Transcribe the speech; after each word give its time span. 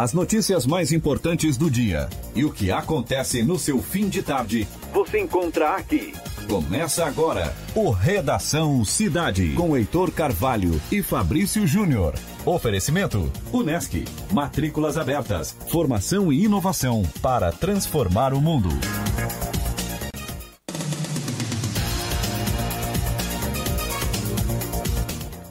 As 0.00 0.14
notícias 0.14 0.64
mais 0.64 0.92
importantes 0.92 1.58
do 1.58 1.70
dia 1.70 2.08
e 2.34 2.42
o 2.42 2.50
que 2.50 2.70
acontece 2.70 3.42
no 3.42 3.58
seu 3.58 3.82
fim 3.82 4.08
de 4.08 4.22
tarde, 4.22 4.66
você 4.94 5.20
encontra 5.20 5.76
aqui. 5.76 6.14
Começa 6.48 7.04
agora 7.04 7.54
o 7.74 7.90
Redação 7.90 8.82
Cidade 8.82 9.52
com 9.52 9.76
Heitor 9.76 10.10
Carvalho 10.10 10.80
e 10.90 11.02
Fabrício 11.02 11.66
Júnior. 11.66 12.14
Oferecimento: 12.46 13.30
Unesc. 13.52 14.06
Matrículas 14.32 14.96
abertas. 14.96 15.54
Formação 15.68 16.32
e 16.32 16.44
inovação 16.44 17.02
para 17.20 17.52
transformar 17.52 18.32
o 18.32 18.40
mundo. 18.40 18.70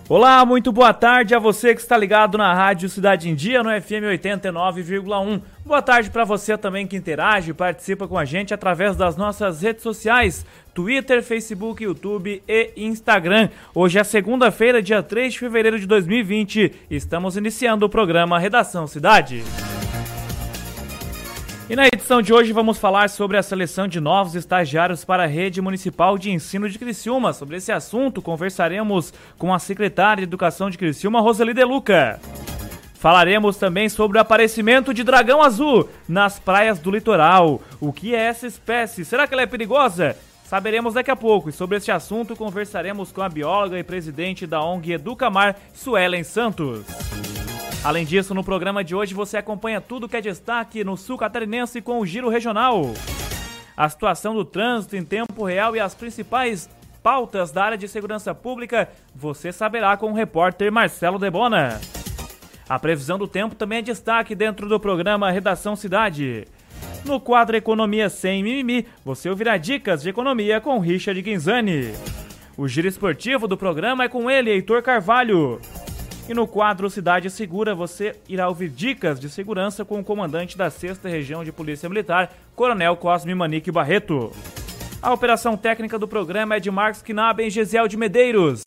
Olá, 0.09 0.43
muito 0.43 0.71
boa 0.71 0.91
tarde 0.91 1.35
a 1.35 1.39
você 1.39 1.75
que 1.75 1.81
está 1.81 1.95
ligado 1.95 2.35
na 2.35 2.51
Rádio 2.51 2.89
Cidade 2.89 3.29
em 3.29 3.35
Dia 3.35 3.61
no 3.61 3.69
FM 3.69 4.09
89,1. 4.11 5.39
Boa 5.63 5.83
tarde 5.83 6.09
para 6.09 6.25
você 6.25 6.57
também 6.57 6.87
que 6.87 6.95
interage 6.95 7.51
e 7.51 7.53
participa 7.53 8.07
com 8.07 8.17
a 8.17 8.25
gente 8.25 8.51
através 8.51 8.95
das 8.95 9.15
nossas 9.15 9.61
redes 9.61 9.83
sociais, 9.83 10.43
Twitter, 10.73 11.21
Facebook, 11.21 11.83
YouTube 11.83 12.41
e 12.47 12.71
Instagram. 12.75 13.49
Hoje 13.71 13.99
é 13.99 14.03
segunda-feira, 14.03 14.81
dia 14.81 15.03
3 15.03 15.31
de 15.31 15.37
fevereiro 15.37 15.79
de 15.79 15.85
2020. 15.85 16.73
Estamos 16.89 17.37
iniciando 17.37 17.85
o 17.85 17.89
programa 17.89 18.39
Redação 18.39 18.87
Cidade. 18.87 19.43
E 21.69 21.75
na 21.75 21.85
edição 21.85 22.19
de 22.19 22.33
hoje 22.33 22.51
vamos 22.51 22.79
falar 22.79 23.11
sobre 23.11 23.37
a 23.37 23.43
seleção 23.43 23.87
de 23.87 23.99
novos 23.99 24.33
estagiários 24.33 25.05
para 25.05 25.25
a 25.25 25.27
Rede 25.27 25.61
Municipal 25.61 26.17
de 26.17 26.31
Ensino 26.31 26.67
de 26.67 26.79
Criciúma. 26.79 27.31
Sobre 27.31 27.57
esse 27.57 27.71
assunto, 27.71 28.23
conversaremos 28.23 29.13
com 29.37 29.53
a 29.53 29.59
secretária 29.59 30.21
de 30.21 30.27
Educação 30.27 30.71
de 30.71 30.79
Criciúma, 30.79 31.21
Roseli 31.21 31.53
De 31.53 31.63
Luca. 31.63 32.19
Falaremos 32.95 33.57
também 33.57 33.87
sobre 33.87 34.17
o 34.17 34.21
aparecimento 34.21 34.95
de 34.95 35.03
dragão 35.03 35.43
azul 35.43 35.87
nas 36.07 36.39
praias 36.39 36.79
do 36.79 36.89
litoral. 36.89 37.61
O 37.79 37.93
que 37.93 38.15
é 38.15 38.19
essa 38.19 38.47
espécie? 38.47 39.05
Será 39.05 39.27
que 39.27 39.35
ela 39.35 39.43
é 39.43 39.47
perigosa? 39.47 40.17
Saberemos 40.45 40.95
daqui 40.95 41.11
a 41.11 41.15
pouco. 41.15 41.49
E 41.49 41.53
sobre 41.53 41.77
este 41.77 41.91
assunto 41.91 42.35
conversaremos 42.35 43.11
com 43.11 43.21
a 43.21 43.29
bióloga 43.29 43.77
e 43.77 43.83
presidente 43.83 44.47
da 44.47 44.59
ONG 44.59 44.93
Educamar, 44.93 45.55
Suelen 45.71 46.23
Santos. 46.23 46.87
Além 47.83 48.05
disso, 48.05 48.33
no 48.33 48.43
programa 48.43 48.83
de 48.83 48.93
hoje 48.93 49.13
você 49.13 49.37
acompanha 49.37 49.79
tudo 49.79 50.07
que 50.07 50.17
é 50.17 50.21
destaque 50.21 50.83
no 50.83 50.97
sul 50.97 51.17
catarinense 51.17 51.81
com 51.81 51.99
o 51.99 52.05
Giro 52.05 52.27
Regional. 52.27 52.93
A 53.75 53.87
situação 53.87 54.33
do 54.33 54.43
trânsito 54.43 54.97
em 54.97 55.03
tempo 55.03 55.45
real 55.45 55.75
e 55.75 55.79
as 55.79 55.95
principais 55.95 56.69
pautas 57.01 57.51
da 57.51 57.63
área 57.63 57.77
de 57.77 57.87
segurança 57.87 58.35
pública 58.35 58.89
você 59.15 59.53
saberá 59.53 59.95
com 59.95 60.11
o 60.11 60.13
repórter 60.13 60.69
Marcelo 60.69 61.17
Debona. 61.17 61.79
A 62.67 62.77
previsão 62.77 63.17
do 63.17 63.27
tempo 63.27 63.55
também 63.55 63.79
é 63.79 63.81
destaque 63.81 64.35
dentro 64.35 64.67
do 64.67 64.79
programa 64.79 65.31
Redação 65.31 65.75
Cidade. 65.75 66.45
No 67.05 67.17
quadro 67.17 67.55
Economia 67.55 68.09
Sem 68.09 68.43
Mimimi, 68.43 68.85
você 69.05 69.29
ouvirá 69.29 69.55
dicas 69.55 70.01
de 70.01 70.09
economia 70.09 70.59
com 70.59 70.79
Richard 70.79 71.19
Guinzani. 71.21 71.93
O 72.57 72.67
giro 72.67 72.89
esportivo 72.89 73.47
do 73.47 73.55
programa 73.55 74.03
é 74.03 74.09
com 74.09 74.29
ele, 74.29 74.51
Heitor 74.51 74.83
Carvalho. 74.83 75.61
E 76.29 76.33
no 76.35 76.45
quadro 76.45 76.91
Cidade 76.91 77.27
Segura, 77.27 77.73
você 77.73 78.15
irá 78.27 78.47
ouvir 78.47 78.69
dicas 78.69 79.19
de 79.19 79.27
segurança 79.27 79.83
com 79.83 79.99
o 79.99 80.03
comandante 80.03 80.55
da 80.55 80.69
6 80.69 80.99
Região 81.05 81.43
de 81.43 81.51
Polícia 81.51 81.89
Militar, 81.89 82.31
Coronel 82.55 82.95
Cosme 82.97 83.33
Manique 83.33 83.71
Barreto. 83.71 84.31
A 85.01 85.11
operação 85.11 85.57
técnica 85.57 85.97
do 85.97 86.07
programa 86.07 86.53
é 86.53 86.59
de 86.59 86.69
Marcos 86.69 87.01
Knaben 87.01 87.47
e 87.47 87.49
Gesiel 87.49 87.87
de 87.87 87.97
Medeiros. 87.97 88.61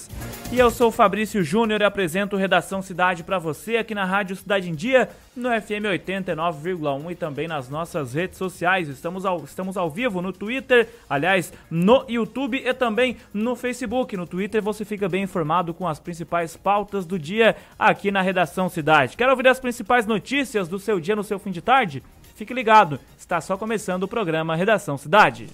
E 0.52 0.58
eu 0.58 0.70
sou 0.70 0.88
o 0.88 0.92
Fabrício 0.92 1.42
Júnior 1.42 1.80
e 1.80 1.84
apresento 1.84 2.36
Redação 2.36 2.82
Cidade 2.82 3.24
para 3.24 3.38
você 3.38 3.78
aqui 3.78 3.94
na 3.94 4.04
Rádio 4.04 4.36
Cidade 4.36 4.68
em 4.68 4.74
Dia, 4.74 5.08
no 5.34 5.48
FM 5.48 5.88
89,1 5.90 7.10
e 7.10 7.14
também 7.14 7.48
nas 7.48 7.70
nossas 7.70 8.12
redes 8.12 8.36
sociais. 8.36 8.86
Estamos 8.86 9.24
ao, 9.24 9.44
estamos 9.44 9.78
ao 9.78 9.88
vivo 9.88 10.20
no 10.20 10.30
Twitter, 10.30 10.90
aliás, 11.08 11.54
no 11.70 12.04
YouTube 12.06 12.62
e 12.62 12.74
também 12.74 13.16
no 13.32 13.56
Facebook. 13.56 14.14
No 14.14 14.26
Twitter 14.26 14.60
você 14.60 14.84
fica 14.84 15.08
bem 15.08 15.22
informado 15.22 15.72
com 15.72 15.88
as 15.88 15.98
principais 15.98 16.54
pautas 16.54 17.06
do 17.06 17.18
dia 17.18 17.56
aqui 17.78 18.10
na 18.10 18.20
Redação 18.20 18.68
Cidade. 18.68 19.16
Quer 19.16 19.30
ouvir 19.30 19.48
as 19.48 19.58
principais 19.58 20.04
notícias 20.04 20.68
do 20.68 20.78
seu 20.78 21.00
dia 21.00 21.16
no 21.16 21.24
seu 21.24 21.38
fim 21.38 21.50
de 21.50 21.62
tarde? 21.62 22.02
Fique 22.34 22.52
ligado, 22.52 23.00
está 23.16 23.40
só 23.40 23.56
começando 23.56 24.02
o 24.02 24.08
programa 24.08 24.54
Redação 24.54 24.98
Cidade. 24.98 25.48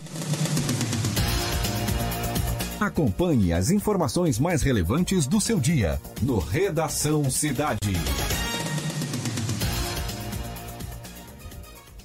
Acompanhe 2.81 3.53
as 3.53 3.71
informações 3.73 4.39
mais 4.39 4.63
relevantes 4.63 5.27
do 5.27 5.41
seu 5.41 5.59
dia 5.59 6.01
no 6.23 6.39
Redação 6.39 7.29
Cidade. 7.29 7.93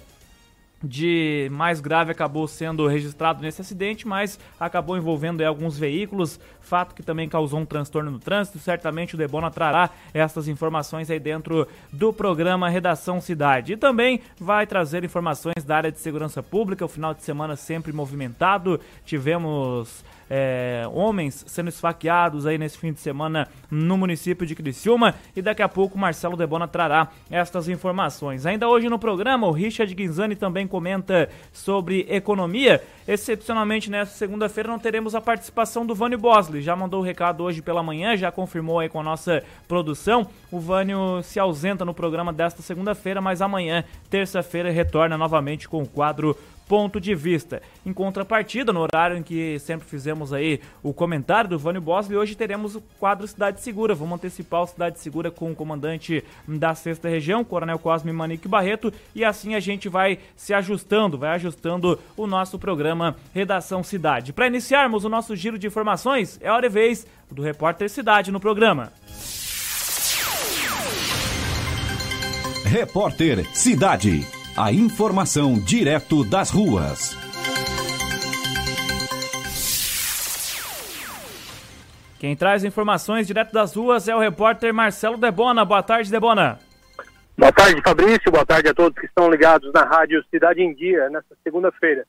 de 0.82 1.49
mais 1.50 1.81
grave 1.81 2.12
acabou 2.12 2.46
sendo 2.46 2.87
registrado 2.87 3.43
nesse 3.43 3.61
acidente, 3.61 4.06
mas 4.06 4.38
acabou 4.58 4.96
envolvendo 4.96 5.40
aí, 5.40 5.46
alguns 5.46 5.78
veículos, 5.78 6.38
fato 6.61 6.94
que 6.94 7.02
também 7.02 7.28
causou 7.28 7.61
um 7.61 7.67
transtorno 7.67 8.11
no 8.11 8.19
trânsito. 8.19 8.58
Certamente 8.58 9.14
o 9.14 9.19
Debona 9.19 9.50
trará 9.50 9.90
essas 10.12 10.49
informações 10.49 11.11
aí 11.11 11.19
dentro 11.19 11.67
do 11.93 12.12
programa 12.12 12.69
Redação 12.69 13.20
Cidade. 13.20 13.72
E 13.72 13.76
também 13.76 14.20
vai 14.38 14.67
trazer 14.67 15.05
informações 15.05 15.64
da 15.64 15.76
área 15.76 15.93
de 15.93 15.99
segurança 15.99 16.43
pública, 16.43 16.84
o 16.84 16.88
final 16.88 17.14
de 17.14 17.22
semana 17.22 17.56
sempre 17.56 17.93
movimentado. 17.93 18.81
Tivemos 19.05 20.05
é, 20.31 20.84
homens 20.93 21.44
sendo 21.46 21.69
esfaqueados 21.69 22.46
aí 22.46 22.58
nesse 22.58 22.78
fim 22.78 22.93
de 22.93 23.00
semana 23.00 23.49
no 23.70 23.96
município 23.96 24.46
de 24.46 24.55
Criciúma 24.55 25.14
e 25.34 25.43
daqui 25.43 25.62
a 25.62 25.69
pouco 25.69 25.99
Marcelo 25.99 26.37
Debona 26.37 26.67
trará 26.67 27.08
estas 27.31 27.69
informações. 27.69 28.46
Ainda 28.46 28.69
hoje 28.69 28.88
no 28.88 28.99
programa, 28.99 29.46
o 29.46 29.52
Richard 29.52 29.93
Guinzani 29.94 30.37
também 30.37 30.67
comenta 30.67 31.28
sobre 31.52 32.06
economia. 32.08 32.82
Excepcionalmente 33.06 33.90
nessa 33.90 34.17
segunda-feira 34.17 34.69
não 34.69 34.78
teremos 34.78 35.14
a 35.14 35.20
participação 35.20 35.87
do 35.87 35.94
Vânio 35.94 36.19
Bosley. 36.19 36.62
Já 36.62 36.75
mandou 36.75 37.00
o 37.00 37.05
recado 37.05 37.44
hoje 37.44 37.62
pela 37.62 37.82
manhã, 37.82 38.17
já 38.17 38.32
confirmou 38.32 38.81
aí 38.81 38.88
com 38.88 39.00
a 39.00 39.05
nossa 39.05 39.43
produção. 39.69 40.26
O 40.50 40.58
Vânio 40.58 41.22
se 41.22 41.38
ausenta 41.38 41.84
no 41.84 41.94
programa 41.94 42.32
desta 42.32 42.62
segunda-feira, 42.62 43.20
mas 43.20 43.40
amanhã, 43.40 43.84
terça-feira, 44.11 44.70
retorna 44.70 45.17
novamente 45.17 45.69
com 45.69 45.82
o 45.82 45.87
quadro 45.87 46.37
ponto 46.69 47.01
de 47.01 47.15
vista. 47.15 47.63
Em 47.85 47.93
contrapartida, 47.93 48.73
no 48.73 48.81
horário 48.81 49.17
em 49.17 49.23
que 49.23 49.59
sempre 49.59 49.87
fizemos 49.87 50.33
aí 50.33 50.61
o 50.83 50.93
comentário 50.93 51.51
do 51.51 51.59
Vânio 51.59 51.81
Bosley, 51.81 52.19
hoje 52.19 52.35
teremos 52.35 52.75
o 52.77 52.83
quadro 52.99 53.27
Cidade 53.27 53.61
Segura. 53.61 53.95
Vamos 53.95 54.17
antecipar 54.17 54.63
o 54.63 54.67
Cidade 54.67 54.99
Segura 54.99 55.31
com 55.31 55.51
o 55.51 55.55
comandante 55.55 56.25
da 56.47 56.75
sexta 56.75 57.09
região, 57.09 57.45
Coronel 57.45 57.79
Cosme 57.79 58.13
Manique 58.13 58.49
Barreto, 58.49 58.93
e 59.15 59.25
assim 59.25 59.55
a 59.55 59.61
gente 59.61 59.89
vai 59.89 60.19
se 60.35 60.53
ajustando, 60.53 61.19
vai 61.19 61.31
ajustando 61.31 61.99
o 62.17 62.27
nosso 62.27 62.59
programa 62.59 63.17
Redação 63.33 63.83
Cidade. 63.83 64.33
Para 64.33 64.47
iniciarmos 64.47 65.05
o 65.05 65.09
nosso 65.09 65.35
giro 65.37 65.59
de 65.59 65.67
informações, 65.67 66.39
é 66.43 66.51
hora 66.51 66.67
e 66.67 66.71
vez 66.71 67.07
do 67.31 67.43
Repórter 67.43 67.89
Cidade 67.89 68.31
no 68.31 68.41
programa. 68.41 68.93
Repórter 72.65 73.47
Cidade. 73.55 74.45
A 74.58 74.73
informação 74.73 75.62
direto 75.62 76.25
das 76.25 76.50
ruas. 76.50 77.14
Quem 82.19 82.35
traz 82.35 82.64
informações 82.64 83.26
direto 83.26 83.53
das 83.53 83.76
ruas 83.76 84.08
é 84.08 84.17
o 84.17 84.19
repórter 84.19 84.73
Marcelo 84.73 85.19
Debona. 85.19 85.62
Boa 85.62 85.82
tarde, 85.82 86.11
Debona. 86.11 86.58
Boa 87.37 87.53
tarde, 87.53 87.82
Fabrício. 87.82 88.32
Boa 88.32 88.47
tarde 88.47 88.70
a 88.70 88.75
todos 88.75 88.99
que 88.99 89.05
estão 89.05 89.29
ligados 89.29 89.70
na 89.75 89.82
rádio 89.82 90.25
Cidade 90.31 90.62
em 90.62 90.73
Dia, 90.73 91.11
nesta 91.11 91.37
segunda-feira. 91.44 92.06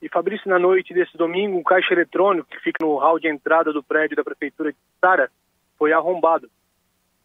E 0.00 0.08
Fabrício, 0.08 0.48
na 0.48 0.58
noite 0.58 0.94
desse 0.94 1.14
domingo, 1.18 1.58
um 1.58 1.62
caixa 1.62 1.92
eletrônico 1.92 2.48
que 2.48 2.60
fica 2.60 2.82
no 2.82 2.96
hall 2.96 3.20
de 3.20 3.28
entrada 3.28 3.70
do 3.70 3.82
prédio 3.82 4.16
da 4.16 4.24
Prefeitura 4.24 4.72
de 4.72 4.78
Sara 4.98 5.30
foi 5.78 5.92
arrombado. 5.92 6.48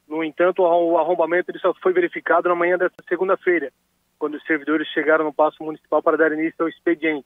No 0.10 0.22
entanto, 0.22 0.62
o 0.62 0.98
arrombamento 0.98 1.52
ele 1.52 1.60
só 1.60 1.74
foi 1.76 1.94
verificado 1.94 2.50
na 2.50 2.56
manhã 2.56 2.78
desta 2.78 3.02
segunda-feira 3.08 3.72
quando 4.18 4.36
os 4.36 4.44
servidores 4.44 4.88
chegaram 4.90 5.26
no 5.26 5.34
Paço 5.34 5.64
Municipal 5.64 6.02
para 6.02 6.18
dar 6.18 6.32
início 6.32 6.56
ao 6.60 6.70
expediente. 6.70 7.26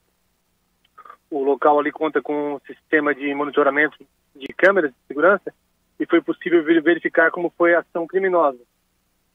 O 1.29 1.43
local 1.43 1.79
ali 1.79 1.91
conta 1.91 2.21
com 2.21 2.55
um 2.55 2.59
sistema 2.61 3.13
de 3.13 3.33
monitoramento 3.33 3.97
de 4.35 4.47
câmeras 4.53 4.91
de 4.91 4.97
segurança 5.07 5.53
e 5.99 6.05
foi 6.05 6.21
possível 6.21 6.63
verificar 6.63 7.29
como 7.31 7.53
foi 7.57 7.75
a 7.75 7.79
ação 7.79 8.07
criminosa. 8.07 8.59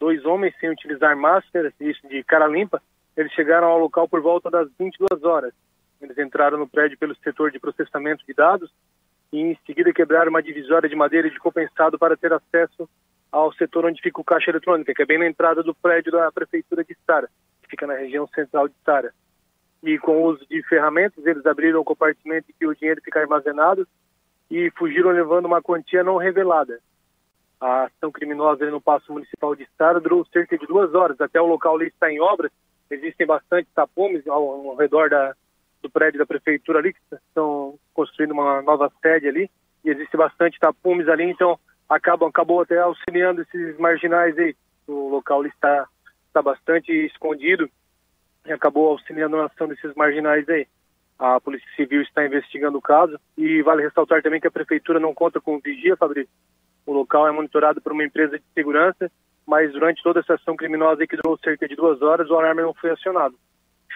Dois 0.01 0.25
homens, 0.25 0.55
sem 0.59 0.71
utilizar 0.71 1.17
máscaras, 1.17 1.73
isso 1.81 2.07
de 2.09 2.23
cara 2.25 2.47
limpa, 2.47 2.83
eles 3.17 3.33
chegaram 3.33 3.69
ao 3.69 3.79
local 3.79 4.09
por 4.09 4.21
volta 4.21 4.51
das 4.51 4.69
22 4.79 5.23
horas. 5.23 5.53
Eles 6.01 6.19
entraram 6.19 6.59
no 6.59 6.69
prédio 6.69 6.99
pelo 6.99 7.15
setor 7.17 7.51
de 7.51 7.61
processamento 7.61 8.25
de 8.27 8.35
dados 8.35 8.71
e 9.33 9.41
em 9.41 9.59
seguida 9.67 9.93
quebraram 9.93 10.31
uma 10.31 10.43
divisória 10.43 10.89
de 10.89 10.97
madeira 10.97 11.31
de 11.31 11.39
compensado 11.39 11.99
para 11.99 12.17
ter 12.17 12.33
acesso 12.33 12.89
ao 13.35 13.53
setor 13.55 13.85
onde 13.85 14.01
fica 14.01 14.21
o 14.21 14.25
caixa 14.25 14.53
eletrônico, 14.53 14.95
que 14.95 15.03
é 15.03 15.05
bem 15.05 15.19
na 15.19 15.27
entrada 15.27 15.61
do 15.61 15.75
prédio 15.75 16.13
da 16.13 16.31
prefeitura 16.31 16.85
de 16.85 16.97
Sara, 17.05 17.29
que 17.65 17.71
fica 17.71 17.85
na 17.85 17.95
região 17.95 18.29
central 18.29 18.69
de 18.69 18.75
Sara. 18.85 19.13
E 19.83 19.99
com 19.99 20.19
o 20.19 20.27
uso 20.27 20.47
de 20.47 20.63
ferramentas, 20.69 21.27
eles 21.27 21.45
abriram 21.45 21.81
o 21.81 21.85
compartimento 21.85 22.49
em 22.49 22.55
que 22.57 22.65
o 22.65 22.77
dinheiro 22.77 23.01
fica 23.05 23.19
armazenado 23.19 23.89
e 24.49 24.71
fugiram 24.79 25.11
levando 25.11 25.47
uma 25.47 25.61
quantia 25.61 26.05
não 26.05 26.17
revelada. 26.17 26.79
A 27.61 27.87
ação 27.87 28.13
criminosa 28.13 28.71
no 28.71 28.81
Paço 28.81 29.13
Municipal 29.13 29.57
de 29.57 29.67
Sara 29.77 29.99
durou 29.99 30.25
cerca 30.27 30.57
de 30.57 30.65
duas 30.65 30.95
horas. 30.95 31.21
Até 31.21 31.41
o 31.41 31.47
local 31.47 31.75
ali 31.75 31.89
está 31.89 32.13
em 32.13 32.21
obras, 32.21 32.53
existem 32.89 33.27
bastante 33.27 33.69
tapumes 33.75 34.25
ao, 34.29 34.71
ao 34.71 34.77
redor 34.77 35.11
da, 35.11 35.35
do 35.83 35.91
prédio 35.91 36.21
da 36.21 36.27
prefeitura 36.27 36.79
ali, 36.79 36.93
que 36.93 37.01
estão 37.13 37.77
construindo 37.93 38.31
uma 38.31 38.63
nova 38.63 38.93
sede 39.03 39.27
ali, 39.27 39.51
e 39.85 39.91
existe 39.91 40.17
bastante 40.17 40.61
tapumes 40.61 41.09
ali, 41.09 41.25
então 41.25 41.59
acabam, 41.89 42.29
acabou 42.29 42.61
até 42.61 42.79
auxiliando 42.79 43.43
esses 43.43 43.79
marginais 43.79 44.37
aí. 44.39 44.55
O 44.87 45.09
local 45.09 45.45
está, 45.47 45.87
está 46.27 46.43
bastante 46.43 46.93
escondido 47.07 47.69
e 48.47 48.53
acabou 48.53 48.89
auxiliando 48.89 49.37
na 49.37 49.47
ação 49.47 49.69
desses 49.69 49.95
marginais 49.95 50.49
aí. 50.49 50.67
A 51.19 51.41
Polícia 51.41 51.69
Civil 51.77 52.03
está 52.03 52.27
investigando 52.27 52.79
o 52.79 52.83
caso 52.83 53.19
e 53.39 53.63
vale 53.63 53.83
ressaltar 53.83 54.23
também 54.23 54.41
que 54.41 54.49
a 54.49 54.51
Prefeitura 54.51 54.99
não 54.99 55.15
conta 55.15 55.41
com 55.41 55.61
vigia, 55.61 55.97
Fabrício. 55.97 56.33
O 56.85 56.93
local 56.93 57.27
é 57.27 57.33
monitorado 57.33 57.81
por 57.81 57.93
uma 57.93 58.05
empresa 58.05 58.39
de 58.39 58.45
segurança, 58.53 59.11
mas 59.47 59.73
durante 59.73 60.03
toda 60.03 60.21
essa 60.21 60.35
ação 60.35 60.57
criminosa 60.57 61.07
que 61.07 61.17
durou 61.17 61.39
cerca 61.39 61.69
de 61.69 61.77
duas 61.77 62.03
horas, 62.03 62.29
o 62.29 62.35
alarme 62.35 62.63
não 62.63 62.75
foi 62.75 62.91
acionado. 62.91 63.37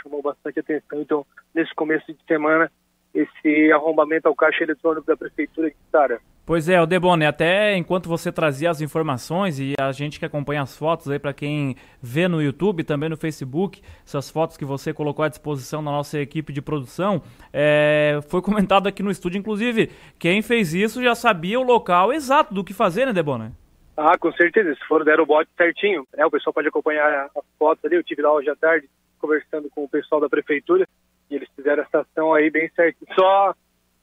Chamou 0.02 0.23
bastante 0.23 0.61
atenção. 0.61 1.00
Então, 1.00 1.26
nesse 1.55 1.75
começo 1.75 2.06
de 2.12 2.25
semana, 2.25 2.70
esse 3.12 3.73
arrombamento 3.73 4.29
ao 4.29 4.35
caixa 4.35 4.62
eletrônico 4.62 5.06
da 5.06 5.17
Prefeitura 5.17 5.70
de 5.70 5.76
Sara. 5.90 6.20
Pois 6.48 6.66
é, 6.66 6.80
o 6.80 6.86
Debone, 6.86 7.26
até 7.26 7.76
enquanto 7.76 8.08
você 8.08 8.32
trazia 8.32 8.70
as 8.70 8.80
informações 8.80 9.60
e 9.60 9.74
a 9.78 9.92
gente 9.92 10.18
que 10.18 10.24
acompanha 10.24 10.62
as 10.62 10.74
fotos 10.74 11.10
aí 11.10 11.18
para 11.18 11.34
quem 11.34 11.76
vê 12.02 12.26
no 12.26 12.40
YouTube, 12.40 12.84
também 12.84 13.10
no 13.10 13.18
Facebook, 13.18 13.82
essas 14.02 14.30
fotos 14.30 14.56
que 14.56 14.64
você 14.64 14.94
colocou 14.94 15.22
à 15.22 15.28
disposição 15.28 15.84
da 15.84 15.90
nossa 15.90 16.18
equipe 16.18 16.50
de 16.50 16.62
produção, 16.62 17.20
é, 17.52 18.20
foi 18.30 18.40
comentado 18.40 18.86
aqui 18.86 19.02
no 19.02 19.10
estúdio, 19.10 19.38
inclusive, 19.38 19.90
quem 20.18 20.40
fez 20.40 20.72
isso 20.72 21.02
já 21.02 21.14
sabia 21.14 21.60
o 21.60 21.62
local 21.62 22.14
exato 22.14 22.54
do 22.54 22.64
que 22.64 22.72
fazer, 22.72 23.04
né, 23.04 23.12
Debone? 23.12 23.52
Ah, 23.94 24.16
com 24.16 24.32
certeza, 24.32 24.74
se 24.74 24.88
for 24.88 25.04
der 25.04 25.20
o 25.20 25.26
bote 25.26 25.50
certinho, 25.54 26.06
é, 26.16 26.24
o 26.24 26.30
pessoal 26.30 26.54
pode 26.54 26.68
acompanhar 26.68 27.26
as 27.26 27.44
fotos 27.58 27.84
ali, 27.84 27.96
eu 27.96 28.02
tive 28.02 28.22
lá 28.22 28.32
hoje 28.32 28.48
à 28.48 28.56
tarde 28.56 28.88
conversando 29.18 29.68
com 29.68 29.84
o 29.84 29.88
pessoal 29.88 30.18
da 30.18 30.30
prefeitura 30.30 30.88
e 31.30 31.34
eles 31.34 31.48
fizeram 31.54 31.82
essa 31.82 32.00
ação 32.00 32.32
aí 32.32 32.48
bem 32.48 32.70
certinho. 32.74 33.14
Só 33.14 33.52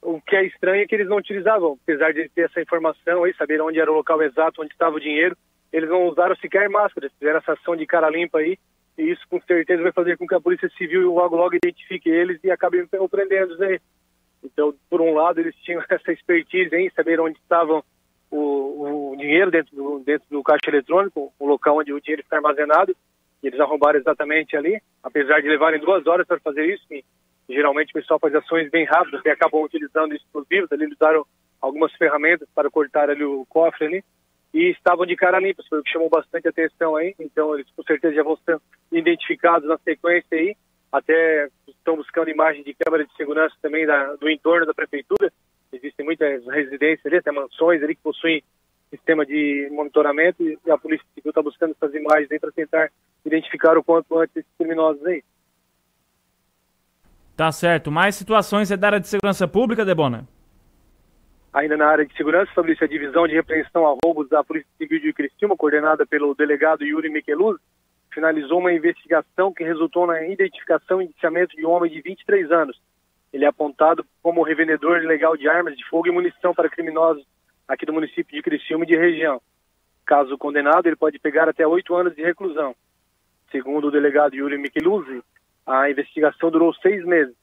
o 0.02 0.20
que 0.20 0.36
é 0.36 0.44
estranho 0.44 0.82
é 0.82 0.86
que 0.86 0.94
eles 0.94 1.08
não 1.08 1.16
utilizavam, 1.16 1.78
apesar 1.82 2.12
de 2.12 2.28
ter 2.28 2.42
essa 2.42 2.60
informação 2.60 3.24
aí, 3.24 3.34
saber 3.34 3.60
onde 3.60 3.80
era 3.80 3.90
o 3.90 3.94
local 3.94 4.22
exato, 4.22 4.62
onde 4.62 4.72
estava 4.72 4.96
o 4.96 5.00
dinheiro, 5.00 5.36
eles 5.72 5.88
não 5.88 6.06
usaram 6.06 6.36
sequer 6.36 6.68
máscaras, 6.68 7.12
fizeram 7.18 7.38
essa 7.38 7.52
ação 7.52 7.76
de 7.76 7.86
cara 7.86 8.08
limpa 8.08 8.38
aí, 8.38 8.58
e 8.96 9.10
isso 9.10 9.22
com 9.28 9.40
certeza 9.42 9.82
vai 9.82 9.92
fazer 9.92 10.16
com 10.16 10.26
que 10.26 10.34
a 10.34 10.40
Polícia 10.40 10.70
Civil 10.78 11.12
logo 11.12 11.36
logo 11.36 11.54
identifique 11.54 12.08
eles 12.08 12.42
e 12.42 12.50
acabe 12.50 12.86
prendendo 13.10 13.62
aí. 13.62 13.80
Então, 14.42 14.74
por 14.88 15.00
um 15.00 15.12
lado, 15.12 15.40
eles 15.40 15.54
tinham 15.56 15.82
essa 15.88 16.12
expertise 16.12 16.74
em 16.74 16.90
saber 16.90 17.20
onde 17.20 17.38
estavam 17.38 17.82
o, 18.30 19.12
o, 19.12 19.16
dinheiro 19.16 19.50
dentro 19.50 19.74
do, 19.74 19.98
dentro 20.00 20.26
do 20.30 20.42
caixa 20.42 20.68
eletrônico, 20.70 21.32
o 21.38 21.46
local 21.46 21.78
onde 21.78 21.92
o 21.92 22.00
dinheiro 22.00 22.22
está 22.22 22.36
armazenado, 22.36 22.96
e 23.42 23.46
eles 23.46 23.60
arrombaram 23.60 23.98
exatamente 23.98 24.56
ali, 24.56 24.80
apesar 25.02 25.40
de 25.40 25.48
levarem 25.48 25.80
duas 25.80 26.06
horas 26.06 26.26
para 26.26 26.40
fazer 26.40 26.64
isso, 26.66 26.84
geralmente 27.54 27.90
o 27.90 27.94
pessoal 27.94 28.18
faz 28.18 28.34
ações 28.34 28.70
bem 28.70 28.84
rápidas 28.84 29.20
e 29.24 29.30
acabam 29.30 29.62
utilizando 29.62 30.14
explosivos, 30.14 30.70
ali 30.72 30.84
eles 30.84 30.96
usaram 31.00 31.24
algumas 31.60 31.92
ferramentas 31.94 32.48
para 32.54 32.70
cortar 32.70 33.10
ali 33.10 33.24
o 33.24 33.46
cofre 33.46 33.86
ali, 33.86 34.04
e 34.54 34.70
estavam 34.70 35.04
de 35.04 35.16
cara 35.16 35.38
limpa, 35.38 35.62
foi 35.68 35.80
o 35.80 35.82
que 35.82 35.90
chamou 35.90 36.08
bastante 36.08 36.48
atenção 36.48 36.96
aí, 36.96 37.14
então 37.18 37.54
eles 37.54 37.66
com 37.76 37.82
certeza 37.82 38.14
já 38.14 38.22
vão 38.22 38.36
ser 38.36 38.58
identificados 38.90 39.68
na 39.68 39.78
sequência 39.78 40.36
aí, 40.36 40.56
até 40.90 41.48
estão 41.68 41.96
buscando 41.96 42.30
imagens 42.30 42.64
de 42.64 42.74
câmera 42.74 43.04
de 43.04 43.14
segurança 43.16 43.54
também 43.60 43.86
da, 43.86 44.14
do 44.14 44.30
entorno 44.30 44.66
da 44.66 44.74
prefeitura, 44.74 45.32
existem 45.72 46.06
muitas 46.06 46.46
residências 46.46 47.04
ali, 47.06 47.16
até 47.16 47.30
mansões 47.30 47.82
ali 47.82 47.94
que 47.94 48.02
possuem 48.02 48.42
sistema 48.90 49.26
de 49.26 49.68
monitoramento 49.72 50.42
e 50.42 50.58
a 50.70 50.78
Polícia 50.78 51.06
Civil 51.14 51.30
está 51.30 51.42
buscando 51.42 51.72
essas 51.72 51.94
imagens 51.94 52.30
aí 52.30 52.38
para 52.38 52.52
tentar 52.52 52.90
identificar 53.24 53.76
o 53.76 53.84
quanto 53.84 54.18
antes 54.18 54.36
esses 54.36 54.50
criminosos 54.56 55.04
aí. 55.04 55.22
Tá 57.36 57.52
certo. 57.52 57.92
Mais 57.92 58.14
situações 58.14 58.70
é 58.70 58.76
da 58.76 58.86
área 58.88 59.00
de 59.00 59.08
segurança 59.08 59.46
pública, 59.46 59.84
Debona? 59.84 60.26
Ainda 61.52 61.76
na 61.76 61.86
área 61.86 62.06
de 62.06 62.16
segurança, 62.16 62.50
a 62.60 62.86
divisão 62.86 63.28
de 63.28 63.34
repreensão 63.34 63.86
a 63.86 63.96
roubos 64.02 64.28
da 64.28 64.42
Polícia 64.42 64.68
Civil 64.78 65.00
de 65.00 65.12
Criciúma, 65.12 65.56
coordenada 65.56 66.06
pelo 66.06 66.34
delegado 66.34 66.84
Yuri 66.84 67.10
Micheluz, 67.10 67.58
finalizou 68.12 68.58
uma 68.58 68.72
investigação 68.72 69.52
que 69.52 69.62
resultou 69.62 70.06
na 70.06 70.26
identificação 70.26 71.00
e 71.00 71.04
indiciamento 71.04 71.54
de 71.54 71.66
um 71.66 71.70
homem 71.70 71.90
de 71.90 72.00
23 72.00 72.50
anos. 72.50 72.80
Ele 73.32 73.44
é 73.44 73.48
apontado 73.48 74.04
como 74.22 74.42
revendedor 74.42 75.02
ilegal 75.02 75.36
de 75.36 75.46
armas 75.46 75.76
de 75.76 75.84
fogo 75.88 76.08
e 76.08 76.10
munição 76.10 76.54
para 76.54 76.70
criminosos 76.70 77.24
aqui 77.68 77.84
do 77.84 77.92
município 77.92 78.34
de 78.34 78.42
Criciúma 78.42 78.84
e 78.84 78.88
de 78.88 78.96
região. 78.96 79.42
Caso 80.06 80.38
condenado, 80.38 80.86
ele 80.86 80.96
pode 80.96 81.18
pegar 81.18 81.48
até 81.48 81.66
oito 81.66 81.94
anos 81.94 82.14
de 82.14 82.22
reclusão. 82.22 82.74
Segundo 83.50 83.88
o 83.88 83.90
delegado 83.90 84.34
Yuri 84.34 84.56
Micheluzzi, 84.56 85.22
a 85.66 85.90
investigação 85.90 86.50
durou 86.50 86.72
seis 86.74 87.04
meses. 87.04 87.34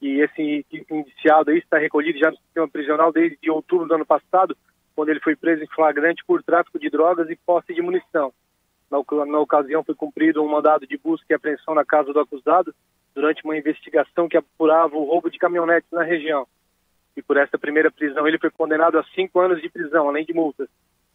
E 0.00 0.20
esse 0.20 0.66
indiciado 0.90 1.50
aí 1.50 1.58
está 1.58 1.78
recolhido 1.78 2.18
já 2.18 2.30
no 2.30 2.36
sistema 2.36 2.68
prisional 2.68 3.12
desde 3.12 3.50
outubro 3.50 3.86
do 3.86 3.94
ano 3.94 4.04
passado, 4.04 4.56
quando 4.94 5.08
ele 5.08 5.20
foi 5.20 5.34
preso 5.34 5.62
em 5.62 5.68
flagrante 5.68 6.24
por 6.26 6.42
tráfico 6.42 6.78
de 6.78 6.90
drogas 6.90 7.30
e 7.30 7.36
posse 7.36 7.72
de 7.72 7.80
munição. 7.80 8.32
Na, 8.90 8.98
na 9.26 9.38
ocasião 9.38 9.82
foi 9.82 9.94
cumprido 9.94 10.42
um 10.42 10.48
mandado 10.48 10.86
de 10.86 10.98
busca 10.98 11.26
e 11.30 11.34
apreensão 11.34 11.74
na 11.74 11.84
casa 11.84 12.12
do 12.12 12.20
acusado 12.20 12.74
durante 13.14 13.44
uma 13.44 13.56
investigação 13.56 14.28
que 14.28 14.36
apurava 14.36 14.96
o 14.96 15.04
roubo 15.04 15.30
de 15.30 15.38
caminhonetes 15.38 15.90
na 15.90 16.02
região. 16.02 16.46
E 17.16 17.22
por 17.22 17.36
essa 17.36 17.58
primeira 17.58 17.90
prisão 17.90 18.26
ele 18.26 18.38
foi 18.38 18.50
condenado 18.50 18.98
a 18.98 19.04
cinco 19.14 19.40
anos 19.40 19.62
de 19.62 19.68
prisão, 19.70 20.08
além 20.08 20.24
de 20.24 20.34
multas. 20.34 20.68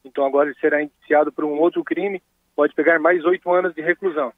Então 0.04 0.26
agora 0.26 0.50
ele 0.50 0.60
será 0.60 0.82
indiciado 0.82 1.32
por 1.32 1.44
um 1.44 1.60
outro 1.60 1.84
crime, 1.84 2.22
pode 2.56 2.74
pegar 2.74 3.00
mais 3.00 3.24
oito 3.26 3.52
anos 3.52 3.74
de 3.76 3.82
reclusão. 3.82 4.32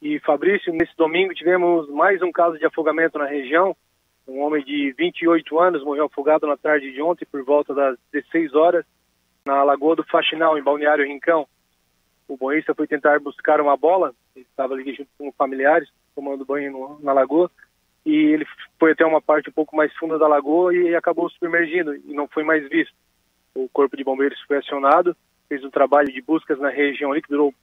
E 0.00 0.18
Fabrício, 0.20 0.72
nesse 0.72 0.94
domingo 0.96 1.34
tivemos 1.34 1.88
mais 1.88 2.20
um 2.20 2.30
caso 2.30 2.58
de 2.58 2.66
afogamento 2.66 3.18
na 3.18 3.24
região. 3.24 3.74
Um 4.28 4.40
homem 4.40 4.62
de 4.62 4.92
28 4.92 5.58
anos 5.58 5.84
morreu 5.84 6.04
afogado 6.04 6.46
na 6.46 6.56
tarde 6.56 6.92
de 6.92 7.00
ontem 7.00 7.24
por 7.24 7.42
volta 7.42 7.74
das 7.74 7.96
16 8.12 8.54
horas 8.54 8.84
na 9.46 9.62
Lagoa 9.62 9.96
do 9.96 10.04
Faxinal, 10.04 10.58
em 10.58 10.62
Balneário 10.62 11.06
Rincão. 11.06 11.46
O 12.28 12.36
banhista 12.36 12.74
foi 12.74 12.86
tentar 12.86 13.20
buscar 13.20 13.60
uma 13.60 13.76
bola, 13.76 14.12
ele 14.34 14.44
estava 14.50 14.74
ali 14.74 14.92
junto 14.92 15.08
com 15.16 15.32
familiares, 15.32 15.88
tomando 16.14 16.44
banho 16.44 16.72
no, 16.72 17.00
na 17.00 17.12
lagoa, 17.12 17.48
e 18.04 18.12
ele 18.12 18.44
foi 18.80 18.92
até 18.92 19.06
uma 19.06 19.22
parte 19.22 19.48
um 19.48 19.52
pouco 19.52 19.76
mais 19.76 19.94
funda 19.94 20.18
da 20.18 20.26
lagoa 20.26 20.74
e 20.74 20.94
acabou 20.94 21.30
submergindo 21.30 21.94
e 21.94 22.12
não 22.12 22.26
foi 22.26 22.42
mais 22.42 22.68
visto. 22.68 22.92
O 23.54 23.68
corpo 23.68 23.96
de 23.96 24.02
bombeiros 24.02 24.40
foi 24.42 24.58
acionado, 24.58 25.16
fez 25.48 25.64
um 25.64 25.70
trabalho 25.70 26.12
de 26.12 26.20
buscas 26.20 26.58
na 26.58 26.68
região 26.68 27.12
ali 27.12 27.22
que 27.22 27.28
durou 27.28 27.54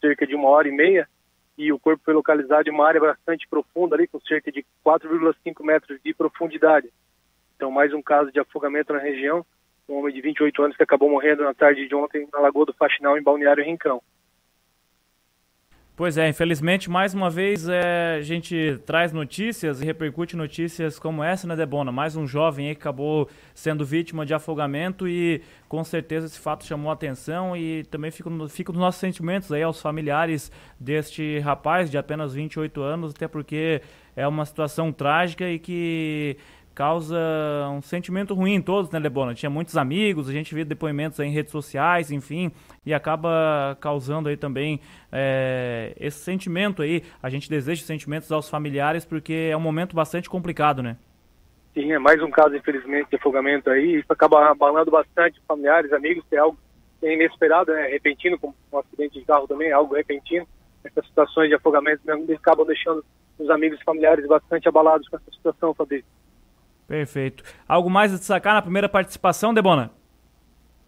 cerca 0.00 0.26
de 0.26 0.34
uma 0.34 0.48
hora 0.48 0.68
e 0.68 0.72
meia 0.72 1.08
e 1.56 1.72
o 1.72 1.78
corpo 1.78 2.02
foi 2.04 2.14
localizado 2.14 2.68
em 2.68 2.72
uma 2.72 2.86
área 2.86 3.00
bastante 3.00 3.46
profunda 3.48 3.94
ali 3.94 4.06
com 4.06 4.20
cerca 4.20 4.50
de 4.50 4.64
4,5 4.84 5.64
metros 5.64 6.00
de 6.02 6.14
profundidade. 6.14 6.88
Então 7.56 7.70
mais 7.70 7.92
um 7.92 8.02
caso 8.02 8.32
de 8.32 8.40
afogamento 8.40 8.92
na 8.92 8.98
região 8.98 9.44
um 9.88 9.98
homem 9.98 10.14
de 10.14 10.20
28 10.20 10.62
anos 10.62 10.76
que 10.76 10.82
acabou 10.82 11.10
morrendo 11.10 11.42
na 11.42 11.54
tarde 11.54 11.86
de 11.86 11.94
ontem 11.94 12.26
na 12.32 12.40
Lagoa 12.40 12.66
do 12.66 12.72
Faxinal, 12.72 13.18
em 13.18 13.22
Balneário 13.22 13.64
Rincão. 13.64 14.02
Pois 16.02 16.18
é, 16.18 16.28
infelizmente, 16.28 16.90
mais 16.90 17.14
uma 17.14 17.30
vez 17.30 17.68
é, 17.68 18.16
a 18.16 18.22
gente 18.22 18.76
traz 18.84 19.12
notícias 19.12 19.80
e 19.80 19.84
repercute 19.84 20.36
notícias 20.36 20.98
como 20.98 21.22
essa, 21.22 21.46
né, 21.46 21.54
Debona? 21.54 21.92
Mais 21.92 22.16
um 22.16 22.26
jovem 22.26 22.66
aí 22.66 22.74
que 22.74 22.80
acabou 22.80 23.28
sendo 23.54 23.86
vítima 23.86 24.26
de 24.26 24.34
afogamento 24.34 25.06
e 25.06 25.40
com 25.68 25.84
certeza 25.84 26.26
esse 26.26 26.40
fato 26.40 26.66
chamou 26.66 26.90
atenção 26.90 27.56
e 27.56 27.84
também 27.84 28.10
fica, 28.10 28.28
fica 28.48 28.72
nos 28.72 28.80
nossos 28.80 29.00
sentimentos 29.00 29.52
aí 29.52 29.62
aos 29.62 29.80
familiares 29.80 30.50
deste 30.76 31.38
rapaz 31.38 31.88
de 31.88 31.96
apenas 31.96 32.34
28 32.34 32.82
anos, 32.82 33.12
até 33.12 33.28
porque 33.28 33.80
é 34.16 34.26
uma 34.26 34.44
situação 34.44 34.92
trágica 34.92 35.48
e 35.48 35.56
que 35.60 36.36
causa 36.74 37.16
um 37.70 37.82
sentimento 37.82 38.34
ruim 38.34 38.54
em 38.54 38.62
todos, 38.62 38.90
né, 38.90 38.98
Lebona? 38.98 39.34
Tinha 39.34 39.50
muitos 39.50 39.76
amigos, 39.76 40.28
a 40.28 40.32
gente 40.32 40.54
vê 40.54 40.64
depoimentos 40.64 41.18
em 41.20 41.30
redes 41.30 41.52
sociais, 41.52 42.10
enfim, 42.10 42.50
e 42.84 42.92
acaba 42.92 43.76
causando 43.80 44.28
aí 44.28 44.36
também 44.36 44.80
é, 45.10 45.94
esse 45.98 46.18
sentimento 46.18 46.82
aí. 46.82 47.02
A 47.22 47.28
gente 47.28 47.48
deseja 47.48 47.84
sentimentos 47.84 48.30
aos 48.32 48.48
familiares 48.48 49.04
porque 49.04 49.50
é 49.50 49.56
um 49.56 49.60
momento 49.60 49.94
bastante 49.94 50.28
complicado, 50.28 50.82
né? 50.82 50.96
Sim, 51.74 51.92
é 51.92 51.98
mais 51.98 52.22
um 52.22 52.30
caso, 52.30 52.54
infelizmente, 52.54 53.08
de 53.10 53.16
afogamento 53.16 53.70
aí. 53.70 53.96
Isso 53.96 54.12
acaba 54.12 54.50
abalando 54.50 54.90
bastante 54.90 55.40
familiares, 55.48 55.92
amigos, 55.92 56.24
é 56.30 56.36
algo 56.36 56.58
inesperado, 57.02 57.72
né? 57.72 57.88
Repentino, 57.88 58.38
como 58.38 58.54
um 58.72 58.78
acidente 58.78 59.18
de 59.18 59.24
carro 59.24 59.48
também, 59.48 59.68
é 59.68 59.72
algo 59.72 59.94
repentino. 59.94 60.46
Essas 60.84 61.06
situações 61.06 61.48
de 61.48 61.54
afogamento 61.54 62.02
acabam 62.34 62.66
deixando 62.66 63.04
os 63.38 63.50
amigos 63.50 63.80
e 63.80 63.84
familiares 63.84 64.26
bastante 64.26 64.68
abalados 64.68 65.08
com 65.08 65.16
essa 65.16 65.30
situação, 65.30 65.74
Fabrício. 65.74 66.06
Perfeito. 66.92 67.42
Algo 67.66 67.88
mais 67.88 68.12
a 68.12 68.18
destacar 68.18 68.52
na 68.52 68.60
primeira 68.60 68.86
participação, 68.86 69.54
Debona? 69.54 69.90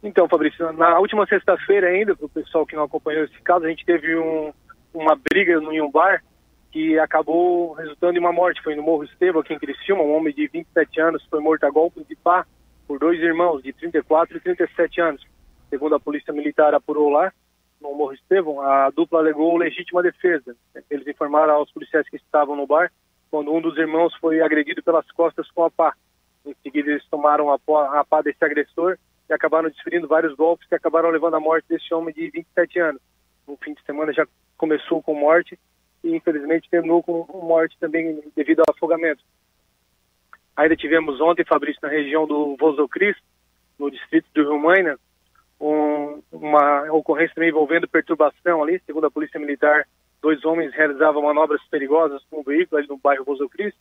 Então, 0.02 0.28
Fabrício, 0.28 0.70
na 0.74 0.98
última 0.98 1.26
sexta-feira 1.26 1.86
ainda, 1.86 2.14
para 2.14 2.26
o 2.26 2.28
pessoal 2.28 2.66
que 2.66 2.76
não 2.76 2.82
acompanhou 2.82 3.24
esse 3.24 3.40
caso, 3.40 3.64
a 3.64 3.70
gente 3.70 3.86
teve 3.86 4.14
um, 4.14 4.52
uma 4.92 5.16
briga 5.16 5.52
em 5.52 5.80
um 5.80 5.90
bar 5.90 6.22
que 6.70 6.98
acabou 6.98 7.72
resultando 7.72 8.18
em 8.18 8.20
uma 8.20 8.34
morte. 8.34 8.62
Foi 8.62 8.74
no 8.74 8.82
Morro 8.82 9.04
Estevam, 9.04 9.40
aqui 9.40 9.54
em 9.54 9.58
Criciúma, 9.58 10.02
um 10.02 10.14
homem 10.14 10.34
de 10.34 10.46
27 10.46 11.00
anos 11.00 11.24
foi 11.30 11.40
morto 11.40 11.64
a 11.64 11.70
golpes 11.70 12.06
de 12.06 12.16
pá 12.16 12.44
por 12.86 12.98
dois 12.98 13.18
irmãos 13.18 13.62
de 13.62 13.72
34 13.72 14.36
e 14.36 14.40
37 14.40 15.00
anos. 15.00 15.26
Segundo 15.70 15.94
a 15.94 16.00
polícia 16.00 16.34
militar 16.34 16.74
apurou 16.74 17.08
lá, 17.08 17.32
no 17.80 17.94
Morro 17.94 18.12
Estevam, 18.12 18.60
a 18.60 18.90
dupla 18.90 19.20
alegou 19.20 19.56
legítima 19.56 20.02
defesa. 20.02 20.54
Eles 20.90 21.06
informaram 21.06 21.54
aos 21.54 21.72
policiais 21.72 22.06
que 22.10 22.16
estavam 22.16 22.54
no 22.56 22.66
bar 22.66 22.92
quando 23.34 23.52
um 23.52 23.60
dos 23.60 23.76
irmãos 23.76 24.14
foi 24.20 24.40
agredido 24.40 24.80
pelas 24.80 25.10
costas 25.10 25.50
com 25.50 25.64
a 25.64 25.70
pá. 25.70 25.92
Em 26.46 26.54
seguida, 26.62 26.88
eles 26.88 27.04
tomaram 27.10 27.50
a 27.50 27.58
pá, 27.58 27.98
a 27.98 28.04
pá 28.04 28.22
desse 28.22 28.44
agressor 28.44 28.96
e 29.28 29.32
acabaram 29.32 29.68
desferindo 29.68 30.06
vários 30.06 30.36
golpes 30.36 30.68
que 30.68 30.74
acabaram 30.76 31.10
levando 31.10 31.34
à 31.34 31.40
morte 31.40 31.66
desse 31.68 31.92
homem 31.92 32.14
de 32.14 32.30
27 32.30 32.78
anos. 32.78 33.02
No 33.44 33.56
fim 33.56 33.74
de 33.74 33.82
semana 33.82 34.12
já 34.12 34.24
começou 34.56 35.02
com 35.02 35.16
morte 35.16 35.58
e 36.04 36.14
infelizmente 36.14 36.70
terminou 36.70 37.02
com 37.02 37.26
morte 37.42 37.76
também 37.80 38.22
devido 38.36 38.60
ao 38.60 38.72
afogamento. 38.72 39.24
Ainda 40.56 40.76
tivemos 40.76 41.20
ontem, 41.20 41.44
Fabrício, 41.44 41.80
na 41.82 41.88
região 41.88 42.28
do 42.28 42.54
Vozocris, 42.56 43.16
no 43.76 43.90
distrito 43.90 44.28
do 44.32 44.42
Rio 44.42 44.60
Maina, 44.60 44.96
um, 45.60 46.22
uma 46.30 46.84
ocorrência 46.92 47.44
envolvendo 47.44 47.88
perturbação 47.88 48.62
ali, 48.62 48.80
segundo 48.86 49.08
a 49.08 49.10
Polícia 49.10 49.40
Militar, 49.40 49.88
dois 50.24 50.42
homens 50.42 50.72
realizavam 50.72 51.22
manobras 51.22 51.60
perigosas 51.70 52.22
com 52.30 52.40
o 52.40 52.42
veículo 52.42 52.78
ali 52.78 52.88
no 52.88 52.96
bairro 52.96 53.24
Rosa 53.24 53.46
Cristo 53.46 53.78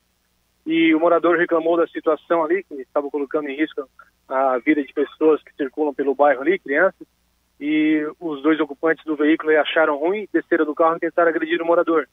e 0.66 0.94
o 0.94 1.00
morador 1.00 1.38
reclamou 1.38 1.78
da 1.78 1.88
situação 1.88 2.44
ali, 2.44 2.64
que 2.64 2.74
estava 2.76 3.10
colocando 3.10 3.48
em 3.48 3.56
risco 3.56 3.88
a 4.28 4.58
vida 4.60 4.84
de 4.84 4.94
pessoas 4.94 5.42
que 5.42 5.54
circulam 5.56 5.94
pelo 5.94 6.14
bairro 6.14 6.42
ali, 6.42 6.60
crianças, 6.60 7.08
e 7.60 8.06
os 8.20 8.42
dois 8.44 8.60
ocupantes 8.60 9.06
do 9.06 9.16
veículo 9.16 9.58
acharam 9.58 9.98
ruim, 9.98 10.28
desceram 10.34 10.66
do 10.66 10.76
carro 10.76 10.98
e 10.98 11.00
tentaram 11.00 11.30
agredir 11.30 11.62
o 11.62 11.66
morador. 11.66 12.08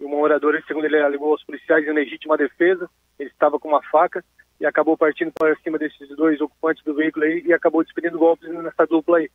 E 0.00 0.04
o 0.04 0.08
morador, 0.08 0.58
segundo 0.66 0.86
ele 0.86 0.98
alegou 0.98 1.32
aos 1.32 1.44
policiais 1.44 1.86
em 1.86 1.92
legítima 1.92 2.36
defesa, 2.38 2.88
ele 3.18 3.28
estava 3.28 3.58
com 3.58 3.68
uma 3.68 3.82
faca 3.82 4.24
e 4.58 4.64
acabou 4.64 4.96
partindo 4.96 5.32
para 5.32 5.54
cima 5.56 5.78
desses 5.78 6.08
dois 6.16 6.40
ocupantes 6.40 6.82
do 6.82 6.94
veículo 6.94 7.26
aí 7.26 7.42
e 7.44 7.52
acabou 7.52 7.84
despedindo 7.84 8.18
golpes 8.18 8.48
nessa 8.48 8.86
dupla 8.86 9.18
aí. 9.18 9.30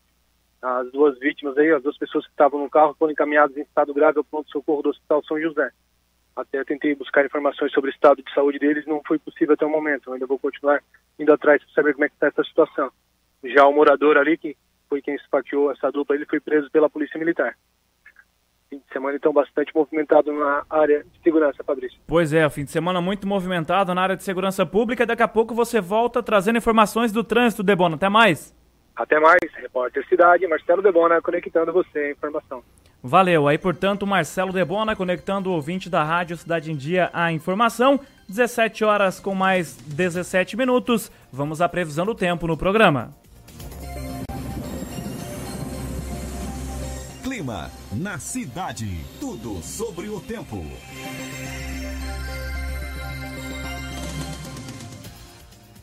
As 0.62 0.92
duas 0.92 1.18
vítimas 1.20 1.58
aí, 1.58 1.72
as 1.72 1.84
duas 1.84 1.98
pessoas 1.98 2.26
que 2.26 2.32
estavam 2.32 2.60
no 2.60 2.70
carro 2.70 2.96
foram 2.98 3.12
encaminhadas 3.12 3.56
em 3.56 3.62
estado 3.62 3.94
grave 3.94 4.18
ao 4.18 4.24
pronto-socorro 4.24 4.82
do 4.82 4.90
Hospital 4.90 5.24
São 5.26 5.40
José. 5.40 5.72
Até 6.36 6.64
tentei 6.66 6.94
buscar 6.96 7.26
informações 7.26 7.72
sobre 7.72 7.90
o 7.90 7.94
estado 7.94 8.22
de 8.22 8.34
saúde 8.34 8.60
deles, 8.60 8.86
não 8.86 9.02
foi 9.08 9.18
possível 9.18 9.54
até 9.54 9.66
o 9.66 9.70
momento. 9.70 10.10
Eu 10.10 10.14
ainda 10.14 10.26
vou 10.26 10.38
continuar 10.38 10.82
indo 11.18 11.32
atrás 11.32 11.64
para 11.64 11.74
saber 11.74 11.94
como 11.94 12.06
é 12.06 12.10
que 12.10 12.16
está 12.16 12.28
essa 12.28 12.44
situação. 12.44 12.92
Já 13.44 13.66
o 13.66 13.74
morador 13.74 14.18
ali, 14.18 14.38
que 14.38 14.58
foi 14.90 15.02
quem 15.02 15.16
esfaqueou 15.16 15.72
essa 15.72 15.92
dupla, 15.92 16.16
ele 16.16 16.26
foi 16.26 16.40
preso 16.40 16.70
pela 16.72 16.90
Polícia 16.90 17.20
Militar. 17.20 17.56
Fim 18.70 18.80
de 18.80 18.92
semana, 18.92 19.16
então, 19.16 19.32
bastante 19.32 19.74
movimentado 19.74 20.34
na 20.34 20.66
área 20.70 21.04
de 21.04 21.24
segurança, 21.24 21.64
Fabrício. 21.64 22.00
Pois 22.08 22.34
é, 22.34 22.50
fim 22.50 22.64
de 22.64 22.72
semana 22.72 23.00
muito 23.00 23.28
movimentado 23.28 23.94
na 23.94 24.02
área 24.02 24.18
de 24.18 24.24
segurança 24.24 24.66
pública. 24.66 25.06
Daqui 25.06 25.24
a 25.24 25.28
pouco 25.28 25.54
você 25.54 25.80
volta 25.80 26.22
trazendo 26.24 26.58
informações 26.58 27.12
do 27.12 27.24
trânsito, 27.24 27.64
Debono. 27.64 27.96
Até 27.96 28.10
mais! 28.10 28.54
Até 28.96 29.20
mais, 29.20 29.40
repórter 29.56 30.08
Cidade, 30.08 30.48
Marcelo 30.48 30.82
Debona, 30.82 31.22
conectando 31.22 31.74
você 31.74 32.00
a 32.00 32.12
informação. 32.12 32.64
Valeu, 33.04 33.48
aí 33.48 33.58
portanto 33.58 34.08
Marcelo 34.08 34.52
Debona 34.52 34.96
conectando 34.96 35.52
o 35.52 35.54
ouvinte 35.54 35.92
da 35.92 36.04
Rádio 36.04 36.36
Cidade 36.38 36.72
em 36.72 36.76
Dia 36.76 37.10
à 37.14 37.32
informação. 37.32 38.00
17 38.28 38.84
horas 38.84 39.20
com 39.20 39.36
mais 39.36 39.76
17 39.76 40.58
minutos. 40.58 41.12
Vamos 41.32 41.62
à 41.62 41.70
previsão 41.70 42.06
do 42.06 42.16
tempo 42.16 42.48
no 42.48 42.58
programa. 42.58 43.14
Clima 47.22 47.70
na 47.92 48.18
cidade. 48.18 49.06
Tudo 49.20 49.62
sobre 49.62 50.10
o 50.10 50.20
tempo. 50.22 50.66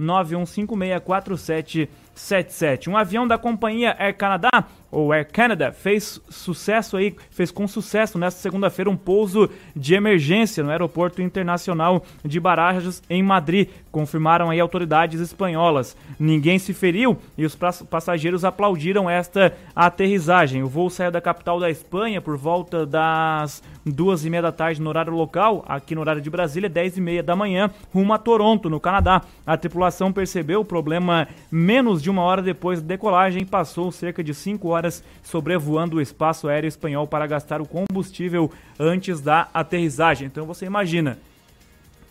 991564777. 0.00 2.88
Um 2.88 2.96
avião 2.96 3.26
da 3.26 3.36
companhia 3.36 3.96
Air 3.98 4.16
Canada 4.16 4.48
ou 4.90 5.12
Air 5.12 5.28
Canada 5.30 5.72
fez 5.72 6.20
sucesso 6.28 6.96
aí, 6.96 7.14
fez 7.30 7.50
com 7.50 7.66
sucesso 7.66 8.18
nesta 8.18 8.40
segunda-feira 8.40 8.88
um 8.88 8.96
pouso 8.96 9.50
de 9.74 9.94
emergência 9.94 10.62
no 10.62 10.70
aeroporto 10.70 11.20
internacional 11.20 12.04
de 12.24 12.38
Barajas 12.38 13.02
em 13.10 13.22
Madrid, 13.22 13.68
confirmaram 13.90 14.48
aí 14.48 14.60
autoridades 14.60 15.20
espanholas. 15.20 15.96
Ninguém 16.18 16.58
se 16.58 16.72
feriu 16.72 17.18
e 17.36 17.44
os 17.44 17.56
passageiros 17.90 18.44
aplaudiram 18.44 19.08
esta 19.08 19.52
aterrissagem. 19.74 20.62
O 20.62 20.68
voo 20.68 20.88
saiu 20.88 21.10
da 21.10 21.20
capital 21.20 21.58
da 21.58 21.70
Espanha 21.70 22.20
por 22.20 22.36
volta 22.36 22.86
das 22.86 23.62
duas 23.84 24.24
e 24.24 24.30
meia 24.30 24.42
da 24.42 24.52
tarde 24.52 24.80
no 24.80 24.88
horário 24.88 25.12
local, 25.12 25.64
aqui 25.68 25.94
no 25.94 26.00
horário 26.00 26.20
de 26.20 26.30
Brasília, 26.30 26.68
dez 26.68 26.96
e 26.96 27.00
meia 27.00 27.22
da 27.22 27.36
manhã, 27.36 27.70
rumo 27.92 28.12
a 28.12 28.18
Toronto, 28.18 28.70
no 28.70 28.80
Canadá. 28.80 29.22
A 29.46 29.56
tripulação 29.56 30.12
percebeu 30.12 30.60
o 30.60 30.64
problema 30.64 31.28
menos 31.50 32.02
de 32.02 32.10
uma 32.10 32.22
hora 32.22 32.42
depois 32.42 32.80
da 32.80 32.88
decolagem 32.88 33.42
e 33.42 33.46
passou 33.46 33.90
cerca 33.90 34.22
de 34.22 34.34
cinco 34.34 34.68
horas 34.68 34.75
sobrevoando 35.22 35.96
o 35.96 36.00
espaço 36.00 36.48
aéreo 36.48 36.68
espanhol 36.68 37.06
para 37.06 37.26
gastar 37.26 37.60
o 37.60 37.66
combustível 37.66 38.50
antes 38.78 39.20
da 39.20 39.48
aterrissagem. 39.52 40.26
Então 40.26 40.46
você 40.46 40.66
imagina, 40.66 41.18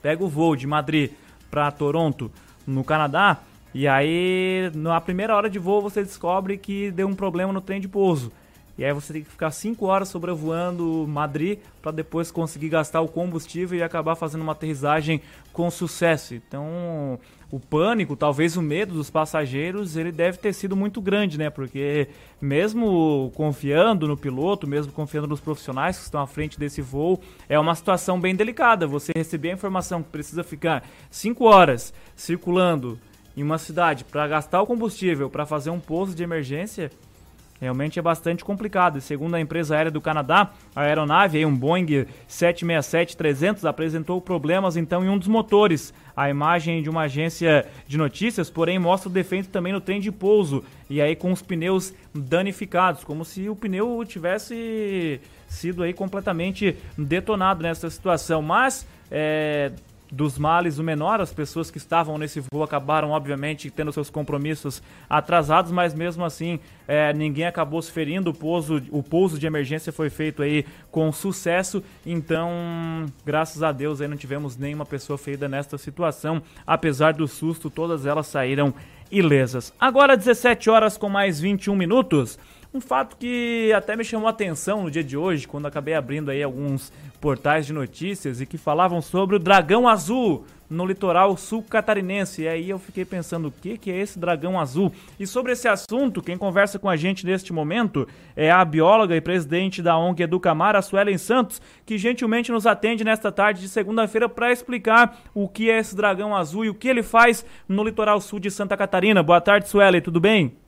pega 0.01 0.23
o 0.23 0.29
voo 0.29 0.55
de 0.55 0.67
Madrid 0.67 1.11
para 1.49 1.71
Toronto, 1.71 2.31
no 2.65 2.83
Canadá, 2.83 3.39
e 3.73 3.87
aí 3.87 4.71
na 4.73 4.99
primeira 4.99 5.35
hora 5.35 5.49
de 5.49 5.59
voo 5.59 5.81
você 5.81 6.03
descobre 6.03 6.57
que 6.57 6.91
deu 6.91 7.07
um 7.07 7.15
problema 7.15 7.51
no 7.53 7.61
trem 7.61 7.79
de 7.79 7.87
pouso. 7.87 8.31
E 8.77 8.83
aí 8.83 8.91
você 8.91 9.13
tem 9.13 9.23
que 9.23 9.29
ficar 9.29 9.51
5 9.51 9.85
horas 9.85 10.09
sobrevoando 10.09 11.05
Madrid 11.07 11.59
para 11.81 11.93
depois 11.93 12.29
conseguir 12.29 12.67
gastar 12.67 12.99
o 12.99 13.07
combustível 13.07 13.77
e 13.77 13.83
acabar 13.83 14.15
fazendo 14.15 14.41
uma 14.41 14.51
aterrissagem 14.51 15.21
com 15.53 15.71
sucesso. 15.71 16.35
Então, 16.35 17.17
o 17.55 17.59
pânico, 17.59 18.17
talvez 18.17 18.57
o 18.57 18.61
medo 18.61 18.93
dos 18.93 19.09
passageiros, 19.09 19.95
ele 19.95 20.11
deve 20.11 20.37
ter 20.37 20.51
sido 20.51 20.75
muito 20.75 20.99
grande, 20.99 21.37
né? 21.37 21.49
Porque 21.49 22.09
mesmo 22.41 23.31
confiando 23.33 24.09
no 24.09 24.17
piloto, 24.17 24.67
mesmo 24.67 24.91
confiando 24.91 25.25
nos 25.25 25.39
profissionais 25.39 25.97
que 25.97 26.03
estão 26.03 26.19
à 26.19 26.27
frente 26.27 26.59
desse 26.59 26.81
voo, 26.81 27.17
é 27.47 27.57
uma 27.57 27.73
situação 27.73 28.19
bem 28.19 28.35
delicada. 28.35 28.85
Você 28.85 29.13
receber 29.15 29.51
a 29.51 29.53
informação 29.53 30.03
que 30.03 30.09
precisa 30.09 30.43
ficar 30.43 30.83
5 31.09 31.45
horas 31.45 31.93
circulando 32.13 32.99
em 33.37 33.41
uma 33.41 33.57
cidade 33.57 34.03
para 34.03 34.27
gastar 34.27 34.61
o 34.61 34.67
combustível, 34.67 35.29
para 35.29 35.45
fazer 35.45 35.69
um 35.69 35.79
posto 35.79 36.13
de 36.13 36.23
emergência, 36.23 36.91
Realmente 37.59 37.97
é 37.97 38.01
bastante 38.01 38.43
complicado. 38.43 38.99
Segundo 38.99 39.35
a 39.35 39.39
empresa 39.39 39.75
aérea 39.75 39.91
do 39.91 40.01
Canadá, 40.01 40.51
a 40.75 40.81
aeronave, 40.81 41.45
um 41.45 41.55
Boeing 41.55 42.05
767-300, 42.29 43.63
apresentou 43.63 44.19
problemas 44.19 44.75
então 44.75 45.05
em 45.05 45.09
um 45.09 45.17
dos 45.17 45.29
motores. 45.29 45.93
A 46.15 46.29
imagem 46.29 46.83
de 46.83 46.89
uma 46.89 47.03
agência 47.03 47.65
de 47.87 47.97
notícias, 47.97 48.49
porém, 48.49 48.77
mostra 48.77 49.09
o 49.09 49.11
defeito 49.11 49.49
também 49.49 49.71
no 49.71 49.79
trem 49.79 50.01
de 50.01 50.11
pouso. 50.11 50.65
E 50.89 51.01
aí 51.01 51.15
com 51.15 51.31
os 51.31 51.41
pneus 51.41 51.93
danificados, 52.13 53.05
como 53.05 53.23
se 53.23 53.47
o 53.47 53.55
pneu 53.55 54.03
tivesse 54.05 55.21
sido 55.47 55.81
aí 55.81 55.93
completamente 55.93 56.75
detonado 56.97 57.63
nessa 57.63 57.89
situação. 57.89 58.41
Mas 58.41 58.85
é, 59.09 59.71
dos 60.11 60.37
males 60.37 60.77
o 60.77 60.83
menor. 60.83 61.21
As 61.21 61.33
pessoas 61.33 61.71
que 61.71 61.77
estavam 61.77 62.17
nesse 62.17 62.41
voo 62.51 62.63
acabaram, 62.63 63.11
obviamente, 63.11 63.69
tendo 63.69 63.91
seus 63.91 64.09
compromissos 64.09 64.81
atrasados, 65.09 65.71
mas 65.71 65.93
mesmo 65.93 66.23
assim 66.23 66.59
é, 66.87 67.13
ninguém 67.13 67.45
acabou 67.45 67.81
se 67.81 67.91
ferindo. 67.91 68.29
O 68.29 68.33
pouso, 68.33 68.81
o 68.91 69.01
pouso 69.01 69.39
de 69.39 69.47
emergência 69.47 69.91
foi 69.91 70.09
feito 70.09 70.41
aí 70.41 70.65
com 70.91 71.11
sucesso. 71.11 71.83
Então, 72.05 73.05
graças 73.25 73.63
a 73.63 73.71
Deus, 73.71 74.01
aí 74.01 74.07
não 74.07 74.17
tivemos 74.17 74.57
nenhuma 74.57 74.85
pessoa 74.85 75.17
ferida 75.17 75.47
nesta 75.47 75.77
situação. 75.77 76.41
Apesar 76.65 77.13
do 77.13 77.27
susto, 77.27 77.69
todas 77.69 78.05
elas 78.05 78.27
saíram 78.27 78.73
ilesas. 79.11 79.73
Agora 79.79 80.17
17 80.17 80.69
horas 80.69 80.97
com 80.97 81.09
mais 81.09 81.39
21 81.39 81.75
minutos. 81.75 82.39
Um 82.75 82.81
fato 82.81 83.15
que 83.15 83.71
até 83.71 83.95
me 83.95 84.03
chamou 84.03 84.27
a 84.27 84.31
atenção 84.31 84.83
no 84.83 84.91
dia 84.91 85.01
de 85.01 85.15
hoje, 85.15 85.47
quando 85.47 85.65
acabei 85.65 85.93
abrindo 85.93 86.29
aí 86.29 86.43
alguns 86.43 86.91
portais 87.21 87.65
de 87.65 87.71
notícias 87.71 88.41
e 88.41 88.45
que 88.45 88.57
falavam 88.57 89.01
sobre 89.01 89.37
o 89.37 89.39
dragão 89.39 89.87
azul 89.87 90.45
no 90.69 90.85
litoral 90.85 91.37
sul 91.37 91.63
catarinense. 91.63 92.41
E 92.41 92.49
aí 92.49 92.69
eu 92.69 92.77
fiquei 92.77 93.05
pensando, 93.05 93.47
o 93.47 93.51
que, 93.51 93.77
que 93.77 93.89
é 93.89 93.97
esse 93.97 94.19
dragão 94.19 94.59
azul? 94.59 94.91
E 95.17 95.25
sobre 95.25 95.53
esse 95.53 95.69
assunto, 95.69 96.21
quem 96.21 96.37
conversa 96.37 96.77
com 96.77 96.89
a 96.89 96.97
gente 96.97 97.25
neste 97.25 97.53
momento 97.53 98.05
é 98.35 98.51
a 98.51 98.65
bióloga 98.65 99.15
e 99.15 99.21
presidente 99.21 99.81
da 99.81 99.97
ONG 99.97 100.23
Educamar, 100.23 100.75
a 100.75 100.81
Suelen 100.81 101.17
Santos, 101.17 101.61
que 101.85 101.97
gentilmente 101.97 102.51
nos 102.51 102.67
atende 102.67 103.05
nesta 103.05 103.31
tarde 103.31 103.61
de 103.61 103.69
segunda-feira 103.69 104.27
para 104.27 104.51
explicar 104.51 105.21
o 105.33 105.47
que 105.47 105.71
é 105.71 105.79
esse 105.79 105.95
dragão 105.95 106.35
azul 106.35 106.65
e 106.65 106.69
o 106.69 106.75
que 106.75 106.89
ele 106.89 107.03
faz 107.03 107.45
no 107.69 107.85
litoral 107.85 108.19
sul 108.19 108.37
de 108.37 108.51
Santa 108.51 108.75
Catarina. 108.75 109.23
Boa 109.23 109.39
tarde, 109.39 109.69
Suelen, 109.69 110.01
tudo 110.01 110.19
bem? 110.19 110.64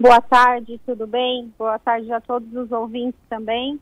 Boa 0.00 0.22
tarde, 0.22 0.80
tudo 0.86 1.06
bem? 1.06 1.52
Boa 1.58 1.78
tarde 1.78 2.10
a 2.10 2.22
todos 2.22 2.50
os 2.54 2.72
ouvintes 2.72 3.20
também. 3.28 3.78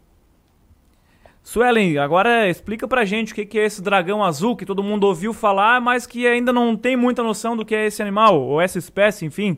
Suelen, 1.45 1.97
agora 1.97 2.49
explica 2.49 2.89
pra 2.89 3.05
gente 3.05 3.33
o 3.33 3.37
que 3.37 3.57
é 3.57 3.65
esse 3.65 3.81
dragão 3.81 4.25
azul 4.25 4.57
que 4.57 4.67
todo 4.67 4.83
mundo 4.83 5.05
ouviu 5.05 5.33
falar, 5.33 5.81
mas 5.81 6.09
que 6.09 6.27
ainda 6.27 6.53
não 6.53 6.77
tem 6.77 6.97
muita 6.97 7.23
noção 7.23 7.57
do 7.57 7.65
que 7.65 7.73
é 7.73 7.87
esse 7.87 8.03
animal, 8.03 8.43
ou 8.43 8.61
essa 8.61 8.81
espécie, 8.81 9.27
enfim. 9.27 9.57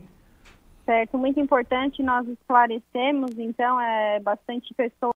Certo, 0.85 1.17
muito 1.17 1.39
importante 1.39 2.03
nós 2.03 2.27
esclarecemos, 2.27 3.31
então, 3.39 3.81
é 3.81 4.19
bastante 4.19 4.71
pessoas 4.75 5.15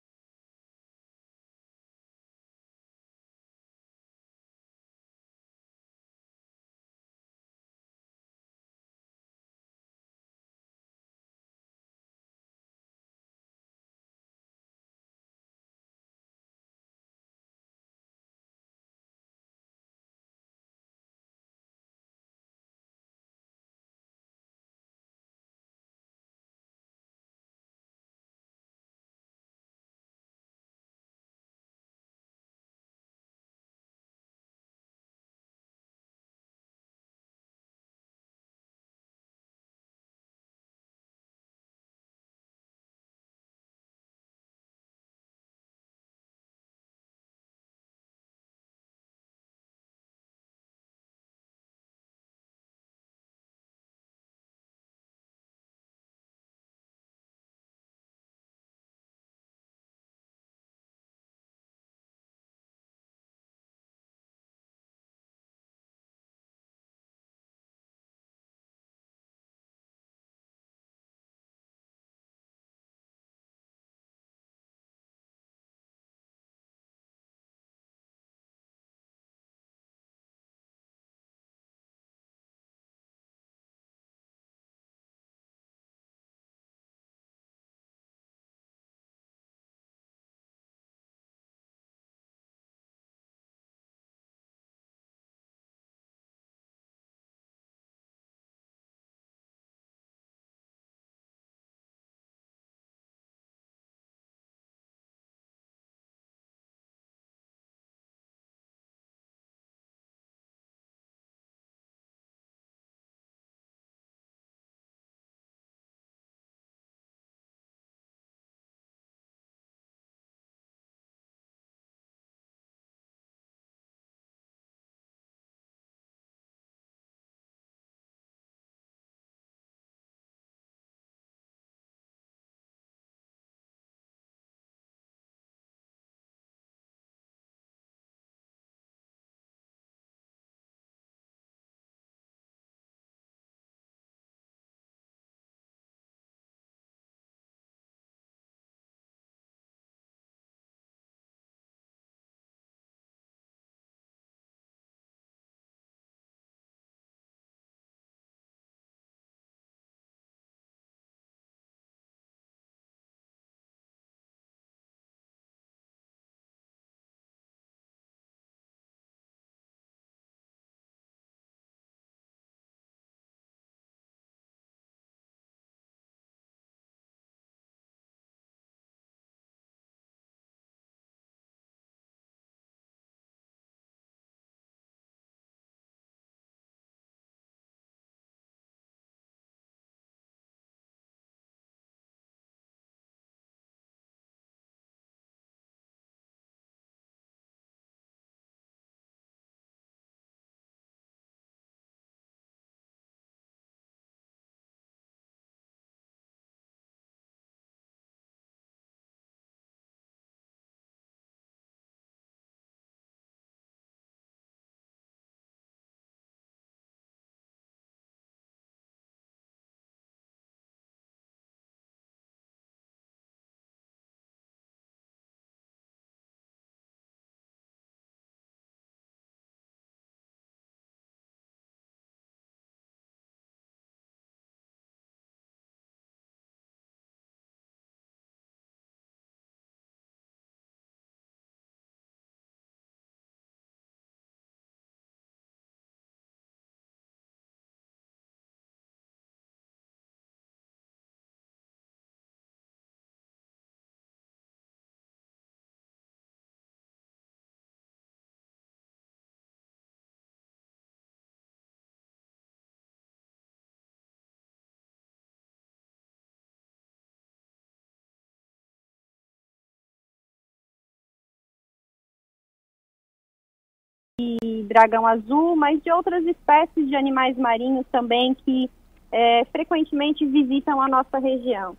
dragão 274.67 275.05
azul, 275.05 275.55
mas 275.55 275.81
de 275.81 275.91
outras 275.91 276.25
espécies 276.25 276.87
de 276.87 276.95
animais 276.95 277.37
marinhos 277.37 277.85
também 277.91 278.35
que 278.45 278.69
é, 279.11 279.45
frequentemente 279.51 280.25
visitam 280.25 280.81
a 280.81 280.87
nossa 280.87 281.17
região. 281.19 281.77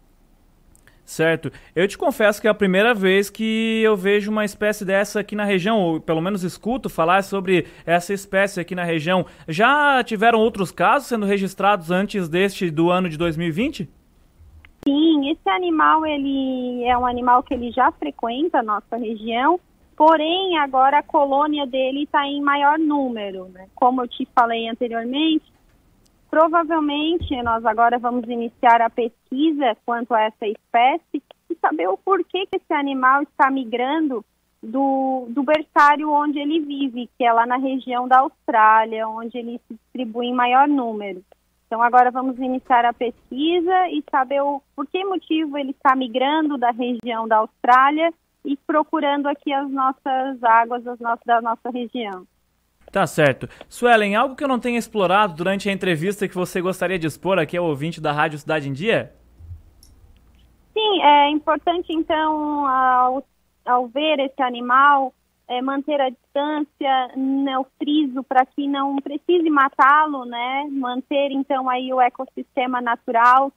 Certo. 1.05 1.53
Eu 1.75 1.87
te 1.87 1.97
confesso 1.97 2.41
que 2.41 2.49
é 2.49 2.51
a 2.51 2.55
primeira 2.55 2.93
vez 2.93 3.31
que 3.31 3.81
eu 3.83 3.97
vejo 3.97 4.31
uma 4.31 4.45
espécie 4.45 4.85
dessa 4.85 5.21
aqui 5.21 5.37
na 5.37 5.45
região, 5.45 5.81
ou 5.81 6.01
pelo 6.01 6.21
menos 6.21 6.43
escuto 6.43 6.89
falar 6.89 7.23
sobre 7.23 7.67
essa 7.85 8.13
espécie 8.13 8.59
aqui 8.59 8.75
na 8.75 8.83
região. 8.83 9.25
Já 9.47 10.03
tiveram 10.03 10.41
outros 10.41 10.73
casos 10.73 11.07
sendo 11.09 11.25
registrados 11.25 11.93
antes 11.93 12.29
deste 12.29 12.71
do 12.73 12.91
ano 12.91 13.09
de 13.09 13.17
2020? 13.17 13.89
Sim, 14.85 15.31
esse 15.31 15.49
animal 15.49 16.05
ele 16.05 16.83
é 16.85 16.99
um 16.99 17.07
animal 17.07 17.43
que 17.45 17.55
ele 17.55 17.71
já 17.71 17.93
frequenta 17.93 18.59
a 18.59 18.63
nossa 18.63 18.97
região, 18.97 19.61
porém 19.97 20.59
agora 20.59 20.99
a 20.99 21.03
colônia 21.03 21.67
dele 21.67 22.05
está 22.05 22.27
em 22.27 22.41
maior 22.41 22.79
número. 22.79 23.47
Né? 23.47 23.69
Como 23.75 24.03
eu 24.03 24.09
te 24.09 24.29
falei 24.35 24.69
anteriormente, 24.69 25.57
Provavelmente 26.31 27.41
nós 27.43 27.65
agora 27.65 27.99
vamos 27.99 28.29
iniciar 28.29 28.83
a 28.83 28.91
pesquisa 28.91 29.77
quanto 29.87 30.13
a 30.13 30.23
essa 30.23 30.47
espécie 30.47 31.23
e 31.49 31.55
saber 31.61 31.89
o 31.89 31.97
porquê 31.97 32.47
que 32.47 32.57
esse 32.57 32.75
animal 32.75 33.23
está 33.23 33.51
migrando 33.51 34.25
do, 34.63 35.27
do 35.31 35.43
berçário 35.43 36.11
onde 36.11 36.39
ele 36.39 36.61
vive, 36.61 37.09
que 37.17 37.25
é 37.25 37.33
lá 37.33 37.47
na 37.47 37.57
região 37.57 38.09
da 38.09 38.19
Austrália, 38.19 39.09
onde 39.09 39.39
ele 39.39 39.61
se 39.67 39.75
distribui 39.75 40.27
em 40.27 40.35
maior 40.35 40.67
número. 40.67 41.25
Então 41.67 41.81
agora 41.83 42.11
vamos 42.11 42.39
iniciar 42.39 42.85
a 42.85 42.93
pesquisa 42.93 43.89
e 43.89 44.03
saber 44.11 44.43
o, 44.43 44.61
por 44.75 44.87
que 44.87 45.05
motivo 45.05 45.57
ele 45.57 45.71
está 45.71 45.95
migrando 45.97 46.59
da 46.59 46.71
região 46.71 47.27
da 47.27 47.39
Austrália 47.39 48.13
e 48.47 48.57
procurando 48.67 49.27
aqui 49.27 49.53
as 49.53 49.69
nossas 49.69 50.43
águas 50.43 50.87
as 50.87 50.99
nossas, 51.01 51.25
da 51.27 51.43
nossa 51.43 51.69
região. 51.71 52.27
Tá 52.93 53.07
certo. 53.07 53.49
Suelen, 53.69 54.15
algo 54.15 54.37
que 54.37 54.45
eu 54.45 54.49
não 54.49 54.61
tenha 54.61 54.79
explorado 54.79 55.35
durante 55.35 55.69
a 55.69 55.73
entrevista 55.73 56.29
que 56.29 56.35
você 56.35 56.61
gostaria 56.61 56.99
de 56.99 57.07
expor 57.07 57.39
aqui 57.39 57.57
ao 57.57 57.67
ouvinte 57.67 58.01
da 58.01 58.13
Rádio 58.13 58.39
Cidade 58.39 58.69
em 58.69 58.73
Dia? 58.73 59.13
Sim, 60.73 61.03
é 61.03 61.31
importante 61.31 61.93
então, 61.93 62.67
ao, 62.67 63.27
ao 63.65 63.89
ver 63.89 64.21
esse 64.21 64.41
animal, 64.41 65.13
é, 65.49 65.61
manter 65.61 66.01
a 66.01 66.11
distância, 66.11 67.09
né, 67.17 67.59
o 67.59 67.67
friso 67.79 68.23
para 68.23 68.47
que 68.47 68.67
não 68.69 68.97
precise 68.97 69.49
matá-lo, 69.51 70.25
né? 70.25 70.69
Manter 70.71 71.31
então 71.33 71.69
aí 71.69 71.93
o 71.93 72.01
ecossistema 72.01 72.81
natural, 72.81 73.53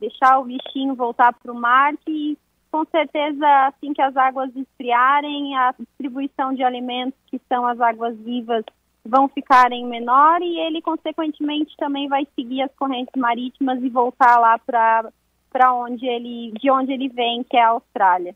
deixar 0.00 0.38
o 0.38 0.44
bichinho 0.44 0.94
voltar 0.94 1.32
para 1.32 1.52
o 1.52 1.54
mar 1.54 1.94
e 2.06 2.36
com 2.74 2.84
certeza 2.86 3.46
assim 3.68 3.92
que 3.92 4.02
as 4.02 4.16
águas 4.16 4.50
esfriarem, 4.56 5.56
a 5.56 5.72
distribuição 5.78 6.52
de 6.52 6.64
alimentos 6.64 7.16
que 7.28 7.40
são 7.48 7.64
as 7.64 7.80
águas 7.80 8.18
vivas 8.18 8.64
vão 9.04 9.28
ficar 9.28 9.70
em 9.70 9.86
menor 9.86 10.42
e 10.42 10.58
ele 10.58 10.82
consequentemente 10.82 11.76
também 11.76 12.08
vai 12.08 12.26
seguir 12.34 12.62
as 12.62 12.74
correntes 12.74 13.14
marítimas 13.16 13.80
e 13.80 13.88
voltar 13.88 14.40
lá 14.40 14.58
para 14.58 15.08
para 15.52 15.72
onde 15.72 16.04
ele 16.04 16.50
de 16.60 16.68
onde 16.68 16.92
ele 16.92 17.08
vem, 17.08 17.44
que 17.44 17.56
é 17.56 17.62
a 17.62 17.68
Austrália. 17.68 18.34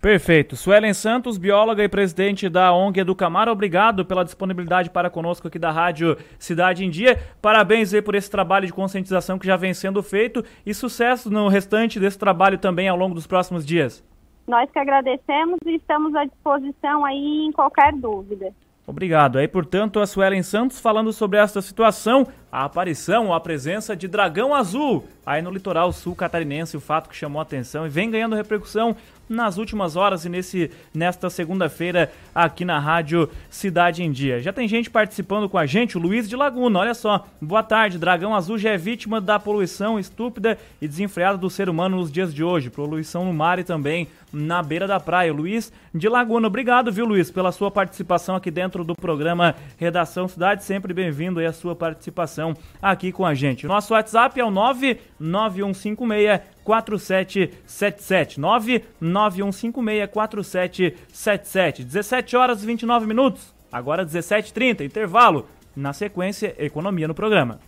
Perfeito. 0.00 0.54
Suelen 0.54 0.94
Santos, 0.94 1.36
bióloga 1.36 1.82
e 1.82 1.88
presidente 1.88 2.48
da 2.48 2.72
ONG 2.72 3.00
Educamar, 3.00 3.48
obrigado 3.48 4.04
pela 4.04 4.24
disponibilidade 4.24 4.90
para 4.90 5.10
conosco 5.10 5.48
aqui 5.48 5.58
da 5.58 5.72
Rádio 5.72 6.16
Cidade 6.38 6.84
em 6.84 6.90
Dia. 6.90 7.20
Parabéns 7.42 7.92
aí 7.92 8.00
por 8.00 8.14
esse 8.14 8.30
trabalho 8.30 8.64
de 8.64 8.72
conscientização 8.72 9.40
que 9.40 9.46
já 9.46 9.56
vem 9.56 9.74
sendo 9.74 10.00
feito 10.00 10.44
e 10.64 10.72
sucesso 10.72 11.28
no 11.28 11.48
restante 11.48 11.98
desse 11.98 12.16
trabalho 12.16 12.58
também 12.58 12.86
ao 12.86 12.96
longo 12.96 13.12
dos 13.12 13.26
próximos 13.26 13.66
dias. 13.66 14.04
Nós 14.46 14.70
que 14.70 14.78
agradecemos 14.78 15.58
e 15.66 15.74
estamos 15.74 16.14
à 16.14 16.24
disposição 16.24 17.04
aí 17.04 17.46
em 17.48 17.50
qualquer 17.50 17.92
dúvida. 17.92 18.54
Obrigado. 18.88 19.36
Aí, 19.36 19.46
portanto, 19.46 20.00
a 20.00 20.06
Suelen 20.06 20.42
Santos 20.42 20.80
falando 20.80 21.12
sobre 21.12 21.38
esta 21.38 21.60
situação, 21.60 22.26
a 22.50 22.64
aparição 22.64 23.26
ou 23.26 23.34
a 23.34 23.40
presença 23.40 23.94
de 23.94 24.08
dragão 24.08 24.54
azul 24.54 25.04
aí 25.26 25.42
no 25.42 25.50
litoral 25.50 25.92
sul 25.92 26.16
catarinense, 26.16 26.74
o 26.74 26.80
fato 26.80 27.10
que 27.10 27.14
chamou 27.14 27.38
a 27.38 27.42
atenção 27.42 27.84
e 27.84 27.90
vem 27.90 28.10
ganhando 28.10 28.34
repercussão 28.34 28.96
nas 29.28 29.58
últimas 29.58 29.96
horas 29.96 30.24
e 30.24 30.28
nesse 30.28 30.70
nesta 30.94 31.28
segunda-feira 31.28 32.12
aqui 32.44 32.64
na 32.64 32.78
Rádio 32.78 33.28
Cidade 33.50 34.04
em 34.04 34.12
Dia. 34.12 34.40
Já 34.40 34.52
tem 34.52 34.68
gente 34.68 34.88
participando 34.88 35.48
com 35.48 35.58
a 35.58 35.66
gente, 35.66 35.98
o 35.98 36.00
Luiz 36.00 36.28
de 36.28 36.36
Laguna, 36.36 36.78
olha 36.78 36.94
só. 36.94 37.26
Boa 37.42 37.64
tarde, 37.64 37.98
Dragão 37.98 38.32
Azul 38.32 38.56
já 38.56 38.70
é 38.70 38.76
vítima 38.76 39.20
da 39.20 39.40
poluição 39.40 39.98
estúpida 39.98 40.56
e 40.80 40.86
desenfreada 40.86 41.36
do 41.36 41.50
ser 41.50 41.68
humano 41.68 41.96
nos 41.96 42.12
dias 42.12 42.32
de 42.32 42.44
hoje. 42.44 42.70
Poluição 42.70 43.24
no 43.24 43.32
mar 43.32 43.58
e 43.58 43.64
também 43.64 44.06
na 44.32 44.62
beira 44.62 44.86
da 44.86 45.00
praia. 45.00 45.32
Luiz 45.32 45.72
de 45.92 46.08
Laguna, 46.08 46.46
obrigado, 46.46 46.92
viu, 46.92 47.06
Luiz, 47.06 47.28
pela 47.30 47.50
sua 47.50 47.72
participação 47.72 48.36
aqui 48.36 48.50
dentro 48.50 48.84
do 48.84 48.94
programa 48.94 49.56
Redação 49.76 50.28
Cidade. 50.28 50.62
Sempre 50.62 50.94
bem-vindo 50.94 51.40
aí 51.40 51.46
a 51.46 51.52
sua 51.52 51.74
participação 51.74 52.54
aqui 52.80 53.10
com 53.10 53.26
a 53.26 53.34
gente. 53.34 53.66
Nosso 53.66 53.94
WhatsApp 53.94 54.38
é 54.38 54.44
o 54.44 54.50
99156 54.50 56.40
4777 56.62 58.38
99156 58.38 60.10
4777 60.10 62.27
17 62.28 62.36
horas 62.36 62.62
e 62.62 62.66
29 62.66 63.06
minutos. 63.06 63.42
Agora 63.72 64.04
17h30, 64.04 64.84
intervalo. 64.84 65.46
Na 65.74 65.92
sequência, 65.92 66.54
economia 66.58 67.08
no 67.08 67.14
programa. 67.14 67.58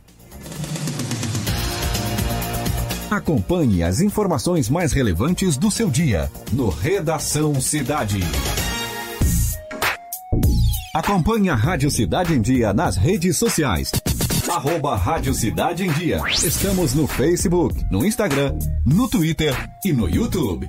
Acompanhe 3.11 3.83
as 3.83 4.01
informações 4.01 4.68
mais 4.68 4.92
relevantes 4.92 5.57
do 5.57 5.70
seu 5.70 5.90
dia 5.90 6.31
no 6.53 6.68
Redação 6.68 7.61
Cidade. 7.61 8.20
Acompanhe 10.94 11.49
a 11.49 11.55
Rádio 11.55 11.90
Cidade 11.90 12.35
em 12.35 12.40
Dia 12.40 12.73
nas 12.73 12.96
redes 12.96 13.38
sociais 13.38 13.90
Arroba 14.51 14.96
Rádio 14.96 15.33
Cidade 15.33 15.87
em 15.87 15.92
Dia. 15.92 16.20
Estamos 16.29 16.92
no 16.92 17.07
Facebook, 17.07 17.85
no 17.88 18.05
Instagram, 18.05 18.59
no 18.85 19.09
Twitter 19.09 19.55
e 19.85 19.92
no 19.92 20.09
YouTube. 20.09 20.68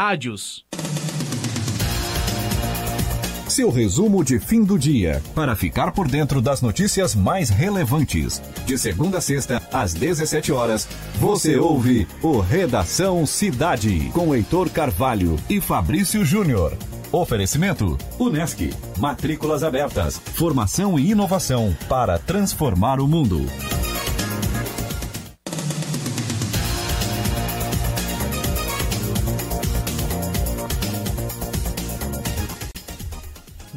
Rádios. 0.03 0.65
Seu 3.47 3.69
resumo 3.69 4.23
de 4.23 4.39
fim 4.39 4.63
do 4.63 4.75
dia, 4.79 5.21
para 5.35 5.55
ficar 5.55 5.91
por 5.91 6.07
dentro 6.07 6.41
das 6.41 6.59
notícias 6.59 7.13
mais 7.13 7.51
relevantes. 7.51 8.41
De 8.65 8.79
segunda 8.79 9.19
a 9.19 9.21
sexta, 9.21 9.61
às 9.71 9.93
17 9.93 10.51
horas, 10.51 10.87
você 11.19 11.55
ouve 11.55 12.07
o 12.23 12.39
Redação 12.39 13.27
Cidade, 13.27 14.09
com 14.11 14.33
Heitor 14.33 14.71
Carvalho 14.71 15.35
e 15.47 15.61
Fabrício 15.61 16.25
Júnior. 16.25 16.75
Oferecimento: 17.11 17.95
Unesc. 18.17 18.73
Matrículas 18.97 19.63
abertas. 19.63 20.17
Formação 20.17 20.97
e 20.97 21.11
inovação 21.11 21.77
para 21.87 22.17
transformar 22.17 22.99
o 22.99 23.07
mundo. 23.07 23.45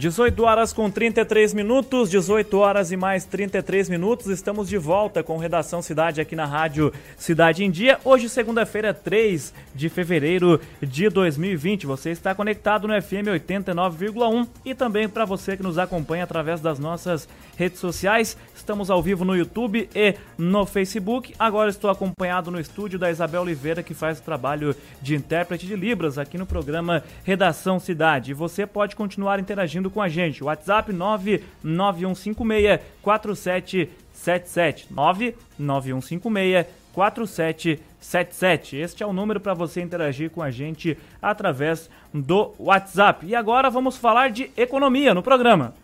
18 0.05 0.43
horas 0.43 0.71
com 0.71 0.91
33 0.91 1.55
minutos, 1.55 2.11
18 2.11 2.59
horas 2.59 2.93
e 2.93 2.97
mais 2.97 3.25
33 3.25 3.89
minutos. 3.89 4.27
Estamos 4.27 4.69
de 4.69 4.77
volta 4.77 5.23
com 5.23 5.39
Redação 5.39 5.81
Cidade 5.81 6.21
aqui 6.21 6.37
na 6.37 6.45
Rádio 6.45 6.93
Cidade 7.17 7.65
em 7.65 7.71
Dia. 7.71 7.99
Hoje, 8.05 8.29
segunda-feira, 8.29 8.93
3 8.93 9.55
de 9.75 9.89
fevereiro 9.89 10.61
de 10.83 11.09
2020. 11.09 11.87
Você 11.87 12.11
está 12.11 12.35
conectado 12.35 12.87
no 12.87 13.01
FM 13.01 13.33
89,1 13.33 14.47
e 14.63 14.75
também 14.75 15.09
para 15.09 15.25
você 15.25 15.57
que 15.57 15.63
nos 15.63 15.79
acompanha 15.79 16.25
através 16.25 16.61
das 16.61 16.79
nossas 16.79 17.27
redes 17.57 17.79
sociais. 17.79 18.37
Estamos 18.55 18.91
ao 18.91 19.03
vivo 19.03 19.25
no 19.25 19.35
YouTube 19.35 19.89
e 19.95 20.17
no 20.37 20.67
Facebook. 20.67 21.35
Agora 21.39 21.71
estou 21.71 21.89
acompanhado 21.89 22.51
no 22.51 22.61
estúdio 22.61 22.99
da 22.99 23.11
Isabel 23.11 23.41
Oliveira, 23.41 23.83
que 23.83 23.95
faz 23.95 24.19
o 24.19 24.23
trabalho 24.23 24.77
de 25.01 25.15
intérprete 25.15 25.67
de 25.67 25.75
Libras 25.75 26.19
aqui 26.19 26.37
no 26.37 26.45
programa 26.45 27.03
Redação 27.25 27.81
Cidade. 27.81 28.35
Você 28.35 28.67
pode 28.67 28.95
continuar 28.95 29.41
interagindo 29.41 29.94
com 29.95 30.03
a 30.03 30.09
gente. 30.09 30.45
WhatsApp 30.45 30.93
99156 30.93 32.81
4777 33.01 34.89
99156 34.93 36.67
4777. 36.93 38.77
Este 38.77 39.03
é 39.03 39.07
o 39.07 39.13
número 39.13 39.41
para 39.41 39.55
você 39.55 39.81
interagir 39.81 40.31
com 40.31 40.43
a 40.43 40.51
gente 40.51 40.99
através 41.23 41.89
do 42.13 42.55
WhatsApp. 42.59 43.27
E 43.27 43.35
agora 43.35 43.71
vamos 43.71 43.97
falar 43.97 44.31
de 44.31 44.51
economia 44.57 45.15
no 45.15 45.23
programa. 45.23 45.75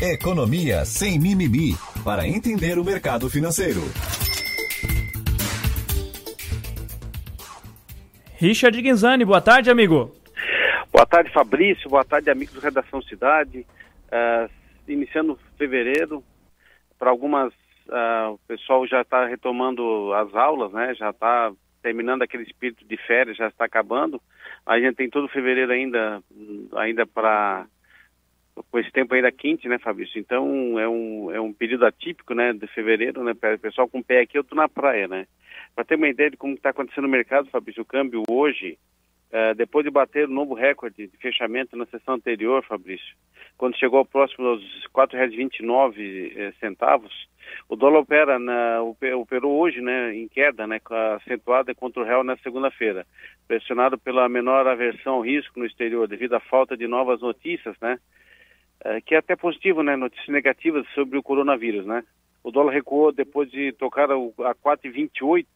Economia 0.00 0.84
sem 0.84 1.18
mimimi, 1.18 1.76
para 2.04 2.26
entender 2.26 2.78
o 2.78 2.84
mercado 2.84 3.28
financeiro. 3.28 3.82
Richard 8.36 8.80
Guinzani, 8.80 9.24
boa 9.24 9.40
tarde, 9.40 9.68
amigo. 9.68 10.14
Boa 10.98 11.06
tarde, 11.06 11.30
Fabrício. 11.30 11.88
Boa 11.88 12.04
tarde, 12.04 12.28
amigos 12.28 12.54
do 12.54 12.60
Redação 12.60 13.00
Cidade. 13.00 13.64
Uh, 14.08 14.50
iniciando 14.88 15.38
fevereiro, 15.56 16.24
para 16.98 17.08
algumas, 17.08 17.52
uh, 17.86 18.32
o 18.32 18.38
pessoal 18.48 18.84
já 18.84 19.02
está 19.02 19.24
retomando 19.24 20.12
as 20.14 20.34
aulas, 20.34 20.72
né? 20.72 20.92
Já 20.96 21.10
está 21.10 21.52
terminando 21.80 22.22
aquele 22.22 22.42
espírito 22.42 22.84
de 22.84 22.96
férias, 22.96 23.36
já 23.36 23.46
está 23.46 23.64
acabando. 23.64 24.20
A 24.66 24.80
gente 24.80 24.96
tem 24.96 25.08
todo 25.08 25.28
fevereiro 25.28 25.70
ainda, 25.70 26.20
ainda 26.74 27.06
para 27.06 27.64
com 28.68 28.78
esse 28.80 28.90
tempo 28.90 29.14
ainda 29.14 29.30
quente, 29.30 29.68
né, 29.68 29.78
Fabrício? 29.78 30.18
Então 30.18 30.80
é 30.80 30.88
um, 30.88 31.30
é 31.30 31.40
um 31.40 31.52
período 31.52 31.86
atípico, 31.86 32.34
né, 32.34 32.52
de 32.52 32.66
fevereiro, 32.66 33.22
né? 33.22 33.30
O 33.30 33.58
pessoal 33.60 33.86
com 33.86 34.00
o 34.00 34.04
pé 34.04 34.22
aqui, 34.22 34.36
eu 34.36 34.42
tô 34.42 34.56
na 34.56 34.68
praia, 34.68 35.06
né? 35.06 35.28
Para 35.76 35.84
ter 35.84 35.94
uma 35.94 36.08
ideia 36.08 36.28
de 36.28 36.36
como 36.36 36.54
está 36.54 36.70
acontecendo 36.70 37.04
no 37.04 37.08
mercado, 37.08 37.48
Fabrício, 37.50 37.84
o 37.84 37.86
câmbio 37.86 38.24
hoje 38.28 38.76
Uh, 39.30 39.54
depois 39.54 39.84
de 39.84 39.90
bater 39.90 40.26
o 40.26 40.30
um 40.30 40.34
novo 40.34 40.54
recorde 40.54 41.06
de 41.06 41.16
fechamento 41.18 41.76
na 41.76 41.84
sessão 41.86 42.14
anterior, 42.14 42.64
Fabrício, 42.64 43.14
quando 43.58 43.76
chegou 43.76 44.02
próximo 44.04 44.46
aos 44.46 44.62
R$ 44.62 44.88
4,29 44.94 46.32
eh, 46.34 46.52
centavos, 46.60 47.12
o 47.68 47.76
dólar 47.76 48.00
opera 48.00 48.38
na, 48.38 48.80
operou 48.82 49.58
hoje 49.58 49.82
né, 49.82 50.14
em 50.14 50.28
queda, 50.28 50.66
né, 50.66 50.80
acentuada 51.16 51.74
contra 51.74 52.00
o 52.00 52.04
real 52.06 52.24
na 52.24 52.36
segunda-feira, 52.38 53.04
pressionado 53.46 53.98
pela 53.98 54.28
menor 54.28 54.66
aversão 54.66 55.14
ao 55.14 55.20
risco 55.20 55.58
no 55.58 55.66
exterior 55.66 56.08
devido 56.08 56.34
à 56.34 56.40
falta 56.40 56.76
de 56.76 56.86
novas 56.86 57.20
notícias, 57.20 57.76
né, 57.82 57.98
uh, 58.86 59.02
que 59.04 59.14
é 59.14 59.18
até 59.18 59.36
positivo, 59.36 59.82
né, 59.82 59.96
notícias 59.96 60.28
negativas 60.28 60.86
sobre 60.94 61.18
o 61.18 61.22
coronavírus, 61.22 61.84
né. 61.84 62.02
O 62.42 62.50
dólar 62.50 62.72
recuou 62.72 63.12
depois 63.12 63.50
de 63.50 63.72
tocar 63.72 64.10
a 64.10 64.14
4,28 64.54 65.46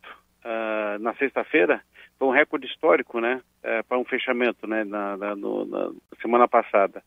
uh, 0.44 0.98
na 1.00 1.14
sexta-feira, 1.14 1.83
foi 2.22 2.28
um 2.28 2.31
recorde 2.31 2.68
histórico, 2.68 3.20
né, 3.20 3.40
é, 3.64 3.83
para 3.83 3.98
um 3.98 4.05
fechamento, 4.05 4.64
né, 4.64 4.85
na, 4.85 5.16
na, 5.16 5.35
no, 5.35 5.64
na, 5.64 5.90
semana 6.20 6.46
passada. 6.46 7.02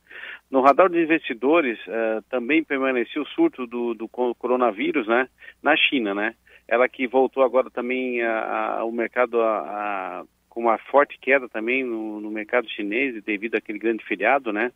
No 0.51 0.59
radar 0.59 0.89
de 0.89 1.01
investidores 1.01 1.79
é, 1.87 2.19
também 2.29 2.65
permaneceu 2.65 3.21
o 3.21 3.27
surto 3.27 3.65
do, 3.65 3.93
do, 3.93 4.09
coronavírus, 4.09 5.07
né, 5.07 5.29
na 5.63 5.73
China, 5.77 6.13
né, 6.13 6.35
ela 6.67 6.89
que 6.89 7.07
voltou 7.07 7.43
agora 7.43 7.69
também 7.69 8.21
ao 8.23 8.91
mercado 8.91 9.39
a, 9.39 9.59
a, 9.59 10.23
com 10.49 10.61
uma 10.61 10.77
forte 10.77 11.17
queda 11.17 11.47
também 11.47 11.81
no, 11.81 12.19
no, 12.19 12.29
mercado 12.29 12.69
chinês 12.69 13.23
devido 13.23 13.55
àquele 13.55 13.79
grande 13.79 14.03
feriado, 14.03 14.51
né, 14.51 14.69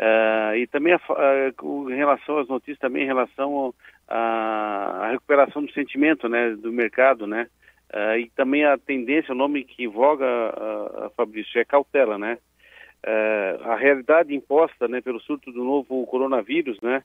uh, 0.00 0.56
e 0.56 0.66
também 0.66 0.92
a, 0.92 1.00
em 1.88 1.94
relação 1.94 2.38
às 2.38 2.48
notícias 2.48 2.80
também 2.80 3.04
em 3.04 3.06
relação 3.06 3.72
à 4.08 5.08
recuperação 5.12 5.64
do 5.64 5.72
sentimento, 5.72 6.28
né, 6.28 6.50
do 6.56 6.72
mercado, 6.72 7.28
né, 7.28 7.46
Uh, 7.94 8.18
e 8.18 8.30
também 8.30 8.64
a 8.64 8.78
tendência, 8.78 9.32
o 9.32 9.36
nome 9.36 9.64
que 9.64 9.86
voga, 9.86 10.24
uh, 10.26 11.10
Fabrício, 11.14 11.60
é 11.60 11.64
cautela, 11.64 12.16
né? 12.16 12.38
Uh, 13.04 13.68
a 13.68 13.76
realidade 13.76 14.34
imposta 14.34 14.88
né, 14.88 15.02
pelo 15.02 15.20
surto 15.20 15.52
do 15.52 15.62
novo 15.62 16.06
coronavírus, 16.06 16.80
né, 16.80 17.02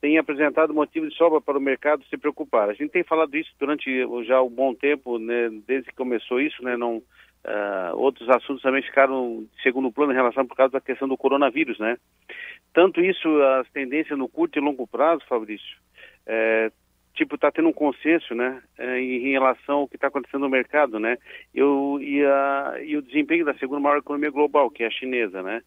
tem 0.00 0.16
apresentado 0.16 0.72
motivo 0.72 1.06
de 1.06 1.14
sobra 1.14 1.42
para 1.42 1.58
o 1.58 1.60
mercado 1.60 2.02
se 2.06 2.16
preocupar. 2.16 2.70
A 2.70 2.72
gente 2.72 2.90
tem 2.90 3.04
falado 3.04 3.36
isso 3.36 3.50
durante 3.60 4.06
já 4.24 4.40
um 4.40 4.48
bom 4.48 4.74
tempo, 4.74 5.18
né, 5.18 5.50
desde 5.66 5.90
que 5.90 5.94
começou 5.94 6.40
isso, 6.40 6.64
né, 6.64 6.74
não, 6.78 7.02
outros 7.96 8.26
assuntos 8.30 8.62
também 8.62 8.82
ficaram 8.82 9.46
de 9.54 9.62
segundo 9.62 9.92
plano 9.92 10.12
em 10.12 10.16
relação 10.16 10.46
por 10.46 10.56
causa 10.56 10.72
da 10.72 10.80
questão 10.80 11.06
do 11.06 11.18
coronavírus, 11.18 11.78
né. 11.78 11.98
Tanto 12.72 13.02
isso, 13.02 13.28
as 13.60 13.68
tendências 13.70 14.18
no 14.18 14.28
curto 14.28 14.58
e 14.58 14.62
longo 14.62 14.86
prazo, 14.86 15.22
Fabrício, 15.28 15.76
uh, 16.26 16.72
tipo, 17.16 17.34
está 17.34 17.50
tendo 17.50 17.68
um 17.68 17.72
consenso, 17.72 18.34
né, 18.34 18.62
eh, 18.78 19.00
em 19.00 19.30
relação 19.30 19.78
ao 19.78 19.88
que 19.88 19.96
está 19.96 20.08
acontecendo 20.08 20.42
no 20.42 20.50
mercado, 20.50 21.00
né, 21.00 21.16
eu, 21.54 21.98
e, 22.00 22.24
a, 22.24 22.74
e 22.84 22.96
o 22.96 23.02
desempenho 23.02 23.44
da 23.44 23.54
segunda 23.54 23.80
maior 23.80 23.98
economia 23.98 24.30
global, 24.30 24.70
que 24.70 24.84
é 24.84 24.86
a 24.86 24.90
chinesa, 24.90 25.42
né, 25.42 25.62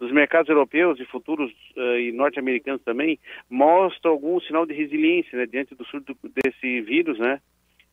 dos 0.00 0.10
mercados 0.10 0.48
europeus 0.48 0.98
e 0.98 1.04
futuros 1.04 1.52
uh, 1.76 1.98
e 1.98 2.10
norte-americanos 2.10 2.82
também, 2.82 3.18
mostra 3.48 4.10
algum 4.10 4.40
sinal 4.40 4.66
de 4.66 4.74
resiliência, 4.74 5.38
né, 5.38 5.46
diante 5.46 5.74
do 5.74 5.84
surto 5.84 6.16
desse 6.42 6.80
vírus, 6.80 7.18
né, 7.18 7.40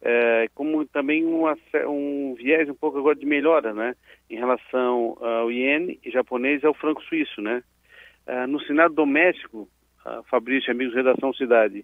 é, 0.01 0.47
como 0.55 0.83
também 0.87 1.23
um 1.23 2.33
viés 2.33 2.67
um 2.67 2.73
pouco 2.73 2.97
agora 2.97 3.15
de 3.15 3.25
melhora, 3.25 3.71
né, 3.71 3.95
em 4.29 4.35
relação 4.35 5.15
ao 5.21 5.51
iene 5.51 5.99
japonês 6.07 6.63
e 6.63 6.65
ao 6.65 6.73
franco 6.73 7.03
suíço, 7.03 7.41
né. 7.41 7.61
Uh, 8.27 8.47
no 8.47 8.59
cenário 8.61 8.93
doméstico, 8.93 9.67
uh, 10.05 10.23
Fabrício, 10.29 10.71
amigos 10.71 10.93
Redação 10.93 11.33
Cidade, 11.33 11.83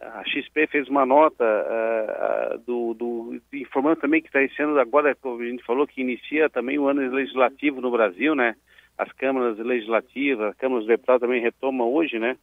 a 0.00 0.22
XP 0.24 0.66
fez 0.68 0.88
uma 0.88 1.04
nota 1.04 1.44
uh, 1.44 2.58
do, 2.58 2.94
do, 2.94 3.40
informando 3.52 4.00
também 4.00 4.20
que 4.20 4.28
está 4.28 4.40
iniciando 4.40 4.78
agora, 4.78 5.14
como 5.16 5.42
a 5.42 5.46
gente 5.46 5.64
falou, 5.64 5.86
que 5.86 6.00
inicia 6.00 6.48
também 6.48 6.78
o 6.78 6.86
ano 6.86 7.00
legislativo 7.10 7.80
no 7.80 7.90
Brasil, 7.90 8.34
né? 8.34 8.54
As 8.96 9.10
câmaras 9.12 9.58
legislativas, 9.58 10.50
as 10.50 10.56
câmaras 10.56 10.84
de 10.84 10.88
deputados 10.90 11.20
também 11.20 11.42
retomam 11.42 11.92
hoje, 11.92 12.18
né? 12.18 12.36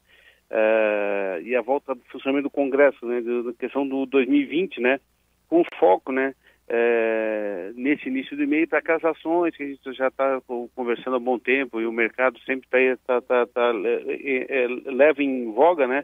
Uh, 0.51 1.41
e 1.43 1.55
a 1.55 1.61
volta 1.61 1.95
do 1.95 2.01
funcionamento 2.11 2.49
do 2.49 2.53
Congresso, 2.53 3.05
né? 3.05 3.21
Da 3.21 3.53
questão 3.53 3.87
do 3.87 4.05
2020, 4.05 4.81
né? 4.81 4.99
Com 5.47 5.63
foco, 5.79 6.11
né? 6.11 6.33
É, 6.67 7.71
nesse 7.75 8.09
início 8.09 8.35
do 8.35 8.47
mês 8.47 8.67
para 8.67 8.79
aquelas 8.79 9.05
ações 9.05 9.55
que 9.55 9.63
a 9.63 9.67
gente 9.67 9.93
já 9.93 10.07
está 10.07 10.41
conversando 10.75 11.15
há 11.15 11.19
bom 11.19 11.37
tempo 11.37 11.79
e 11.79 11.85
o 11.85 11.91
mercado 11.91 12.39
sempre 12.39 12.67
está 12.91 13.21
tá, 13.21 13.45
tá, 13.45 13.47
tá, 13.47 13.71
é, 13.85 14.63
é, 14.63 14.67
leva 14.91 15.21
em 15.21 15.51
voga, 15.51 15.87
né? 15.87 16.03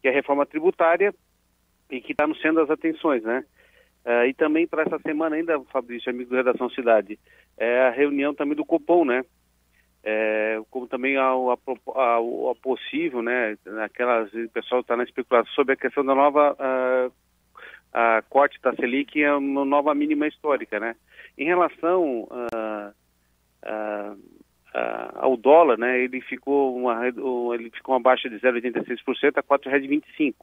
Que 0.00 0.08
é 0.08 0.10
a 0.10 0.14
reforma 0.14 0.44
tributária 0.44 1.14
e 1.90 2.00
que 2.00 2.12
está 2.12 2.26
no 2.26 2.36
centro 2.36 2.56
das 2.66 2.70
atenções, 2.70 3.22
né? 3.22 3.44
Uh, 4.04 4.26
e 4.26 4.34
também 4.34 4.66
para 4.66 4.82
essa 4.82 4.98
semana 4.98 5.36
ainda, 5.36 5.60
Fabrício, 5.72 6.10
amigo 6.10 6.30
do 6.30 6.36
Redação 6.36 6.68
Cidade, 6.70 7.18
é 7.56 7.82
a 7.82 7.90
reunião 7.90 8.34
também 8.34 8.56
do 8.56 8.64
Copom, 8.64 9.04
né? 9.04 9.22
É, 10.04 10.60
como 10.68 10.88
também 10.88 11.16
a, 11.16 11.28
a, 11.28 12.16
a, 12.16 12.54
possível, 12.60 13.22
né? 13.22 13.56
Aquelas, 13.84 14.32
o 14.34 14.48
pessoal 14.48 14.80
está 14.80 14.96
na 14.96 15.04
especulação 15.04 15.52
sobre 15.54 15.74
a 15.74 15.76
questão 15.76 16.04
da 16.04 16.14
nova 16.14 16.54
uh, 16.54 17.12
a 17.92 18.22
corte 18.28 18.58
da 18.62 18.74
Selic 18.74 19.22
é 19.22 19.32
uma 19.34 19.64
nova 19.64 19.94
mínima 19.94 20.26
histórica, 20.26 20.80
né? 20.80 20.96
Em 21.36 21.44
relação 21.44 22.22
uh, 22.30 22.92
uh, 23.64 24.18
ao 25.16 25.36
dólar, 25.36 25.78
né? 25.78 26.00
Ele 26.00 26.20
ficou 26.20 26.76
uma 26.76 27.06
ele 27.06 27.70
ficou 27.70 27.94
uma 27.94 28.00
baixa 28.00 28.28
de 28.28 28.36
0,86% 28.36 29.36
a 29.36 29.42
4,25 29.42 30.34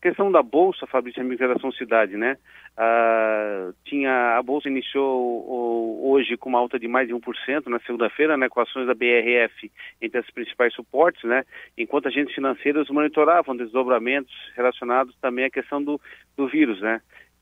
questão 0.00 0.30
da 0.30 0.42
bolsa, 0.42 0.86
Fabrício, 0.86 1.20
amigo 1.20 1.38
Geração 1.38 1.72
Cidade, 1.72 2.16
né? 2.16 2.36
Ah, 2.76 3.70
tinha 3.84 4.36
a 4.38 4.42
bolsa 4.42 4.68
iniciou 4.68 6.08
hoje 6.08 6.36
com 6.36 6.48
uma 6.48 6.58
alta 6.58 6.78
de 6.78 6.86
mais 6.86 7.08
de 7.08 7.14
1% 7.14 7.66
na 7.66 7.80
segunda-feira, 7.80 8.36
né? 8.36 8.48
Com 8.48 8.60
ações 8.60 8.86
da 8.86 8.94
BRF 8.94 9.70
entre 10.00 10.18
as 10.18 10.30
principais 10.30 10.72
suportes, 10.74 11.22
né? 11.24 11.44
Enquanto 11.76 12.08
agentes 12.08 12.34
financeiros 12.34 12.88
monitoravam 12.88 13.56
desdobramentos 13.56 14.32
relacionados 14.56 15.16
também 15.20 15.44
à 15.44 15.50
questão 15.50 15.82
do, 15.82 16.00
do 16.36 16.46
vírus, 16.46 16.80
né? 16.80 17.00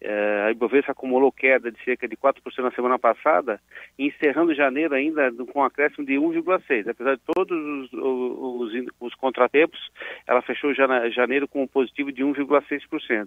É, 0.09 0.45
a 0.47 0.51
Ibovespa 0.53 0.93
acumulou 0.93 1.33
queda 1.33 1.69
de 1.69 1.83
cerca 1.83 2.07
de 2.07 2.17
4% 2.17 2.37
na 2.59 2.71
semana 2.71 2.97
passada, 2.97 3.61
encerrando 3.99 4.55
janeiro 4.55 4.95
ainda 4.95 5.33
com 5.53 5.59
um 5.59 5.65
acréscimo 5.65 6.07
de 6.07 6.13
1,6%. 6.13 6.89
Apesar 6.89 7.17
de 7.17 7.23
todos 7.35 7.91
os, 7.91 7.93
os, 7.93 8.87
os, 9.01 9.15
contratempos, 9.17 9.81
ela 10.25 10.41
fechou 10.43 10.73
janeiro 10.73 11.49
com 11.49 11.65
um 11.65 11.67
positivo 11.67 12.13
de 12.13 12.23
1,6%. 12.23 13.27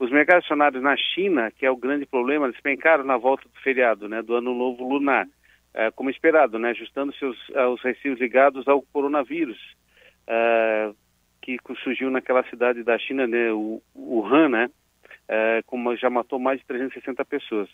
Os 0.00 0.10
mercados 0.10 0.44
acionários 0.44 0.82
na 0.82 0.96
China, 0.96 1.52
que 1.52 1.64
é 1.64 1.70
o 1.70 1.76
grande 1.76 2.04
problema, 2.04 2.50
despencaram 2.50 3.04
na 3.04 3.16
volta 3.16 3.44
do 3.44 3.60
feriado, 3.60 4.08
né, 4.08 4.20
do 4.20 4.34
Ano 4.34 4.52
Novo 4.52 4.88
Lunar, 4.88 5.28
é, 5.72 5.92
como 5.92 6.10
esperado, 6.10 6.58
né, 6.58 6.70
ajustando 6.70 7.14
seus 7.14 7.38
os 7.50 7.80
receios 7.80 8.18
ligados 8.18 8.66
ao 8.66 8.82
coronavírus, 8.82 9.76
é, 10.26 10.90
que 11.40 11.58
surgiu 11.84 12.10
naquela 12.10 12.42
cidade 12.50 12.82
da 12.82 12.98
China, 12.98 13.24
né, 13.24 13.52
o 13.52 13.80
Wuhan, 13.94 14.48
né, 14.48 14.70
é, 15.28 15.62
como 15.66 15.94
já 15.96 16.08
matou 16.08 16.38
mais 16.38 16.58
de 16.58 16.66
360 16.66 17.24
pessoas. 17.24 17.68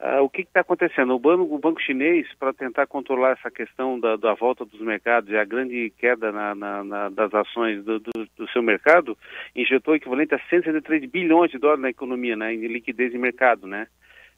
Uh, 0.00 0.22
o 0.22 0.30
que 0.30 0.42
está 0.42 0.60
acontecendo? 0.60 1.12
O 1.12 1.18
banco, 1.18 1.52
o 1.52 1.58
banco 1.58 1.82
chinês, 1.82 2.28
para 2.38 2.52
tentar 2.52 2.86
controlar 2.86 3.32
essa 3.32 3.50
questão 3.50 3.98
da, 3.98 4.14
da, 4.14 4.32
volta 4.32 4.64
dos 4.64 4.80
mercados 4.80 5.28
e 5.28 5.36
a 5.36 5.44
grande 5.44 5.92
queda 5.98 6.30
na, 6.30 6.54
na, 6.54 6.84
na, 6.84 7.08
das 7.08 7.34
ações 7.34 7.84
do, 7.84 7.98
do, 7.98 8.28
do, 8.36 8.48
seu 8.50 8.62
mercado, 8.62 9.18
injetou 9.56 9.94
o 9.94 9.96
equivalente 9.96 10.36
a 10.36 10.38
163 10.48 11.10
bilhões 11.10 11.50
de 11.50 11.58
dólares 11.58 11.82
na 11.82 11.90
economia, 11.90 12.36
né, 12.36 12.54
em 12.54 12.68
liquidez 12.68 13.10
de 13.10 13.18
mercado, 13.18 13.66
né, 13.66 13.88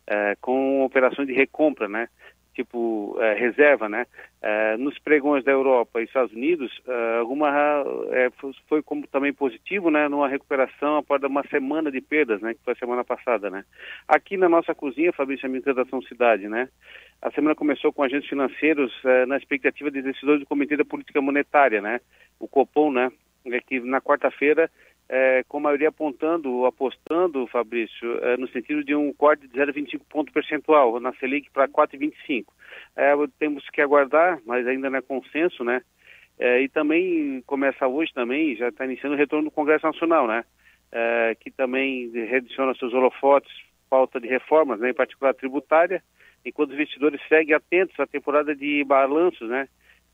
uh, 0.09 0.35
com 0.41 0.83
operações 0.83 1.29
de 1.29 1.35
recompra, 1.35 1.87
né 1.87 2.09
tipo 2.61 3.17
é, 3.19 3.35
reserva, 3.35 3.89
né? 3.89 4.07
É, 4.43 4.77
nos 4.77 4.99
pregões 4.99 5.45
da 5.45 5.53
Europa 5.53 6.01
e 6.01 6.05
Estados 6.05 6.33
Unidos, 6.33 6.71
é, 6.87 7.19
alguma 7.19 7.51
foi 8.69 8.83
como 8.83 9.07
também 9.07 9.33
positivo, 9.33 9.91
né? 9.91 10.09
Numa 10.09 10.29
recuperação 10.29 10.97
após 10.97 11.23
uma 11.23 11.47
semana 11.49 11.91
de 11.91 12.01
perdas, 12.01 12.41
né? 12.41 12.55
Que 12.55 12.61
foi 12.65 12.75
a 12.75 12.77
semana 12.77 13.05
passada, 13.05 13.51
né? 13.51 13.65
Aqui 14.07 14.37
na 14.37 14.49
nossa 14.49 14.75
cozinha, 14.75 15.13
Fabrício, 15.13 15.47
a 15.47 15.49
Administração 15.49 16.03
Cidade, 16.03 16.49
né? 16.49 16.69
A 17.23 17.31
semana 17.31 17.55
começou 17.55 17.93
com 17.93 18.03
agentes 18.03 18.29
financeiros 18.29 18.93
na 19.29 19.37
expectativa 19.37 19.91
de 19.91 20.01
decisores 20.01 20.41
do 20.41 20.47
Comitê 20.47 20.75
da 20.77 20.85
Política 20.85 21.21
Monetária, 21.21 21.83
né? 21.83 22.01
O 22.39 22.49
Copom, 22.49 22.91
né? 22.91 23.11
Que 23.67 23.81
na 23.81 24.01
quarta-feira 24.01 24.71
é, 25.13 25.43
com 25.49 25.57
a 25.59 25.61
maioria 25.61 25.89
apontando, 25.89 26.65
apostando, 26.67 27.45
Fabrício, 27.49 28.19
é, 28.25 28.37
no 28.37 28.47
sentido 28.49 28.85
de 28.85 28.95
um 28.95 29.13
corte 29.13 29.49
de 29.49 29.59
0,25 29.59 30.01
ponto 30.09 30.33
percentual 30.33 31.01
na 31.01 31.13
Selic 31.15 31.51
para 31.51 31.67
4,25. 31.67 32.45
É, 32.95 33.13
temos 33.37 33.69
que 33.71 33.81
aguardar, 33.81 34.39
mas 34.47 34.65
ainda 34.69 34.89
não 34.89 34.99
é 34.99 35.03
consenso, 35.03 35.65
né? 35.65 35.83
É, 36.39 36.63
e 36.63 36.69
também 36.69 37.43
começa 37.45 37.89
hoje 37.89 38.13
também, 38.15 38.55
já 38.55 38.69
está 38.69 38.85
iniciando 38.85 39.17
o 39.17 39.19
retorno 39.19 39.47
do 39.47 39.51
Congresso 39.51 39.85
Nacional, 39.85 40.27
né? 40.27 40.45
Que 41.39 41.53
também 41.53 42.11
rediciona 42.11 42.75
seus 42.75 42.93
holofotes, 42.93 43.53
falta 43.89 44.21
de 44.21 44.27
reformas, 44.27 44.81
né, 44.81 44.91
em 44.91 44.95
particular 44.95 45.35
tributária, 45.35 46.03
enquanto 46.45 46.71
os 46.71 46.75
investidores 46.75 47.21
seguem 47.29 47.55
atentos 47.55 47.99
à 47.99 48.07
temporada 48.07 48.55
de 48.55 48.83
balanços, 48.85 49.49
né? 49.49 49.69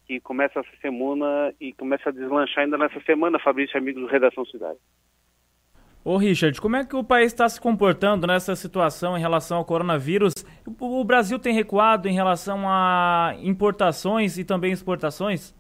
Que 0.07 0.21
começa 0.21 0.61
essa 0.61 0.77
semana 0.81 1.53
e 1.61 1.73
começa 1.73 2.09
a 2.09 2.13
deslanchar 2.13 2.65
ainda 2.65 2.79
nessa 2.79 3.01
semana, 3.01 3.39
Fabrício, 3.39 3.77
amigo 3.77 4.01
do 4.01 4.07
Redação 4.07 4.45
Cidade. 4.47 4.79
Ô 6.05 6.17
Richard, 6.17 6.61
como 6.61 6.77
é 6.77 6.85
que 6.85 6.95
o 6.95 7.03
país 7.03 7.33
está 7.33 7.49
se 7.49 7.61
comportando 7.61 8.29
nessa 8.29 8.55
situação 8.55 9.19
em 9.19 9.21
relação 9.21 9.59
ao 9.59 9.65
coronavírus? 9.65 10.33
O 10.79 11.03
Brasil 11.03 11.37
tem 11.37 11.53
recuado 11.53 12.09
em 12.09 12.13
relação 12.13 12.61
a 12.69 13.35
importações 13.43 14.39
e 14.39 14.45
também 14.45 14.71
exportações? 14.71 15.53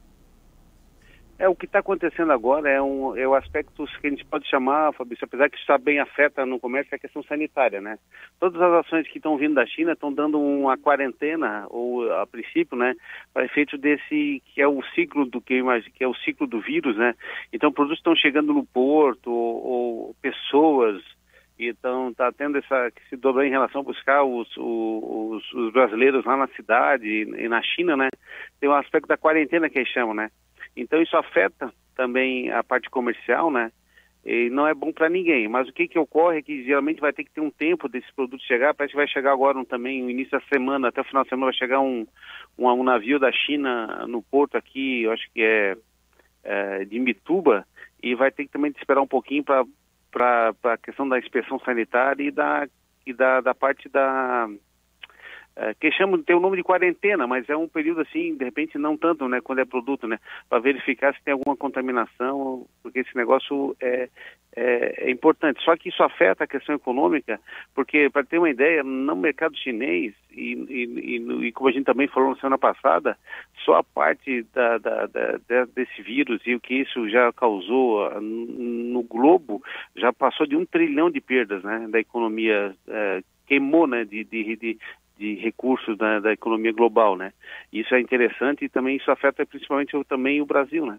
É, 1.39 1.47
o 1.49 1.55
que 1.55 1.67
está 1.67 1.81
acontecendo 1.81 2.33
agora 2.33 2.71
é, 2.71 2.81
um, 2.81 3.15
é 3.15 3.29
o 3.29 3.35
aspecto 3.35 3.85
que 4.01 4.07
a 4.07 4.11
gente 4.11 4.25
pode 4.25 4.49
chamar, 4.49 4.95
Fabrício, 4.95 5.27
apesar 5.27 5.51
que 5.51 5.59
está 5.59 5.77
bem 5.77 6.01
afeta 6.01 6.47
no 6.47 6.59
comércio, 6.59 6.95
é 6.95 6.97
a 6.97 6.99
questão 6.99 7.23
sanitária, 7.25 7.79
né? 7.79 7.99
Todas 8.41 8.61
as 8.61 8.87
ações 8.87 9.07
que 9.09 9.19
estão 9.19 9.37
vindo 9.37 9.55
da 9.55 9.67
China 9.67 9.93
estão 9.93 10.11
dando 10.11 10.41
uma 10.41 10.79
quarentena, 10.79 11.67
ou 11.69 12.11
a 12.11 12.27
princípio, 12.27 12.77
né, 12.79 12.95
para 13.35 13.45
efeito 13.45 13.77
desse, 13.77 14.43
que 14.47 14.63
é 14.63 14.67
o 14.67 14.83
ciclo 14.95 15.27
do 15.27 15.41
que, 15.43 15.63
que 15.95 16.05
é 16.05 16.09
o 16.09 16.15
ciclo 16.15 16.47
do 16.47 16.59
vírus, 16.59 16.97
né? 16.97 17.15
Então, 17.53 17.71
produtos 17.71 17.99
estão 17.99 18.17
chegando 18.17 18.55
no 18.55 18.65
porto, 18.65 19.31
ou, 19.31 19.67
ou 19.67 20.17
pessoas, 20.23 21.03
então 21.59 22.11
está 22.11 22.33
tendo 22.33 22.57
essa 22.57 22.91
que 22.91 23.07
se 23.11 23.17
dobrou 23.17 23.45
em 23.45 23.51
relação 23.51 23.83
a 23.83 23.85
buscar 23.85 24.25
os, 24.25 24.49
os, 24.57 25.53
os 25.53 25.73
brasileiros 25.73 26.25
lá 26.25 26.37
na 26.37 26.47
cidade 26.49 27.07
e 27.07 27.47
na 27.47 27.63
China, 27.63 27.95
né? 27.95 28.09
Tem 28.59 28.71
um 28.71 28.75
aspecto 28.75 29.07
da 29.07 29.19
quarentena 29.19 29.69
que 29.69 29.79
eles 29.79 29.91
chamam, 29.91 30.15
né? 30.15 30.31
Então 30.77 31.01
isso 31.01 31.17
afeta 31.17 31.73
também 31.95 32.51
a 32.51 32.63
parte 32.63 32.91
comercial, 32.91 33.51
né? 33.51 33.73
E 34.25 34.51
não 34.51 34.67
é 34.67 34.75
bom 34.75 34.93
para 34.93 35.09
ninguém. 35.09 35.49
Mas 35.49 35.69
o 35.69 35.73
que, 35.73 35.87
que 35.87 35.99
ocorre 35.99 36.39
é 36.39 36.43
que 36.43 36.65
geralmente 36.65 37.01
vai 37.01 37.13
ter 37.13 37.23
que 37.23 37.31
ter 37.31 37.41
um 37.41 37.51
tempo 37.51 37.89
desse 37.89 38.13
produto 38.13 38.43
chegar. 38.43 38.75
Parece 38.75 38.91
que 38.91 38.97
vai 38.97 39.07
chegar 39.07 39.33
agora 39.33 39.57
um, 39.57 39.65
também, 39.65 40.03
no 40.03 40.11
início 40.11 40.33
da 40.33 40.45
semana, 40.53 40.89
até 40.89 41.01
o 41.01 41.05
final 41.05 41.23
da 41.23 41.29
semana, 41.29 41.47
vai 41.47 41.55
chegar 41.55 41.81
um, 41.81 42.05
um, 42.59 42.69
um 42.69 42.83
navio 42.83 43.21
da 43.21 43.31
China 43.31 44.05
no 44.09 44.21
porto 44.21 44.57
aqui, 44.57 45.05
eu 45.05 45.13
acho 45.13 45.31
que 45.33 45.41
é, 45.41 45.77
é 46.43 46.85
de 46.85 46.99
Mituba, 46.99 47.65
e 48.03 48.17
vai 48.17 48.33
ter 48.33 48.47
que 48.47 48.51
também 48.51 48.73
esperar 48.77 49.01
um 49.01 49.07
pouquinho 49.07 49.45
para 49.45 50.55
a 50.65 50.77
questão 50.77 51.09
da 51.09 51.21
inspeção 51.21 51.61
sanitária 51.61 52.25
e 52.25 52.31
da, 52.33 52.69
e 53.07 53.13
da, 53.13 53.41
da 53.41 53.55
parte 53.55 53.89
da, 53.89 54.49
é, 55.57 55.75
que 55.75 55.91
chamam, 55.91 56.23
tem 56.23 56.37
o 56.37 56.41
nome 56.41 56.59
de 56.59 56.63
quarentena, 56.63 57.27
mas 57.27 57.49
é 57.49 57.57
um 57.57 57.67
período 57.67 58.03
assim, 58.03 58.37
de 58.37 58.45
repente 58.45 58.77
não 58.77 58.97
tanto, 58.97 59.27
né, 59.27 59.41
quando 59.41 59.61
é 59.61 59.65
produto, 59.65 60.07
né, 60.07 60.19
para 60.49 60.59
verificar 60.59 61.15
se 61.15 61.25
tem 61.25 61.33
alguma 61.33 61.57
contaminação, 61.57 62.67
porque 62.83 63.01
esse 63.01 63.17
negócio 63.17 63.75
é, 63.81 64.09
é, 64.55 65.07
é, 65.07 65.11
importante. 65.11 65.63
Só 65.63 65.77
que 65.77 65.89
isso 65.89 66.03
afeta 66.03 66.45
a 66.45 66.47
questão 66.47 66.75
econômica, 66.75 67.41
porque, 67.75 68.11
para 68.11 68.25
ter 68.25 68.39
uma 68.39 68.51
ideia, 68.51 68.83
no 68.83 69.17
mercado 69.17 69.57
chinês, 69.57 70.15
e, 70.31 70.53
e, 70.53 71.17
e, 71.17 71.47
e, 71.47 71.53
como 71.53 71.71
a 71.71 71.73
gente 71.73 71.87
também 71.87 72.09
falou 72.09 72.31
na 72.31 72.37
semana 72.37 72.59
passada, 72.59 73.17
só 73.65 73.77
a 73.77 73.85
parte 73.85 74.43
da, 74.55 74.77
da, 74.79 75.07
da, 75.07 75.65
desse 75.75 76.03
vírus 76.03 76.41
e 76.47 76.55
o 76.55 76.61
que 76.61 76.75
isso 76.75 77.09
já 77.09 77.33
causou 77.33 78.05
ah, 78.07 78.21
no 78.21 79.03
globo 79.03 79.63
já 79.97 80.13
passou 80.13 80.47
de 80.47 80.55
um 80.55 80.67
trilhão 80.67 81.11
de 81.11 81.21
perdas 81.21 81.63
né, 81.63 81.87
da 81.89 81.99
economia. 81.99 82.75
É, 82.89 83.23
queimou 83.47 83.87
né, 83.87 84.05
de, 84.05 84.25
de, 84.25 84.57
de, 84.57 84.79
de 85.17 85.35
recursos 85.35 85.97
da, 85.97 86.21
da, 86.21 86.33
economia 86.33 86.73
global, 86.73 87.17
né? 87.17 87.33
Isso 87.73 87.95
é 87.95 88.01
interessante 88.01 88.65
e 88.65 88.69
também 88.69 88.97
isso 88.97 89.11
afeta 89.11 89.47
principalmente 89.47 89.93
também 90.05 90.41
o 90.41 90.47
Brasil, 90.47 90.85
né? 90.87 90.99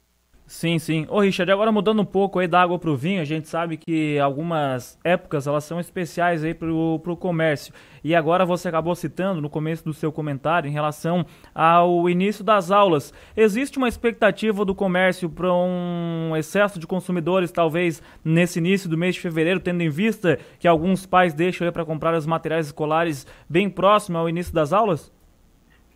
Sim, 0.50 0.80
sim. 0.80 1.06
Ô 1.10 1.20
Richard, 1.20 1.52
agora 1.52 1.74
mudando 1.74 2.02
um 2.02 2.06
pouco 2.06 2.40
aí 2.40 2.48
da 2.48 2.62
água 2.62 2.80
para 2.80 2.90
o 2.90 2.96
vinho, 2.96 3.20
a 3.22 3.26
gente 3.26 3.50
sabe 3.50 3.76
que 3.76 4.18
algumas 4.18 4.98
épocas 5.04 5.46
elas 5.46 5.66
são 5.66 5.78
especiais 5.78 6.42
aí 6.42 6.54
para 6.54 6.72
o 6.72 7.18
comércio. 7.20 7.74
E 8.02 8.16
agora 8.16 8.46
você 8.46 8.70
acabou 8.70 8.96
citando 8.96 9.42
no 9.42 9.50
começo 9.50 9.84
do 9.84 9.94
seu 9.94 10.10
comentário 10.10 10.70
em 10.70 10.72
relação 10.72 11.26
ao 11.54 12.10
início 12.10 12.46
das 12.46 12.72
aulas. 12.72 13.14
Existe 13.36 13.78
uma 13.78 13.90
expectativa 13.90 14.64
do 14.64 14.74
comércio 14.74 15.30
para 15.30 15.54
um 15.54 16.32
excesso 16.38 16.80
de 16.80 16.88
consumidores, 16.88 17.52
talvez 17.52 18.02
nesse 18.24 18.60
início 18.60 18.90
do 18.90 18.98
mês 18.98 19.16
de 19.16 19.22
fevereiro, 19.22 19.60
tendo 19.60 19.82
em 19.82 19.90
vista 19.90 20.40
que 20.60 20.68
alguns 20.68 21.06
pais 21.06 21.34
deixam 21.34 21.70
para 21.74 21.84
comprar 21.84 22.14
os 22.14 22.26
materiais 22.26 22.68
escolares 22.68 23.28
bem 23.50 23.70
próximo 23.70 24.18
ao 24.18 24.30
início 24.30 24.54
das 24.54 24.72
aulas? 24.72 25.17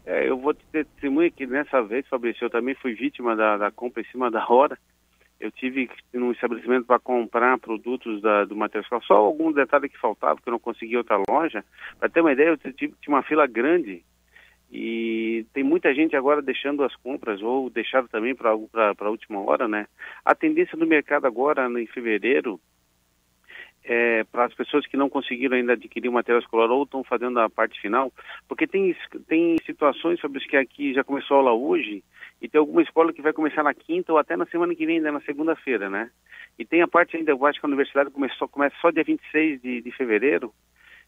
É, 0.06 0.28
eu 0.28 0.38
vou 0.38 0.54
te 0.54 0.66
testemunhar 0.72 1.32
que 1.32 1.46
nessa 1.46 1.82
vez, 1.82 2.08
Fabrício, 2.08 2.46
eu 2.46 2.50
também 2.50 2.76
fui 2.76 2.94
vítima 2.94 3.36
da, 3.36 3.58
da 3.58 3.72
compra 3.72 4.02
em 4.02 4.06
cima 4.06 4.30
da 4.32 4.46
hora. 4.48 4.78
Eu 5.40 5.52
tive 5.52 5.90
num 6.14 6.32
estabelecimento 6.32 6.86
para 6.86 7.00
comprar 7.00 7.58
produtos 7.58 8.22
da, 8.22 8.46
do 8.46 8.56
escolar, 8.80 9.04
só 9.04 9.16
algum 9.16 9.52
detalhe 9.52 9.90
que 9.90 9.98
faltava, 9.98 10.40
que 10.40 10.48
eu 10.48 10.52
não 10.52 10.60
conseguia 10.60 11.00
outra 11.00 11.20
loja. 11.28 11.66
Para 12.00 12.10
ter 12.10 12.22
uma 12.22 12.32
ideia, 12.32 12.50
eu 12.50 12.58
tive, 12.58 12.94
tinha 13.02 13.16
uma 13.16 13.24
fila 13.24 13.48
grande 13.48 14.04
e 14.72 15.46
tem 15.52 15.64
muita 15.64 15.94
gente 15.94 16.16
agora 16.16 16.42
deixando 16.42 16.84
as 16.84 16.96
compras 16.96 17.42
ou 17.42 17.70
deixaram 17.70 18.08
também 18.08 18.34
para 18.34 18.52
a 18.52 19.10
última 19.10 19.42
hora, 19.42 19.68
né? 19.68 19.86
A 20.24 20.34
tendência 20.34 20.78
do 20.78 20.88
mercado 20.88 21.26
agora, 21.26 21.68
em 21.68 21.88
fevereiro, 21.88 22.58
é, 23.84 24.24
para 24.26 24.46
as 24.46 24.54
pessoas 24.54 24.86
que 24.86 24.96
não 24.96 25.10
conseguiram 25.10 25.58
ainda 25.58 25.74
adquirir 25.74 26.10
o 26.10 26.14
material 26.14 26.40
escolar 26.42 26.70
ou 26.72 26.84
estão 26.84 27.04
fazendo 27.04 27.40
a 27.40 27.50
parte 27.50 27.80
final, 27.80 28.12
porque 28.48 28.68
tem, 28.68 28.96
tem 29.28 29.58
situações 29.66 30.20
sobre 30.20 30.38
os 30.38 30.46
que 30.46 30.56
aqui 30.56 30.94
já 30.94 31.04
começou 31.04 31.38
a 31.38 31.40
aula 31.40 31.54
hoje 31.54 32.04
e 32.42 32.48
tem 32.48 32.60
alguma 32.60 32.82
escola 32.82 33.14
que 33.14 33.22
vai 33.22 33.34
começar 33.34 33.64
na 33.64 33.74
quinta 33.74 34.12
ou 34.12 34.18
até 34.18 34.36
na 34.36 34.46
semana 34.46 34.76
que 34.76 34.86
vem, 34.86 34.98
ainda 34.98 35.12
na 35.12 35.22
segunda-feira, 35.22 35.90
né? 35.90 36.10
E 36.58 36.66
tem 36.66 36.82
a 36.82 36.88
parte 36.88 37.18
ainda, 37.18 37.32
eu 37.32 37.46
acho 37.46 37.60
que 37.60 37.66
a 37.66 37.70
universidade 37.70 38.10
começou, 38.12 38.48
começa 38.48 38.76
só 38.82 38.92
dia 38.92 39.04
26 39.04 39.62
de, 39.62 39.82
de 39.82 39.92
fevereiro, 39.92 40.54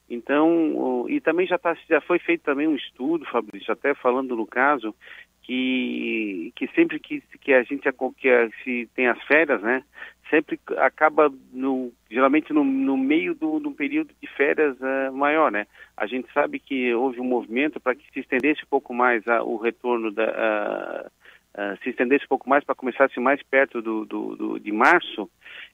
então, 0.09 1.05
e 1.09 1.21
também 1.21 1.47
já, 1.47 1.57
tá, 1.57 1.75
já 1.89 2.01
foi 2.01 2.19
feito 2.19 2.43
também 2.43 2.67
um 2.67 2.75
estudo, 2.75 3.25
Fabrício, 3.25 3.71
até 3.71 3.93
falando 3.95 4.35
no 4.35 4.45
caso, 4.45 4.93
que, 5.41 6.51
que 6.55 6.67
sempre 6.69 6.99
que, 6.99 7.21
que 7.41 7.53
a 7.53 7.63
gente 7.63 7.89
que 8.17 8.29
a, 8.29 8.49
se 8.63 8.89
tem 8.95 9.07
as 9.07 9.21
férias, 9.23 9.61
né, 9.61 9.83
sempre 10.29 10.59
acaba 10.77 11.31
no, 11.51 11.91
geralmente 12.09 12.53
no, 12.53 12.63
no 12.63 12.97
meio 12.97 13.35
do, 13.35 13.59
do 13.59 13.71
período 13.71 14.13
de 14.21 14.27
férias 14.27 14.75
uh, 14.79 15.13
maior, 15.13 15.51
né? 15.51 15.67
A 15.95 16.05
gente 16.07 16.31
sabe 16.33 16.59
que 16.59 16.93
houve 16.93 17.19
um 17.19 17.25
movimento 17.25 17.79
para 17.79 17.95
que 17.95 18.03
se 18.11 18.19
estendesse 18.19 18.63
um 18.63 18.69
pouco 18.69 18.93
mais 18.93 19.25
uh, 19.27 19.43
o 19.43 19.57
retorno 19.57 20.11
da 20.11 21.11
uh, 21.55 21.77
se 21.83 21.89
estendesse 21.89 22.25
um 22.25 22.29
pouco 22.29 22.49
mais 22.49 22.63
para 22.63 22.75
começasse 22.75 23.19
mais 23.19 23.41
perto 23.43 23.81
do, 23.81 24.05
do, 24.05 24.35
do, 24.35 24.59
de 24.59 24.71
março 24.71 25.29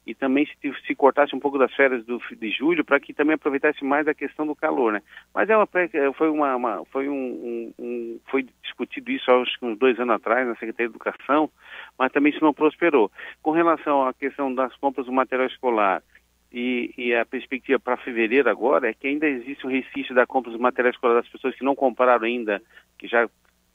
e 0.05 0.13
também 0.13 0.45
se, 0.45 0.73
se 0.85 0.95
cortasse 0.95 1.35
um 1.35 1.39
pouco 1.39 1.57
das 1.57 1.73
férias 1.73 2.05
do, 2.05 2.19
de 2.37 2.51
julho 2.51 2.83
para 2.83 2.99
que 2.99 3.13
também 3.13 3.35
aproveitasse 3.35 3.83
mais 3.83 4.07
a 4.07 4.13
questão 4.13 4.45
do 4.45 4.55
calor, 4.55 4.93
né? 4.93 5.01
Mas 5.33 5.49
é 5.49 5.57
uma, 5.57 5.67
foi 6.15 6.29
uma, 6.29 6.55
uma 6.55 6.85
foi 6.85 7.07
um, 7.07 7.13
um, 7.13 7.73
um, 7.79 8.19
foi 8.29 8.45
discutido 8.63 9.11
isso 9.11 9.31
acho 9.31 9.59
que 9.59 9.65
uns 9.65 9.77
dois 9.77 9.99
anos 9.99 10.15
atrás 10.15 10.47
na 10.47 10.55
Secretaria 10.55 10.89
de 10.89 10.95
Educação, 10.95 11.49
mas 11.97 12.11
também 12.11 12.31
isso 12.31 12.43
não 12.43 12.53
prosperou. 12.53 13.11
Com 13.41 13.51
relação 13.51 14.05
à 14.07 14.13
questão 14.13 14.53
das 14.53 14.75
compras 14.77 15.05
do 15.05 15.11
material 15.11 15.47
escolar 15.47 16.01
e, 16.51 16.91
e, 16.97 17.13
a 17.13 17.23
perspectiva 17.25 17.79
para 17.79 17.97
fevereiro 17.97 18.49
agora 18.49 18.89
é 18.89 18.93
que 18.93 19.07
ainda 19.07 19.27
existe 19.27 19.67
um 19.67 19.69
resquício 19.69 20.15
da 20.15 20.25
compra 20.25 20.51
dos 20.51 20.59
materiais 20.59 20.95
escolares 20.95 21.23
das 21.23 21.31
pessoas 21.31 21.55
que 21.55 21.63
não 21.63 21.75
compraram 21.75 22.25
ainda, 22.25 22.59
que 22.97 23.07
já 23.07 23.29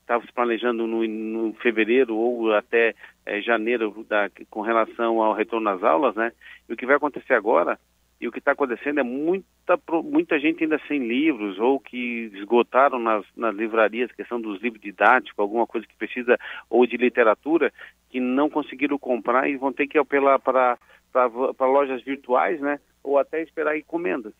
estava 0.04 0.24
se 0.24 0.32
planejando 0.32 0.86
no, 0.86 1.06
no, 1.06 1.54
fevereiro 1.54 2.14
ou 2.14 2.54
até 2.54 2.94
é, 3.24 3.40
janeiro 3.40 4.04
da, 4.08 4.30
com 4.50 4.60
relação 4.60 5.22
ao 5.22 5.34
retorno 5.34 5.68
às 5.70 5.82
aulas, 5.82 6.14
né? 6.14 6.32
E 6.68 6.72
o 6.72 6.76
que 6.76 6.86
vai 6.86 6.96
acontecer 6.96 7.34
agora 7.34 7.78
e 8.20 8.28
o 8.28 8.32
que 8.32 8.38
está 8.38 8.52
acontecendo 8.52 9.00
é 9.00 9.02
muita, 9.02 9.78
muita 10.02 10.38
gente 10.38 10.62
ainda 10.62 10.80
sem 10.86 11.06
livros 11.06 11.58
ou 11.58 11.80
que 11.80 12.30
esgotaram 12.34 12.98
nas, 12.98 13.24
nas 13.36 13.54
livrarias 13.54 14.12
questão 14.12 14.40
dos 14.40 14.62
livros 14.62 14.80
didáticos, 14.80 15.38
alguma 15.38 15.66
coisa 15.66 15.86
que 15.86 15.96
precisa, 15.96 16.38
ou 16.70 16.86
de 16.86 16.96
literatura, 16.96 17.72
que 18.08 18.20
não 18.20 18.48
conseguiram 18.48 18.98
comprar 18.98 19.48
e 19.48 19.56
vão 19.56 19.72
ter 19.72 19.86
que 19.86 19.98
apelar 19.98 20.38
para, 20.38 20.78
para 21.12 21.66
lojas 21.66 22.02
virtuais, 22.02 22.60
né? 22.60 22.78
Ou 23.02 23.18
até 23.18 23.42
esperar 23.42 23.76
encomendas. 23.76 24.32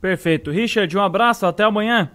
Perfeito. 0.00 0.50
Richard, 0.50 0.96
um 0.96 1.02
abraço, 1.02 1.44
até 1.44 1.64
amanhã. 1.64 2.10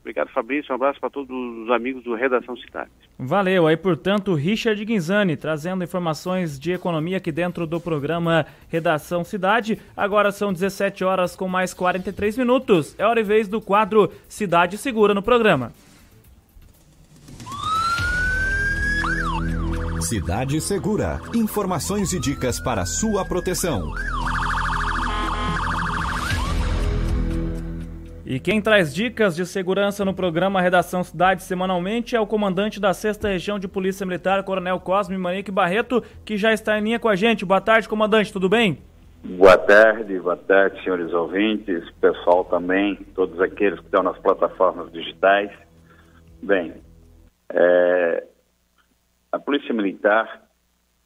Obrigado, 0.00 0.28
Fabrício. 0.28 0.72
Um 0.72 0.76
abraço 0.76 1.00
para 1.00 1.10
todos 1.10 1.30
os 1.30 1.70
amigos 1.70 2.02
do 2.02 2.14
Redação 2.14 2.56
Cidade. 2.56 2.90
Valeu. 3.18 3.66
Aí, 3.66 3.76
portanto, 3.76 4.34
Richard 4.34 4.82
Guinzani 4.84 5.36
trazendo 5.36 5.84
informações 5.84 6.58
de 6.58 6.72
economia 6.72 7.16
aqui 7.16 7.32
dentro 7.32 7.66
do 7.66 7.80
programa 7.80 8.46
Redação 8.68 9.24
Cidade. 9.24 9.80
Agora 9.96 10.30
são 10.32 10.52
17 10.52 11.04
horas 11.04 11.34
com 11.36 11.48
mais 11.48 11.72
43 11.72 12.36
minutos. 12.38 12.94
É 12.98 13.06
hora 13.06 13.20
e 13.20 13.24
vez 13.24 13.48
do 13.48 13.60
quadro 13.60 14.10
Cidade 14.28 14.76
Segura 14.78 15.14
no 15.14 15.22
programa. 15.22 15.72
Cidade 20.00 20.60
Segura. 20.60 21.18
Informações 21.34 22.12
e 22.12 22.20
dicas 22.20 22.60
para 22.60 22.84
sua 22.84 23.24
proteção. 23.24 23.90
E 28.34 28.40
quem 28.40 28.60
traz 28.60 28.92
dicas 28.92 29.36
de 29.36 29.46
segurança 29.46 30.04
no 30.04 30.12
programa 30.12 30.60
Redação 30.60 31.04
Cidade 31.04 31.44
semanalmente 31.44 32.16
é 32.16 32.20
o 32.20 32.26
comandante 32.26 32.80
da 32.80 32.92
6 32.92 33.18
Região 33.18 33.60
de 33.60 33.68
Polícia 33.68 34.04
Militar, 34.04 34.42
Coronel 34.42 34.80
Cosme 34.80 35.16
Manique 35.16 35.52
Barreto, 35.52 36.02
que 36.24 36.36
já 36.36 36.52
está 36.52 36.76
em 36.76 36.82
linha 36.82 36.98
com 36.98 37.08
a 37.08 37.14
gente. 37.14 37.44
Boa 37.44 37.60
tarde, 37.60 37.88
comandante, 37.88 38.32
tudo 38.32 38.48
bem? 38.48 38.82
Boa 39.22 39.56
tarde, 39.56 40.18
boa 40.18 40.36
tarde, 40.36 40.82
senhores 40.82 41.12
ouvintes, 41.12 41.88
pessoal 42.00 42.44
também, 42.46 42.96
todos 43.14 43.40
aqueles 43.40 43.78
que 43.78 43.84
estão 43.84 44.02
nas 44.02 44.18
plataformas 44.18 44.90
digitais. 44.90 45.52
Bem, 46.42 46.74
é, 47.50 48.24
a 49.30 49.38
Polícia 49.38 49.72
Militar, 49.72 50.42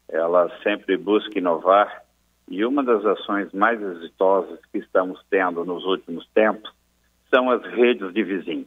ela 0.09 0.51
sempre 0.62 0.97
busca 0.97 1.39
inovar 1.39 2.05
e 2.51 2.64
uma 2.64 2.83
das 2.83 3.05
ações 3.05 3.53
mais 3.53 3.79
exitosas 3.83 4.59
que 4.72 4.79
estamos 4.79 5.22
tendo 5.29 5.62
nos 5.66 5.85
últimos 5.85 6.26
tempos 6.29 6.78
são 7.33 7.51
as 7.51 7.62
redes 7.62 8.12
de 8.12 8.22
vizinho. 8.22 8.66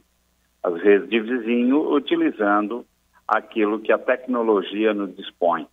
As 0.62 0.80
redes 0.80 1.08
de 1.08 1.20
vizinho 1.20 1.92
utilizando 1.92 2.86
aquilo 3.26 3.80
que 3.80 3.92
a 3.92 3.98
tecnologia 3.98 4.94
nos 4.94 5.14
dispõe. 5.16 5.66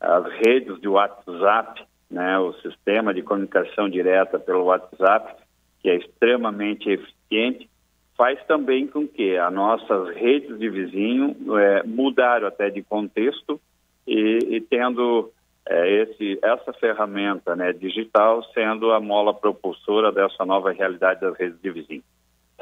As 0.00 0.26
redes 0.44 0.80
de 0.80 0.88
WhatsApp, 0.88 1.82
né, 2.10 2.38
o 2.38 2.52
sistema 2.54 3.14
de 3.14 3.22
comunicação 3.22 3.88
direta 3.88 4.38
pelo 4.38 4.64
WhatsApp, 4.64 5.42
que 5.80 5.88
é 5.88 5.96
extremamente 5.96 6.90
eficiente, 6.90 7.68
faz 8.16 8.38
também 8.46 8.86
com 8.86 9.06
que 9.08 9.36
as 9.36 9.52
nossas 9.52 10.14
redes 10.16 10.58
de 10.58 10.68
vizinho 10.68 11.36
é, 11.58 11.82
mudaram 11.84 12.46
até 12.46 12.70
de 12.70 12.82
contexto 12.82 13.60
e, 14.06 14.38
e 14.50 14.60
tendo 14.60 15.32
é, 15.66 16.02
esse, 16.02 16.38
essa 16.42 16.72
ferramenta 16.74 17.56
né, 17.56 17.72
digital 17.72 18.42
sendo 18.52 18.92
a 18.92 19.00
mola 19.00 19.32
propulsora 19.34 20.12
dessa 20.12 20.44
nova 20.44 20.72
realidade 20.72 21.20
das 21.20 21.36
redes 21.36 21.60
de 21.60 21.70
vizinho. 21.70 22.02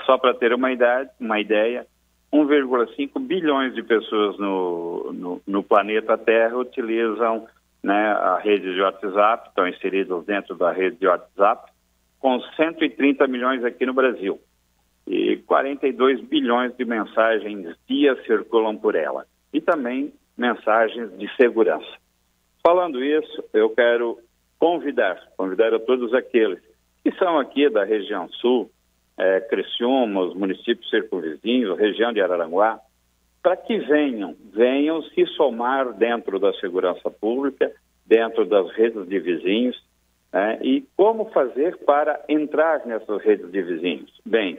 Só 0.05 0.19
para 0.19 0.35
ter 0.35 0.53
uma, 0.53 0.73
idade, 0.73 1.11
uma 1.21 1.41
ideia, 1.41 1.87
1,5 2.33 3.21
bilhões 3.21 3.75
de 3.75 3.83
pessoas 3.83 4.39
no, 4.39 5.13
no, 5.13 5.43
no, 5.47 5.63
planeta 5.63 6.17
Terra 6.17 6.57
utilizam 6.57 7.47
né, 7.83 8.13
a 8.13 8.39
rede 8.39 8.75
de 8.75 8.81
WhatsApp, 8.81 9.49
estão 9.49 9.69
inseridos 9.69 10.25
dentro 10.25 10.55
da 10.57 10.73
rede 10.73 10.97
de 10.97 11.07
WhatsApp, 11.07 11.71
com 12.19 12.41
130 12.41 13.27
milhões 13.27 13.65
aqui 13.65 13.85
no 13.85 13.93
Brasil. 13.93 14.41
E 15.07 15.37
42 15.39 16.21
bilhões 16.21 16.75
de 16.77 16.85
mensagens 16.85 17.77
dia 17.89 18.17
circulam 18.25 18.77
por 18.77 18.95
ela. 18.95 19.27
E 19.53 19.61
também 19.61 20.13
mensagens 20.37 21.17
de 21.19 21.29
segurança. 21.37 21.99
Falando 22.65 23.05
isso, 23.05 23.45
eu 23.53 23.71
quero 23.71 24.19
convidar, 24.59 25.21
convidar 25.37 25.75
a 25.75 25.81
todos 25.81 26.15
aqueles 26.15 26.61
que 27.03 27.11
são 27.19 27.39
aqui 27.39 27.69
da 27.69 27.85
região 27.85 28.29
sul, 28.29 28.71
é, 29.23 29.41
Criciúma, 29.41 30.23
os 30.23 30.35
municípios 30.35 30.91
circunvizinhos, 30.91 31.79
região 31.79 32.13
de 32.13 32.21
Araranguá, 32.21 32.81
para 33.41 33.57
que 33.57 33.79
venham, 33.79 34.35
venham 34.53 35.01
se 35.03 35.25
somar 35.37 35.93
dentro 35.93 36.41
da 36.41 36.53
segurança 36.55 37.09
pública, 37.09 37.71
dentro 38.05 38.45
das 38.45 38.69
redes 38.73 39.09
de 39.09 39.21
vizinhos, 39.21 39.81
né? 40.33 40.59
e 40.61 40.85
como 40.97 41.27
fazer 41.27 41.77
para 41.79 42.21
entrar 42.29 42.85
nessas 42.85 43.23
redes 43.23 43.51
de 43.53 43.63
vizinhos. 43.63 44.21
Bem, 44.27 44.59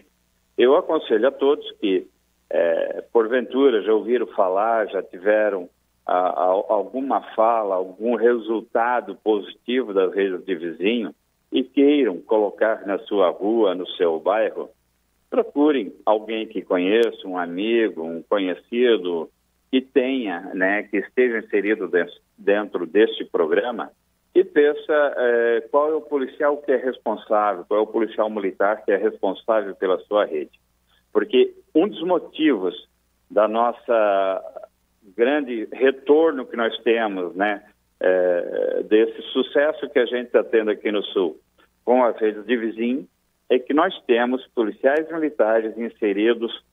eu 0.57 0.77
aconselho 0.77 1.27
a 1.27 1.31
todos 1.31 1.69
que, 1.81 2.07
é, 2.49 3.03
porventura, 3.11 3.81
já 3.81 3.93
ouviram 3.93 4.27
falar, 4.27 4.87
já 4.87 5.03
tiveram 5.03 5.67
a, 6.05 6.17
a, 6.17 6.45
alguma 6.45 7.21
fala, 7.35 7.75
algum 7.75 8.15
resultado 8.15 9.17
positivo 9.23 9.93
das 9.93 10.13
redes 10.13 10.45
de 10.45 10.55
vizinho, 10.55 11.13
e 11.53 11.63
queiram 11.63 12.19
colocar 12.19 12.85
na 12.87 12.97
sua 12.97 13.29
rua, 13.29 13.75
no 13.75 13.87
seu 13.91 14.19
bairro, 14.19 14.71
procurem 15.29 15.93
alguém 16.03 16.47
que 16.47 16.63
conheça, 16.63 17.27
um 17.27 17.37
amigo, 17.37 18.01
um 18.03 18.23
conhecido 18.23 19.29
que 19.71 19.79
tenha, 19.79 20.51
né, 20.55 20.83
que 20.83 20.97
esteja 20.97 21.39
inserido 21.39 21.89
dentro 22.37 22.87
deste 22.87 23.23
programa 23.25 23.91
e 24.33 24.43
peça 24.43 25.13
é, 25.15 25.61
qual 25.69 25.91
é 25.91 25.95
o 25.95 26.01
policial 26.01 26.57
que 26.57 26.71
é 26.71 26.77
responsável, 26.77 27.65
qual 27.67 27.79
é 27.79 27.83
o 27.83 27.87
policial 27.87 28.31
militar 28.31 28.83
que 28.83 28.91
é 28.91 28.97
responsável 28.97 29.75
pela 29.75 29.99
sua 29.99 30.25
rede. 30.25 30.59
Porque 31.11 31.53
um 31.75 31.87
dos 31.87 32.01
motivos 32.01 32.75
da 33.29 33.47
nossa 33.47 34.41
grande 35.15 35.67
retorno 35.71 36.47
que 36.47 36.57
nós 36.57 36.75
temos, 36.79 37.35
né, 37.35 37.63
é, 37.99 38.83
desse 38.89 39.21
sucesso 39.33 39.87
que 39.89 39.99
a 39.99 40.05
gente 40.05 40.27
está 40.27 40.43
tendo 40.43 40.71
aqui 40.71 40.91
no 40.91 41.03
Sul 41.03 41.39
com 41.83 42.03
as 42.03 42.17
redes 42.17 42.45
de 42.45 42.57
vizinho, 42.57 43.07
é 43.49 43.59
que 43.59 43.73
nós 43.73 43.93
temos 44.05 44.45
policiais 44.55 45.09
militares 45.11 45.77
inseridos 45.77 46.63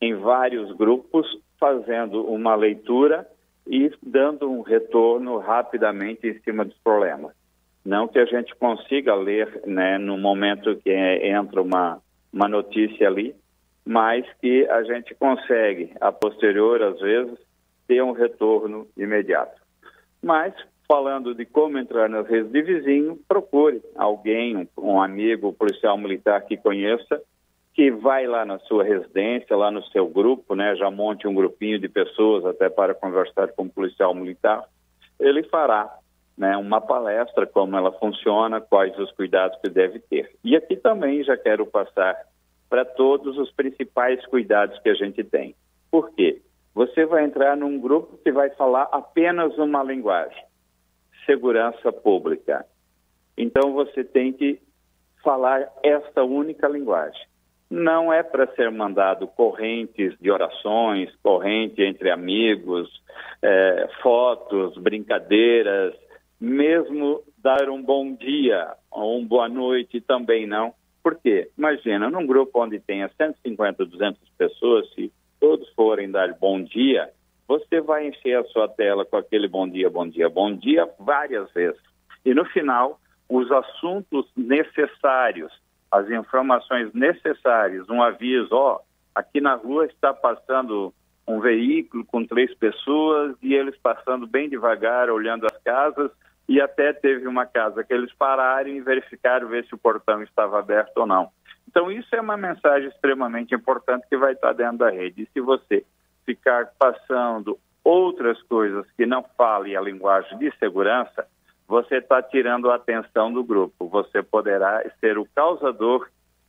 em 0.00 0.14
vários 0.14 0.72
grupos, 0.76 1.26
fazendo 1.58 2.24
uma 2.24 2.54
leitura 2.54 3.26
e 3.66 3.90
dando 4.02 4.50
um 4.50 4.60
retorno 4.60 5.38
rapidamente 5.38 6.26
em 6.26 6.38
cima 6.40 6.64
dos 6.64 6.76
problemas. 6.78 7.32
Não 7.84 8.08
que 8.08 8.18
a 8.18 8.24
gente 8.24 8.54
consiga 8.56 9.14
ler 9.14 9.62
né, 9.66 9.98
no 9.98 10.16
momento 10.16 10.76
que 10.76 10.90
entra 10.90 11.60
uma, 11.60 12.00
uma 12.32 12.48
notícia 12.48 13.06
ali, 13.06 13.34
mas 13.84 14.24
que 14.40 14.66
a 14.68 14.82
gente 14.84 15.14
consegue, 15.14 15.92
a 16.00 16.12
posterior, 16.12 16.82
às 16.82 17.00
vezes, 17.00 17.38
ter 17.86 18.02
um 18.02 18.12
retorno 18.12 18.86
imediato. 18.96 19.60
Mas 20.22 20.54
falando 20.86 21.34
de 21.34 21.44
como 21.44 21.78
entrar 21.78 22.08
nas 22.08 22.26
redes 22.28 22.52
de 22.52 22.62
vizinho, 22.62 23.18
procure 23.26 23.82
alguém, 23.96 24.56
um, 24.56 24.66
um 24.78 25.00
amigo, 25.00 25.48
um 25.48 25.52
policial 25.52 25.96
militar 25.96 26.40
que 26.42 26.56
conheça, 26.56 27.22
que 27.74 27.90
vai 27.90 28.26
lá 28.26 28.44
na 28.44 28.58
sua 28.60 28.84
residência, 28.84 29.56
lá 29.56 29.70
no 29.70 29.82
seu 29.84 30.06
grupo, 30.06 30.54
né, 30.54 30.76
já 30.76 30.90
monte 30.90 31.26
um 31.26 31.34
grupinho 31.34 31.78
de 31.78 31.88
pessoas 31.88 32.44
até 32.44 32.68
para 32.68 32.94
conversar 32.94 33.48
com 33.52 33.64
o 33.64 33.70
policial 33.70 34.14
militar, 34.14 34.64
ele 35.18 35.42
fará 35.44 35.90
né, 36.36 36.56
uma 36.56 36.80
palestra, 36.80 37.46
como 37.46 37.76
ela 37.76 37.92
funciona, 37.92 38.60
quais 38.60 38.96
os 38.98 39.10
cuidados 39.12 39.58
que 39.60 39.70
deve 39.70 40.00
ter. 40.00 40.30
E 40.44 40.56
aqui 40.56 40.76
também 40.76 41.22
já 41.22 41.36
quero 41.36 41.66
passar 41.66 42.16
para 42.68 42.84
todos 42.84 43.38
os 43.38 43.50
principais 43.52 44.24
cuidados 44.26 44.78
que 44.80 44.88
a 44.88 44.94
gente 44.94 45.22
tem. 45.24 45.54
Por 45.90 46.10
quê? 46.14 46.40
Você 46.74 47.04
vai 47.04 47.24
entrar 47.24 47.56
num 47.56 47.78
grupo 47.78 48.18
que 48.24 48.32
vai 48.32 48.48
falar 48.50 48.88
apenas 48.90 49.56
uma 49.58 49.82
linguagem, 49.82 50.42
segurança 51.26 51.92
pública. 51.92 52.64
Então 53.36 53.72
você 53.72 54.04
tem 54.04 54.32
que 54.32 54.60
falar 55.22 55.68
esta 55.82 56.22
única 56.22 56.68
linguagem. 56.68 57.26
Não 57.70 58.12
é 58.12 58.22
para 58.22 58.46
ser 58.54 58.70
mandado 58.70 59.26
correntes 59.26 60.14
de 60.20 60.30
orações, 60.30 61.10
corrente 61.22 61.82
entre 61.82 62.10
amigos, 62.10 63.02
é, 63.40 63.88
fotos, 64.02 64.76
brincadeiras, 64.76 65.94
mesmo 66.38 67.22
dar 67.38 67.70
um 67.70 67.82
bom 67.82 68.14
dia 68.14 68.74
ou 68.90 69.18
uma 69.18 69.26
boa 69.26 69.48
noite 69.48 70.00
também 70.00 70.46
não. 70.46 70.74
Por 71.02 71.16
quê? 71.16 71.48
Imagina, 71.56 72.10
num 72.10 72.26
grupo 72.26 72.62
onde 72.62 72.78
tenha 72.78 73.10
150, 73.16 73.86
200 73.86 74.20
pessoas, 74.36 74.92
se 74.94 75.10
todos 75.40 75.68
forem 75.70 76.10
dar 76.10 76.34
bom 76.34 76.62
dia, 76.62 77.10
você 77.46 77.80
vai 77.80 78.06
encher 78.06 78.38
a 78.38 78.44
sua 78.44 78.68
tela 78.68 79.04
com 79.04 79.16
aquele 79.16 79.48
bom 79.48 79.68
dia, 79.68 79.90
bom 79.90 80.08
dia, 80.08 80.28
bom 80.28 80.54
dia 80.54 80.88
várias 80.98 81.50
vezes. 81.52 81.80
E 82.24 82.34
no 82.34 82.44
final, 82.46 83.00
os 83.28 83.50
assuntos 83.50 84.26
necessários, 84.36 85.52
as 85.90 86.08
informações 86.10 86.92
necessárias, 86.92 87.88
um 87.88 88.02
aviso, 88.02 88.54
ó, 88.54 88.80
aqui 89.14 89.40
na 89.40 89.54
rua 89.54 89.86
está 89.86 90.12
passando 90.12 90.92
um 91.26 91.40
veículo 91.40 92.04
com 92.04 92.24
três 92.24 92.52
pessoas 92.54 93.36
e 93.42 93.54
eles 93.54 93.76
passando 93.78 94.26
bem 94.26 94.48
devagar, 94.48 95.10
olhando 95.10 95.46
as 95.46 95.56
casas, 95.58 96.10
e 96.48 96.60
até 96.60 96.92
teve 96.92 97.26
uma 97.26 97.46
casa 97.46 97.84
que 97.84 97.92
eles 97.92 98.12
pararam 98.14 98.68
e 98.68 98.80
verificaram 98.80 99.48
ver 99.48 99.64
se 99.64 99.74
o 99.74 99.78
portão 99.78 100.22
estava 100.22 100.58
aberto 100.58 100.96
ou 100.98 101.06
não. 101.06 101.30
Então, 101.68 101.90
isso 101.90 102.14
é 102.14 102.20
uma 102.20 102.36
mensagem 102.36 102.88
extremamente 102.88 103.54
importante 103.54 104.06
que 104.08 104.16
vai 104.16 104.32
estar 104.32 104.52
dentro 104.52 104.78
da 104.78 104.90
rede. 104.90 105.22
E 105.22 105.28
se 105.32 105.40
você 105.40 105.84
ficar 106.24 106.72
passando 106.78 107.58
outras 107.84 108.40
coisas 108.42 108.86
que 108.96 109.06
não 109.06 109.24
falem 109.36 109.76
a 109.76 109.80
linguagem 109.80 110.38
de 110.38 110.50
segurança, 110.58 111.26
você 111.66 111.96
está 111.96 112.22
tirando 112.22 112.70
a 112.70 112.76
atenção 112.76 113.32
do 113.32 113.42
grupo. 113.42 113.88
Você 113.88 114.22
poderá 114.22 114.82
ser 115.00 115.18
o 115.18 115.26
causador 115.34 116.08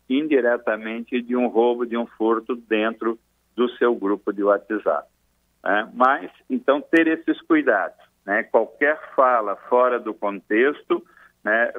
indiretamente 0.10 1.22
de 1.22 1.36
um 1.36 1.48
roubo, 1.48 1.86
de 1.86 1.98
um 1.98 2.06
furto 2.06 2.56
dentro 2.56 3.18
do 3.56 3.70
seu 3.78 3.96
grupo 3.96 4.34
de 4.34 4.44
WhatsApp. 4.44 5.08
Né? 5.64 5.90
Mas, 5.94 6.32
então, 6.50 6.82
ter 6.82 7.08
esses 7.08 7.42
cuidados. 7.42 7.98
Né? 8.26 8.44
Qualquer 8.44 9.00
fala 9.16 9.56
fora 9.56 10.00
do 10.00 10.14
contexto, 10.14 11.04
né? 11.44 11.74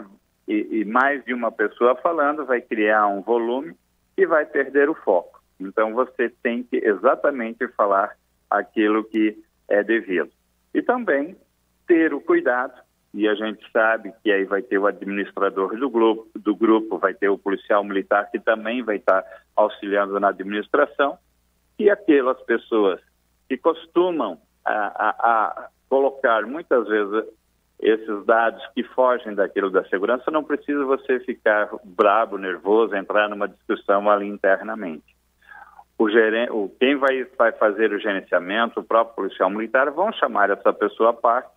e, 0.48 0.80
e 0.80 0.84
mais 0.84 1.24
de 1.24 1.34
uma 1.34 1.52
pessoa 1.52 1.94
falando, 1.96 2.46
vai 2.46 2.60
criar 2.60 3.06
um 3.06 3.20
volume 3.20 3.74
e 4.16 4.26
vai 4.26 4.46
perder 4.46 4.88
o 4.88 4.94
foco. 4.94 5.33
Então 5.58 5.94
você 5.94 6.28
tem 6.42 6.62
que 6.62 6.76
exatamente 6.76 7.66
falar 7.68 8.16
aquilo 8.50 9.04
que 9.04 9.36
é 9.68 9.82
devido. 9.82 10.30
E 10.72 10.82
também 10.82 11.36
ter 11.86 12.12
o 12.12 12.20
cuidado, 12.20 12.74
e 13.12 13.28
a 13.28 13.34
gente 13.34 13.64
sabe 13.70 14.12
que 14.22 14.32
aí 14.32 14.44
vai 14.44 14.62
ter 14.62 14.78
o 14.78 14.86
administrador 14.86 15.76
do 15.76 15.88
grupo, 15.88 16.28
do 16.34 16.54
grupo 16.54 16.98
vai 16.98 17.14
ter 17.14 17.28
o 17.28 17.38
policial 17.38 17.84
militar 17.84 18.30
que 18.30 18.40
também 18.40 18.82
vai 18.82 18.96
estar 18.96 19.24
auxiliando 19.54 20.18
na 20.18 20.28
administração, 20.28 21.16
e 21.78 21.90
aquelas 21.90 22.40
pessoas 22.42 23.00
que 23.48 23.56
costumam 23.56 24.38
a, 24.64 24.72
a, 24.72 25.10
a 25.10 25.68
colocar 25.88 26.46
muitas 26.46 26.88
vezes 26.88 27.24
esses 27.80 28.24
dados 28.24 28.64
que 28.74 28.82
fogem 28.82 29.34
daquilo 29.34 29.70
da 29.70 29.84
segurança, 29.84 30.30
não 30.30 30.42
precisa 30.42 30.84
você 30.84 31.20
ficar 31.20 31.68
brabo, 31.84 32.38
nervoso, 32.38 32.94
entrar 32.94 33.28
numa 33.28 33.48
discussão 33.48 34.08
ali 34.08 34.26
internamente. 34.26 35.13
O 35.98 36.10
gerente, 36.10 36.50
quem 36.80 36.96
vai, 36.96 37.24
vai 37.38 37.52
fazer 37.52 37.92
o 37.92 38.00
gerenciamento, 38.00 38.80
o 38.80 38.84
próprio 38.84 39.14
policial 39.14 39.48
militar, 39.48 39.90
vão 39.90 40.12
chamar 40.12 40.50
essa 40.50 40.72
pessoa 40.72 41.10
à 41.10 41.12
parte 41.12 41.50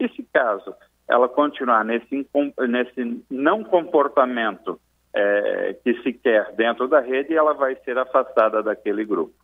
e, 0.00 0.08
se 0.08 0.22
caso 0.32 0.74
ela 1.08 1.28
continuar 1.28 1.84
nesse, 1.84 2.26
nesse 2.68 3.24
não 3.30 3.62
comportamento 3.62 4.80
é, 5.14 5.76
que 5.84 5.94
se 6.02 6.12
quer 6.12 6.52
dentro 6.54 6.88
da 6.88 7.00
rede, 7.00 7.36
ela 7.36 7.52
vai 7.54 7.76
ser 7.84 7.96
afastada 7.98 8.62
daquele 8.62 9.04
grupo. 9.04 9.34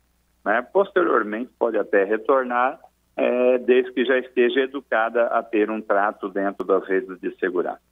Né? 0.44 0.66
Posteriormente, 0.72 1.50
pode 1.58 1.78
até 1.78 2.04
retornar 2.04 2.80
é, 3.16 3.58
desde 3.58 3.92
que 3.92 4.04
já 4.04 4.18
esteja 4.18 4.60
educada 4.60 5.26
a 5.26 5.42
ter 5.42 5.70
um 5.70 5.80
trato 5.80 6.28
dentro 6.28 6.66
das 6.66 6.86
redes 6.88 7.20
de 7.20 7.30
segurança. 7.36 7.89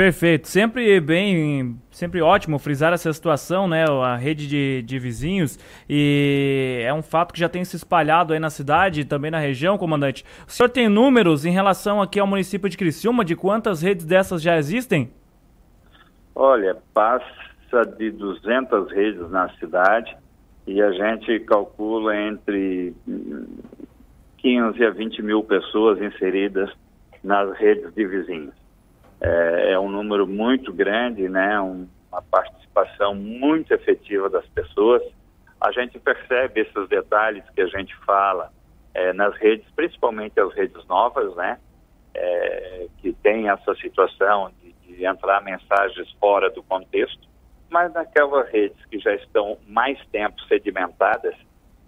Perfeito, 0.00 0.48
sempre 0.48 0.98
bem, 0.98 1.78
sempre 1.90 2.22
ótimo 2.22 2.58
frisar 2.58 2.90
essa 2.90 3.12
situação, 3.12 3.68
né? 3.68 3.84
A 3.84 4.16
rede 4.16 4.48
de, 4.48 4.80
de 4.80 4.98
vizinhos 4.98 5.58
e 5.86 6.80
é 6.86 6.94
um 6.94 7.02
fato 7.02 7.34
que 7.34 7.38
já 7.38 7.50
tem 7.50 7.66
se 7.66 7.76
espalhado 7.76 8.32
aí 8.32 8.38
na 8.38 8.48
cidade 8.48 9.02
e 9.02 9.04
também 9.04 9.30
na 9.30 9.38
região, 9.38 9.76
comandante. 9.76 10.24
O 10.48 10.50
senhor 10.50 10.70
tem 10.70 10.88
números 10.88 11.44
em 11.44 11.50
relação 11.50 12.00
aqui 12.00 12.18
ao 12.18 12.26
município 12.26 12.66
de 12.70 12.78
Criciúma 12.78 13.22
de 13.26 13.36
quantas 13.36 13.82
redes 13.82 14.06
dessas 14.06 14.40
já 14.40 14.56
existem? 14.56 15.10
Olha, 16.34 16.78
passa 16.94 17.84
de 17.98 18.10
200 18.10 18.90
redes 18.90 19.30
na 19.30 19.50
cidade 19.58 20.16
e 20.66 20.80
a 20.80 20.92
gente 20.92 21.40
calcula 21.40 22.16
entre 22.16 22.94
15 24.38 24.82
a 24.82 24.88
20 24.92 25.20
mil 25.20 25.44
pessoas 25.44 26.00
inseridas 26.00 26.70
nas 27.22 27.54
redes 27.58 27.92
de 27.92 28.06
vizinhos. 28.06 28.59
É, 29.20 29.72
é 29.72 29.78
um 29.78 29.88
número 29.88 30.26
muito 30.26 30.72
grande, 30.72 31.28
né? 31.28 31.60
Um, 31.60 31.88
uma 32.10 32.22
participação 32.22 33.14
muito 33.14 33.72
efetiva 33.72 34.28
das 34.28 34.46
pessoas. 34.48 35.02
A 35.60 35.70
gente 35.72 35.98
percebe 35.98 36.60
esses 36.60 36.88
detalhes 36.88 37.44
que 37.50 37.60
a 37.60 37.66
gente 37.66 37.94
fala 38.04 38.50
é, 38.94 39.12
nas 39.12 39.36
redes, 39.36 39.66
principalmente 39.76 40.40
as 40.40 40.52
redes 40.54 40.84
novas, 40.86 41.34
né? 41.36 41.58
É, 42.14 42.86
que 42.98 43.12
tem 43.12 43.48
essa 43.48 43.74
situação 43.76 44.50
de, 44.60 44.72
de 44.72 45.04
entrar 45.04 45.42
mensagens 45.42 46.10
fora 46.18 46.50
do 46.50 46.62
contexto 46.62 47.30
mas 47.70 47.92
naquelas 47.92 48.50
redes 48.50 48.84
que 48.86 48.98
já 48.98 49.14
estão 49.14 49.56
mais 49.66 49.98
tempo 50.08 50.40
sedimentadas, 50.48 51.34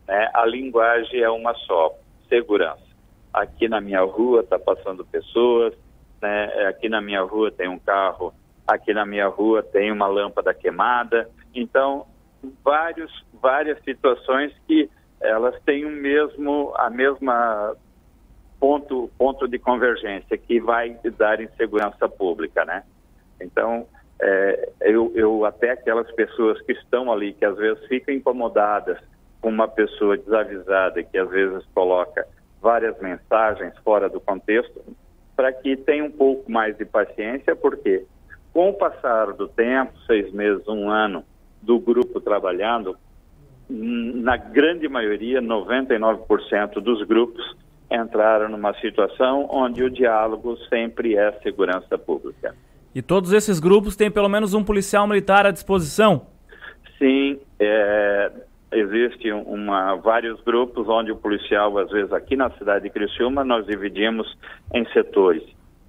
né, 0.06 0.30
a 0.32 0.46
linguagem 0.46 1.20
é 1.20 1.28
uma 1.28 1.52
só, 1.54 1.92
segurança. 2.28 2.80
Aqui 3.34 3.68
na 3.68 3.80
minha 3.80 4.02
rua 4.02 4.40
está 4.40 4.58
passando 4.58 5.04
pessoas, 5.04 5.74
né, 6.22 6.68
aqui 6.68 6.88
na 6.88 7.00
minha 7.00 7.22
rua 7.22 7.50
tem 7.50 7.68
um 7.68 7.78
carro, 7.78 8.32
aqui 8.66 8.94
na 8.94 9.04
minha 9.04 9.26
rua 9.26 9.62
tem 9.62 9.90
uma 9.90 10.06
lâmpada 10.06 10.54
queimada. 10.54 11.28
Então, 11.54 12.06
vários, 12.64 13.10
várias 13.34 13.82
situações 13.82 14.52
que 14.66 14.88
elas 15.20 15.60
têm 15.64 15.84
o 15.84 15.90
mesmo, 15.90 16.72
a 16.76 16.88
mesma 16.88 17.76
ponto, 18.58 19.10
ponto 19.18 19.48
de 19.48 19.58
convergência 19.58 20.38
que 20.38 20.60
vai 20.60 20.96
dar 21.18 21.40
insegurança 21.40 22.08
pública, 22.08 22.64
né? 22.64 22.84
Então, 23.40 23.86
é, 24.20 24.70
eu, 24.82 25.12
eu, 25.16 25.44
até 25.44 25.70
aquelas 25.70 26.10
pessoas 26.12 26.60
que 26.62 26.72
estão 26.72 27.12
ali, 27.12 27.32
que 27.32 27.44
às 27.44 27.56
vezes 27.56 27.84
ficam 27.86 28.14
incomodadas 28.14 28.98
com 29.40 29.48
uma 29.48 29.66
pessoa 29.66 30.16
desavisada 30.16 31.02
que 31.02 31.18
às 31.18 31.28
vezes 31.28 31.66
coloca 31.74 32.24
várias 32.60 32.96
mensagens 33.00 33.76
fora 33.78 34.08
do 34.08 34.20
contexto, 34.20 34.80
para 35.36 35.52
que 35.52 35.76
tenha 35.76 36.04
um 36.04 36.10
pouco 36.10 36.50
mais 36.50 36.76
de 36.76 36.84
paciência, 36.84 37.56
porque 37.56 38.04
com 38.52 38.70
o 38.70 38.74
passar 38.74 39.32
do 39.32 39.48
tempo, 39.48 39.92
seis 40.06 40.32
meses, 40.32 40.66
um 40.68 40.90
ano, 40.90 41.24
do 41.60 41.78
grupo 41.78 42.20
trabalhando, 42.20 42.96
na 43.68 44.36
grande 44.36 44.88
maioria, 44.88 45.40
99% 45.40 46.74
dos 46.80 47.02
grupos 47.06 47.42
entraram 47.90 48.48
numa 48.48 48.74
situação 48.80 49.48
onde 49.50 49.82
o 49.82 49.90
diálogo 49.90 50.56
sempre 50.68 51.16
é 51.16 51.32
segurança 51.42 51.96
pública. 51.96 52.54
E 52.94 53.00
todos 53.00 53.32
esses 53.32 53.58
grupos 53.58 53.96
têm 53.96 54.10
pelo 54.10 54.28
menos 54.28 54.52
um 54.52 54.62
policial 54.62 55.06
militar 55.06 55.46
à 55.46 55.50
disposição? 55.50 56.26
Sim, 56.98 57.38
é, 57.58 58.30
existe 58.72 59.30
uma, 59.32 59.94
vários 59.96 60.40
grupos 60.42 60.88
onde 60.88 61.12
o 61.12 61.16
policial, 61.16 61.76
às 61.78 61.90
vezes 61.90 62.12
aqui 62.12 62.36
na 62.36 62.50
cidade 62.50 62.84
de 62.84 62.90
Criciúma, 62.90 63.44
nós 63.44 63.66
dividimos 63.66 64.36
em 64.72 64.84
setores. 64.92 65.42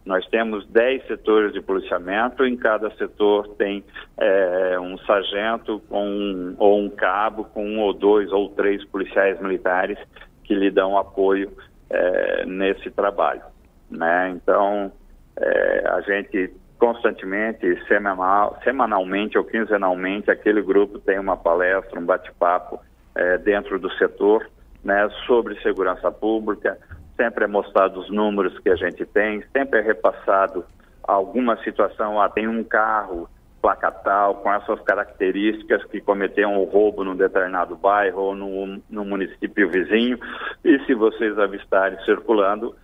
Nós 0.06 0.26
temos 0.28 0.68
10 0.68 1.08
setores 1.08 1.54
de 1.54 1.62
policiamento, 1.62 2.46
em 2.46 2.58
cada 2.58 2.92
setor 2.96 3.48
tem 3.56 3.84
é, 4.18 4.78
um 4.80 4.98
sargento 5.00 5.82
com, 5.88 6.56
ou 6.58 6.80
um 6.82 6.90
cabo 6.90 7.46
com 7.46 7.66
um 7.66 7.80
ou 7.80 7.94
dois 7.94 8.30
ou 8.32 8.50
três 8.50 8.84
policiais 8.86 9.40
militares 9.40 9.98
que 10.44 10.54
lhe 10.54 10.70
dão 10.70 10.98
apoio 10.98 11.52
é, 11.90 12.46
nesse 12.46 12.92
trabalho. 12.92 13.44
né? 13.90 14.32
Então, 14.36 14.92
é, 15.38 15.88
a 15.88 16.02
gente 16.02 16.54
constantemente, 16.78 17.82
semanal, 17.88 18.60
semanalmente 18.64 19.38
ou 19.38 19.44
quinzenalmente, 19.44 20.30
aquele 20.30 20.62
grupo 20.62 21.00
tem 21.00 21.20
uma 21.20 21.38
palestra, 21.38 22.00
um 22.00 22.06
bate-papo 22.06 22.80
é, 23.16 23.38
dentro 23.38 23.80
do 23.80 23.92
setor, 23.94 24.50
né, 24.84 25.10
sobre 25.26 25.60
segurança 25.62 26.12
pública, 26.12 26.78
sempre 27.16 27.46
é 27.46 27.48
mostrado 27.48 28.00
os 28.00 28.10
números 28.10 28.58
que 28.60 28.70
a 28.70 28.76
gente 28.76 29.06
tem, 29.06 29.44
sempre 29.56 29.80
é 29.80 29.82
repassado 29.82 30.66
alguma 31.04 31.56
situação, 31.64 32.22
ah, 32.22 32.30
tem 32.30 32.48
um 32.48 32.64
carro 32.64 33.30
placa 33.64 33.90
tal, 33.90 34.36
com 34.36 34.52
essas 34.52 34.82
características 34.82 35.86
que 35.86 36.02
cometeu 36.02 36.50
um 36.50 36.66
roubo 36.66 37.06
num 37.06 37.16
determinado 37.16 37.78
bairro 37.78 38.22
ou 38.22 38.36
no, 38.36 38.82
no 38.90 39.06
município 39.06 39.70
vizinho, 39.70 40.20
e 40.66 40.80
se 40.86 40.94
vocês 40.94 41.40
avistarem 41.40 41.98
circulando, 42.04 42.76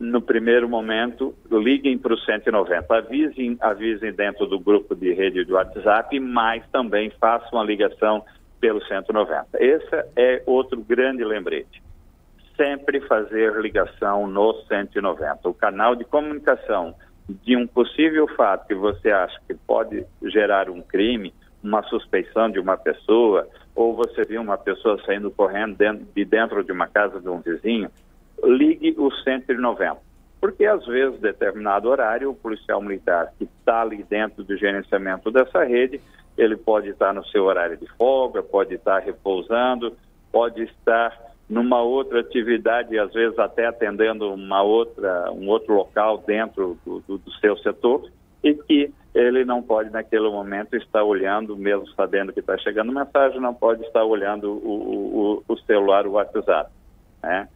no 0.00 0.22
primeiro 0.22 0.66
momento, 0.66 1.34
liguem 1.50 1.98
para 1.98 2.14
o 2.14 2.18
190, 2.18 2.96
avisem, 2.96 3.58
avisem 3.60 4.10
dentro 4.10 4.46
do 4.46 4.58
grupo 4.58 4.94
de 4.94 5.12
rede 5.12 5.44
do 5.44 5.54
WhatsApp, 5.54 6.18
mas 6.18 6.66
também 6.72 7.10
façam 7.20 7.60
a 7.60 7.64
ligação 7.64 8.24
pelo 8.58 8.82
190. 8.82 9.46
Esse 9.62 10.04
é 10.16 10.42
outro 10.46 10.80
grande 10.80 11.22
lembrete. 11.22 11.82
Sempre 12.56 13.02
fazer 13.02 13.54
ligação 13.60 14.26
no 14.26 14.54
190. 14.62 15.46
O 15.46 15.52
canal 15.52 15.94
de 15.94 16.04
comunicação 16.04 16.94
de 17.28 17.54
um 17.54 17.66
possível 17.66 18.26
fato 18.28 18.66
que 18.66 18.74
você 18.74 19.10
acha 19.10 19.38
que 19.46 19.54
pode 19.54 20.04
gerar 20.22 20.70
um 20.70 20.80
crime, 20.80 21.34
uma 21.62 21.82
suspeição 21.82 22.50
de 22.50 22.58
uma 22.58 22.78
pessoa, 22.78 23.46
ou 23.74 23.94
você 23.94 24.24
viu 24.24 24.40
uma 24.40 24.56
pessoa 24.56 24.98
saindo 25.04 25.30
correndo 25.30 25.76
de 26.14 26.24
dentro 26.24 26.64
de 26.64 26.72
uma 26.72 26.86
casa 26.86 27.20
de 27.20 27.28
um 27.28 27.40
vizinho, 27.40 27.90
ligue 28.44 28.94
o 28.98 29.10
190. 29.10 29.98
Porque 30.40 30.64
às 30.64 30.84
vezes, 30.86 31.20
determinado 31.20 31.88
horário, 31.88 32.30
o 32.30 32.34
policial 32.34 32.80
militar 32.80 33.32
que 33.38 33.44
está 33.44 33.82
ali 33.82 34.02
dentro 34.02 34.42
do 34.42 34.56
gerenciamento 34.56 35.30
dessa 35.30 35.64
rede, 35.64 36.00
ele 36.36 36.56
pode 36.56 36.88
estar 36.88 37.12
no 37.12 37.24
seu 37.26 37.44
horário 37.44 37.76
de 37.76 37.86
folga, 37.96 38.42
pode 38.42 38.74
estar 38.74 39.00
repousando, 39.00 39.94
pode 40.32 40.62
estar 40.62 41.14
numa 41.48 41.82
outra 41.82 42.20
atividade, 42.20 42.98
às 42.98 43.12
vezes 43.12 43.38
até 43.38 43.66
atendendo 43.66 44.32
uma 44.32 44.62
outra, 44.62 45.30
um 45.32 45.48
outro 45.48 45.74
local 45.74 46.18
dentro 46.26 46.78
do, 46.86 47.00
do, 47.00 47.18
do 47.18 47.32
seu 47.32 47.56
setor, 47.58 48.08
e 48.42 48.54
que 48.54 48.90
ele 49.14 49.44
não 49.44 49.60
pode 49.60 49.90
naquele 49.90 50.30
momento 50.30 50.76
estar 50.76 51.02
olhando, 51.02 51.56
mesmo 51.56 51.88
sabendo 51.88 52.32
que 52.32 52.40
está 52.40 52.56
chegando 52.56 52.92
mensagem, 52.92 53.40
não 53.40 53.52
pode 53.52 53.82
estar 53.82 54.04
olhando 54.04 54.52
o, 54.52 55.42
o, 55.48 55.52
o 55.52 55.58
celular, 55.58 56.06
o 56.06 56.12
WhatsApp, 56.12 56.70
né? 57.22 57.48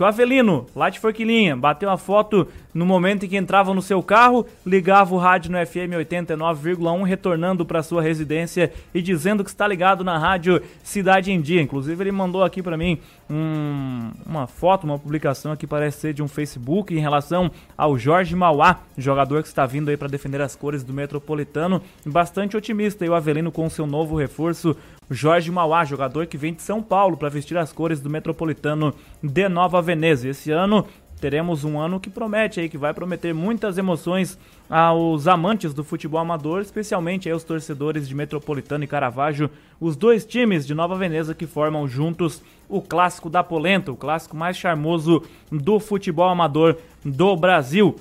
O 0.00 0.04
Avelino, 0.04 0.66
lá 0.74 0.88
de 0.88 1.00
Forquilinha, 1.00 1.56
bateu 1.56 1.90
a 1.90 1.98
foto 1.98 2.46
no 2.72 2.86
momento 2.86 3.26
em 3.26 3.28
que 3.28 3.36
entrava 3.36 3.74
no 3.74 3.82
seu 3.82 4.02
carro, 4.02 4.46
ligava 4.64 5.14
o 5.14 5.18
rádio 5.18 5.50
no 5.50 5.66
FM 5.66 5.92
89,1, 5.98 7.02
retornando 7.04 7.66
para 7.66 7.82
sua 7.82 8.00
residência 8.00 8.72
e 8.94 9.02
dizendo 9.02 9.44
que 9.44 9.50
está 9.50 9.66
ligado 9.66 10.02
na 10.04 10.16
rádio 10.16 10.62
Cidade 10.82 11.30
em 11.30 11.40
Dia. 11.40 11.60
Inclusive, 11.60 12.02
ele 12.02 12.12
mandou 12.12 12.42
aqui 12.42 12.62
para 12.62 12.76
mim 12.76 12.98
um, 13.28 14.10
uma 14.24 14.46
foto, 14.46 14.84
uma 14.84 14.98
publicação 14.98 15.52
aqui, 15.52 15.66
parece 15.66 16.00
ser 16.00 16.14
de 16.14 16.22
um 16.22 16.28
Facebook, 16.28 16.94
em 16.94 17.00
relação 17.00 17.50
ao 17.76 17.98
Jorge 17.98 18.34
Mauá, 18.34 18.80
jogador 18.96 19.42
que 19.42 19.48
está 19.48 19.66
vindo 19.66 19.90
aí 19.90 19.96
para 19.96 20.08
defender 20.08 20.40
as 20.40 20.56
cores 20.56 20.82
do 20.82 20.92
Metropolitano. 20.92 21.82
Bastante 22.06 22.56
otimista 22.56 23.04
e 23.04 23.08
o 23.08 23.14
Avelino 23.14 23.52
com 23.52 23.68
seu 23.68 23.86
novo 23.86 24.16
reforço, 24.16 24.76
Jorge 25.12 25.50
Mauá, 25.50 25.84
jogador 25.84 26.26
que 26.26 26.38
vem 26.38 26.54
de 26.54 26.62
São 26.62 26.82
Paulo 26.82 27.16
para 27.16 27.28
vestir 27.28 27.56
as 27.58 27.72
cores 27.72 28.00
do 28.00 28.08
Metropolitano 28.08 28.94
de 29.22 29.48
Nova 29.48 29.82
Veneza. 29.82 30.28
Esse 30.28 30.50
ano 30.50 30.86
teremos 31.20 31.62
um 31.62 31.78
ano 31.78 32.00
que 32.00 32.10
promete 32.10 32.58
aí, 32.58 32.68
que 32.68 32.78
vai 32.78 32.92
prometer 32.92 33.32
muitas 33.32 33.78
emoções 33.78 34.36
aos 34.68 35.28
amantes 35.28 35.72
do 35.72 35.84
futebol 35.84 36.20
amador, 36.20 36.60
especialmente 36.62 37.30
aos 37.30 37.44
torcedores 37.44 38.08
de 38.08 38.14
Metropolitano 38.14 38.82
e 38.82 38.88
Caravaggio, 38.88 39.50
os 39.80 39.94
dois 39.94 40.24
times 40.24 40.66
de 40.66 40.74
Nova 40.74 40.96
Veneza 40.96 41.34
que 41.34 41.46
formam 41.46 41.86
juntos 41.86 42.42
o 42.68 42.80
clássico 42.80 43.30
da 43.30 43.44
polenta, 43.44 43.92
o 43.92 43.96
clássico 43.96 44.36
mais 44.36 44.56
charmoso 44.56 45.22
do 45.50 45.78
futebol 45.78 46.28
amador 46.28 46.76
do 47.04 47.36
Brasil. 47.36 47.94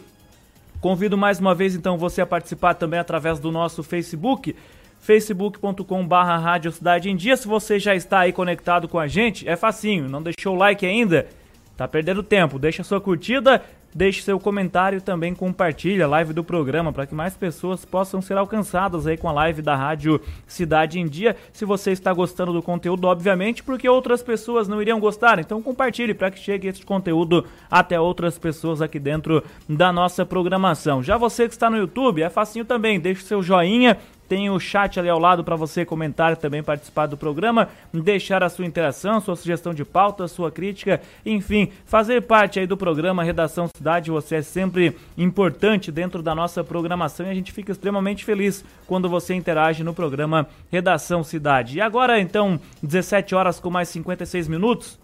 Convido 0.80 1.16
mais 1.16 1.40
uma 1.40 1.54
vez 1.54 1.76
então 1.76 1.96
você 2.00 2.22
a 2.22 2.26
participar 2.26 2.74
também 2.74 3.00
através 3.00 3.38
do 3.38 3.52
nosso 3.52 3.84
Facebook 3.84 4.56
facebook.com 5.02 6.08
barra 6.08 6.38
Rádio 6.38 6.72
Cidade 6.72 7.10
em 7.10 7.16
Dia. 7.16 7.36
Se 7.36 7.48
você 7.48 7.80
já 7.80 7.96
está 7.96 8.20
aí 8.20 8.32
conectado 8.32 8.88
com 8.88 9.00
a 9.00 9.08
gente, 9.08 9.48
é 9.50 9.56
facinho, 9.56 10.08
não 10.08 10.22
deixou 10.22 10.56
o 10.56 10.58
like 10.58 10.86
ainda? 10.86 11.28
Tá 11.76 11.88
perdendo 11.88 12.22
tempo. 12.22 12.60
Deixa 12.60 12.84
sua 12.84 13.02
curtida, 13.02 13.64
deixe 13.94 14.22
seu 14.22 14.40
comentário 14.40 14.98
e 14.98 15.02
também 15.02 15.34
compartilhe 15.34 16.04
a 16.04 16.08
live 16.08 16.32
do 16.32 16.44
programa 16.44 16.94
para 16.94 17.08
que 17.08 17.16
mais 17.16 17.36
pessoas 17.36 17.84
possam 17.84 18.22
ser 18.22 18.38
alcançadas 18.38 19.08
aí 19.08 19.18
com 19.18 19.28
a 19.28 19.32
live 19.32 19.64
da 19.64 19.76
Rádio 19.76 20.22
Cidade 20.46 21.00
em 21.00 21.08
Dia. 21.08 21.36
Se 21.52 21.66
você 21.66 21.92
está 21.92 22.14
gostando 22.14 22.54
do 22.54 22.62
conteúdo, 22.62 23.06
obviamente, 23.06 23.64
porque 23.64 23.90
outras 23.90 24.22
pessoas 24.22 24.68
não 24.68 24.80
iriam 24.80 25.00
gostar, 25.00 25.40
então 25.40 25.60
compartilhe 25.60 26.14
para 26.14 26.30
que 26.30 26.40
chegue 26.40 26.68
esse 26.68 26.86
conteúdo 26.86 27.46
até 27.70 28.00
outras 28.00 28.38
pessoas 28.38 28.80
aqui 28.80 29.00
dentro 29.00 29.44
da 29.68 29.92
nossa 29.92 30.24
programação. 30.24 31.02
Já 31.02 31.18
você 31.18 31.48
que 31.48 31.54
está 31.56 31.68
no 31.68 31.78
YouTube, 31.78 32.22
é 32.22 32.30
facinho 32.30 32.66
também, 32.66 33.00
deixe 33.00 33.24
seu 33.24 33.42
joinha, 33.42 33.98
tem 34.32 34.50
o 34.50 34.58
chat 34.62 34.98
ali 34.98 35.10
ao 35.10 35.20
lado 35.20 35.44
para 35.44 35.58
você 35.58 35.84
comentar 35.84 36.38
também 36.38 36.64
participar 36.64 37.06
do 37.06 37.18
programa, 37.18 37.68
deixar 37.92 38.42
a 38.42 38.48
sua 38.48 38.66
interação, 38.66 39.20
sua 39.20 39.36
sugestão 39.36 39.74
de 39.74 39.84
pauta, 39.84 40.26
sua 40.26 40.50
crítica, 40.50 41.02
enfim, 41.26 41.70
fazer 41.84 42.22
parte 42.22 42.58
aí 42.58 42.66
do 42.66 42.78
programa 42.78 43.26
Redação 43.26 43.68
Cidade. 43.68 44.10
Você 44.10 44.36
é 44.38 44.42
sempre 44.42 44.96
importante 45.18 45.92
dentro 45.92 46.24
da 46.24 46.34
nossa 46.34 46.64
programação 46.64 47.26
e 47.26 47.30
a 47.30 47.34
gente 47.34 47.52
fica 47.52 47.74
extremamente 47.74 48.24
feliz 48.24 48.64
quando 48.88 49.10
você 49.10 49.34
interage 49.34 49.84
no 49.84 49.94
programa 49.94 50.48
Redação 50.72 51.26
Cidade. 51.26 51.80
E 51.80 51.82
agora, 51.82 52.18
então, 52.18 52.58
17 52.82 53.36
horas 53.36 53.60
com 53.60 53.70
mais 53.70 53.90
56 53.90 54.48
minutos. 54.48 55.01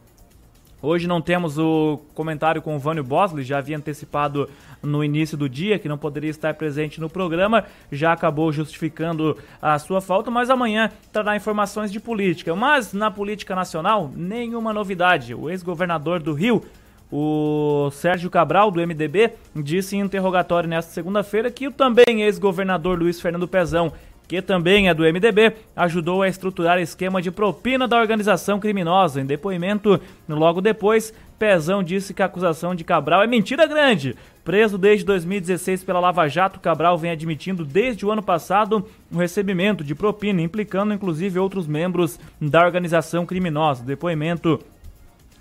Hoje 0.80 1.08
não 1.08 1.20
temos 1.20 1.58
o 1.58 2.00
comentário 2.14 2.62
com 2.62 2.76
o 2.76 2.80
Vânio 2.80 3.04
Bosley, 3.04 3.44
já 3.44 3.58
havia 3.58 3.76
antecipado 3.76 4.48
no 4.82 5.04
início 5.04 5.36
do 5.36 5.50
dia 5.50 5.80
que 5.80 5.90
não 5.90 5.98
poderia 5.98 6.30
estar 6.30 6.54
presente 6.54 7.02
no 7.02 7.10
programa, 7.10 7.66
já 7.92 8.14
acabou 8.14 8.54
justificando 8.54 9.36
a 9.60 9.80
sua 9.80 10.02
falta, 10.02 10.30
mas 10.30 10.52
amanhã 10.52 10.92
trará 11.12 11.36
informações 11.36 11.92
de 11.92 12.00
política. 12.00 12.56
Mas 12.56 12.94
na 12.94 13.10
política 13.10 13.56
nacional, 13.56 14.12
nenhuma 14.16 14.72
novidade. 14.72 15.34
O 15.34 15.50
ex-governador 15.50 16.22
do 16.22 16.34
Rio, 16.34 16.64
o 17.12 17.90
Sérgio 17.92 18.30
Cabral, 18.30 18.70
do 18.70 18.80
MDB, 18.80 19.32
disse 19.56 19.96
em 19.96 20.02
interrogatório 20.02 20.70
nesta 20.70 20.92
segunda-feira 20.92 21.50
que 21.50 21.68
o 21.68 21.72
também 21.72 22.22
ex-governador 22.22 23.00
Luiz 23.00 23.20
Fernando 23.20 23.48
Pezão 23.48 23.92
que 24.28 24.42
também 24.42 24.90
é 24.90 24.94
do 24.94 25.04
MDB, 25.04 25.54
ajudou 25.76 26.22
a 26.22 26.28
estruturar 26.28 26.80
esquema 26.80 27.22
de 27.22 27.32
propina 27.32 27.88
da 27.88 28.00
organização 28.00 28.60
criminosa. 28.60 29.22
Em 29.22 29.26
depoimento, 29.26 30.00
logo 30.28 30.60
depois, 30.60 31.14
Pezão 31.40 31.82
disse 31.82 32.14
que 32.14 32.22
a 32.22 32.26
acusação 32.26 32.76
de 32.76 32.84
Cabral 32.84 33.24
é 33.24 33.28
mentira 33.28 33.66
grande. 33.66 34.16
Preso 34.44 34.78
desde 34.78 35.06
2016 35.06 35.84
pela 35.84 36.00
Lava 36.00 36.28
Jato, 36.28 36.60
Cabral 36.60 36.98
vem 36.98 37.12
admitindo 37.12 37.64
desde 37.64 38.06
o 38.06 38.12
ano 38.12 38.24
passado 38.24 38.88
o 39.12 39.18
recebimento 39.18 39.84
de 39.84 39.94
propina, 39.94 40.42
implicando 40.42 40.94
inclusive 40.94 41.40
outros 41.40 41.68
membros 41.68 42.20
da 42.40 42.66
organização 42.66 43.26
criminosa. 43.26 43.84
Depoimento 43.84 44.60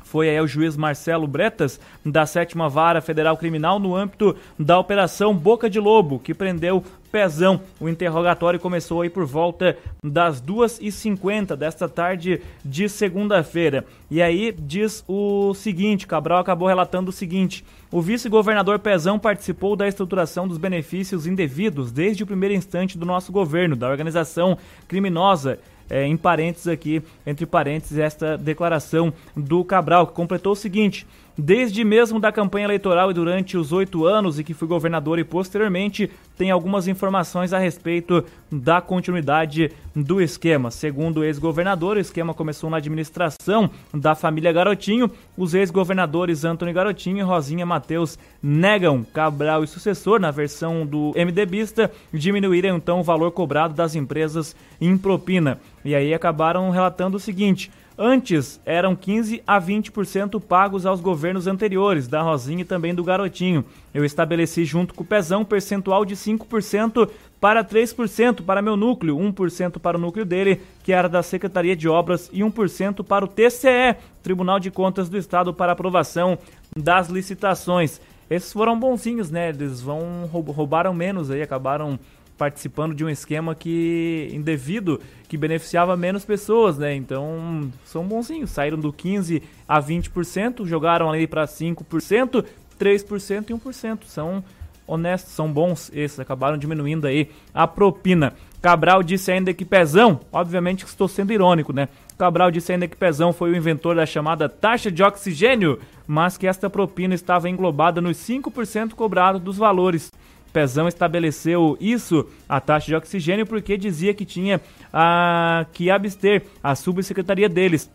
foi 0.07 0.31
aí 0.31 0.41
o 0.41 0.47
juiz 0.47 0.77
Marcelo 0.77 1.27
Bretas, 1.27 1.81
da 2.05 2.25
sétima 2.27 2.69
vara 2.69 3.01
federal 3.01 3.37
criminal, 3.37 3.81
no 3.81 3.95
âmbito 3.95 4.37
da 4.59 4.79
Operação 4.79 5.35
Boca 5.35 5.69
de 5.69 5.81
Lobo, 5.81 6.21
que 6.21 6.33
prendeu 6.33 6.83
Pezão. 7.07 7.61
O 7.81 7.89
interrogatório 7.89 8.61
começou 8.61 9.01
aí 9.01 9.09
por 9.09 9.25
volta 9.25 9.77
das 10.03 10.43
2h50 10.43 11.57
desta 11.57 11.89
tarde 11.89 12.43
de 12.65 12.89
segunda-feira. 12.89 13.85
E 14.11 14.21
aí 14.21 14.55
diz 14.57 15.05
o 15.09 15.55
seguinte: 15.55 16.07
Cabral 16.07 16.41
acabou 16.41 16.69
relatando 16.69 17.11
o 17.11 17.13
seguinte. 17.13 17.65
O 17.91 18.03
vice-governador 18.03 18.79
Pezão 18.79 19.19
participou 19.19 19.77
da 19.77 19.89
estruturação 19.89 20.47
dos 20.47 20.59
benefícios 20.59 21.27
indevidos 21.27 21.93
desde 21.93 22.23
o 22.23 22.27
primeiro 22.27 22.55
instante 22.55 22.99
do 22.99 23.07
nosso 23.07 23.33
governo, 23.33 23.77
da 23.77 23.89
organização 23.89 24.59
criminosa 24.89 25.59
é, 25.89 26.05
em 26.05 26.17
parênteses 26.17 26.67
aqui, 26.69 27.03
entre 27.27 27.47
parênteses, 27.47 27.99
esta 27.99 28.37
declaração 28.37 29.13
do 29.37 29.65
Cabral, 29.65 30.07
que 30.07 30.15
completou 30.15 30.53
o 30.53 30.57
seguinte: 30.57 31.07
Desde 31.39 31.85
mesmo 31.85 32.19
da 32.19 32.33
campanha 32.33 32.65
eleitoral 32.65 33.11
e 33.11 33.15
durante 33.15 33.59
os 33.59 33.71
oito 33.71 34.07
anos 34.07 34.39
em 34.39 34.43
que 34.43 34.55
fui 34.55 34.67
governador 34.67 35.19
e 35.19 35.25
posteriormente, 35.25 36.11
tem 36.35 36.51
algumas 36.51 36.89
informações 36.89 37.53
a 37.53 37.59
respeito 37.59 38.25
da 38.51 38.81
continuidade 38.81 39.71
do 39.95 40.19
esquema. 40.23 40.71
Segundo 40.71 41.19
o 41.19 41.25
ex-governador, 41.25 41.99
o 41.99 42.01
esquema 42.01 42.33
começou 42.33 42.71
na 42.71 42.79
administração 42.79 43.69
da 43.93 44.15
família 44.15 44.51
Garotinho. 44.51 45.11
Os 45.37 45.53
ex-governadores 45.53 46.43
Antônio 46.43 46.75
Garotinho 46.75 47.19
e 47.19 47.23
Rosinha 47.23 47.67
Mateus 47.67 48.19
negam 48.43 49.05
Cabral 49.05 49.63
e 49.63 49.67
sucessor, 49.67 50.19
na 50.19 50.31
versão 50.31 50.87
do 50.87 51.13
MDBista, 51.15 51.93
diminuíram 52.15 52.79
então 52.79 53.01
o 53.01 53.05
valor 53.05 53.31
cobrado 53.31 53.75
das 53.75 53.95
empresas 53.95 54.57
em 54.81 54.97
propina. 54.97 55.61
E 55.85 55.95
aí 55.95 56.15
acabaram 56.15 56.71
relatando 56.71 57.19
o 57.19 57.21
seguinte. 57.21 57.71
Antes 57.99 58.61
eram 58.67 58.95
15 58.95 59.43
a 59.47 59.59
20% 59.59 60.39
pagos 60.39 60.85
aos 60.85 61.01
governos 61.01 61.47
anteriores, 61.47 62.07
da 62.07 62.21
Rosinha 62.21 62.61
e 62.61 62.65
também 62.65 62.95
do 62.95 63.03
Garotinho. 63.03 63.65
Eu 63.95 64.05
estabeleci 64.05 64.67
junto 64.67 64.93
com 64.93 65.03
o 65.03 65.07
Pezão 65.07 65.41
um 65.41 65.45
percentual 65.47 66.05
de 66.05 66.15
5% 66.15 67.09
para 67.41 67.65
3% 67.65 68.43
para 68.45 68.61
meu 68.61 68.77
núcleo, 68.77 69.17
1% 69.17 69.79
para 69.79 69.97
o 69.97 70.01
núcleo 70.01 70.27
dele, 70.27 70.61
que 70.85 70.93
era 70.93 71.09
da 71.09 71.23
Secretaria 71.23 71.75
de 71.75 71.89
Obras, 71.89 72.29
e 72.35 72.41
1% 72.41 73.03
para 73.03 73.25
o 73.25 73.29
TCE, 73.29 73.97
Tribunal 74.23 74.61
de 74.61 74.71
Contas 74.71 75.09
do 75.09 75.17
Estado, 75.17 75.55
para 75.55 75.73
aprovação 75.73 76.39
das 76.77 77.09
licitações. 77.09 77.99
Esses 78.29 78.53
foram 78.53 78.79
bonzinhos, 78.79 79.31
né? 79.31 79.49
Eles 79.49 79.81
vão 79.81 80.29
roubaram 80.31 80.93
menos 80.93 81.31
aí, 81.31 81.41
acabaram 81.41 81.99
participando 82.37 82.95
de 82.95 83.05
um 83.05 83.09
esquema 83.09 83.55
que 83.55 84.29
indevido 84.33 85.01
que 85.29 85.37
beneficiava 85.37 85.97
menos 85.97 86.25
pessoas, 86.25 86.79
né? 86.79 86.95
Então, 86.95 87.71
são 87.85 88.07
bonzinhos, 88.07 88.51
saíram 88.51 88.79
do 88.79 88.93
15 88.93 89.43
a 89.67 89.81
20%, 89.81 90.67
jogaram 90.67 91.11
ali 91.11 91.27
para 91.27 91.45
5%, 91.45 92.45
3% 92.79 93.51
e 93.51 93.55
1%. 93.55 94.05
São 94.05 94.45
honestos, 94.87 95.33
são 95.33 95.51
bons 95.51 95.91
esses, 95.93 96.21
acabaram 96.21 96.57
diminuindo 96.57 97.07
aí 97.07 97.31
a 97.53 97.67
propina. 97.67 98.35
Cabral 98.63 99.03
disse 99.03 99.31
ainda 99.31 99.53
que 99.53 99.65
Pezão, 99.65 100.21
obviamente 100.33 100.85
que 100.85 100.91
estou 100.91 101.09
sendo 101.09 101.33
irônico, 101.33 101.73
né? 101.73 101.89
Cabral 102.17 102.51
disse 102.51 102.73
ainda 102.73 102.89
que 102.89 102.97
Pezão 102.97 103.33
foi 103.33 103.51
o 103.51 103.57
inventor 103.57 103.97
da 103.97 104.07
chamada 104.07 104.49
taxa 104.49 104.91
de 104.91 105.03
oxigênio, 105.03 105.79
mas 106.07 106.39
que 106.39 106.47
esta 106.47 106.71
propina 106.71 107.15
estava 107.15 107.49
englobada 107.49 108.01
nos 108.01 108.17
5% 108.17 108.95
cobrados 108.95 109.41
dos 109.41 109.57
valores. 109.57 110.11
Pezão 110.57 110.89
estabeleceu 110.89 111.77
isso, 111.79 112.27
a 112.49 112.59
taxa 112.59 112.87
de 112.87 112.95
oxigênio, 112.95 113.45
porque 113.45 113.77
dizia 113.77 114.15
que 114.15 114.25
tinha 114.25 114.59
a, 114.91 115.67
que 115.71 115.91
abster 115.91 116.45
a 116.63 116.75
subsecretaria 116.75 117.47
deles. 117.47 117.91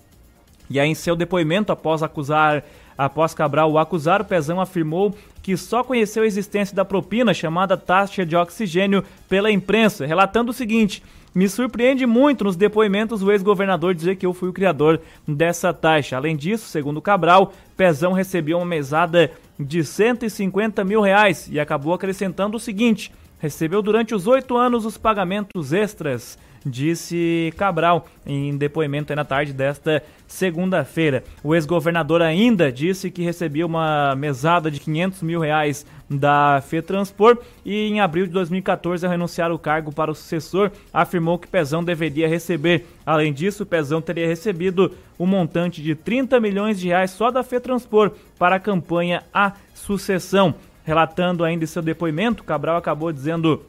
E 0.70 0.80
aí, 0.80 0.88
em 0.88 0.93
seu 0.93 1.16
depoimento, 1.16 1.72
após 1.72 2.03
acusar, 2.03 2.64
após 2.95 3.34
Cabral 3.34 3.72
o 3.72 3.80
acusar, 3.80 4.22
o 4.22 4.26
Pezão 4.26 4.62
afirmou 4.62 5.16
que 5.41 5.57
só 5.57 5.84
conheceu 5.84 6.22
a 6.22 6.28
existência 6.28 6.76
da 6.76 6.86
propina 6.86 7.34
chamada 7.34 7.76
taxa 7.76 8.24
de 8.24 8.36
oxigênio 8.36 9.03
pela 9.28 9.49
imprensa, 9.49 10.05
relatando 10.05 10.51
o 10.51 10.53
seguinte: 10.53 11.01
me 11.34 11.47
surpreende 11.47 12.05
muito 12.05 12.43
nos 12.43 12.55
depoimentos 12.55 13.23
o 13.23 13.32
ex-governador 13.32 13.95
dizer 13.95 14.17
que 14.17 14.25
eu 14.25 14.34
fui 14.34 14.49
o 14.49 14.53
criador 14.53 15.01
dessa 15.27 15.73
taxa. 15.73 16.17
Além 16.17 16.36
disso, 16.36 16.67
segundo 16.67 17.01
Cabral, 17.01 17.53
Pezão 17.77 18.11
recebeu 18.11 18.57
uma 18.57 18.65
mesada 18.65 19.32
de 19.59 19.84
150 19.84 20.84
mil 20.84 21.01
reais 21.01 21.47
e 21.49 21.59
acabou 21.59 21.93
acrescentando 21.93 22.57
o 22.57 22.59
seguinte: 22.59 23.11
recebeu 23.39 23.82
durante 23.82 24.13
os 24.13 24.27
oito 24.27 24.57
anos 24.57 24.86
os 24.86 24.97
pagamentos 24.97 25.71
extras 25.71 26.38
disse 26.66 27.53
Cabral 27.57 28.07
em 28.26 28.55
depoimento 28.55 29.16
na 29.16 29.26
tarde 29.26 29.53
desta 29.53 30.03
segunda-feira. 30.28 31.24
O 31.43 31.53
ex-governador 31.53 32.22
ainda 32.22 32.72
disse 32.72 33.12
que 33.12 33.24
recebia 33.24 33.66
uma 33.66 34.16
mesada 34.16 34.72
de 34.72 34.80
500 34.80 35.22
mil 35.24 35.39
reais 35.39 35.86
da 36.09 36.62
FETranspor 36.68 37.38
e 37.66 37.88
em 37.88 38.01
abril 38.01 38.26
de 38.26 38.34
2014, 38.34 39.05
ao 39.05 39.12
renunciar 39.12 39.51
o 39.51 39.59
cargo 39.59 39.93
para 39.93 40.12
o 40.12 40.16
sucessor, 40.16 40.72
afirmou 40.93 41.39
que 41.39 41.47
Pezão 41.47 41.84
deveria 41.84 42.28
receber. 42.28 42.86
Além 43.05 43.34
disso, 43.34 43.66
Pezão 43.66 44.01
teria 44.01 44.28
recebido 44.28 44.91
um 45.20 45.26
montante 45.26 45.82
de 45.82 45.95
30 45.95 46.39
milhões 46.39 46.80
de 46.80 46.88
reais 46.88 47.12
só 47.12 47.32
da 47.32 47.43
FETranspor 47.43 48.12
para 48.38 48.57
a 48.57 48.59
campanha 48.59 49.24
A 49.34 49.53
Sucessão. 49.74 50.53
Relatando 50.84 51.43
ainda 51.43 51.66
seu 51.68 51.82
depoimento, 51.82 52.43
Cabral 52.43 52.76
acabou 52.76 53.12
dizendo 53.12 53.64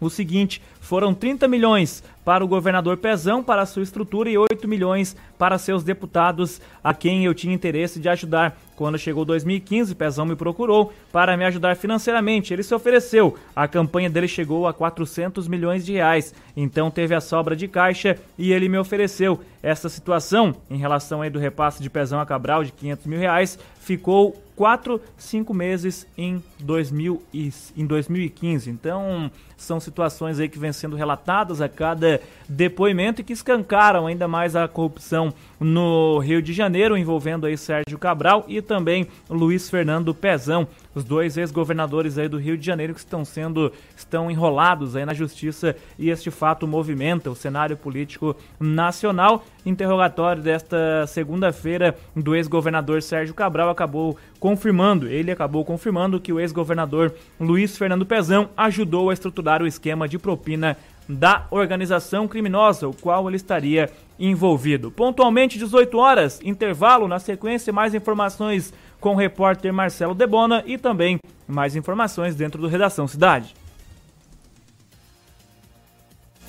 o 0.00 0.08
seguinte: 0.08 0.62
foram 0.90 1.14
30 1.14 1.46
milhões 1.46 2.02
para 2.24 2.44
o 2.44 2.48
governador 2.48 2.96
Pezão, 2.96 3.44
para 3.44 3.62
a 3.62 3.66
sua 3.66 3.84
estrutura, 3.84 4.28
e 4.28 4.36
8 4.36 4.66
milhões 4.66 5.16
para 5.38 5.56
seus 5.56 5.84
deputados, 5.84 6.60
a 6.82 6.92
quem 6.92 7.24
eu 7.24 7.32
tinha 7.32 7.54
interesse 7.54 8.00
de 8.00 8.08
ajudar. 8.08 8.58
Quando 8.74 8.98
chegou 8.98 9.24
2015, 9.24 9.94
Pezão 9.94 10.26
me 10.26 10.34
procurou 10.34 10.92
para 11.12 11.36
me 11.36 11.44
ajudar 11.44 11.76
financeiramente. 11.76 12.52
Ele 12.52 12.64
se 12.64 12.74
ofereceu. 12.74 13.38
A 13.54 13.68
campanha 13.68 14.10
dele 14.10 14.26
chegou 14.26 14.66
a 14.66 14.74
400 14.74 15.46
milhões 15.46 15.86
de 15.86 15.92
reais. 15.92 16.34
Então 16.56 16.90
teve 16.90 17.14
a 17.14 17.20
sobra 17.20 17.54
de 17.54 17.68
caixa 17.68 18.18
e 18.36 18.52
ele 18.52 18.68
me 18.68 18.76
ofereceu. 18.76 19.38
Essa 19.62 19.88
situação, 19.88 20.56
em 20.68 20.76
relação 20.76 21.22
aí 21.22 21.30
do 21.30 21.38
repasse 21.38 21.80
de 21.80 21.88
Pezão 21.88 22.18
a 22.18 22.26
Cabral 22.26 22.64
de 22.64 22.72
500 22.72 23.06
mil 23.06 23.18
reais, 23.20 23.56
ficou 23.78 24.34
4, 24.60 25.00
5 25.16 25.54
meses 25.54 26.06
em, 26.18 26.44
2000 26.58 27.22
e, 27.32 27.50
em 27.74 27.86
2015. 27.86 28.68
Então, 28.68 29.30
são 29.56 29.80
situações 29.80 30.38
aí 30.38 30.50
que 30.50 30.58
vêm 30.58 30.70
sendo 30.70 30.96
relatadas 30.96 31.62
a 31.62 31.68
cada 31.68 32.20
depoimento 32.46 33.22
e 33.22 33.24
que 33.24 33.32
escancaram 33.32 34.06
ainda 34.06 34.28
mais 34.28 34.54
a 34.54 34.68
corrupção 34.68 35.32
no 35.60 36.18
Rio 36.18 36.40
de 36.40 36.54
Janeiro, 36.54 36.96
envolvendo 36.96 37.44
aí 37.44 37.56
Sérgio 37.56 37.98
Cabral 37.98 38.46
e 38.48 38.62
também 38.62 39.06
Luiz 39.28 39.68
Fernando 39.68 40.14
Pezão, 40.14 40.66
os 40.94 41.04
dois 41.04 41.36
ex-governadores 41.36 42.16
aí 42.16 42.28
do 42.28 42.38
Rio 42.38 42.56
de 42.56 42.64
Janeiro 42.64 42.94
que 42.94 43.00
estão 43.00 43.24
sendo 43.24 43.70
estão 43.94 44.30
enrolados 44.30 44.96
aí 44.96 45.04
na 45.04 45.12
justiça 45.12 45.76
e 45.98 46.08
este 46.08 46.30
fato 46.30 46.66
movimenta 46.66 47.30
o 47.30 47.34
cenário 47.34 47.76
político 47.76 48.34
nacional. 48.58 49.44
Interrogatório 49.64 50.42
desta 50.42 51.06
segunda-feira 51.06 51.94
do 52.16 52.34
ex-governador 52.34 53.02
Sérgio 53.02 53.34
Cabral 53.34 53.68
acabou 53.68 54.16
confirmando, 54.38 55.06
ele 55.06 55.30
acabou 55.30 55.64
confirmando 55.64 56.18
que 56.18 56.32
o 56.32 56.40
ex-governador 56.40 57.14
Luiz 57.38 57.76
Fernando 57.76 58.06
Pezão 58.06 58.48
ajudou 58.56 59.10
a 59.10 59.12
estruturar 59.12 59.62
o 59.62 59.66
esquema 59.66 60.08
de 60.08 60.18
propina 60.18 60.76
da 61.14 61.46
organização 61.50 62.28
criminosa, 62.28 62.88
o 62.88 62.94
qual 62.94 63.28
ele 63.28 63.36
estaria 63.36 63.90
envolvido. 64.18 64.90
Pontualmente 64.90 65.58
18 65.58 65.96
horas, 65.98 66.40
intervalo, 66.44 67.08
na 67.08 67.18
sequência 67.18 67.72
mais 67.72 67.94
informações 67.94 68.72
com 69.00 69.14
o 69.14 69.16
repórter 69.16 69.72
Marcelo 69.72 70.14
Debona 70.14 70.62
e 70.66 70.76
também 70.76 71.18
mais 71.48 71.74
informações 71.74 72.34
dentro 72.34 72.60
do 72.60 72.68
Redação 72.68 73.08
Cidade. 73.08 73.54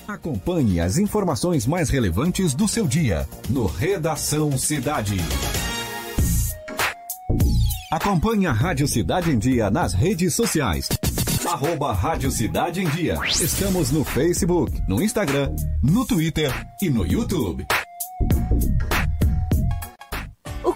Acompanhe 0.06 0.80
as 0.80 0.98
informações 0.98 1.66
mais 1.66 1.88
relevantes 1.88 2.54
do 2.54 2.68
seu 2.68 2.86
dia 2.86 3.26
no 3.48 3.66
Redação 3.66 4.56
Cidade. 4.58 5.16
Acompanhe 7.90 8.46
a 8.46 8.52
Rádio 8.52 8.88
Cidade 8.88 9.30
em 9.30 9.38
Dia 9.38 9.70
nas 9.70 9.94
redes 9.94 10.34
sociais 10.34 10.88
arroba 11.52 11.92
Rádio 11.92 12.30
Cidade 12.30 12.80
em 12.80 12.88
Dia. 12.88 13.18
Estamos 13.26 13.90
no 13.90 14.04
Facebook, 14.04 14.72
no 14.88 15.02
Instagram, 15.02 15.54
no 15.82 16.06
Twitter 16.06 16.50
e 16.80 16.88
no 16.88 17.06
YouTube. 17.06 17.66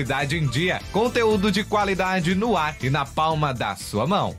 Cidade 0.00 0.38
em 0.38 0.46
Dia. 0.46 0.80
Conteúdo 0.92 1.52
de 1.52 1.62
qualidade 1.62 2.34
no 2.34 2.56
ar 2.56 2.74
e 2.82 2.88
na 2.88 3.04
palma 3.04 3.52
da 3.52 3.76
sua 3.76 4.06
mão. 4.06 4.34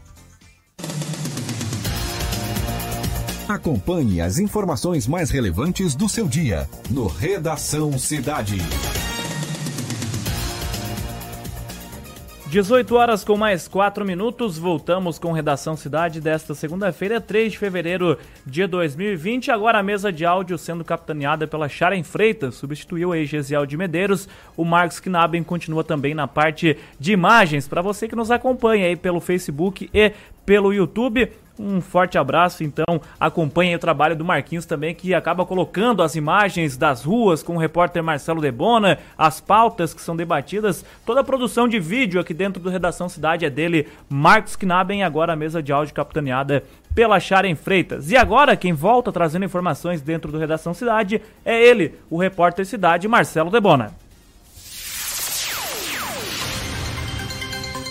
Acompanhe 3.47 4.22
as 4.22 4.39
informações 4.39 5.05
mais 5.05 5.30
relevantes 5.30 5.93
do 5.93 6.09
seu 6.09 6.28
dia 6.28 6.68
no 6.89 7.05
Redação 7.05 7.95
Cidade. 7.99 8.57
18 12.52 12.93
horas 12.97 13.24
com 13.24 13.38
mais 13.38 13.66
4 13.66 14.04
minutos, 14.04 14.58
voltamos 14.58 15.18
com 15.18 15.32
Redação 15.32 15.78
Cidade 15.78 16.20
desta 16.20 16.54
segunda-feira, 16.54 17.22
3 17.22 17.54
de 17.54 17.58
fevereiro 17.58 18.20
de 18.45 18.68
2020. 18.68 19.49
Agora 19.49 19.80
a 19.80 19.84
mesa 19.84 20.12
de 20.12 20.26
áudio 20.26 20.58
sendo 20.58 20.84
capitaneada 20.84 21.47
pela 21.47 21.70
Sharon 21.70 22.04
Freitas, 22.04 22.56
substituiu 22.56 23.14
a 23.14 23.24
Gesiel 23.24 23.66
de 23.66 23.78
Medeiros. 23.78 24.28
O 24.58 24.66
Marcos 24.66 24.99
Knaben 24.99 25.43
continua 25.43 25.82
também 25.82 26.14
na 26.14 26.28
parte 26.28 26.78
de 26.99 27.14
imagens, 27.14 27.70
para 27.70 27.82
você 27.82 28.06
que 28.06 28.18
nos 28.18 28.30
acompanha 28.30 28.88
aí 28.88 28.97
pelo 28.97 29.22
Facebook 29.22 29.89
e 29.93 30.12
pelo 30.45 30.74
YouTube. 30.74 31.32
Um 31.64 31.80
forte 31.80 32.18
abraço, 32.18 32.64
então 32.64 32.99
acompanhe 33.20 33.76
o 33.76 33.80
trabalho 33.80 34.16
do 34.16 34.26
Marquinhos 34.26 34.66
também, 34.66 34.95
que 34.95 35.14
acaba 35.14 35.45
colocando 35.45 36.01
as 36.01 36.16
imagens 36.16 36.76
das 36.76 37.03
ruas 37.03 37.43
com 37.43 37.55
o 37.55 37.59
repórter 37.59 38.03
Marcelo 38.03 38.41
Debona, 38.41 38.97
as 39.16 39.39
pautas 39.39 39.93
que 39.93 40.01
são 40.01 40.16
debatidas, 40.16 40.84
toda 41.05 41.22
a 41.22 41.24
produção 41.24 41.68
de 41.68 41.80
vídeo 41.80 42.20
aqui 42.20 42.34
dentro 42.34 42.59
do 42.59 42.70
Redação 42.70 43.07
Cidade 43.07 43.45
é 43.45 43.49
dele, 43.49 43.88
Marcos 44.09 44.55
Knaben, 44.55 45.03
agora 45.03 45.34
a 45.34 45.36
mesa 45.36 45.62
de 45.62 45.72
áudio 45.72 45.93
capitaneada 45.93 46.64
pela 46.95 47.20
Sharon 47.20 47.55
Freitas. 47.55 48.09
E 48.09 48.18
agora 48.18 48.57
quem 48.57 48.74
volta 48.74 49.12
trazendo 49.12 49.45
informações 49.45 50.01
dentro 50.01 50.32
do 50.32 50.39
Redação 50.39 50.74
Cidade 50.74 51.22
é 51.45 51.64
ele, 51.64 51.93
o 52.09 52.18
repórter 52.18 52.66
Cidade, 52.66 53.07
Marcelo 53.07 53.51
Debona. 53.51 53.91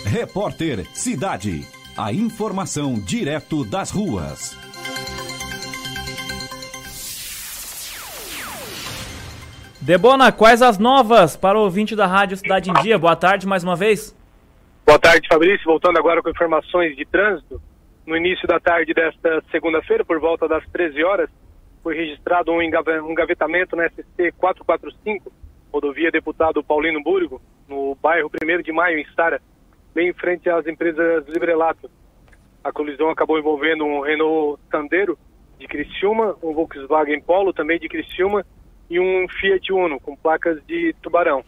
Repórter 0.05 0.85
Cidade. 0.93 1.80
A 1.97 2.13
informação 2.13 2.93
direto 2.93 3.65
das 3.65 3.91
ruas. 3.91 4.57
Debona, 9.81 10.31
quais 10.31 10.61
as 10.61 10.77
novas 10.77 11.35
para 11.35 11.57
o 11.57 11.63
ouvinte 11.63 11.93
da 11.93 12.07
Rádio 12.07 12.37
Cidade 12.37 12.69
em 12.69 12.73
Dia? 12.75 12.97
Boa 12.97 13.15
tarde 13.15 13.45
mais 13.45 13.63
uma 13.63 13.75
vez. 13.75 14.15
Boa 14.85 14.97
tarde, 14.97 15.27
Fabrício. 15.27 15.65
Voltando 15.65 15.97
agora 15.97 16.21
com 16.21 16.29
informações 16.29 16.95
de 16.95 17.05
trânsito. 17.05 17.61
No 18.05 18.15
início 18.15 18.47
da 18.47 18.59
tarde 18.59 18.93
desta 18.93 19.43
segunda-feira, 19.51 20.05
por 20.05 20.19
volta 20.19 20.47
das 20.47 20.63
13 20.71 21.03
horas, 21.03 21.29
foi 21.83 21.95
registrado 21.95 22.51
um 22.51 22.61
engavetamento 22.61 23.75
na 23.75 23.89
SC 23.89 24.31
445, 24.37 25.31
rodovia 25.73 26.09
Deputado 26.09 26.63
Paulino 26.63 27.03
Burgo, 27.03 27.41
no 27.67 27.97
bairro 28.01 28.31
1 28.41 28.61
de 28.61 28.71
Maio, 28.71 28.97
em 28.97 29.05
Sara 29.13 29.41
bem 29.93 30.09
em 30.09 30.13
frente 30.13 30.49
às 30.49 30.65
empresas 30.65 31.25
Librelato. 31.27 31.89
A 32.63 32.71
colisão 32.71 33.09
acabou 33.09 33.39
envolvendo 33.39 33.83
um 33.83 34.01
Renault 34.01 34.61
Sandero 34.69 35.17
de 35.57 35.67
Criciúma, 35.67 36.35
um 36.41 36.53
Volkswagen 36.53 37.21
Polo 37.21 37.53
também 37.53 37.79
de 37.79 37.87
Criciúma 37.87 38.45
e 38.89 38.99
um 38.99 39.27
Fiat 39.27 39.71
Uno 39.71 39.99
com 39.99 40.15
placas 40.15 40.63
de 40.65 40.93
Tubarão. 41.01 41.43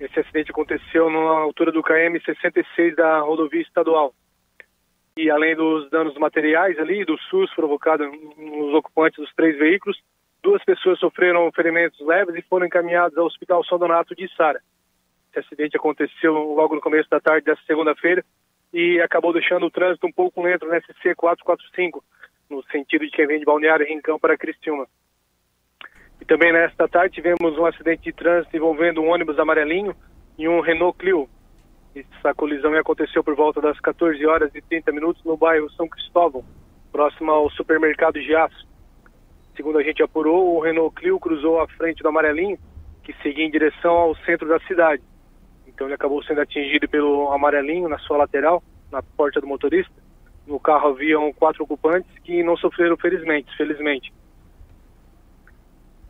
Esse 0.00 0.18
acidente 0.20 0.50
aconteceu 0.50 1.10
na 1.10 1.18
altura 1.18 1.70
do 1.70 1.82
KM 1.82 2.18
66 2.24 2.96
da 2.96 3.20
rodovia 3.20 3.60
estadual. 3.60 4.14
E 5.16 5.30
além 5.30 5.54
dos 5.54 5.90
danos 5.90 6.16
materiais 6.16 6.78
ali, 6.78 7.04
do 7.04 7.18
SUS 7.18 7.54
provocado 7.54 8.04
nos 8.38 8.74
ocupantes 8.74 9.18
dos 9.18 9.32
três 9.34 9.58
veículos, 9.58 10.00
duas 10.42 10.64
pessoas 10.64 10.98
sofreram 10.98 11.50
ferimentos 11.52 12.00
leves 12.00 12.34
e 12.34 12.42
foram 12.48 12.66
encaminhadas 12.66 13.18
ao 13.18 13.26
Hospital 13.26 13.62
São 13.64 13.78
Donato 13.78 14.14
de 14.14 14.26
Sara. 14.34 14.60
Esse 15.30 15.46
acidente 15.46 15.76
aconteceu 15.76 16.32
logo 16.32 16.74
no 16.74 16.80
começo 16.80 17.08
da 17.08 17.20
tarde 17.20 17.44
dessa 17.44 17.62
segunda-feira 17.64 18.24
e 18.72 19.00
acabou 19.00 19.32
deixando 19.32 19.66
o 19.66 19.70
trânsito 19.70 20.06
um 20.06 20.12
pouco 20.12 20.42
lento 20.42 20.66
no 20.66 20.74
SC 20.74 21.14
445, 21.14 22.02
no 22.48 22.62
sentido 22.64 23.04
de 23.04 23.12
quem 23.12 23.26
vem 23.28 23.38
de 23.38 23.44
Balneário 23.44 23.86
Rincão 23.86 24.18
para 24.18 24.36
Criciúma. 24.36 24.88
E 26.20 26.24
também 26.24 26.52
nesta 26.52 26.88
tarde 26.88 27.14
tivemos 27.14 27.56
um 27.56 27.64
acidente 27.64 28.02
de 28.02 28.12
trânsito 28.12 28.56
envolvendo 28.56 29.00
um 29.00 29.08
ônibus 29.08 29.38
amarelinho 29.38 29.94
e 30.36 30.48
um 30.48 30.60
Renault 30.60 30.98
Clio. 30.98 31.28
Essa 31.94 32.34
colisão 32.34 32.74
aconteceu 32.74 33.22
por 33.22 33.36
volta 33.36 33.60
das 33.60 33.78
14 33.80 34.24
horas 34.26 34.52
e 34.54 34.60
30 34.60 34.92
minutos 34.92 35.24
no 35.24 35.36
bairro 35.36 35.70
São 35.70 35.88
Cristóvão, 35.88 36.44
próximo 36.90 37.30
ao 37.30 37.48
supermercado 37.50 38.20
Giaço. 38.20 38.68
Segundo 39.56 39.78
a 39.78 39.82
gente 39.82 40.02
apurou, 40.02 40.56
o 40.56 40.60
Renault 40.60 40.94
Clio 40.96 41.20
cruzou 41.20 41.60
a 41.60 41.68
frente 41.68 42.02
do 42.02 42.08
amarelinho, 42.08 42.58
que 43.04 43.12
seguia 43.22 43.44
em 43.44 43.50
direção 43.50 43.92
ao 43.92 44.16
centro 44.18 44.48
da 44.48 44.58
cidade. 44.60 45.02
Então 45.80 45.88
ele 45.88 45.94
acabou 45.94 46.22
sendo 46.22 46.42
atingido 46.42 46.86
pelo 46.86 47.32
amarelinho 47.32 47.88
na 47.88 47.98
sua 48.00 48.18
lateral, 48.18 48.62
na 48.92 49.02
porta 49.02 49.40
do 49.40 49.46
motorista. 49.46 49.90
No 50.46 50.60
carro 50.60 50.90
haviam 50.90 51.32
quatro 51.32 51.64
ocupantes 51.64 52.10
que 52.22 52.42
não 52.42 52.54
sofreram 52.54 52.98
felizmente, 52.98 53.56
felizmente. 53.56 54.12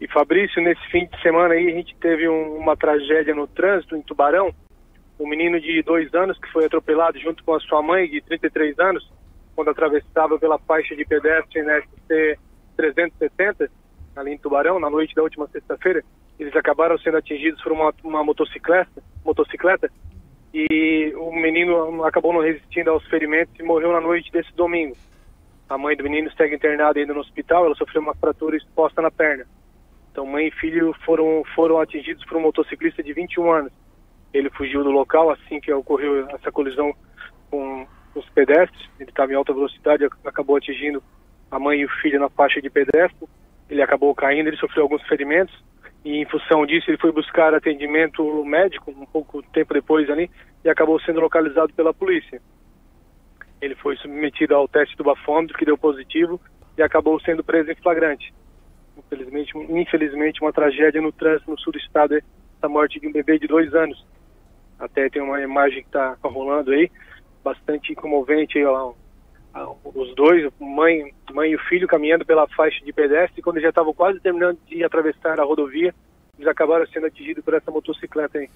E 0.01 0.09
Fabrício, 0.09 0.61
nesse 0.61 0.85
fim 0.91 1.07
de 1.07 1.23
semana 1.23 1.55
aí 1.55 1.69
a 1.69 1.77
gente 1.77 1.95
teve 2.01 2.29
um, 2.29 2.57
uma 2.57 2.77
tragédia 2.77 3.33
no 3.33 3.47
trânsito 3.47 3.95
em 3.95 4.03
Tubarão. 4.03 4.53
Um 5.21 5.29
menino 5.29 5.61
de 5.61 5.81
dois 5.85 6.13
anos 6.15 6.37
que 6.41 6.51
foi 6.51 6.65
atropelado 6.65 7.17
junto 7.21 7.45
com 7.45 7.55
a 7.55 7.61
sua 7.61 7.81
mãe 7.81 8.11
de 8.11 8.21
33 8.23 8.77
anos, 8.81 9.09
quando 9.55 9.71
atravessava 9.71 10.37
pela 10.37 10.59
faixa 10.59 10.97
de 10.97 11.05
pedestre 11.05 11.63
na 11.63 11.81
SC 11.81 12.37
370, 12.77 13.71
ali 14.17 14.33
em 14.33 14.39
Tubarão, 14.39 14.81
na 14.81 14.91
noite 14.91 15.15
da 15.15 15.23
última 15.23 15.47
sexta-feira, 15.47 16.03
eles 16.41 16.57
acabaram 16.57 16.97
sendo 16.99 17.19
atingidos 17.19 17.63
por 17.63 17.71
uma, 17.71 17.93
uma 18.03 18.25
motocicleta, 18.25 19.03
motocicleta 19.23 19.91
e 20.55 21.13
o 21.15 21.31
menino 21.31 22.03
acabou 22.03 22.33
não 22.33 22.41
resistindo 22.41 22.89
aos 22.89 23.07
ferimentos 23.09 23.55
e 23.61 23.63
morreu 23.63 23.93
na 23.93 24.01
noite 24.01 24.33
desse 24.33 24.51
domingo. 24.55 24.97
A 25.69 25.77
mãe 25.77 25.95
do 25.95 26.03
menino 26.03 26.33
segue 26.33 26.57
internada 26.57 26.99
ainda 26.99 27.13
no 27.13 27.21
hospital, 27.21 27.67
ela 27.67 27.75
sofreu 27.75 28.01
uma 28.01 28.15
fratura 28.15 28.57
exposta 28.57 29.03
na 29.03 29.11
perna. 29.11 29.45
Então, 30.11 30.25
mãe 30.25 30.49
e 30.49 30.51
filho 30.51 30.95
foram, 31.05 31.45
foram 31.55 31.79
atingidos 31.79 32.25
por 32.25 32.39
um 32.39 32.41
motociclista 32.41 33.03
de 33.03 33.13
21 33.13 33.53
anos. 33.53 33.73
Ele 34.33 34.49
fugiu 34.49 34.83
do 34.83 34.91
local 34.91 35.31
assim 35.31 35.61
que 35.61 35.71
ocorreu 35.71 36.27
essa 36.31 36.51
colisão 36.51 36.95
com 37.51 37.87
os 38.15 38.29
pedestres. 38.31 38.89
Ele 38.99 39.11
estava 39.11 39.31
em 39.31 39.37
alta 39.37 39.53
velocidade, 39.53 40.09
acabou 40.25 40.57
atingindo 40.57 41.03
a 41.51 41.59
mãe 41.59 41.81
e 41.81 41.85
o 41.85 41.91
filho 42.01 42.19
na 42.19 42.31
faixa 42.31 42.63
de 42.63 42.71
pedestre. 42.71 43.29
Ele 43.69 43.83
acabou 43.83 44.13
caindo, 44.15 44.49
ele 44.49 44.57
sofreu 44.57 44.85
alguns 44.85 45.03
ferimentos 45.07 45.55
e 46.05 46.17
em 46.17 46.25
função 46.25 46.65
disso 46.65 46.91
ele 46.91 46.99
foi 46.99 47.13
buscar 47.13 47.55
atendimento 47.55 48.45
médico 48.45 48.91
um 48.91 49.07
pouco 49.07 49.43
tempo 49.43 49.75
depois 49.75 50.09
ali 50.09 50.31
e 50.65 50.69
acabou 50.69 50.99
sendo 51.01 51.21
localizado 51.21 51.73
pela 51.75 51.93
polícia. 51.93 52.41
Ele 53.61 53.75
foi 53.75 53.97
submetido 53.97 54.55
ao 54.55 54.67
teste 54.67 54.97
do 54.97 55.05
bafômetro 55.05 55.59
que 55.59 55.67
deu 55.67 55.77
positivo 55.77 56.41
e 56.79 56.83
acabou 56.83 57.21
sendo 57.21 57.45
preso 57.45 57.71
em 57.71 57.75
flagrante. 57.75 58.33
Infelizmente, 58.97 59.53
infelizmente 59.69 60.41
uma 60.41 60.53
tragédia 60.53 61.03
no 61.03 61.13
trânsito 61.13 61.51
no 61.51 61.59
sul 61.59 61.73
do 61.73 61.79
estado, 61.79 62.15
essa 62.15 62.69
morte 62.69 62.99
de 62.99 63.07
um 63.07 63.13
bebê 63.13 63.39
de 63.39 63.47
dois 63.47 63.75
anos. 63.75 64.07
Até 64.79 65.11
tem 65.11 65.21
uma 65.21 65.43
imagem 65.43 65.83
que 65.83 65.89
está 65.89 66.17
rolando 66.23 66.71
aí, 66.71 66.91
bastante 67.45 67.95
comovente 67.95 68.57
aí, 68.57 68.65
ó, 68.65 68.95
os 69.85 70.15
dois, 70.15 70.51
mãe, 70.61 71.13
mãe 71.33 71.51
e 71.51 71.57
o 71.57 71.59
filho, 71.61 71.89
caminhando 71.89 72.25
pela 72.25 72.47
faixa 72.49 72.85
de 72.85 72.93
pedestre. 72.93 73.43
Quando 73.43 73.61
já 73.61 73.69
estavam 73.69 73.93
quase 73.93 74.21
terminando 74.21 74.59
de 74.67 74.85
atravessar 74.85 75.41
a 75.41 75.45
rodovia, 75.45 75.95
eles 76.39 76.49
acabaram 76.49 76.87
sendo 76.87 77.07
atingidos 77.07 77.45
por 77.45 77.55
essa 77.55 77.71
motocicleta 77.71 78.39
aí. 78.39 78.49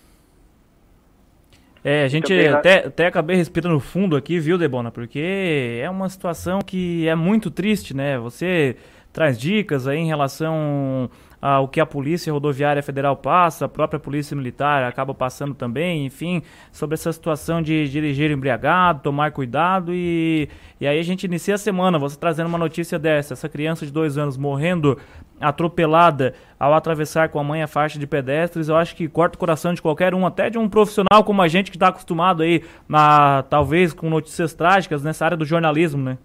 É, 1.82 2.04
a 2.04 2.08
gente 2.08 2.28
Também, 2.28 2.48
até, 2.48 2.86
até 2.86 3.06
acabei 3.06 3.36
respirando 3.36 3.78
fundo 3.78 4.16
aqui, 4.16 4.38
viu, 4.38 4.56
Debona? 4.56 4.90
Porque 4.90 5.78
é 5.82 5.90
uma 5.90 6.08
situação 6.08 6.60
que 6.60 7.06
é 7.06 7.14
muito 7.14 7.50
triste, 7.50 7.94
né? 7.94 8.18
Você 8.18 8.76
traz 9.14 9.38
dicas 9.38 9.86
aí 9.86 9.98
em 9.98 10.06
relação 10.06 11.08
ah, 11.40 11.60
o 11.60 11.68
que 11.68 11.80
a 11.80 11.86
Polícia 11.86 12.32
Rodoviária 12.32 12.82
Federal 12.82 13.16
passa, 13.16 13.66
a 13.66 13.68
própria 13.68 14.00
Polícia 14.00 14.36
Militar 14.36 14.82
acaba 14.82 15.14
passando 15.14 15.54
também, 15.54 16.04
enfim, 16.04 16.42
sobre 16.72 16.94
essa 16.94 17.12
situação 17.12 17.62
de 17.62 17.88
dirigir 17.88 18.32
embriagado, 18.32 19.02
tomar 19.02 19.30
cuidado 19.30 19.94
e, 19.94 20.48
e 20.80 20.86
aí 20.86 20.98
a 20.98 21.02
gente 21.02 21.24
inicia 21.24 21.54
a 21.54 21.58
semana, 21.58 21.96
você 21.96 22.18
trazendo 22.18 22.48
uma 22.48 22.58
notícia 22.58 22.98
dessa, 22.98 23.34
essa 23.34 23.48
criança 23.48 23.86
de 23.86 23.92
dois 23.92 24.18
anos 24.18 24.36
morrendo 24.36 24.98
atropelada 25.40 26.34
ao 26.58 26.74
atravessar 26.74 27.28
com 27.28 27.38
a 27.38 27.44
mãe 27.44 27.62
a 27.62 27.68
faixa 27.68 28.00
de 28.00 28.06
pedestres, 28.08 28.68
eu 28.68 28.76
acho 28.76 28.96
que 28.96 29.06
corta 29.06 29.36
o 29.36 29.38
coração 29.38 29.72
de 29.72 29.80
qualquer 29.80 30.12
um, 30.12 30.26
até 30.26 30.50
de 30.50 30.58
um 30.58 30.68
profissional 30.68 31.22
como 31.24 31.40
a 31.40 31.46
gente 31.46 31.70
que 31.70 31.76
está 31.76 31.88
acostumado 31.88 32.42
aí, 32.42 32.64
na, 32.88 33.44
talvez 33.44 33.92
com 33.92 34.10
notícias 34.10 34.54
trágicas 34.54 35.04
nessa 35.04 35.24
área 35.24 35.36
do 35.36 35.44
jornalismo, 35.44 36.02
né? 36.02 36.18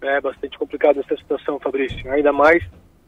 É 0.00 0.20
bastante 0.20 0.56
complicado 0.58 1.00
essa 1.00 1.16
situação, 1.16 1.58
Fabrício. 1.58 2.10
Ainda 2.12 2.32
mais 2.32 2.62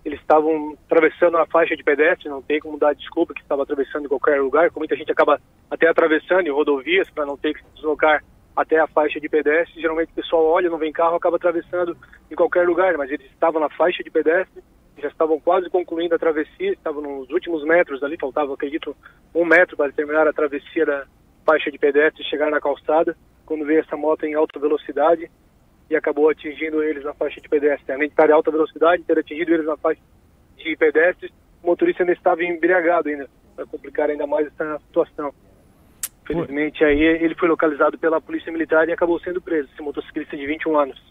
eles 0.04 0.18
estavam 0.20 0.76
atravessando 0.86 1.36
a 1.36 1.46
faixa 1.46 1.76
de 1.76 1.84
pedestre, 1.84 2.28
não 2.28 2.40
tem 2.40 2.58
como 2.58 2.78
dar 2.78 2.94
desculpa 2.94 3.34
que 3.34 3.42
estava 3.42 3.62
atravessando 3.62 4.06
em 4.06 4.08
qualquer 4.08 4.40
lugar, 4.40 4.70
muita 4.74 4.96
gente 4.96 5.12
acaba 5.12 5.40
até 5.70 5.88
atravessando 5.88 6.46
em 6.46 6.50
rodovias 6.50 7.08
para 7.10 7.26
não 7.26 7.36
ter 7.36 7.54
que 7.54 7.60
se 7.60 7.74
deslocar 7.74 8.24
até 8.56 8.78
a 8.78 8.86
faixa 8.86 9.20
de 9.20 9.28
pedestre. 9.28 9.80
Geralmente 9.80 10.10
o 10.10 10.14
pessoal 10.14 10.44
olha, 10.46 10.70
não 10.70 10.78
vem 10.78 10.92
carro, 10.92 11.16
acaba 11.16 11.36
atravessando 11.36 11.96
em 12.30 12.34
qualquer 12.34 12.66
lugar, 12.66 12.96
mas 12.96 13.10
eles 13.10 13.30
estavam 13.30 13.60
na 13.60 13.68
faixa 13.68 14.02
de 14.02 14.10
pedestre, 14.10 14.62
já 14.98 15.08
estavam 15.08 15.38
quase 15.38 15.68
concluindo 15.68 16.14
a 16.14 16.18
travessia, 16.18 16.72
estavam 16.72 17.02
nos 17.02 17.30
últimos 17.30 17.62
metros 17.64 18.02
ali, 18.02 18.16
faltava, 18.18 18.52
acredito, 18.54 18.96
um 19.34 19.44
metro 19.44 19.76
para 19.76 19.92
terminar 19.92 20.26
a 20.26 20.32
travessia 20.32 20.86
da 20.86 21.04
faixa 21.44 21.70
de 21.70 21.78
pedestre 21.78 22.22
e 22.22 22.28
chegar 22.28 22.50
na 22.50 22.60
calçada, 22.60 23.16
quando 23.46 23.66
veio 23.66 23.80
essa 23.80 23.96
moto 23.96 24.24
em 24.24 24.34
alta 24.34 24.58
velocidade 24.58 25.30
e 25.90 25.96
acabou 25.96 26.30
atingindo 26.30 26.82
eles 26.82 27.04
na 27.04 27.12
faixa 27.12 27.40
de 27.40 27.48
pedestre. 27.48 27.92
Além 27.92 28.06
de 28.06 28.12
estar 28.12 28.30
em 28.30 28.32
alta 28.32 28.50
velocidade, 28.50 29.02
ter 29.02 29.18
atingido 29.18 29.52
eles 29.52 29.66
na 29.66 29.76
faixa 29.76 30.00
de 30.56 30.76
pedestres, 30.76 31.32
o 31.62 31.66
motorista 31.66 32.04
ainda 32.04 32.12
estava 32.12 32.44
embriagado 32.44 33.08
ainda, 33.08 33.28
para 33.56 33.66
complicar 33.66 34.08
ainda 34.08 34.26
mais 34.26 34.46
essa 34.46 34.78
situação. 34.86 35.34
Felizmente 36.24 36.84
aí 36.84 37.02
ele 37.02 37.34
foi 37.34 37.48
localizado 37.48 37.98
pela 37.98 38.20
polícia 38.20 38.52
militar 38.52 38.88
e 38.88 38.92
acabou 38.92 39.18
sendo 39.18 39.40
preso, 39.40 39.68
esse 39.72 39.82
motociclista 39.82 40.36
de 40.36 40.46
21 40.46 40.78
anos. 40.78 41.10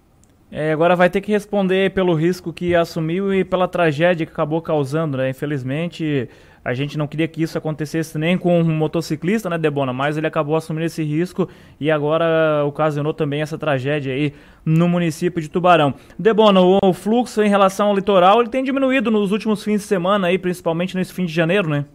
É, 0.51 0.71
agora 0.71 0.95
vai 0.95 1.09
ter 1.09 1.21
que 1.21 1.31
responder 1.31 1.91
pelo 1.91 2.15
risco 2.15 2.53
que 2.53 2.73
assumiu 2.73 3.33
e 3.33 3.43
pela 3.43 3.67
tragédia 3.67 4.25
que 4.25 4.31
acabou 4.31 4.61
causando, 4.61 5.17
né? 5.17 5.29
Infelizmente, 5.29 6.27
a 6.63 6.73
gente 6.73 6.97
não 6.97 7.07
queria 7.07 7.27
que 7.27 7.41
isso 7.41 7.57
acontecesse 7.57 8.17
nem 8.17 8.37
com 8.37 8.59
um 8.59 8.63
motociclista, 8.63 9.49
né, 9.49 9.57
Debona? 9.57 9.93
Mas 9.93 10.17
ele 10.17 10.27
acabou 10.27 10.55
assumindo 10.55 10.85
esse 10.85 11.03
risco 11.03 11.49
e 11.79 11.89
agora 11.89 12.63
ocasionou 12.65 13.13
também 13.13 13.41
essa 13.41 13.57
tragédia 13.57 14.13
aí 14.13 14.33
no 14.65 14.87
município 14.87 15.41
de 15.41 15.49
Tubarão. 15.49 15.93
Debona, 16.17 16.61
o 16.61 16.93
fluxo 16.93 17.41
em 17.41 17.49
relação 17.49 17.87
ao 17.87 17.95
litoral, 17.95 18.41
ele 18.41 18.49
tem 18.49 18.63
diminuído 18.63 19.09
nos 19.09 19.31
últimos 19.31 19.63
fins 19.63 19.81
de 19.81 19.87
semana 19.87 20.27
aí, 20.27 20.37
principalmente 20.37 20.95
nesse 20.95 21.13
fim 21.13 21.25
de 21.25 21.33
janeiro, 21.33 21.69
né? 21.69 21.85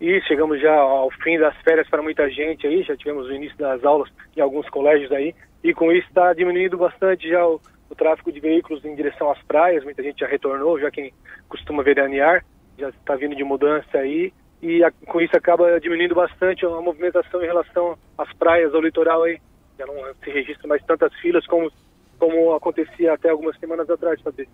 E 0.00 0.20
chegamos 0.22 0.60
já 0.60 0.74
ao 0.74 1.10
fim 1.22 1.38
das 1.38 1.56
férias 1.58 1.88
para 1.88 2.02
muita 2.02 2.28
gente 2.28 2.66
aí, 2.66 2.82
já 2.82 2.96
tivemos 2.96 3.28
o 3.28 3.32
início 3.32 3.56
das 3.56 3.84
aulas 3.84 4.10
em 4.36 4.40
alguns 4.40 4.68
colégios 4.68 5.12
aí, 5.12 5.32
e 5.62 5.72
com 5.72 5.92
isso 5.92 6.08
está 6.08 6.32
diminuindo 6.34 6.76
bastante 6.76 7.28
já 7.28 7.46
o, 7.46 7.60
o 7.88 7.94
tráfego 7.94 8.32
de 8.32 8.40
veículos 8.40 8.84
em 8.84 8.96
direção 8.96 9.30
às 9.30 9.40
praias, 9.42 9.84
muita 9.84 10.02
gente 10.02 10.18
já 10.18 10.26
retornou, 10.26 10.80
já 10.80 10.90
quem 10.90 11.12
costuma 11.48 11.84
veranear, 11.84 12.44
já 12.78 12.88
está 12.88 13.16
vindo 13.16 13.34
de 13.34 13.44
mudança 13.44 13.98
aí, 13.98 14.32
e 14.60 14.82
a, 14.84 14.90
com 14.90 15.20
isso 15.20 15.36
acaba 15.36 15.80
diminuindo 15.80 16.14
bastante 16.14 16.64
a 16.64 16.68
movimentação 16.80 17.42
em 17.42 17.46
relação 17.46 17.98
às 18.16 18.32
praias, 18.34 18.74
ao 18.74 18.80
litoral 18.80 19.24
aí. 19.24 19.40
Já 19.78 19.86
não 19.86 19.94
se 20.22 20.30
registra 20.30 20.68
mais 20.68 20.82
tantas 20.84 21.12
filas 21.16 21.44
como, 21.46 21.70
como 22.18 22.54
acontecia 22.54 23.12
até 23.12 23.30
algumas 23.30 23.58
semanas 23.58 23.90
atrás, 23.90 24.20
Fabrício. 24.20 24.52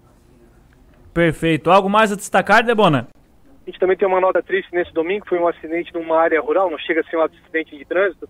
Perfeito. 1.12 1.70
Algo 1.70 1.90
mais 1.90 2.12
a 2.12 2.16
destacar, 2.16 2.64
Debona? 2.64 3.08
A 3.66 3.70
gente 3.70 3.78
também 3.78 3.96
tem 3.96 4.08
uma 4.08 4.20
nota 4.20 4.42
triste 4.42 4.72
nesse 4.72 4.92
domingo, 4.94 5.28
foi 5.28 5.38
um 5.38 5.46
acidente 5.46 5.92
numa 5.92 6.18
área 6.18 6.40
rural, 6.40 6.70
não 6.70 6.78
chega 6.78 7.02
a 7.02 7.04
ser 7.04 7.18
um 7.18 7.22
acidente 7.22 7.76
de 7.76 7.84
trânsito, 7.84 8.26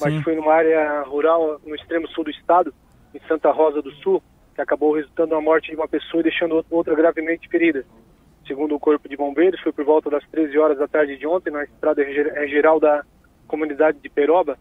mas 0.00 0.12
Sim. 0.12 0.22
foi 0.22 0.34
numa 0.34 0.52
área 0.52 1.02
rural 1.02 1.60
no 1.64 1.76
extremo 1.76 2.08
sul 2.08 2.24
do 2.24 2.30
estado, 2.30 2.74
em 3.14 3.20
Santa 3.28 3.52
Rosa 3.52 3.80
do 3.80 3.92
Sul, 3.96 4.20
que 4.54 4.60
acabou 4.60 4.94
resultando 4.94 5.34
na 5.34 5.40
morte 5.40 5.70
de 5.70 5.76
uma 5.76 5.86
pessoa 5.86 6.20
e 6.20 6.24
deixando 6.24 6.64
outra 6.70 6.94
gravemente 6.94 7.48
ferida. 7.48 7.84
Segundo 8.50 8.74
o 8.74 8.80
Corpo 8.80 9.08
de 9.08 9.16
Bombeiros, 9.16 9.60
foi 9.60 9.70
por 9.70 9.84
volta 9.84 10.10
das 10.10 10.26
13 10.26 10.58
horas 10.58 10.76
da 10.76 10.88
tarde 10.88 11.16
de 11.16 11.24
ontem, 11.24 11.52
na 11.52 11.62
estrada 11.62 12.04
geral 12.48 12.80
da 12.80 13.04
comunidade 13.46 14.00
de 14.00 14.08
Peroba, 14.08 14.58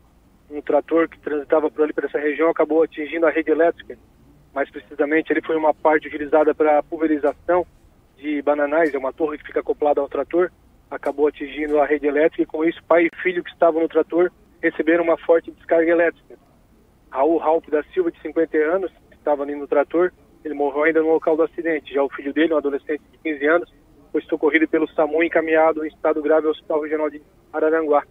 um 0.47 0.61
trator 0.61 1.09
que 1.09 1.17
transitava 1.17 1.71
por 1.71 1.81
ali, 1.81 1.91
por 1.91 2.03
essa 2.03 2.19
região, 2.19 2.51
acabou 2.51 2.83
atingindo 2.83 3.25
a 3.25 3.31
rede 3.31 3.49
elétrica. 3.49 3.97
Mais 4.53 4.69
precisamente, 4.69 5.33
ele 5.33 5.41
foi 5.41 5.55
uma 5.55 5.73
parte 5.73 6.07
utilizada 6.07 6.53
para 6.53 6.83
pulverização 6.83 7.65
de 8.15 8.39
bananais, 8.43 8.93
é 8.93 8.97
uma 8.99 9.11
torre 9.11 9.39
que 9.39 9.47
fica 9.47 9.61
acoplada 9.61 9.99
ao 9.99 10.07
trator, 10.07 10.51
acabou 10.91 11.25
atingindo 11.25 11.79
a 11.79 11.85
rede 11.87 12.05
elétrica 12.05 12.43
e 12.43 12.45
com 12.45 12.63
isso 12.63 12.83
pai 12.83 13.07
e 13.07 13.21
filho 13.23 13.43
que 13.43 13.49
estavam 13.49 13.81
no 13.81 13.89
trator 13.89 14.31
receberam 14.61 15.03
uma 15.03 15.17
forte 15.17 15.49
descarga 15.49 15.89
elétrica. 15.89 16.37
Raul 17.09 17.39
Raup 17.39 17.67
da 17.71 17.81
Silva, 17.85 18.11
de 18.11 18.21
50 18.21 18.55
anos, 18.55 18.91
estava 19.11 19.41
ali 19.41 19.55
no 19.55 19.67
trator, 19.67 20.13
ele 20.45 20.53
morreu 20.53 20.83
ainda 20.83 21.01
no 21.01 21.13
local 21.13 21.35
do 21.35 21.41
acidente. 21.41 21.91
Já 21.91 22.03
o 22.03 22.09
filho 22.09 22.31
dele, 22.31 22.53
um 22.53 22.57
adolescente 22.57 23.01
de 23.11 23.17
15 23.17 23.47
anos, 23.47 23.78
foi 24.11 24.21
socorrido 24.23 24.67
pelo 24.67 24.87
SAMU 24.89 25.23
e 25.23 25.27
encaminhado 25.27 25.85
em 25.85 25.87
estado 25.87 26.21
grave 26.21 26.45
ao 26.45 26.51
Hospital 26.51 26.81
Regional 26.81 27.09
de 27.09 27.21
Araranguá. 27.53 28.03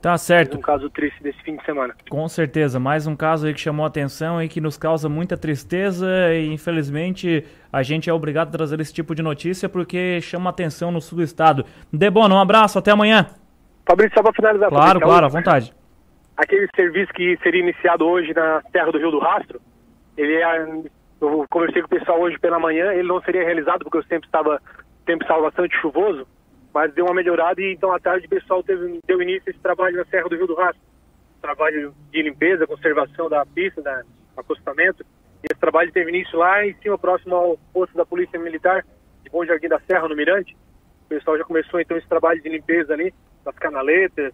Tá 0.00 0.16
certo. 0.16 0.56
Um 0.56 0.62
caso 0.62 0.88
triste 0.88 1.22
desse 1.22 1.42
fim 1.42 1.56
de 1.56 1.64
semana. 1.64 1.94
Com 2.08 2.26
certeza, 2.26 2.80
mais 2.80 3.06
um 3.06 3.14
caso 3.14 3.46
aí 3.46 3.52
que 3.52 3.60
chamou 3.60 3.84
atenção 3.84 4.42
e 4.42 4.48
que 4.48 4.60
nos 4.60 4.78
causa 4.78 5.10
muita 5.10 5.36
tristeza 5.36 6.06
e 6.32 6.46
infelizmente 6.50 7.44
a 7.70 7.82
gente 7.82 8.08
é 8.08 8.12
obrigado 8.12 8.48
a 8.48 8.52
trazer 8.52 8.80
esse 8.80 8.94
tipo 8.94 9.14
de 9.14 9.22
notícia 9.22 9.68
porque 9.68 10.20
chama 10.22 10.48
atenção 10.48 10.90
no 10.90 11.02
sul 11.02 11.18
do 11.18 11.24
estado. 11.24 11.66
Debona, 11.92 12.34
um 12.34 12.40
abraço, 12.40 12.78
até 12.78 12.90
amanhã. 12.90 13.26
Fabrício, 13.86 14.14
só 14.14 14.22
para 14.22 14.32
finalizar. 14.32 14.70
Claro, 14.70 15.00
claro, 15.00 15.26
à 15.26 15.28
vontade 15.28 15.74
aquele 16.40 16.68
serviço 16.74 17.12
que 17.12 17.38
seria 17.42 17.60
iniciado 17.60 18.06
hoje 18.06 18.32
na 18.32 18.62
Terra 18.72 18.90
do 18.90 18.98
Rio 18.98 19.10
do 19.10 19.18
Rastro, 19.18 19.60
ele 20.16 20.34
é, 20.34 20.66
eu 21.20 21.46
conversei 21.50 21.82
com 21.82 21.86
o 21.86 21.98
pessoal 21.98 22.20
hoje 22.20 22.38
pela 22.38 22.58
manhã, 22.58 22.92
ele 22.92 23.08
não 23.08 23.20
seria 23.22 23.44
realizado 23.44 23.84
porque 23.84 23.98
o 23.98 24.04
tempo 24.04 24.26
estava, 24.26 24.60
tempo 25.04 25.22
estava 25.22 25.42
bastante 25.42 25.76
chuvoso, 25.80 26.26
mas 26.72 26.92
deu 26.94 27.04
uma 27.04 27.14
melhorada 27.14 27.60
e 27.60 27.72
então 27.72 27.92
à 27.92 27.98
tarde 27.98 28.26
o 28.26 28.30
pessoal 28.30 28.62
teve, 28.62 29.00
deu 29.06 29.20
início 29.20 29.50
esse 29.50 29.58
trabalho 29.58 29.96
na 29.96 30.04
Serra 30.06 30.28
do 30.28 30.36
Rio 30.36 30.46
do 30.46 30.54
Rastro. 30.54 30.82
Trabalho 31.42 31.94
de 32.10 32.22
limpeza, 32.22 32.66
conservação 32.66 33.28
da 33.28 33.44
pista, 33.46 33.80
da 33.80 34.02
acostamento. 34.36 35.04
E 35.42 35.46
esse 35.50 35.60
trabalho 35.60 35.92
teve 35.92 36.10
início 36.10 36.38
lá 36.38 36.66
em 36.66 36.74
cima, 36.74 36.98
próximo 36.98 37.34
ao 37.34 37.58
posto 37.72 37.96
da 37.96 38.04
Polícia 38.04 38.38
Militar, 38.38 38.84
de 39.22 39.30
Bom 39.30 39.44
Jardim 39.44 39.68
da 39.68 39.80
Serra, 39.80 40.08
no 40.08 40.16
Mirante. 40.16 40.56
O 41.06 41.08
pessoal 41.08 41.38
já 41.38 41.44
começou 41.44 41.80
então 41.80 41.96
esse 41.96 42.08
trabalho 42.08 42.42
de 42.42 42.48
limpeza 42.48 42.92
ali, 42.92 43.12
das 43.44 43.56
canaletas, 43.56 44.32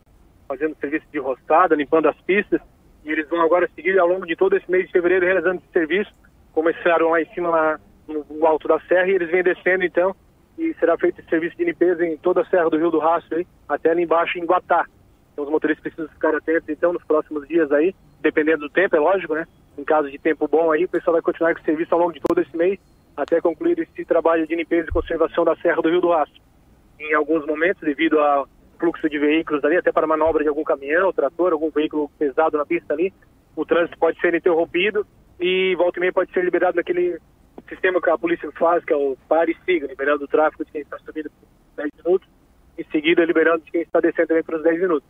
fazendo 0.48 0.76
serviço 0.76 1.06
de 1.12 1.18
roçada, 1.18 1.74
limpando 1.74 2.08
as 2.08 2.20
pistas. 2.22 2.60
E 3.04 3.10
eles 3.10 3.28
vão 3.28 3.40
agora 3.40 3.70
seguir 3.74 3.98
ao 3.98 4.08
longo 4.08 4.26
de 4.26 4.34
todo 4.34 4.56
esse 4.56 4.70
mês 4.70 4.86
de 4.86 4.92
fevereiro 4.92 5.24
realizando 5.24 5.62
esse 5.62 5.72
serviço. 5.72 6.12
Começaram 6.56 7.10
lá 7.10 7.20
em 7.20 7.26
cima, 7.34 7.50
lá 7.50 7.78
no 8.08 8.46
alto 8.46 8.66
da 8.66 8.80
serra, 8.88 9.08
e 9.08 9.14
eles 9.14 9.30
vêm 9.30 9.42
descendo 9.42 9.84
então, 9.84 10.16
e 10.56 10.72
será 10.80 10.96
feito 10.96 11.20
esse 11.20 11.28
serviço 11.28 11.54
de 11.54 11.64
limpeza 11.64 12.02
em 12.02 12.16
toda 12.16 12.40
a 12.40 12.46
serra 12.46 12.70
do 12.70 12.78
Rio 12.78 12.90
do 12.90 12.98
Rastro, 12.98 13.36
aí, 13.36 13.46
até 13.68 13.90
ali 13.90 14.04
embaixo 14.04 14.38
em 14.38 14.46
Guatá. 14.46 14.86
Então 15.34 15.44
os 15.44 15.50
motoristas 15.50 15.82
precisam 15.82 16.08
ficar 16.08 16.34
atentos 16.34 16.66
então 16.70 16.94
nos 16.94 17.04
próximos 17.04 17.46
dias 17.46 17.70
aí, 17.72 17.94
dependendo 18.22 18.60
do 18.60 18.70
tempo, 18.70 18.96
é 18.96 18.98
lógico, 18.98 19.34
né? 19.34 19.46
Em 19.76 19.84
caso 19.84 20.10
de 20.10 20.18
tempo 20.18 20.48
bom 20.48 20.72
aí, 20.72 20.86
o 20.86 20.88
pessoal 20.88 21.12
vai 21.12 21.20
continuar 21.20 21.54
com 21.54 21.60
o 21.60 21.64
serviço 21.64 21.92
ao 21.92 22.00
longo 22.00 22.14
de 22.14 22.20
todo 22.20 22.40
esse 22.40 22.56
mês, 22.56 22.78
até 23.14 23.38
concluir 23.38 23.78
esse 23.78 24.04
trabalho 24.06 24.46
de 24.46 24.56
limpeza 24.56 24.88
e 24.88 24.92
conservação 24.92 25.44
da 25.44 25.54
serra 25.56 25.82
do 25.82 25.90
Rio 25.90 26.00
do 26.00 26.08
Rastro. 26.08 26.40
Em 26.98 27.12
alguns 27.12 27.44
momentos, 27.44 27.82
devido 27.82 28.18
ao 28.18 28.48
fluxo 28.80 29.10
de 29.10 29.18
veículos 29.18 29.62
ali, 29.62 29.76
até 29.76 29.92
para 29.92 30.06
manobra 30.06 30.42
de 30.42 30.48
algum 30.48 30.64
caminhão, 30.64 31.12
trator, 31.12 31.52
algum 31.52 31.68
veículo 31.68 32.10
pesado 32.18 32.56
na 32.56 32.64
pista 32.64 32.94
ali, 32.94 33.12
o 33.54 33.66
trânsito 33.66 33.98
pode 33.98 34.18
ser 34.20 34.34
interrompido 34.34 35.06
e 35.40 35.74
volta 35.76 35.98
e 35.98 36.00
meia 36.00 36.12
pode 36.12 36.32
ser 36.32 36.44
liberado 36.44 36.76
naquele 36.76 37.18
sistema 37.68 38.00
que 38.00 38.10
a 38.10 38.18
polícia 38.18 38.50
faz, 38.52 38.84
que 38.84 38.92
é 38.92 38.96
o 38.96 39.16
pare 39.28 39.52
e 39.52 39.64
siga, 39.64 39.86
liberando 39.86 40.24
o 40.24 40.28
tráfego 40.28 40.64
de 40.64 40.72
quem 40.72 40.82
está 40.82 40.98
subindo 40.98 41.30
por 41.30 41.82
10 41.82 41.90
minutos, 42.04 42.28
em 42.78 42.84
seguida 42.90 43.24
liberando 43.24 43.64
de 43.64 43.70
quem 43.70 43.82
está 43.82 44.00
descendo 44.00 44.28
também 44.28 44.42
por 44.42 44.62
10 44.62 44.80
minutos. 44.80 45.08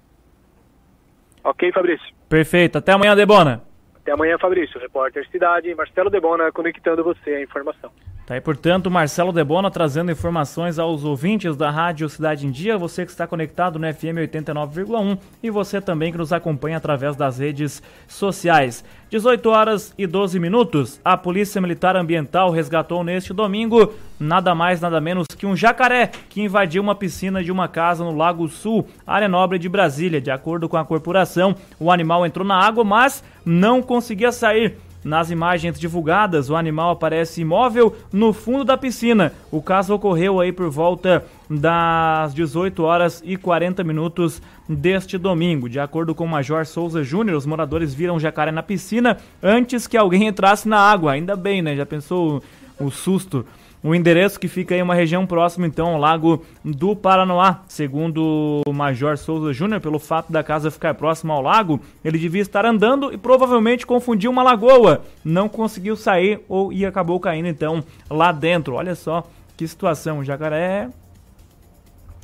Ok, 1.44 1.70
Fabrício? 1.72 2.06
Perfeito. 2.28 2.78
Até 2.78 2.92
amanhã, 2.92 3.14
Debona. 3.14 3.62
Até 3.94 4.12
amanhã, 4.12 4.36
Fabrício. 4.38 4.80
Repórter 4.80 5.28
Cidade, 5.30 5.74
Marcelo 5.74 6.10
Debona 6.10 6.50
conectando 6.50 7.04
você 7.04 7.30
a 7.30 7.42
informação. 7.42 7.90
Tá 8.26 8.34
aí, 8.34 8.40
portanto, 8.40 8.90
Marcelo 8.90 9.32
Debona 9.32 9.70
trazendo 9.70 10.10
informações 10.10 10.80
aos 10.80 11.04
ouvintes 11.04 11.56
da 11.56 11.70
Rádio 11.70 12.08
Cidade 12.08 12.44
em 12.44 12.50
Dia, 12.50 12.76
você 12.76 13.04
que 13.04 13.12
está 13.12 13.24
conectado 13.24 13.78
no 13.78 13.86
FM 13.86 14.18
89,1 14.26 15.16
e 15.40 15.48
você 15.48 15.80
também 15.80 16.10
que 16.10 16.18
nos 16.18 16.32
acompanha 16.32 16.76
através 16.76 17.14
das 17.14 17.38
redes 17.38 17.80
sociais. 18.08 18.84
18 19.08 19.48
horas 19.48 19.94
e 19.96 20.04
12 20.04 20.40
minutos, 20.40 21.00
a 21.04 21.16
Polícia 21.16 21.60
Militar 21.60 21.94
Ambiental 21.94 22.50
resgatou 22.50 23.04
neste 23.04 23.32
domingo 23.32 23.94
nada 24.18 24.52
mais 24.52 24.80
nada 24.80 25.00
menos 25.00 25.28
que 25.28 25.46
um 25.46 25.54
jacaré 25.54 26.10
que 26.28 26.42
invadiu 26.42 26.82
uma 26.82 26.94
piscina 26.94 27.42
de 27.42 27.52
uma 27.52 27.68
casa 27.68 28.02
no 28.02 28.16
Lago 28.16 28.48
Sul, 28.48 28.88
área 29.06 29.28
nobre 29.28 29.60
de 29.60 29.68
Brasília. 29.68 30.20
De 30.20 30.30
acordo 30.30 30.68
com 30.68 30.76
a 30.76 30.84
corporação, 30.84 31.54
o 31.78 31.92
animal 31.92 32.26
entrou 32.26 32.44
na 32.44 32.58
água, 32.58 32.82
mas 32.82 33.22
não 33.44 33.80
conseguia 33.80 34.32
sair. 34.32 34.76
Nas 35.06 35.30
imagens 35.30 35.78
divulgadas, 35.78 36.50
o 36.50 36.56
animal 36.56 36.90
aparece 36.90 37.40
imóvel 37.40 37.94
no 38.12 38.32
fundo 38.32 38.64
da 38.64 38.76
piscina. 38.76 39.32
O 39.52 39.62
caso 39.62 39.94
ocorreu 39.94 40.40
aí 40.40 40.50
por 40.50 40.68
volta 40.68 41.24
das 41.48 42.34
18 42.34 42.82
horas 42.82 43.22
e 43.24 43.36
40 43.36 43.84
minutos 43.84 44.42
deste 44.68 45.16
domingo. 45.16 45.68
De 45.68 45.78
acordo 45.78 46.12
com 46.12 46.24
o 46.24 46.28
Major 46.28 46.66
Souza 46.66 47.04
Júnior, 47.04 47.36
os 47.36 47.46
moradores 47.46 47.94
viram 47.94 48.16
o 48.16 48.20
jacaré 48.20 48.50
na 48.50 48.64
piscina 48.64 49.18
antes 49.40 49.86
que 49.86 49.96
alguém 49.96 50.26
entrasse 50.26 50.68
na 50.68 50.80
água. 50.80 51.12
Ainda 51.12 51.36
bem, 51.36 51.62
né? 51.62 51.76
Já 51.76 51.86
pensou 51.86 52.42
o, 52.76 52.90
susto? 52.90 53.46
O 53.86 53.94
endereço 53.94 54.40
que 54.40 54.48
fica 54.48 54.74
em 54.74 54.82
uma 54.82 54.96
região 54.96 55.24
próxima, 55.24 55.64
então, 55.64 55.90
ao 55.90 56.00
Lago 56.00 56.44
do 56.64 56.96
Paranoá. 56.96 57.60
Segundo 57.68 58.60
o 58.66 58.72
Major 58.72 59.16
Souza 59.16 59.52
Júnior, 59.52 59.80
pelo 59.80 60.00
fato 60.00 60.32
da 60.32 60.42
casa 60.42 60.72
ficar 60.72 60.94
próxima 60.94 61.32
ao 61.32 61.40
lago, 61.40 61.80
ele 62.04 62.18
devia 62.18 62.42
estar 62.42 62.66
andando 62.66 63.12
e 63.12 63.16
provavelmente 63.16 63.86
confundiu 63.86 64.32
uma 64.32 64.42
lagoa. 64.42 65.02
Não 65.24 65.48
conseguiu 65.48 65.94
sair 65.94 66.40
ou 66.48 66.72
e 66.72 66.84
acabou 66.84 67.20
caindo, 67.20 67.46
então, 67.46 67.84
lá 68.10 68.32
dentro. 68.32 68.74
Olha 68.74 68.96
só 68.96 69.22
que 69.56 69.68
situação. 69.68 70.18
O 70.18 70.24
jacaré 70.24 70.88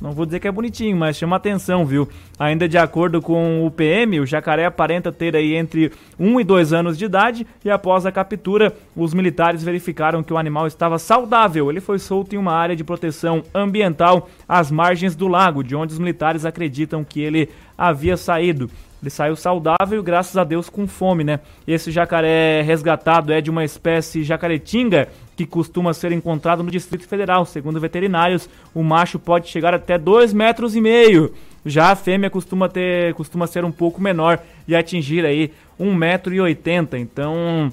não 0.03 0.11
vou 0.11 0.25
dizer 0.25 0.41
que 0.41 0.47
é 0.49 0.51
bonitinho, 0.51 0.97
mas 0.97 1.15
chama 1.15 1.37
atenção, 1.37 1.85
viu? 1.85 2.09
Ainda 2.37 2.67
de 2.67 2.77
acordo 2.77 3.21
com 3.21 3.65
o 3.65 3.71
PM, 3.71 4.19
o 4.19 4.25
jacaré 4.25 4.65
aparenta 4.65 5.13
ter 5.13 5.33
aí 5.33 5.55
entre 5.55 5.93
1 6.19 6.41
e 6.41 6.43
2 6.43 6.73
anos 6.73 6.97
de 6.97 7.05
idade 7.05 7.47
e 7.63 7.71
após 7.71 8.05
a 8.05 8.11
captura, 8.11 8.75
os 8.97 9.13
militares 9.13 9.63
verificaram 9.63 10.21
que 10.21 10.33
o 10.33 10.37
animal 10.37 10.67
estava 10.67 10.99
saudável. 10.99 11.71
Ele 11.71 11.79
foi 11.79 11.99
solto 11.99 12.35
em 12.35 12.37
uma 12.37 12.51
área 12.51 12.75
de 12.75 12.83
proteção 12.83 13.45
ambiental 13.55 14.29
às 14.45 14.69
margens 14.69 15.15
do 15.15 15.29
lago, 15.29 15.63
de 15.63 15.73
onde 15.73 15.93
os 15.93 15.99
militares 15.99 16.43
acreditam 16.43 17.01
que 17.01 17.21
ele 17.21 17.47
havia 17.77 18.17
saído. 18.17 18.69
Ele 19.01 19.09
saiu 19.09 19.35
saudável 19.35 19.99
e, 19.99 20.03
graças 20.03 20.37
a 20.37 20.45
Deus, 20.45 20.69
com 20.69 20.87
fome, 20.87 21.25
né? 21.25 21.41
Esse 21.67 21.91
jacaré 21.91 22.61
resgatado 22.61 23.33
é 23.33 23.41
de 23.41 23.49
uma 23.49 23.65
espécie 23.65 24.23
jacaretinga 24.23 25.09
que 25.35 25.45
costuma 25.45 25.93
ser 25.93 26.11
encontrado 26.11 26.63
no 26.63 26.71
Distrito 26.71 27.07
Federal. 27.07 27.45
Segundo 27.45 27.79
veterinários, 27.79 28.49
o 28.73 28.83
macho 28.83 29.17
pode 29.17 29.47
chegar 29.47 29.73
até 29.73 29.97
2 29.97 30.33
metros 30.33 30.75
e 30.75 30.81
meio. 30.81 31.33
Já 31.65 31.91
a 31.91 31.95
fêmea 31.95 32.29
costuma, 32.29 32.67
ter, 32.67 33.13
costuma 33.13 33.47
ser 33.47 33.63
um 33.63 33.71
pouco 33.71 34.01
menor 34.01 34.39
e 34.67 34.75
atingir 34.75 35.25
aí 35.25 35.51
1,80 35.79 35.95
metro. 35.95 36.33
E 36.33 36.41
80. 36.41 36.97
Então, 36.97 37.71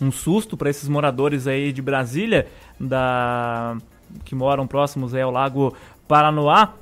um 0.00 0.10
susto 0.10 0.56
para 0.56 0.70
esses 0.70 0.88
moradores 0.88 1.46
aí 1.46 1.72
de 1.72 1.82
Brasília, 1.82 2.46
da 2.78 3.76
que 4.24 4.34
moram 4.34 4.66
próximos 4.66 5.14
aí 5.14 5.22
ao 5.22 5.30
Lago 5.30 5.76
Paranoá. 6.08 6.74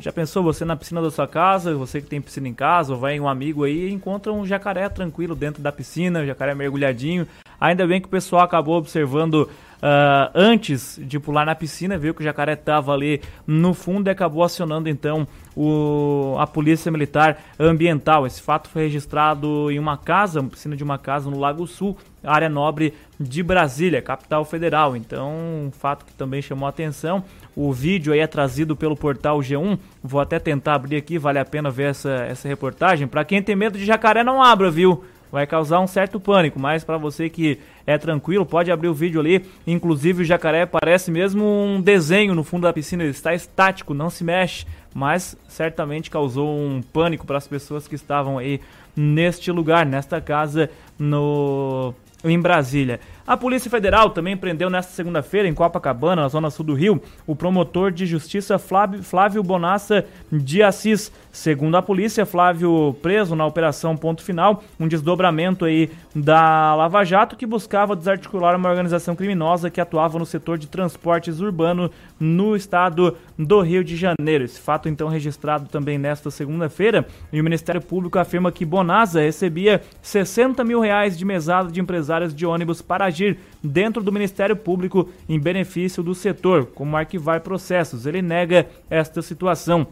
Já 0.00 0.12
pensou 0.12 0.42
você 0.42 0.64
na 0.64 0.76
piscina 0.76 1.02
da 1.02 1.10
sua 1.10 1.26
casa, 1.26 1.74
você 1.74 2.00
que 2.00 2.06
tem 2.06 2.20
piscina 2.20 2.48
em 2.48 2.54
casa, 2.54 2.92
ou 2.92 2.98
vai 2.98 3.18
um 3.18 3.28
amigo 3.28 3.64
aí 3.64 3.88
e 3.88 3.92
encontra 3.92 4.32
um 4.32 4.46
jacaré 4.46 4.88
tranquilo 4.88 5.34
dentro 5.34 5.62
da 5.62 5.72
piscina, 5.72 6.20
um 6.20 6.26
jacaré 6.26 6.54
mergulhadinho. 6.54 7.26
Ainda 7.62 7.86
bem 7.86 8.00
que 8.00 8.08
o 8.08 8.10
pessoal 8.10 8.42
acabou 8.42 8.76
observando 8.76 9.48
Uh, 9.82 10.30
antes 10.32 10.96
de 11.02 11.18
pular 11.18 11.44
na 11.44 11.56
piscina, 11.56 11.98
viu 11.98 12.14
que 12.14 12.20
o 12.20 12.24
jacaré 12.24 12.52
estava 12.52 12.92
ali 12.92 13.20
no 13.44 13.74
fundo 13.74 14.06
e 14.06 14.10
acabou 14.12 14.44
acionando 14.44 14.88
então 14.88 15.26
o, 15.56 16.36
a 16.38 16.46
Polícia 16.46 16.92
Militar 16.92 17.42
Ambiental. 17.58 18.24
Esse 18.24 18.40
fato 18.40 18.68
foi 18.68 18.82
registrado 18.82 19.72
em 19.72 19.80
uma 19.80 19.96
casa, 19.96 20.38
uma 20.38 20.50
piscina 20.50 20.76
de 20.76 20.84
uma 20.84 20.98
casa 20.98 21.28
no 21.28 21.36
Lago 21.36 21.66
Sul, 21.66 21.98
área 22.22 22.48
nobre 22.48 22.94
de 23.18 23.42
Brasília, 23.42 24.00
capital 24.00 24.44
federal. 24.44 24.96
Então, 24.96 25.32
um 25.66 25.72
fato 25.72 26.04
que 26.04 26.14
também 26.14 26.40
chamou 26.40 26.66
a 26.66 26.70
atenção. 26.70 27.24
O 27.56 27.72
vídeo 27.72 28.12
aí 28.12 28.20
é 28.20 28.26
trazido 28.28 28.76
pelo 28.76 28.94
portal 28.94 29.40
G1. 29.40 29.76
Vou 30.00 30.20
até 30.20 30.38
tentar 30.38 30.74
abrir 30.76 30.94
aqui, 30.94 31.18
vale 31.18 31.40
a 31.40 31.44
pena 31.44 31.72
ver 31.72 31.90
essa, 31.90 32.12
essa 32.28 32.46
reportagem. 32.46 33.08
Para 33.08 33.24
quem 33.24 33.42
tem 33.42 33.56
medo 33.56 33.76
de 33.76 33.84
jacaré, 33.84 34.22
não 34.22 34.40
abra, 34.40 34.70
viu? 34.70 35.02
Vai 35.32 35.46
causar 35.46 35.80
um 35.80 35.86
certo 35.86 36.20
pânico, 36.20 36.60
mas 36.60 36.84
para 36.84 36.98
você 36.98 37.30
que 37.30 37.58
é 37.86 37.96
tranquilo, 37.96 38.44
pode 38.44 38.70
abrir 38.70 38.88
o 38.88 38.94
vídeo 38.94 39.18
ali. 39.18 39.46
Inclusive 39.66 40.22
o 40.22 40.24
jacaré 40.26 40.66
parece 40.66 41.10
mesmo 41.10 41.42
um 41.42 41.80
desenho 41.80 42.34
no 42.34 42.44
fundo 42.44 42.64
da 42.64 42.72
piscina, 42.72 43.02
ele 43.02 43.12
está 43.12 43.32
estático, 43.32 43.94
não 43.94 44.10
se 44.10 44.22
mexe, 44.22 44.66
mas 44.94 45.34
certamente 45.48 46.10
causou 46.10 46.54
um 46.54 46.82
pânico 46.82 47.26
para 47.26 47.38
as 47.38 47.48
pessoas 47.48 47.88
que 47.88 47.94
estavam 47.94 48.36
aí 48.36 48.60
neste 48.94 49.50
lugar, 49.50 49.86
nesta 49.86 50.20
casa 50.20 50.68
no 50.98 51.94
em 52.24 52.38
Brasília. 52.38 53.00
A 53.24 53.36
Polícia 53.36 53.70
Federal 53.70 54.10
também 54.10 54.36
prendeu 54.36 54.68
nesta 54.68 54.92
segunda-feira, 54.92 55.46
em 55.46 55.54
Copacabana, 55.54 56.22
na 56.22 56.28
zona 56.28 56.50
sul 56.50 56.66
do 56.66 56.74
Rio, 56.74 57.00
o 57.24 57.36
promotor 57.36 57.92
de 57.92 58.04
justiça 58.04 58.58
Flávio, 58.58 59.42
Bonassa 59.44 60.04
de 60.30 60.60
Assis. 60.60 61.12
Segundo 61.30 61.76
a 61.76 61.82
polícia, 61.82 62.26
Flávio 62.26 62.96
preso 63.00 63.36
na 63.36 63.46
Operação 63.46 63.96
Ponto 63.96 64.22
Final, 64.22 64.64
um 64.78 64.88
desdobramento 64.88 65.64
aí 65.64 65.88
da 66.14 66.74
Lava 66.74 67.04
Jato 67.04 67.36
que 67.36 67.46
buscava 67.46 67.96
desarticular 67.96 68.56
uma 68.56 68.68
organização 68.68 69.14
criminosa 69.14 69.70
que 69.70 69.80
atuava 69.80 70.18
no 70.18 70.26
setor 70.26 70.58
de 70.58 70.66
transportes 70.66 71.40
urbano 71.40 71.90
no 72.18 72.56
estado 72.56 73.16
do 73.38 73.60
Rio 73.60 73.84
de 73.84 73.96
Janeiro. 73.96 74.44
Esse 74.44 74.60
fato 74.60 74.88
então 74.88 75.08
registrado 75.08 75.68
também 75.68 75.96
nesta 75.96 76.30
segunda-feira 76.30 77.06
e 77.32 77.40
o 77.40 77.44
Ministério 77.44 77.80
Público 77.80 78.18
afirma 78.18 78.52
que 78.52 78.64
Bonassa 78.64 79.20
recebia 79.20 79.80
60 80.02 80.62
mil 80.64 80.80
reais 80.80 81.16
de 81.16 81.24
mesada 81.24 81.70
de 81.70 81.80
empresários 81.80 82.34
de 82.34 82.44
ônibus 82.44 82.82
para 82.82 83.11
agir 83.12 83.38
dentro 83.62 84.02
do 84.02 84.10
Ministério 84.10 84.56
Público 84.56 85.08
em 85.28 85.38
benefício 85.38 86.02
do 86.02 86.14
setor, 86.14 86.66
como 86.66 86.96
arquivar 86.96 87.40
processos. 87.40 88.06
Ele 88.06 88.22
nega 88.22 88.68
esta 88.90 89.22
situação. 89.22 89.86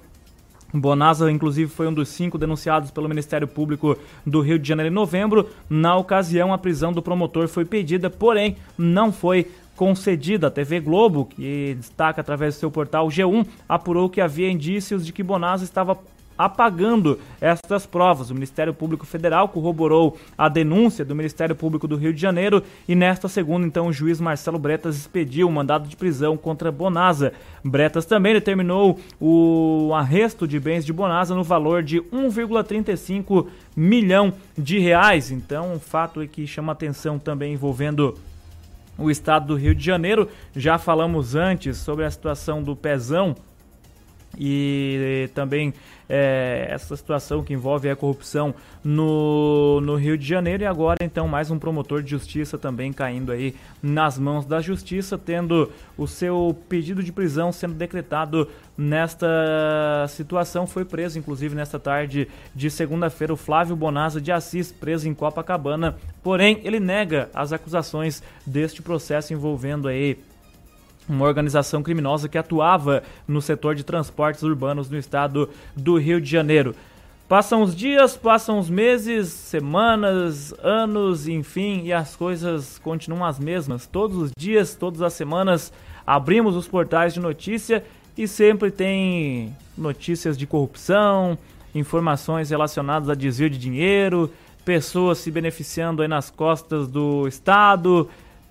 Bonasa, 0.73 1.31
inclusive, 1.31 1.71
foi 1.71 1.89
um 1.89 1.95
dos 1.95 2.09
cinco 2.09 2.39
denunciados 2.39 2.91
pelo 2.91 3.09
Ministério 3.09 3.49
Público 3.49 3.97
do 4.25 4.41
Rio 4.41 4.59
de 4.59 4.69
Janeiro 4.69 4.91
em 4.91 4.95
novembro. 4.95 5.49
Na 5.69 5.97
ocasião, 5.97 6.53
a 6.53 6.59
prisão 6.59 6.93
do 6.93 7.03
promotor 7.03 7.49
foi 7.49 7.65
pedida, 7.65 8.09
porém, 8.09 8.57
não 8.79 9.13
foi 9.13 9.51
concedida. 9.77 10.47
A 10.47 10.51
TV 10.51 10.79
Globo, 10.79 11.25
que 11.25 11.75
destaca 11.75 12.21
através 12.21 12.55
do 12.55 12.61
seu 12.61 12.71
portal 12.71 13.09
G1, 13.09 13.47
apurou 13.69 14.09
que 14.09 14.21
havia 14.21 14.51
indícios 14.51 15.05
de 15.05 15.13
que 15.13 15.23
Bonasa 15.23 15.65
estava 15.65 15.99
apagando 16.41 17.19
estas 17.39 17.85
provas. 17.85 18.31
O 18.31 18.35
Ministério 18.35 18.73
Público 18.73 19.05
Federal 19.05 19.49
corroborou 19.49 20.17
a 20.39 20.49
denúncia 20.49 21.05
do 21.05 21.15
Ministério 21.15 21.55
Público 21.55 21.87
do 21.87 21.97
Rio 21.97 22.15
de 22.15 22.21
Janeiro 22.21 22.63
e 22.89 22.95
nesta 22.95 23.29
segunda, 23.29 23.67
então, 23.67 23.89
o 23.89 23.93
juiz 23.93 24.19
Marcelo 24.21 24.59
Bretas 24.59 24.97
expediu 24.97 25.47
um 25.47 25.53
mandado 25.53 25.87
de 25.87 25.97
prisão 25.97 26.39
contra 26.39 26.73
Bonasa. 26.73 27.35
Bretas 27.63 28.07
também 28.07 28.33
determinou 28.33 28.99
o 29.21 29.93
arresto 29.95 30.49
de 30.49 30.59
bens 30.59 30.87
de 30.87 30.95
Bonasa 30.95 31.35
no 31.35 31.45
valor 31.45 31.83
de 31.83 32.01
1,35 32.01 33.47
milhão 33.77 34.33
de 34.57 34.79
reais. 34.79 35.31
Então, 35.31 35.75
um 35.75 35.79
fato 35.79 36.27
que 36.27 36.47
chama 36.47 36.73
atenção 36.73 37.19
também 37.19 37.53
envolvendo 37.53 38.17
o 38.97 39.11
estado 39.11 39.49
do 39.49 39.57
Rio 39.57 39.75
de 39.75 39.85
Janeiro. 39.85 40.27
Já 40.57 40.79
falamos 40.79 41.35
antes 41.35 41.77
sobre 41.77 42.05
a 42.07 42.11
situação 42.11 42.63
do 42.63 42.75
Pezão, 42.75 43.37
e 44.39 45.29
também 45.35 45.75
é, 46.09 46.67
essa 46.71 46.97
situação 46.97 47.43
que 47.43 47.53
envolve 47.53 47.89
a 47.89 47.95
corrupção 47.95 48.53
no, 48.83 49.81
no 49.81 49.95
Rio 49.95 50.19
de 50.19 50.27
Janeiro 50.27 50.65
e 50.65 50.67
agora 50.67 50.99
então 51.03 51.29
mais 51.29 51.51
um 51.51 51.59
promotor 51.59 52.03
de 52.03 52.11
justiça 52.11 52.59
também 52.59 52.93
caindo 52.93 53.31
aí 53.31 53.55
nas 53.81 54.19
mãos 54.19 54.45
da 54.45 54.61
justiça, 54.61 55.17
tendo 55.17 55.71
o 55.97 56.09
seu 56.09 56.57
pedido 56.69 57.03
de 57.03 57.13
prisão 57.13 57.53
sendo 57.53 57.75
decretado 57.75 58.49
nesta 58.77 60.07
situação. 60.09 60.67
Foi 60.67 60.85
preso, 60.85 61.19
inclusive, 61.19 61.55
nesta 61.55 61.79
tarde 61.79 62.27
de 62.55 62.71
segunda-feira, 62.71 63.33
o 63.33 63.37
Flávio 63.37 63.77
Bonasa 63.77 64.21
de 64.21 64.33
Assis, 64.33 64.73
preso 64.73 65.09
em 65.09 65.15
Copacabana. 65.15 65.97
Porém, 66.23 66.61
ele 66.65 66.81
nega 66.81 67.29
as 67.35 67.53
acusações 67.53 68.23
deste 68.45 68.83
processo 68.83 69.33
envolvendo 69.33 69.87
aí 69.87 70.19
uma 71.11 71.27
organização 71.27 71.83
criminosa 71.83 72.29
que 72.29 72.39
atuava 72.39 73.03
no 73.27 73.43
setor 73.43 73.75
de 73.75 73.85
transportes 73.85 74.43
urbanos 74.43 74.89
no 74.89 74.97
estado 74.97 75.51
do 75.77 75.99
Rio 75.99 76.21
de 76.21 76.31
Janeiro. 76.31 76.75
Passam 77.29 77.63
os 77.63 77.77
dias, 77.77 78.17
passam 78.17 78.59
os 78.59 78.69
meses, 78.69 79.29
semanas, 79.29 80.53
anos, 80.63 81.29
enfim, 81.29 81.83
e 81.85 81.93
as 81.93 82.17
coisas 82.17 82.79
continuam 82.79 83.25
as 83.25 83.39
mesmas. 83.39 83.87
Todos 83.87 84.17
os 84.17 84.31
dias, 84.37 84.75
todas 84.75 85.01
as 85.01 85.13
semanas, 85.13 85.73
abrimos 86.07 86.57
os 86.57 86.67
portais 86.67 87.15
de 87.15 87.21
notícia 87.21 87.85
e 88.19 88.27
sempre 88.27 88.71
tem 88.71 89.55
notícias 89.79 90.37
de 90.37 90.47
corrupção, 90.47 91.39
informações 91.75 92.51
relacionadas 92.51 93.09
a 93.09 93.15
desvio 93.15 93.49
de 93.49 93.59
dinheiro, 93.59 94.31
pessoas 94.65 95.19
se 95.19 95.31
beneficiando 95.31 96.03
aí 96.03 96.09
nas 96.09 96.31
costas 96.31 96.89
do 96.89 97.29
Estado, 97.29 98.09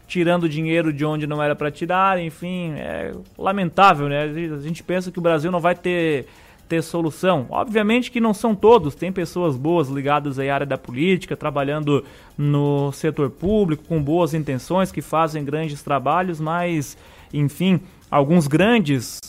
tirando 0.10 0.50
dinheiro 0.50 0.92
de 0.92 1.06
onde 1.06 1.28
não 1.28 1.42
era 1.42 1.56
para 1.56 1.70
tirar, 1.70 2.20
enfim, 2.20 2.74
é 2.76 3.12
lamentável, 3.38 4.10
né? 4.10 4.24
A 4.24 4.60
gente 4.60 4.82
pensa 4.82 5.12
que 5.12 5.20
o 5.20 5.22
Brasil 5.22 5.52
não 5.52 5.60
vai 5.60 5.76
ter 5.76 6.26
ter 6.68 6.84
solução. 6.84 7.48
Obviamente 7.50 8.12
que 8.12 8.22
não 8.22 8.32
são 8.32 8.54
todos, 8.54 8.94
tem 8.94 9.12
pessoas 9.12 9.58
boas 9.58 9.90
ligadas 9.90 10.38
à 10.38 10.54
área 10.54 10.68
da 10.68 10.78
política, 10.78 11.36
trabalhando 11.36 12.06
no 12.38 12.92
setor 12.92 13.32
público, 13.32 13.84
com 13.88 14.02
boas 14.02 14.36
intenções, 14.36 14.92
que 14.92 15.02
fazem 15.02 15.44
grandes 15.44 15.82
trabalhos, 15.82 16.40
mas, 16.40 16.96
enfim, 17.34 17.80
alguns 18.12 18.48
grandes 18.48 19.20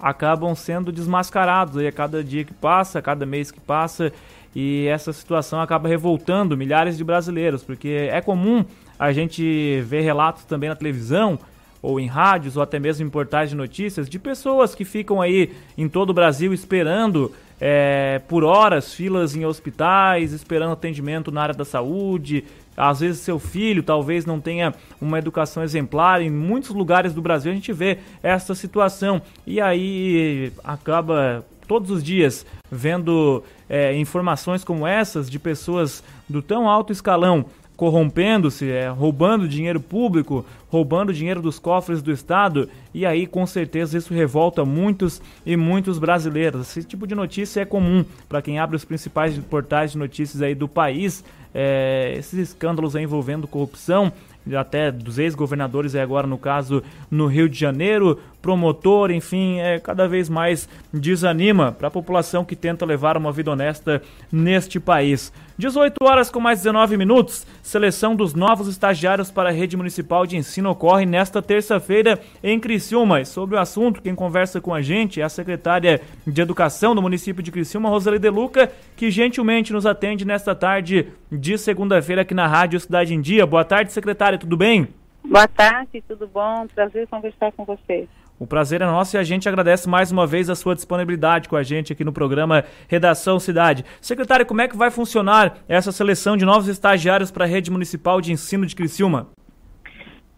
acabam 0.00 0.52
sendo 0.56 0.90
desmascarados 0.90 1.76
aí 1.76 1.86
a 1.86 1.92
cada 1.92 2.24
dia 2.24 2.44
que 2.44 2.52
passa, 2.52 2.98
a 2.98 3.02
cada 3.02 3.24
mês 3.24 3.52
que 3.52 3.60
passa, 3.60 4.12
e 4.52 4.88
essa 4.88 5.12
situação 5.12 5.60
acaba 5.60 5.88
revoltando 5.88 6.56
milhares 6.56 6.96
de 6.96 7.04
brasileiros, 7.04 7.62
porque 7.62 8.08
é 8.10 8.20
comum 8.20 8.64
a 8.98 9.12
gente 9.12 9.80
vê 9.82 10.00
relatos 10.00 10.44
também 10.44 10.68
na 10.68 10.76
televisão 10.76 11.38
ou 11.82 12.00
em 12.00 12.06
rádios 12.06 12.56
ou 12.56 12.62
até 12.62 12.78
mesmo 12.78 13.06
em 13.06 13.10
portais 13.10 13.50
de 13.50 13.56
notícias 13.56 14.08
de 14.08 14.18
pessoas 14.18 14.74
que 14.74 14.84
ficam 14.84 15.20
aí 15.20 15.52
em 15.76 15.88
todo 15.88 16.10
o 16.10 16.14
Brasil 16.14 16.54
esperando 16.54 17.30
é, 17.60 18.20
por 18.26 18.42
horas 18.42 18.94
filas 18.94 19.36
em 19.36 19.44
hospitais, 19.44 20.32
esperando 20.32 20.72
atendimento 20.72 21.30
na 21.30 21.42
área 21.42 21.54
da 21.54 21.64
saúde. 21.64 22.44
Às 22.76 23.00
vezes 23.00 23.20
seu 23.20 23.38
filho 23.38 23.82
talvez 23.82 24.24
não 24.24 24.40
tenha 24.40 24.74
uma 25.00 25.18
educação 25.18 25.62
exemplar. 25.62 26.20
Em 26.22 26.30
muitos 26.30 26.70
lugares 26.70 27.12
do 27.12 27.22
Brasil 27.22 27.52
a 27.52 27.54
gente 27.54 27.72
vê 27.72 27.98
essa 28.22 28.54
situação 28.54 29.20
e 29.46 29.60
aí 29.60 30.52
acaba 30.64 31.44
todos 31.68 31.90
os 31.90 32.02
dias 32.02 32.44
vendo 32.70 33.42
é, 33.68 33.96
informações 33.96 34.64
como 34.64 34.86
essas 34.86 35.30
de 35.30 35.38
pessoas 35.38 36.02
do 36.28 36.42
tão 36.42 36.68
alto 36.68 36.92
escalão 36.92 37.46
corrompendo-se, 37.76 38.70
é, 38.70 38.88
roubando 38.88 39.48
dinheiro 39.48 39.80
público, 39.80 40.44
roubando 40.68 41.12
dinheiro 41.12 41.42
dos 41.42 41.58
cofres 41.58 42.02
do 42.02 42.12
Estado, 42.12 42.68
e 42.92 43.04
aí 43.04 43.26
com 43.26 43.46
certeza 43.46 43.98
isso 43.98 44.14
revolta 44.14 44.64
muitos 44.64 45.20
e 45.44 45.56
muitos 45.56 45.98
brasileiros. 45.98 46.62
Esse 46.62 46.84
tipo 46.84 47.06
de 47.06 47.14
notícia 47.14 47.60
é 47.60 47.64
comum 47.64 48.04
para 48.28 48.42
quem 48.42 48.58
abre 48.58 48.76
os 48.76 48.84
principais 48.84 49.36
portais 49.38 49.92
de 49.92 49.98
notícias 49.98 50.42
aí 50.42 50.54
do 50.54 50.68
país, 50.68 51.24
é, 51.52 52.14
esses 52.16 52.50
escândalos 52.50 52.94
envolvendo 52.94 53.46
corrupção, 53.46 54.12
até 54.58 54.90
dos 54.90 55.18
ex-governadores, 55.18 55.94
e 55.94 55.98
agora 55.98 56.26
no 56.26 56.36
caso 56.36 56.82
no 57.10 57.26
Rio 57.26 57.48
de 57.48 57.58
Janeiro, 57.58 58.20
promotor, 58.44 59.10
enfim, 59.10 59.58
é, 59.58 59.80
cada 59.80 60.06
vez 60.06 60.28
mais 60.28 60.68
desanima 60.92 61.72
para 61.72 61.88
a 61.88 61.90
população 61.90 62.44
que 62.44 62.54
tenta 62.54 62.84
levar 62.84 63.16
uma 63.16 63.32
vida 63.32 63.50
honesta 63.50 64.02
neste 64.30 64.78
país. 64.78 65.32
18 65.56 65.96
horas 66.04 66.28
com 66.28 66.40
mais 66.40 66.58
19 66.58 66.98
minutos. 66.98 67.46
Seleção 67.62 68.14
dos 68.14 68.34
novos 68.34 68.68
estagiários 68.68 69.30
para 69.30 69.48
a 69.48 69.52
rede 69.52 69.78
municipal 69.78 70.26
de 70.26 70.36
ensino 70.36 70.68
ocorre 70.68 71.06
nesta 71.06 71.40
terça-feira 71.40 72.20
em 72.42 72.60
Criciúma. 72.60 73.22
E 73.22 73.24
sobre 73.24 73.56
o 73.56 73.58
assunto, 73.58 74.02
quem 74.02 74.14
conversa 74.14 74.60
com 74.60 74.74
a 74.74 74.82
gente 74.82 75.22
é 75.22 75.24
a 75.24 75.28
secretária 75.30 76.02
de 76.26 76.42
Educação 76.42 76.94
do 76.94 77.00
município 77.00 77.42
de 77.42 77.50
Criciúma, 77.50 77.88
Roseli 77.88 78.18
De 78.18 78.28
Luca, 78.28 78.70
que 78.94 79.10
gentilmente 79.10 79.72
nos 79.72 79.86
atende 79.86 80.26
nesta 80.26 80.54
tarde 80.54 81.06
de 81.32 81.56
segunda-feira 81.56 82.20
aqui 82.20 82.34
na 82.34 82.46
Rádio 82.46 82.78
Cidade 82.78 83.14
em 83.14 83.22
Dia. 83.22 83.46
Boa 83.46 83.64
tarde, 83.64 83.90
secretária, 83.90 84.38
tudo 84.38 84.54
bem? 84.54 84.86
Boa 85.24 85.48
tarde, 85.48 86.02
tudo 86.06 86.26
bom? 86.26 86.66
Prazer 86.74 87.08
conversar 87.08 87.50
com 87.52 87.64
você. 87.64 88.06
O 88.38 88.46
prazer 88.48 88.82
é 88.82 88.84
nosso 88.84 89.16
e 89.16 89.18
a 89.18 89.22
gente 89.22 89.48
agradece 89.48 89.88
mais 89.88 90.10
uma 90.10 90.26
vez 90.26 90.50
a 90.50 90.56
sua 90.56 90.74
disponibilidade 90.74 91.48
com 91.48 91.54
a 91.54 91.62
gente 91.62 91.92
aqui 91.92 92.02
no 92.02 92.12
programa 92.12 92.64
Redação 92.88 93.38
Cidade. 93.38 93.84
Secretário, 94.00 94.44
como 94.44 94.60
é 94.60 94.66
que 94.66 94.76
vai 94.76 94.90
funcionar 94.90 95.58
essa 95.68 95.92
seleção 95.92 96.36
de 96.36 96.44
novos 96.44 96.66
estagiários 96.66 97.30
para 97.30 97.44
a 97.44 97.48
rede 97.48 97.70
municipal 97.70 98.20
de 98.20 98.32
ensino 98.32 98.66
de 98.66 98.74
Criciúma? 98.74 99.28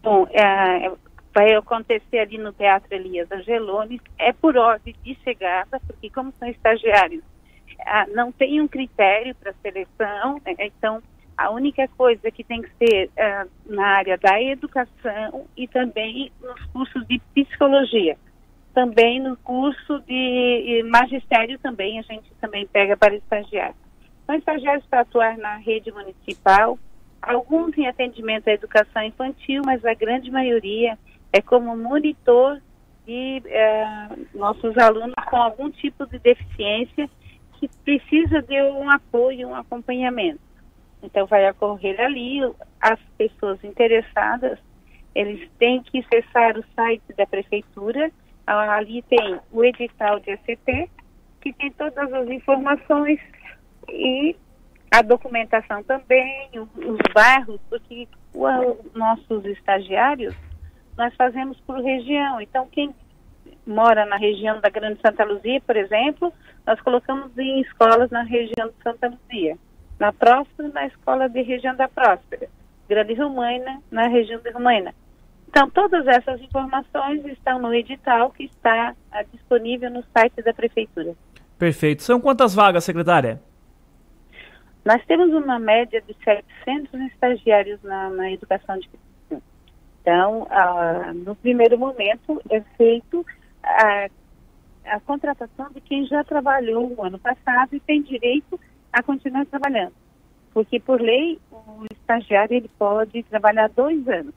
Bom, 0.03 0.27
é, 0.31 0.91
vai 1.33 1.55
acontecer 1.55 2.19
ali 2.19 2.37
no 2.37 2.53
Teatro 2.53 2.93
Elias 2.93 3.31
Angeloni, 3.31 3.99
é 4.19 4.31
por 4.31 4.55
ordem 4.55 4.95
de 5.03 5.15
chegada, 5.23 5.81
porque 5.87 6.09
como 6.11 6.31
são 6.37 6.47
estagiários, 6.47 7.23
ah, 7.85 8.05
não 8.13 8.31
tem 8.31 8.61
um 8.61 8.67
critério 8.67 9.33
para 9.35 9.53
seleção, 9.63 10.39
né? 10.45 10.53
então 10.59 11.01
a 11.37 11.51
única 11.51 11.87
coisa 11.89 12.31
que 12.31 12.43
tem 12.43 12.61
que 12.61 12.69
ser 12.79 13.09
uh, 13.09 13.49
na 13.65 13.85
área 13.85 14.17
da 14.17 14.41
educação 14.41 15.45
e 15.55 15.67
também 15.67 16.31
nos 16.41 16.65
cursos 16.67 17.05
de 17.07 17.21
psicologia. 17.35 18.17
Também 18.73 19.19
no 19.19 19.37
curso 19.37 19.99
de 20.07 20.83
magistério 20.89 21.59
também, 21.59 21.99
a 21.99 22.01
gente 22.01 22.29
também 22.41 22.65
pega 22.65 22.97
para 22.97 23.15
estagiários. 23.15 23.77
São 24.25 24.35
estagiários 24.35 24.85
para 24.87 25.01
atuar 25.01 25.37
na 25.37 25.57
rede 25.57 25.91
municipal, 25.91 26.77
alguns 27.21 27.77
em 27.77 27.87
atendimento 27.87 28.47
à 28.47 28.53
educação 28.53 29.03
infantil, 29.03 29.61
mas 29.65 29.85
a 29.85 29.93
grande 29.93 30.31
maioria 30.31 30.97
é 31.31 31.41
como 31.41 31.77
monitor 31.77 32.59
de 33.05 33.41
uh, 33.45 34.37
nossos 34.37 34.77
alunos 34.77 35.15
com 35.29 35.37
algum 35.37 35.69
tipo 35.69 36.05
de 36.07 36.19
deficiência 36.19 37.09
que 37.59 37.69
precisa 37.83 38.41
de 38.41 38.61
um 38.63 38.89
apoio, 38.89 39.49
um 39.49 39.55
acompanhamento. 39.55 40.46
Então 41.07 41.25
vai 41.25 41.49
ocorrer 41.49 41.99
ali, 42.01 42.41
as 42.81 42.99
pessoas 43.17 43.63
interessadas, 43.63 44.59
eles 45.15 45.49
têm 45.57 45.81
que 45.81 45.99
acessar 45.99 46.57
o 46.57 46.65
site 46.75 47.13
da 47.17 47.25
prefeitura, 47.25 48.11
ali 48.45 49.01
tem 49.03 49.39
o 49.51 49.63
edital 49.63 50.19
de 50.19 50.31
ACT, 50.31 50.89
que 51.41 51.53
tem 51.53 51.71
todas 51.71 52.11
as 52.13 52.29
informações 52.29 53.19
e 53.89 54.35
a 54.91 55.01
documentação 55.01 55.81
também, 55.83 56.49
os 56.55 57.13
bairros, 57.13 57.59
porque 57.69 58.07
os 58.33 58.93
nossos 58.93 59.45
estagiários, 59.45 60.35
nós 60.97 61.15
fazemos 61.15 61.57
por 61.61 61.81
região. 61.81 62.41
Então, 62.41 62.67
quem 62.69 62.93
mora 63.65 64.05
na 64.05 64.17
região 64.17 64.59
da 64.59 64.69
Grande 64.69 64.99
Santa 65.01 65.23
Luzia, 65.23 65.61
por 65.61 65.77
exemplo, 65.77 66.33
nós 66.65 66.79
colocamos 66.81 67.37
em 67.37 67.61
escolas 67.61 68.11
na 68.11 68.23
região 68.23 68.67
de 68.67 68.83
Santa 68.83 69.07
Luzia 69.07 69.57
na 69.99 70.13
Próspera, 70.13 70.69
na 70.69 70.87
Escola 70.87 71.27
de 71.27 71.41
Região 71.41 71.75
da 71.75 71.87
Próspera, 71.87 72.47
Grande 72.87 73.13
Rumaina, 73.13 73.81
na 73.91 74.07
região 74.07 74.39
de 74.39 74.49
Rumaina. 74.51 74.93
Então, 75.49 75.69
todas 75.69 76.05
essas 76.07 76.41
informações 76.41 77.25
estão 77.25 77.59
no 77.59 77.73
edital 77.73 78.31
que 78.31 78.43
está 78.43 78.95
ah, 79.11 79.23
disponível 79.31 79.89
no 79.89 80.03
site 80.13 80.41
da 80.41 80.53
Prefeitura. 80.53 81.15
Perfeito. 81.57 82.03
São 82.03 82.19
quantas 82.19 82.53
vagas, 82.53 82.83
secretária? 82.83 83.41
Nós 84.85 85.03
temos 85.05 85.33
uma 85.33 85.57
média 85.57 86.01
de 86.01 86.15
700 86.23 86.93
estagiários 87.11 87.81
na, 87.81 88.09
na 88.09 88.31
educação 88.31 88.77
de 88.77 88.89
Então, 90.01 90.47
ah, 90.49 91.11
no 91.13 91.35
primeiro 91.35 91.77
momento, 91.77 92.41
é 92.49 92.61
feito 92.77 93.25
a, 93.63 94.07
a 94.85 94.99
contratação 95.01 95.69
de 95.71 95.81
quem 95.81 96.05
já 96.05 96.23
trabalhou 96.23 96.93
o 96.95 97.03
ano 97.03 97.17
passado 97.17 97.75
e 97.75 97.79
tem 97.79 98.01
direito 98.01 98.59
a 98.99 99.03
continuar 99.03 99.45
trabalhando. 99.45 99.93
Porque, 100.53 100.79
por 100.79 100.99
lei, 100.99 101.39
o 101.51 101.85
estagiário 101.91 102.55
ele 102.55 102.69
pode 102.79 103.21
trabalhar 103.23 103.69
dois 103.69 104.07
anos. 104.07 104.33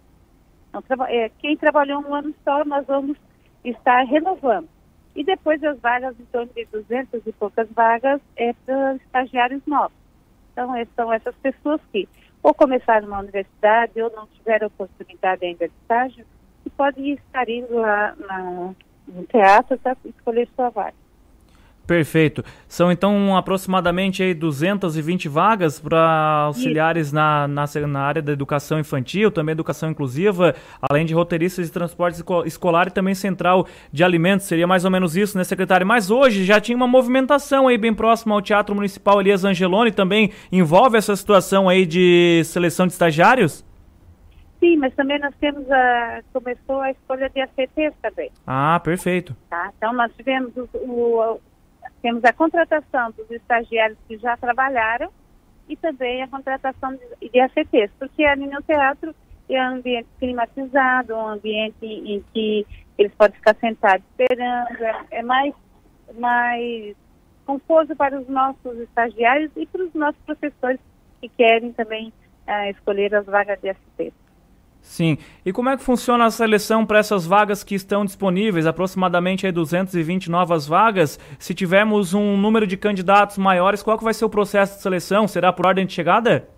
Então, 0.69 1.07
é, 1.07 1.31
quem 1.39 1.57
trabalhou 1.57 2.01
um 2.03 2.15
ano 2.15 2.35
só, 2.45 2.65
nós 2.65 2.87
vamos 2.87 3.17
estar 3.65 4.03
renovando. 4.03 4.69
E 5.17 5.25
depois 5.25 5.63
as 5.65 5.79
vagas, 5.81 6.19
em 6.21 6.25
torno 6.27 6.53
de 6.55 6.65
200 6.67 7.27
e 7.27 7.33
poucas 7.33 7.69
vagas, 7.71 8.21
é 8.37 8.53
para 8.53 8.97
estagiários 8.97 9.63
novos. 9.67 9.97
Então, 10.53 10.75
é, 10.77 10.87
são 10.95 11.13
essas 11.13 11.35
pessoas 11.37 11.81
que 11.91 12.09
ou 12.43 12.55
começaram 12.55 13.07
na 13.09 13.19
universidade 13.19 14.01
ou 14.01 14.11
não 14.15 14.27
tiveram 14.27 14.69
oportunidade 14.69 15.45
ainda 15.45 15.69
de 15.69 15.75
estágio 15.83 16.25
e 16.65 16.71
podem 16.71 17.13
estar 17.13 17.49
indo 17.49 17.75
lá 17.75 18.15
na, 18.17 18.75
no 19.09 19.27
teatro 19.27 19.79
para 19.79 19.97
escolher 20.05 20.49
sua 20.55 20.71
vaga. 20.71 20.95
Perfeito. 21.91 22.45
São 22.69 22.93
então 22.93 23.37
aproximadamente 23.37 24.23
aí 24.23 24.33
220 24.33 25.29
vagas 25.29 25.81
para 25.81 26.45
auxiliares 26.47 27.11
na, 27.11 27.49
na, 27.49 27.65
na, 27.89 28.01
área 28.01 28.23
da 28.23 28.31
educação 28.31 28.79
infantil, 28.79 29.29
também 29.29 29.55
educação 29.55 29.91
inclusiva, 29.91 30.55
além 30.81 31.05
de 31.05 31.13
roteiristas 31.13 31.67
de 31.67 31.73
transporte 31.73 32.23
escolar 32.47 32.87
e 32.87 32.91
também 32.93 33.13
central 33.13 33.67
de 33.93 34.05
alimentos. 34.05 34.47
Seria 34.47 34.69
mais 34.69 34.85
ou 34.85 34.91
menos 34.93 35.17
isso, 35.17 35.37
né, 35.37 35.43
secretário? 35.43 35.85
Mas 35.85 36.13
hoje 36.13 36.45
já 36.45 36.61
tinha 36.61 36.77
uma 36.77 36.87
movimentação 36.87 37.67
aí 37.67 37.77
bem 37.77 37.93
próxima 37.93 38.37
ao 38.37 38.41
Teatro 38.41 38.73
Municipal 38.73 39.21
Elias 39.21 39.45
Angeloni, 39.45 39.91
também 39.91 40.31
envolve 40.53 40.97
essa 40.97 41.17
situação 41.17 41.69
aí 41.69 41.85
de 41.85 42.43
seleção 42.45 42.87
de 42.87 42.93
estagiários? 42.93 43.65
Sim, 44.61 44.77
mas 44.77 44.95
também 44.95 45.19
nós 45.19 45.35
temos 45.41 45.69
a. 45.69 46.21
começou 46.33 46.83
a 46.83 46.93
escolha 46.93 47.29
de 47.31 47.41
ACTs 47.41 47.95
também. 48.01 48.31
Ah, 48.47 48.79
perfeito. 48.79 49.35
Tá? 49.49 49.73
Então 49.77 49.93
nós 49.93 50.13
tivemos 50.15 50.55
o, 50.55 50.69
o, 50.75 51.41
temos 52.03 52.25
a 52.25 52.33
contratação 52.33 53.11
dos 53.13 53.31
estagiários 53.31 53.99
que 54.09 54.17
já 54.19 54.37
trabalharam 54.37 55.11
e 55.69 55.77
também 55.77 56.23
a 56.23 56.29
contratação 56.29 56.93
de, 56.93 57.29
de 57.29 57.89
porque 57.99 58.25
ali 58.25 58.47
no 58.47 58.63
teatro 58.63 59.15
é 59.49 59.63
um 59.63 59.77
ambiente 59.77 60.09
climatizado, 60.19 61.15
um 61.15 61.29
ambiente 61.29 61.85
em 61.85 62.23
que 62.33 62.67
eles 62.97 63.13
podem 63.15 63.37
ficar 63.37 63.57
sentados 63.57 64.05
esperando, 64.11 64.83
é, 64.83 65.07
é 65.11 65.23
mais, 65.23 65.55
mais 66.19 66.97
conforto 67.47 67.97
para 67.97 68.21
os 68.21 68.29
nossos 68.29 68.79
estagiários 68.79 69.51
e 69.57 69.67
para 69.67 69.85
os 69.85 69.95
nossos 69.95 70.21
professores 70.23 70.81
que 71.21 71.29
querem 71.29 71.73
também 71.73 72.13
uh, 72.47 72.71
escolher 72.71 73.15
as 73.15 73.27
vagas 73.27 73.61
de 73.61 73.71
ACTs. 73.71 74.15
Sim. 74.83 75.19
E 75.45 75.53
como 75.53 75.69
é 75.69 75.77
que 75.77 75.83
funciona 75.83 76.25
a 76.25 76.31
seleção 76.31 76.85
para 76.85 76.99
essas 76.99 77.27
vagas 77.27 77.63
que 77.63 77.75
estão 77.75 78.05
disponíveis? 78.05 78.67
Aproximadamente 78.67 79.47
aí 79.47 79.53
220 79.53 80.31
novas 80.31 80.67
vagas. 80.67 81.19
Se 81.39 81.55
tivermos 81.55 82.15
um 82.15 82.37
número 82.37 82.67
de 82.67 82.77
candidatos 82.77 83.39
maiores, 83.39 83.83
qual 83.83 83.99
que 83.99 84.05
vai 84.05 84.15
ser 84.15 84.25
o 84.25 84.31
processo 84.31 84.77
de 84.77 84.83
seleção? 84.83 85.29
Será 85.29 85.53
por 85.53 85.67
ordem 85.67 85.87
de 85.87 85.93
chegada? 85.93 86.49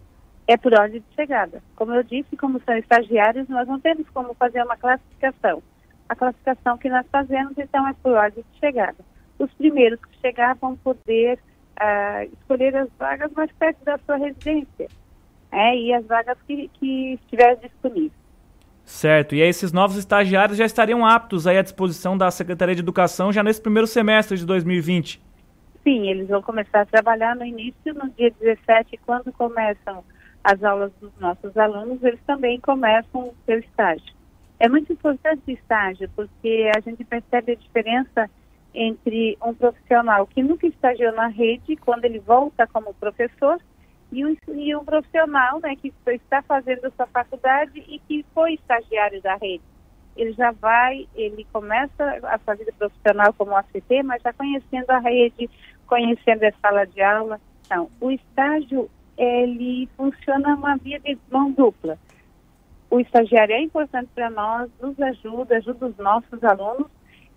É 0.47 0.57
por 0.57 0.73
ordem 0.73 1.01
de 1.01 1.15
chegada. 1.15 1.63
Como 1.77 1.93
eu 1.95 2.03
disse, 2.03 2.37
como 2.37 2.61
são 2.65 2.77
estagiários, 2.77 3.49
nós 3.49 3.67
não 3.69 3.79
temos 3.79 4.09
como 4.11 4.35
fazer 4.35 4.63
uma 4.63 4.77
classificação. 4.77 5.63
A 6.09 6.15
classificação 6.15 6.79
que 6.79 6.89
nós 6.89 7.07
fazemos, 7.11 7.53
então, 7.57 7.87
é 7.87 7.93
por 8.03 8.13
ordem 8.13 8.45
de 8.53 8.59
chegada. 8.59 8.99
Os 9.39 9.53
primeiros 9.55 10.01
que 10.01 10.21
chegar 10.21 10.55
vão 10.57 10.77
poder 10.77 11.39
uh, 11.81 12.33
escolher 12.33 12.77
as 12.77 12.89
vagas 12.99 13.33
mais 13.33 13.51
perto 13.53 13.85
da 13.85 13.99
sua 13.99 14.17
residência 14.17 14.89
é, 15.53 15.77
e 15.77 15.93
as 15.93 16.05
vagas 16.07 16.39
que, 16.47 16.69
que 16.75 17.15
estiverem 17.15 17.59
disponíveis. 17.59 18.13
Certo. 18.85 19.35
E 19.35 19.43
aí 19.43 19.49
esses 19.49 19.73
novos 19.73 19.97
estagiários 19.97 20.59
já 20.59 20.65
estariam 20.65 21.07
aptos 21.07 21.47
aí 21.47 21.59
à 21.59 21.63
disposição 21.63 22.17
da 22.17 22.31
Secretaria 22.31 22.75
de 22.75 22.81
Educação 22.81 23.33
já 23.33 23.43
nesse 23.43 23.61
primeiro 23.61 23.87
semestre 23.87 24.37
de 24.37 24.45
2020? 24.45 25.23
Sim, 25.85 26.09
eles 26.09 26.29
vão 26.29 26.43
começar 26.43 26.81
a 26.81 26.87
trabalhar 26.87 27.37
no 27.37 27.45
início, 27.45 27.95
no 27.95 28.09
dia 28.11 28.33
17, 28.41 28.99
quando 29.05 29.33
começam 29.33 30.05
as 30.43 30.63
aulas 30.63 30.93
dos 31.01 31.13
nossos 31.21 31.57
alunos, 31.57 32.03
eles 32.03 32.21
também 32.27 32.61
começam 32.61 33.29
o 33.29 33.35
seu 33.47 33.59
estágio. 33.59 34.13
É 34.59 34.69
muito 34.69 34.93
importante 34.93 35.43
o 35.47 35.51
estágio, 35.51 36.09
porque 36.15 36.71
a 36.77 36.81
gente 36.81 37.05
percebe 37.05 37.53
a 37.53 37.57
diferença 37.57 38.31
entre 38.75 39.37
um 39.45 39.55
profissional 39.55 40.27
que 40.27 40.43
nunca 40.43 40.67
estagiou 40.67 41.13
na 41.13 41.27
rede, 41.29 41.77
quando 41.77 42.05
ele 42.05 42.21
volta 42.21 42.67
como 42.67 42.95
professor, 42.95 43.61
e 44.13 44.27
um, 44.27 44.37
e 44.49 44.77
um 44.77 44.85
profissional 44.85 45.59
né, 45.61 45.75
que 45.75 45.93
está 46.07 46.43
fazendo 46.43 46.93
sua 46.95 47.07
faculdade 47.07 47.83
e 47.89 47.99
que 48.01 48.25
foi 48.35 48.55
estagiário 48.55 49.23
da 49.23 49.37
rede. 49.37 49.65
Ele 50.15 50.33
já 50.33 50.51
vai, 50.53 51.09
ele 51.15 51.47
começa 51.51 52.21
a 52.25 52.39
sua 52.39 52.55
vida 52.55 52.73
profissional 52.79 53.33
como 53.33 53.57
ACT, 53.57 54.03
mas 54.05 54.23
já 54.23 54.31
conhecendo 54.35 54.91
a 54.91 54.99
rede, 54.99 55.49
conhecendo 55.87 56.45
a 56.45 56.53
sala 56.61 56.85
de 56.85 57.01
aula. 57.01 57.41
Então, 57.65 57.89
o 57.99 58.11
estágio, 58.11 58.91
ele 59.17 59.89
funciona 59.97 60.55
uma 60.55 60.77
via 60.77 61.01
de 61.01 61.17
mão 61.31 61.51
dupla. 61.51 61.99
O 62.91 63.01
estagiário 63.01 63.55
é 63.55 63.63
importante 63.63 64.11
para 64.15 64.29
nós, 64.29 64.71
nos 64.79 65.01
ajuda, 65.01 65.57
ajuda 65.57 65.87
os 65.87 65.97
nossos 65.97 66.45
alunos 66.45 66.89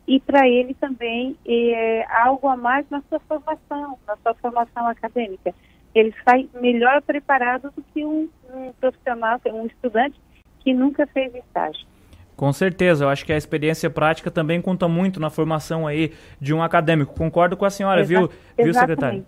e 0.06 0.20
para 0.20 0.46
ele 0.46 0.74
também 0.74 1.38
é 1.48 2.06
algo 2.12 2.50
a 2.50 2.58
mais 2.58 2.86
na 2.90 3.02
sua 3.08 3.20
formação, 3.22 3.98
na 4.06 4.18
sua 4.18 4.34
formação 4.34 4.86
acadêmica 4.86 5.56
ele 5.96 6.14
sai 6.28 6.50
melhor 6.60 7.02
preparado 7.02 7.72
do 7.76 7.84
que 7.94 8.06
um, 8.06 8.30
um 8.54 8.74
profissional, 8.74 9.40
um 9.48 9.66
estudante 9.66 10.20
que 10.60 10.74
nunca 10.74 11.08
fez 11.08 11.34
estágio. 11.34 11.88
Com 12.36 12.52
certeza, 12.52 13.06
eu 13.06 13.10
acho 13.10 13.26
que 13.26 13.32
a 13.32 13.38
experiência 13.38 13.90
prática 13.90 14.30
também 14.30 14.62
conta 14.62 14.90
muito 14.90 15.22
na 15.22 15.30
formação 15.30 15.88
aí 15.88 16.12
de 16.40 16.54
um 16.54 16.62
acadêmico. 16.62 17.14
Concordo 17.14 17.56
com 17.56 17.64
a 17.64 17.70
senhora, 17.70 18.02
Exa 18.02 18.08
viu, 18.10 18.30
viu, 18.58 18.74
secretário? 18.74 19.26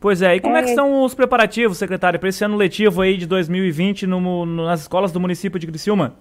Pois 0.00 0.22
é, 0.22 0.36
e 0.36 0.40
como 0.40 0.56
é, 0.56 0.60
é 0.60 0.62
que 0.62 0.70
estão 0.70 1.02
os 1.02 1.14
preparativos, 1.14 1.76
secretário, 1.76 2.18
para 2.18 2.28
esse 2.30 2.42
ano 2.42 2.56
letivo 2.56 3.02
aí 3.02 3.18
de 3.18 3.26
2020 3.26 4.06
no, 4.06 4.20
no, 4.20 4.64
nas 4.64 4.80
escolas 4.82 5.12
do 5.12 5.20
município 5.20 5.58
de 5.58 5.66
Criciúma? 5.66 6.14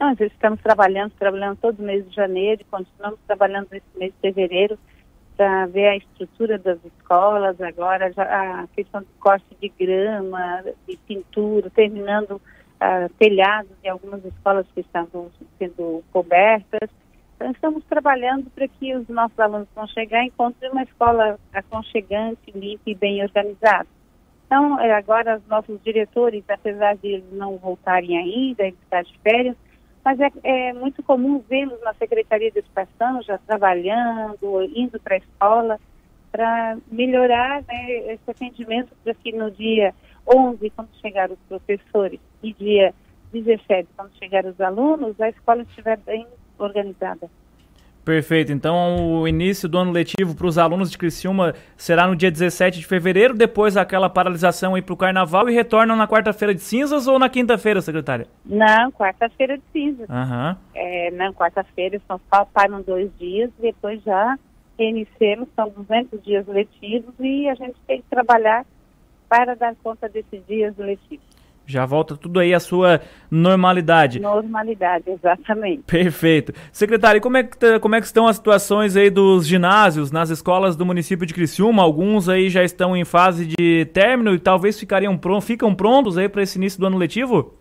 Nós 0.00 0.18
estamos 0.20 0.60
trabalhando, 0.60 1.12
trabalhando 1.18 1.56
todo 1.58 1.82
mês 1.82 2.08
de 2.08 2.16
janeiro, 2.16 2.64
continuamos 2.70 3.20
trabalhando 3.26 3.68
nesse 3.70 3.86
mês 3.96 4.12
de 4.12 4.20
fevereiro 4.20 4.78
para 5.38 5.66
ver 5.66 5.86
a 5.86 5.96
estrutura 5.96 6.58
das 6.58 6.84
escolas 6.84 7.60
agora, 7.60 8.12
a 8.16 8.66
questão 8.74 9.00
de 9.02 9.08
corte 9.20 9.46
de 9.62 9.68
grama, 9.68 10.64
de 10.86 10.96
pintura, 11.06 11.70
terminando 11.70 12.32
uh, 12.32 13.08
telhados 13.20 13.70
de 13.80 13.88
algumas 13.88 14.24
escolas 14.24 14.66
que 14.74 14.80
estavam 14.80 15.30
sendo 15.56 16.02
cobertas. 16.12 16.90
Então, 17.36 17.52
estamos 17.52 17.84
trabalhando 17.84 18.50
para 18.50 18.66
que 18.66 18.96
os 18.96 19.08
nossos 19.08 19.38
alunos 19.38 19.68
vão 19.76 19.86
chegar 19.86 20.24
e 20.24 20.26
encontrem 20.26 20.72
uma 20.72 20.82
escola 20.82 21.38
aconchegante, 21.52 22.50
limpa 22.52 22.90
e 22.90 22.96
bem 22.96 23.22
organizada. 23.22 23.86
Então, 24.44 24.80
é, 24.80 24.92
agora, 24.92 25.36
os 25.36 25.46
nossos 25.46 25.80
diretores, 25.84 26.42
apesar 26.48 26.96
de 26.96 27.06
eles 27.06 27.32
não 27.32 27.58
voltarem 27.58 28.18
ainda, 28.18 28.64
eles 28.64 28.78
estão 28.82 29.02
de 29.02 29.16
férias, 29.20 29.56
mas 30.08 30.18
é, 30.20 30.30
é 30.42 30.72
muito 30.72 31.02
comum 31.02 31.44
vê-los 31.46 31.78
na 31.82 31.92
Secretaria 31.92 32.50
de 32.50 32.60
Educação 32.60 33.20
já 33.20 33.36
trabalhando, 33.36 34.62
indo 34.74 34.98
para 34.98 35.16
a 35.16 35.18
escola, 35.18 35.78
para 36.32 36.78
melhorar 36.90 37.62
né, 37.68 38.14
esse 38.14 38.30
atendimento 38.30 38.88
para 39.04 39.12
que 39.12 39.32
no 39.32 39.50
dia 39.50 39.94
11, 40.26 40.70
quando 40.70 40.88
chegar 41.02 41.30
os 41.30 41.38
professores, 41.46 42.18
e 42.42 42.54
dia 42.54 42.94
17, 43.34 43.86
quando 43.94 44.16
chegar 44.16 44.46
os 44.46 44.58
alunos, 44.58 45.20
a 45.20 45.28
escola 45.28 45.60
estiver 45.60 45.98
bem 45.98 46.26
organizada. 46.58 47.28
Perfeito. 48.08 48.50
Então, 48.50 49.20
o 49.20 49.28
início 49.28 49.68
do 49.68 49.76
ano 49.76 49.92
letivo 49.92 50.34
para 50.34 50.46
os 50.46 50.56
alunos 50.56 50.90
de 50.90 50.96
Criciúma 50.96 51.54
será 51.76 52.06
no 52.06 52.16
dia 52.16 52.30
17 52.30 52.78
de 52.78 52.86
fevereiro, 52.86 53.34
depois 53.34 53.76
aquela 53.76 54.08
paralisação 54.08 54.74
aí 54.74 54.80
para 54.80 54.94
o 54.94 54.96
carnaval 54.96 55.46
e 55.50 55.52
retornam 55.52 55.94
na 55.94 56.08
quarta-feira 56.08 56.54
de 56.54 56.62
cinzas 56.62 57.06
ou 57.06 57.18
na 57.18 57.28
quinta-feira, 57.28 57.82
secretária? 57.82 58.26
Não, 58.46 58.90
quarta-feira 58.92 59.58
de 59.58 59.64
cinzas. 59.74 60.08
Uhum. 60.08 60.56
É, 60.74 61.10
não, 61.10 61.34
quarta-feira 61.34 62.00
só 62.08 62.18
param 62.46 62.80
dois 62.80 63.10
dias, 63.18 63.50
depois 63.60 64.02
já 64.02 64.38
reiniciamos, 64.78 65.46
são 65.54 65.68
200 65.68 66.24
dias 66.24 66.46
letivos 66.46 67.12
e 67.20 67.46
a 67.46 67.54
gente 67.56 67.76
tem 67.86 68.00
que 68.00 68.08
trabalhar 68.08 68.64
para 69.28 69.54
dar 69.54 69.74
conta 69.82 70.08
desses 70.08 70.40
dias 70.46 70.74
letivos. 70.78 71.27
Já 71.68 71.84
volta 71.84 72.16
tudo 72.16 72.40
aí 72.40 72.54
à 72.54 72.60
sua 72.60 73.02
normalidade. 73.30 74.18
Normalidade, 74.18 75.04
exatamente. 75.10 75.82
Perfeito. 75.82 76.54
Secretário, 76.72 77.20
como 77.20 77.36
é 77.36 77.42
que, 77.42 77.58
tá, 77.58 77.78
como 77.78 77.94
é 77.94 78.00
que 78.00 78.06
estão 78.06 78.26
as 78.26 78.36
situações 78.36 78.96
aí 78.96 79.10
dos 79.10 79.46
ginásios 79.46 80.10
nas 80.10 80.30
escolas 80.30 80.76
do 80.76 80.86
município 80.86 81.26
de 81.26 81.34
Criciúma? 81.34 81.82
Alguns 81.82 82.26
aí 82.26 82.48
já 82.48 82.64
estão 82.64 82.96
em 82.96 83.04
fase 83.04 83.44
de 83.44 83.84
término 83.92 84.34
e 84.34 84.38
talvez 84.38 84.80
ficariam 84.80 85.14
prontos, 85.18 85.46
ficam 85.46 85.74
prontos 85.74 86.16
aí 86.16 86.26
para 86.26 86.42
esse 86.42 86.56
início 86.56 86.80
do 86.80 86.86
ano 86.86 86.96
letivo? 86.96 87.54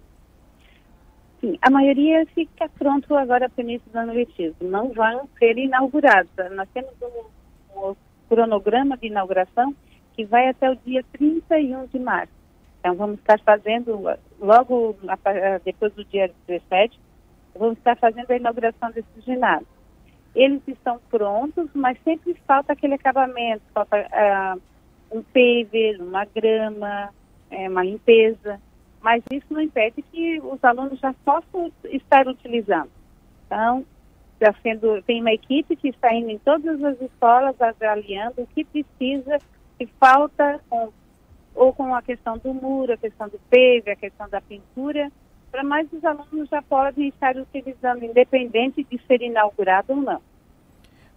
Sim, 1.41 1.57
a 1.61 1.69
maioria 1.69 2.25
fica 2.33 2.69
pronto 2.79 3.13
agora 3.13 3.49
para 3.49 3.61
o 3.61 3.65
início 3.65 3.91
do 3.91 3.99
ano 3.99 4.13
letivo. 4.13 4.55
Não 4.61 4.93
vão 4.93 5.27
ser 5.37 5.57
inaugurados. 5.57 6.31
Nós 6.55 6.69
temos 6.73 6.93
um, 7.01 7.89
um 7.89 7.95
cronograma 8.29 8.95
de 8.95 9.07
inauguração 9.07 9.75
que 10.15 10.23
vai 10.23 10.47
até 10.47 10.71
o 10.71 10.77
dia 10.77 11.03
31 11.11 11.87
de 11.87 11.99
março. 11.99 12.36
Então, 12.87 12.95
vamos 12.95 13.19
estar 13.19 13.37
fazendo, 13.41 14.01
logo 14.39 14.95
depois 15.65 15.93
do 15.93 16.05
dia 16.05 16.31
17, 16.47 16.97
vamos 17.53 17.77
estar 17.77 17.97
fazendo 17.97 18.31
a 18.31 18.37
inauguração 18.37 18.89
desses 18.91 19.25
ginásios. 19.25 19.67
Eles 20.33 20.61
estão 20.65 20.97
prontos, 21.09 21.69
mas 21.73 22.01
sempre 22.05 22.33
falta 22.47 22.71
aquele 22.71 22.93
acabamento, 22.93 23.61
falta 23.73 23.97
uh, 23.97 24.61
um 25.11 25.21
paver, 25.21 25.99
uma 25.99 26.23
grama, 26.23 27.09
é, 27.51 27.67
uma 27.67 27.83
limpeza, 27.83 28.57
mas 29.01 29.21
isso 29.33 29.47
não 29.49 29.59
impede 29.59 30.01
que 30.01 30.39
os 30.39 30.63
alunos 30.63 30.97
já 31.01 31.13
possam 31.25 31.69
estar 31.91 32.25
utilizando. 32.25 32.89
Então, 33.45 33.85
já 34.39 34.53
sendo, 34.63 35.01
tem 35.01 35.19
uma 35.19 35.33
equipe 35.33 35.75
que 35.75 35.89
está 35.89 36.13
indo 36.13 36.29
em 36.29 36.37
todas 36.37 36.81
as 36.81 37.01
escolas 37.01 37.59
avaliando 37.59 38.43
o 38.43 38.47
que 38.47 38.63
precisa, 38.63 39.39
que 39.77 39.87
falta 39.99 40.61
com 40.69 40.93
ou 41.57 41.73
com 41.73 41.93
a 41.93 42.01
questão 42.01 42.37
do 42.37 42.53
muro, 42.53 42.93
a 42.93 42.97
questão 42.97 43.27
do 43.27 43.39
PV, 43.49 43.91
a 43.91 43.95
questão 43.95 44.29
da 44.29 44.39
pintura, 44.39 45.11
para 45.51 45.63
mais 45.63 45.91
os 45.91 46.03
alunos 46.05 46.47
já 46.49 46.61
podem 46.61 47.07
estar 47.07 47.35
utilizando, 47.35 48.03
independente 48.03 48.85
de 48.89 49.01
ser 49.07 49.21
inaugurado 49.21 49.93
ou 49.93 49.97
não. 49.97 50.21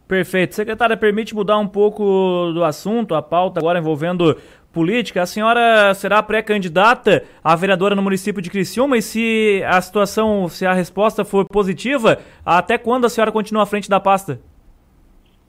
Perfeito. 0.08 0.56
Secretária, 0.56 0.96
permite 0.96 1.34
mudar 1.34 1.58
um 1.58 1.68
pouco 1.68 2.50
do 2.52 2.64
assunto, 2.64 3.14
a 3.14 3.22
pauta 3.22 3.60
agora 3.60 3.78
envolvendo 3.78 4.36
política. 4.72 5.22
A 5.22 5.26
senhora 5.26 5.94
será 5.94 6.20
pré-candidata 6.22 7.22
a 7.44 7.54
vereadora 7.54 7.94
no 7.94 8.02
município 8.02 8.42
de 8.42 8.50
Criciúma 8.50 8.96
e 8.96 9.02
se 9.02 9.62
a 9.66 9.80
situação, 9.80 10.48
se 10.48 10.66
a 10.66 10.72
resposta 10.72 11.24
for 11.24 11.44
positiva, 11.46 12.18
até 12.44 12.76
quando 12.76 13.04
a 13.04 13.08
senhora 13.08 13.30
continua 13.30 13.62
à 13.62 13.66
frente 13.66 13.88
da 13.88 14.00
pasta? 14.00 14.40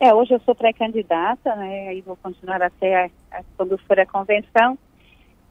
É, 0.01 0.11
hoje 0.15 0.33
eu 0.33 0.39
sou 0.39 0.55
pré-candidata, 0.55 1.55
né, 1.55 1.93
e 1.93 2.01
vou 2.01 2.17
continuar 2.17 2.59
até 2.59 3.05
a, 3.05 3.37
a, 3.37 3.43
quando 3.55 3.77
for 3.77 3.99
a 3.99 4.05
convenção. 4.07 4.75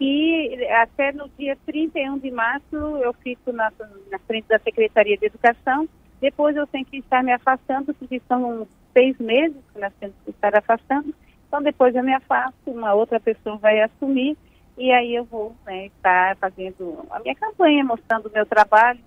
E 0.01 0.66
até 0.72 1.12
no 1.12 1.28
dia 1.39 1.56
31 1.64 2.18
de 2.18 2.32
março 2.32 2.74
eu 2.74 3.12
fico 3.12 3.52
na, 3.52 3.70
na 4.10 4.18
frente 4.18 4.48
da 4.48 4.59
Secretaria 4.59 5.16
de 5.16 5.27
Educação. 5.27 5.89
Depois 6.20 6.56
eu 6.56 6.66
tenho 6.66 6.85
que 6.85 6.97
estar 6.97 7.22
me 7.22 7.31
afastando, 7.31 7.94
porque 7.94 8.20
são 8.27 8.66
seis 8.93 9.16
meses 9.20 9.56
que 9.72 9.78
nós 9.78 9.93
temos 10.01 10.16
que 10.24 10.31
estar 10.31 10.56
afastando. 10.56 11.14
Então 11.47 11.62
depois 11.62 11.94
eu 11.94 12.02
me 12.02 12.12
afasto, 12.12 12.72
uma 12.72 12.93
outra 12.93 13.20
pessoa 13.20 13.56
vai 13.56 13.81
assumir 13.81 14.36
e 14.77 14.90
aí 14.90 15.14
eu 15.14 15.27
vou 15.27 15.55
né, 15.64 15.86
estar 15.86 16.36
fazendo 16.39 17.06
a 17.09 17.20
minha 17.20 17.36
campanha, 17.36 17.85
mostrando 17.85 18.27
o 18.27 18.32
meu 18.32 18.44
trabalho 18.44 18.98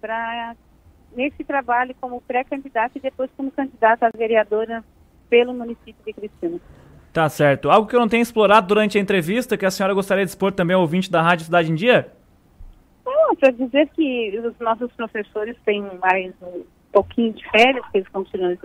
para 0.00 0.56
nesse 1.16 1.44
trabalho 1.44 1.94
como 2.00 2.20
pré-candidata 2.20 2.96
e 2.96 3.00
depois 3.00 3.30
como 3.36 3.50
candidata 3.50 4.06
a 4.06 4.16
vereadora 4.16 4.84
pelo 5.28 5.54
município 5.54 5.96
de 6.04 6.12
Cristina. 6.12 6.60
Tá 7.12 7.28
certo. 7.28 7.70
Algo 7.70 7.88
que 7.88 7.94
eu 7.94 8.00
não 8.00 8.08
tenho 8.08 8.22
explorado 8.22 8.66
durante 8.66 8.98
a 8.98 9.00
entrevista, 9.00 9.56
que 9.56 9.64
a 9.64 9.70
senhora 9.70 9.94
gostaria 9.94 10.24
de 10.24 10.30
expor 10.30 10.52
também 10.52 10.74
ao 10.74 10.80
ouvinte 10.80 11.10
da 11.10 11.22
Rádio 11.22 11.44
Cidade 11.44 11.70
em 11.70 11.74
Dia? 11.74 12.12
Não, 13.06 13.36
para 13.36 13.50
dizer 13.50 13.88
que 13.94 14.36
os 14.38 14.58
nossos 14.58 14.90
professores 14.92 15.56
têm 15.64 15.82
mais 16.00 16.32
um 16.42 16.64
pouquinho 16.92 17.32
de 17.32 17.48
férias, 17.50 17.84
que 17.90 17.98
eles 17.98 18.08
continuam 18.08 18.56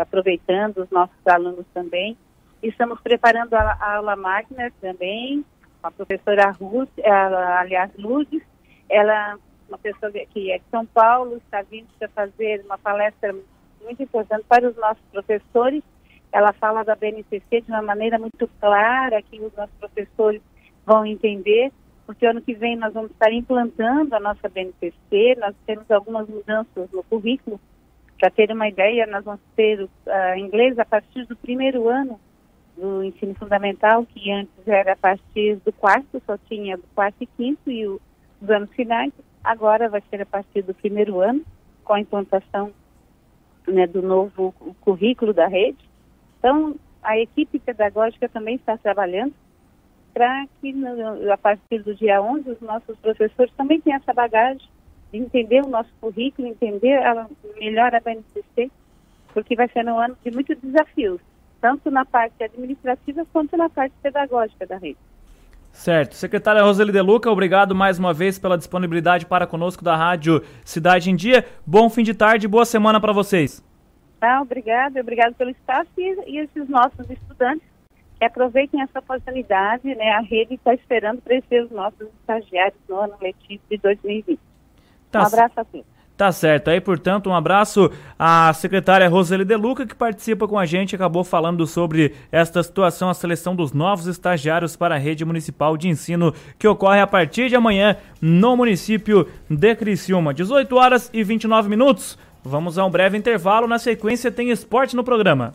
aproveitando, 0.00 0.78
os 0.78 0.90
nossos 0.90 1.26
alunos 1.26 1.66
também. 1.74 2.16
Estamos 2.62 3.00
preparando 3.00 3.54
a, 3.54 3.76
a 3.80 3.96
aula 3.96 4.16
magna 4.16 4.70
também, 4.80 5.44
a 5.82 5.90
professora 5.90 6.50
Ruth, 6.52 6.90
ela, 6.98 7.60
aliás, 7.60 7.90
Lourdes, 7.98 8.42
ela 8.88 9.38
uma 9.70 9.78
pessoa 9.78 10.12
que 10.12 10.50
é 10.52 10.58
de 10.58 10.64
São 10.70 10.84
Paulo, 10.84 11.38
está 11.38 11.62
vindo 11.62 11.88
para 11.98 12.08
fazer 12.08 12.62
uma 12.66 12.76
palestra 12.76 13.34
muito 13.82 14.02
importante 14.02 14.44
para 14.46 14.68
os 14.68 14.76
nossos 14.76 15.02
professores 15.10 15.82
ela 16.32 16.52
fala 16.52 16.84
da 16.84 16.94
BNCC 16.94 17.62
de 17.62 17.70
uma 17.70 17.82
maneira 17.82 18.18
muito 18.18 18.48
clara, 18.60 19.22
que 19.22 19.40
os 19.40 19.54
nossos 19.54 19.74
professores 19.76 20.40
vão 20.86 21.04
entender, 21.04 21.72
porque 22.06 22.26
ano 22.26 22.40
que 22.40 22.54
vem 22.54 22.76
nós 22.76 22.92
vamos 22.92 23.10
estar 23.10 23.32
implantando 23.32 24.14
a 24.14 24.20
nossa 24.20 24.48
BNCC, 24.48 25.36
nós 25.38 25.54
temos 25.66 25.90
algumas 25.90 26.28
mudanças 26.28 26.90
no 26.92 27.02
currículo. 27.04 27.60
Para 28.18 28.30
ter 28.30 28.52
uma 28.52 28.68
ideia, 28.68 29.06
nós 29.06 29.24
vamos 29.24 29.40
ter 29.56 29.82
uh, 29.82 29.88
inglês 30.36 30.78
a 30.78 30.84
partir 30.84 31.24
do 31.26 31.36
primeiro 31.36 31.88
ano 31.88 32.20
do 32.76 33.02
ensino 33.02 33.34
fundamental, 33.34 34.06
que 34.06 34.30
antes 34.30 34.52
era 34.66 34.92
a 34.92 34.96
partir 34.96 35.56
do 35.56 35.72
quarto, 35.72 36.22
só 36.26 36.36
tinha 36.48 36.76
do 36.76 36.84
quarto 36.94 37.16
e 37.20 37.26
quinto 37.26 37.70
e 37.70 37.86
o, 37.86 38.00
os 38.40 38.50
anos 38.50 38.70
finais. 38.72 39.12
Agora 39.42 39.88
vai 39.88 40.02
ser 40.10 40.22
a 40.22 40.26
partir 40.26 40.62
do 40.62 40.74
primeiro 40.74 41.20
ano, 41.20 41.42
com 41.84 41.94
a 41.94 42.00
implantação 42.00 42.72
né, 43.66 43.86
do 43.86 44.02
novo 44.02 44.52
currículo 44.80 45.32
da 45.32 45.46
rede. 45.46 45.78
Então, 46.38 46.76
a 47.02 47.18
equipe 47.18 47.58
pedagógica 47.58 48.28
também 48.28 48.56
está 48.56 48.76
trabalhando 48.76 49.34
para 50.12 50.46
que, 50.60 50.74
a 51.32 51.36
partir 51.36 51.82
do 51.82 51.94
dia 51.94 52.20
11, 52.20 52.50
os 52.50 52.60
nossos 52.60 52.98
professores 52.98 53.52
também 53.56 53.80
tenham 53.80 53.98
essa 53.98 54.12
bagagem 54.12 54.68
de 55.12 55.18
entender 55.18 55.64
o 55.64 55.68
nosso 55.68 55.90
currículo, 56.00 56.48
entender 56.48 56.98
a, 56.98 57.28
melhor 57.58 57.94
a 57.94 58.00
BNCC, 58.00 58.70
porque 59.32 59.56
vai 59.56 59.68
ser 59.68 59.84
um 59.86 59.98
ano 59.98 60.16
de 60.24 60.30
muitos 60.30 60.58
desafios, 60.58 61.20
tanto 61.60 61.90
na 61.90 62.04
parte 62.04 62.42
administrativa 62.42 63.24
quanto 63.32 63.56
na 63.56 63.68
parte 63.68 63.94
pedagógica 64.02 64.66
da 64.66 64.76
rede. 64.76 64.98
Certo. 65.72 66.14
Secretária 66.14 66.62
Roseli 66.62 66.92
De 66.92 67.00
Luca, 67.00 67.30
obrigado 67.30 67.74
mais 67.74 67.98
uma 67.98 68.12
vez 68.12 68.38
pela 68.38 68.58
disponibilidade 68.58 69.26
para 69.26 69.46
conosco 69.46 69.82
da 69.82 69.96
Rádio 69.96 70.42
Cidade 70.64 71.10
em 71.10 71.16
Dia. 71.16 71.44
Bom 71.66 71.88
fim 71.88 72.02
de 72.02 72.12
tarde 72.12 72.46
e 72.46 72.48
boa 72.48 72.64
semana 72.64 73.00
para 73.00 73.12
vocês. 73.12 73.64
Tá, 74.18 74.42
obrigada, 74.42 75.00
obrigado 75.00 75.34
pelo 75.34 75.50
espaço 75.50 75.90
e, 75.96 76.30
e 76.30 76.38
esses 76.38 76.68
nossos 76.68 77.08
estudantes 77.08 77.66
que 78.18 78.24
aproveitem 78.26 78.82
essa 78.82 78.98
oportunidade, 78.98 79.94
né? 79.94 80.10
A 80.10 80.20
rede 80.20 80.54
está 80.54 80.74
esperando 80.74 81.22
para 81.22 81.38
os 81.64 81.70
nossos 81.70 82.06
estagiários 82.20 82.78
no 82.86 82.96
ano 82.96 83.14
letivo 83.18 83.62
de 83.70 83.78
2020. 83.78 84.38
Tá 85.10 85.22
um 85.22 85.26
abraço 85.26 85.58
a 85.58 85.64
todos. 85.64 85.86
Tá 86.20 86.30
certo. 86.32 86.68
Aí, 86.68 86.82
portanto, 86.82 87.30
um 87.30 87.34
abraço 87.34 87.90
à 88.18 88.52
secretária 88.52 89.08
Roseli 89.08 89.42
De 89.42 89.56
Luca, 89.56 89.86
que 89.86 89.94
participa 89.94 90.46
com 90.46 90.58
a 90.58 90.66
gente, 90.66 90.94
acabou 90.94 91.24
falando 91.24 91.66
sobre 91.66 92.12
esta 92.30 92.62
situação, 92.62 93.08
a 93.08 93.14
seleção 93.14 93.56
dos 93.56 93.72
novos 93.72 94.06
estagiários 94.06 94.76
para 94.76 94.96
a 94.96 94.98
rede 94.98 95.24
municipal 95.24 95.78
de 95.78 95.88
ensino, 95.88 96.34
que 96.58 96.68
ocorre 96.68 97.00
a 97.00 97.06
partir 97.06 97.48
de 97.48 97.56
amanhã 97.56 97.96
no 98.20 98.54
município 98.54 99.26
de 99.48 99.74
Criciúma. 99.74 100.34
18 100.34 100.76
horas 100.76 101.08
e 101.10 101.24
29 101.24 101.70
minutos. 101.70 102.18
Vamos 102.44 102.76
a 102.76 102.84
um 102.84 102.90
breve 102.90 103.16
intervalo. 103.16 103.66
Na 103.66 103.78
sequência, 103.78 104.30
tem 104.30 104.50
esporte 104.50 104.94
no 104.94 105.02
programa. 105.02 105.54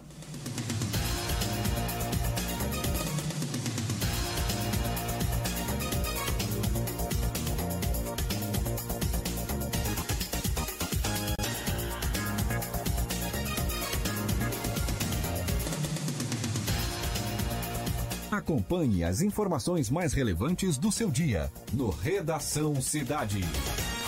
Acompanhe 18.76 19.06
as 19.06 19.22
informações 19.22 19.89
mais 19.89 20.11
relevantes 20.11 20.77
do 20.77 20.91
seu 20.91 21.10
dia 21.10 21.49
no 21.72 21.89
Redação 21.89 22.81
Cidade. 22.81 23.39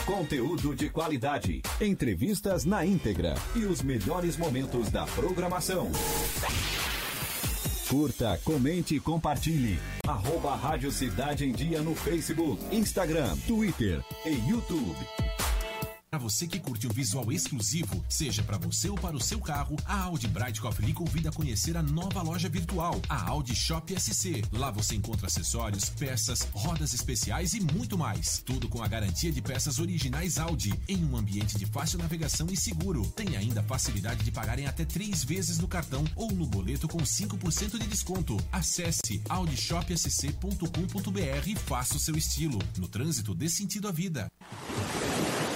Conteúdo 0.06 0.76
de 0.76 0.90
qualidade, 0.90 1.62
entrevistas 1.80 2.66
na 2.66 2.86
íntegra 2.86 3.36
e 3.56 3.64
os 3.64 3.82
melhores 3.82 4.36
momentos 4.36 4.90
da 4.90 5.06
programação. 5.06 5.90
Curta, 7.90 8.38
comente 8.44 8.96
e 8.96 9.00
compartilhe. 9.00 9.80
Arroba 10.06 10.54
Rádio 10.54 10.92
Cidade 10.92 11.46
em 11.46 11.54
Dia 11.54 11.82
no 11.82 11.96
Facebook, 11.96 12.62
Instagram, 12.76 13.38
Twitter 13.48 14.04
e 14.26 14.50
YouTube. 14.50 15.27
Para 16.10 16.20
você 16.20 16.48
que 16.48 16.58
curte 16.58 16.88
um 16.88 16.90
visual 16.90 17.30
exclusivo, 17.34 18.02
seja 18.08 18.42
para 18.42 18.58
você 18.58 18.90
ou 18.90 18.96
para 18.96 19.18
o 19.18 19.22
seu 19.22 19.42
carro, 19.42 19.76
a 19.86 20.04
Audi 20.04 20.26
Brightcoff 20.30 20.82
lhe 20.82 20.94
convida 20.94 21.28
a 21.28 21.34
conhecer 21.34 21.76
a 21.76 21.84
nova 21.84 22.22
loja 22.22 22.48
virtual, 22.48 23.02
a 23.10 23.28
Audi 23.28 23.54
Shop 23.54 23.94
SC. 24.00 24.42
Lá 24.54 24.72
você 24.72 24.96
encontra 24.96 25.28
acessórios, 25.28 25.90
peças, 25.90 26.48
rodas 26.54 26.94
especiais 26.94 27.54
e 27.54 27.60
muito 27.60 27.98
mais. 27.98 28.42
Tudo 28.46 28.70
com 28.70 28.82
a 28.82 28.88
garantia 28.88 29.34
de 29.34 29.42
peças 29.42 29.80
originais 29.80 30.38
Audi, 30.38 30.74
em 30.88 31.04
um 31.04 31.18
ambiente 31.18 31.58
de 31.58 31.66
fácil 31.66 32.00
navegação 32.00 32.48
e 32.50 32.56
seguro. 32.56 33.06
Tem 33.08 33.36
ainda 33.36 33.60
a 33.60 33.64
facilidade 33.64 34.24
de 34.24 34.32
pagar 34.32 34.58
em 34.60 34.66
até 34.66 34.86
três 34.86 35.26
vezes 35.26 35.60
no 35.60 35.68
cartão 35.68 36.06
ou 36.16 36.32
no 36.32 36.48
boleto 36.48 36.88
com 36.88 37.00
5% 37.00 37.78
de 37.78 37.86
desconto. 37.86 38.38
Acesse 38.50 39.22
audishopsc.com.br 39.28 41.48
e 41.48 41.56
faça 41.58 41.98
o 41.98 42.00
seu 42.00 42.16
estilo. 42.16 42.60
No 42.78 42.88
trânsito, 42.88 43.36
dê 43.36 43.50
sentido 43.50 43.90
à 43.90 43.92
vida. 43.92 44.32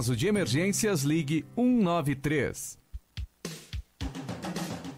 caso 0.00 0.16
de 0.16 0.26
emergências, 0.26 1.02
ligue 1.02 1.44
193. 1.54 2.78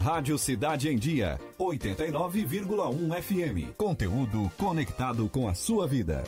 Rádio 0.01 0.39
Cidade 0.39 0.89
em 0.89 0.97
Dia, 0.97 1.41
89,1 1.59 3.20
FM. 3.20 3.74
Conteúdo 3.77 4.49
conectado 4.57 5.29
com 5.29 5.49
a 5.49 5.55
sua 5.55 5.89
vida. 5.89 6.23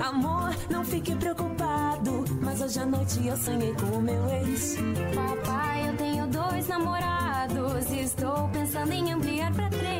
Amor, 0.00 0.54
não 0.70 0.84
fique 0.84 1.16
preocupado, 1.16 2.24
mas 2.40 2.60
hoje 2.60 2.78
à 2.78 2.86
noite 2.86 3.26
eu 3.26 3.36
sonhei 3.36 3.74
com 3.74 3.98
o 3.98 4.00
meu 4.00 4.28
ex. 4.28 4.76
Papai, 5.16 5.88
eu 5.88 5.96
tenho 5.96 6.26
dois 6.28 6.68
namorados 6.68 7.90
e 7.90 7.98
estou 8.02 8.48
pensando 8.50 8.92
em 8.92 9.12
ampliar 9.12 9.52
para 9.52 9.68
três. 9.68 9.99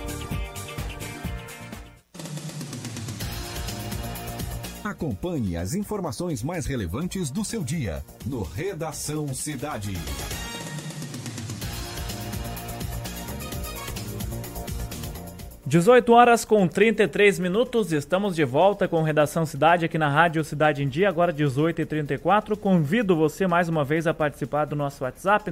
Acompanhe 4.83 5.55
as 5.55 5.75
informações 5.75 6.41
mais 6.41 6.65
relevantes 6.65 7.29
do 7.29 7.45
seu 7.45 7.63
dia 7.63 8.03
no 8.25 8.41
Redação 8.41 9.31
Cidade. 9.31 9.93
18 15.71 16.11
horas 16.11 16.43
com 16.43 16.67
33 16.67 17.39
minutos, 17.39 17.93
estamos 17.93 18.35
de 18.35 18.43
volta 18.43 18.89
com 18.89 19.01
Redação 19.03 19.45
Cidade 19.45 19.85
aqui 19.85 19.97
na 19.97 20.09
Rádio 20.09 20.43
Cidade 20.43 20.83
em 20.83 20.87
Dia, 20.89 21.07
agora 21.07 21.31
18h34. 21.31 22.57
Convido 22.57 23.15
você 23.15 23.47
mais 23.47 23.69
uma 23.69 23.85
vez 23.85 24.05
a 24.05 24.13
participar 24.13 24.65
do 24.65 24.75
nosso 24.75 25.05
WhatsApp 25.05 25.49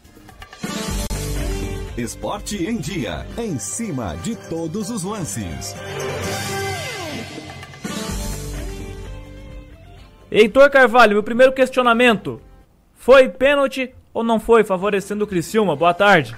Esporte 1.97 2.65
em 2.65 2.77
dia, 2.77 3.23
em 3.37 3.59
cima 3.59 4.15
de 4.23 4.35
todos 4.35 4.89
os 4.89 5.03
lances. 5.03 5.75
Heitor 10.31 10.71
Carvalho, 10.71 11.13
meu 11.13 11.21
primeiro 11.21 11.53
questionamento. 11.53 12.41
Foi 12.95 13.29
pênalti 13.29 13.93
ou 14.11 14.23
não 14.23 14.39
foi 14.39 14.63
favorecendo 14.63 15.23
o 15.23 15.27
Criciúma? 15.27 15.75
Boa 15.75 15.93
tarde. 15.93 16.35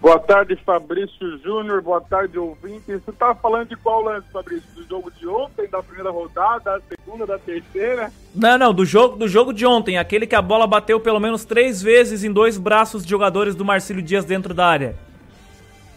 Boa 0.00 0.18
tarde, 0.18 0.56
Fabrício 0.64 1.38
Júnior. 1.38 1.82
Boa 1.82 2.00
tarde, 2.00 2.38
ouvintes. 2.38 3.02
Você 3.02 3.10
estava 3.10 3.34
falando 3.34 3.68
de 3.68 3.76
qual 3.76 4.02
lance, 4.02 4.26
Fabrício? 4.32 4.68
Do 4.74 4.84
jogo 4.84 5.10
de 5.10 5.26
ontem, 5.26 5.68
da 5.68 5.82
primeira 5.82 6.10
rodada, 6.10 6.78
da 6.78 6.80
segunda, 6.88 7.26
da 7.26 7.38
terceira? 7.38 8.12
Não, 8.32 8.56
não, 8.56 8.72
do 8.72 8.84
jogo, 8.84 9.16
do 9.16 9.26
jogo 9.26 9.52
de 9.52 9.66
ontem. 9.66 9.98
Aquele 9.98 10.26
que 10.26 10.36
a 10.36 10.42
bola 10.42 10.68
bateu 10.68 11.00
pelo 11.00 11.18
menos 11.18 11.44
três 11.44 11.82
vezes 11.82 12.22
em 12.22 12.32
dois 12.32 12.56
braços 12.56 13.02
de 13.02 13.10
jogadores 13.10 13.56
do 13.56 13.64
Marcílio 13.64 14.00
Dias 14.02 14.24
dentro 14.24 14.54
da 14.54 14.66
área. 14.66 14.96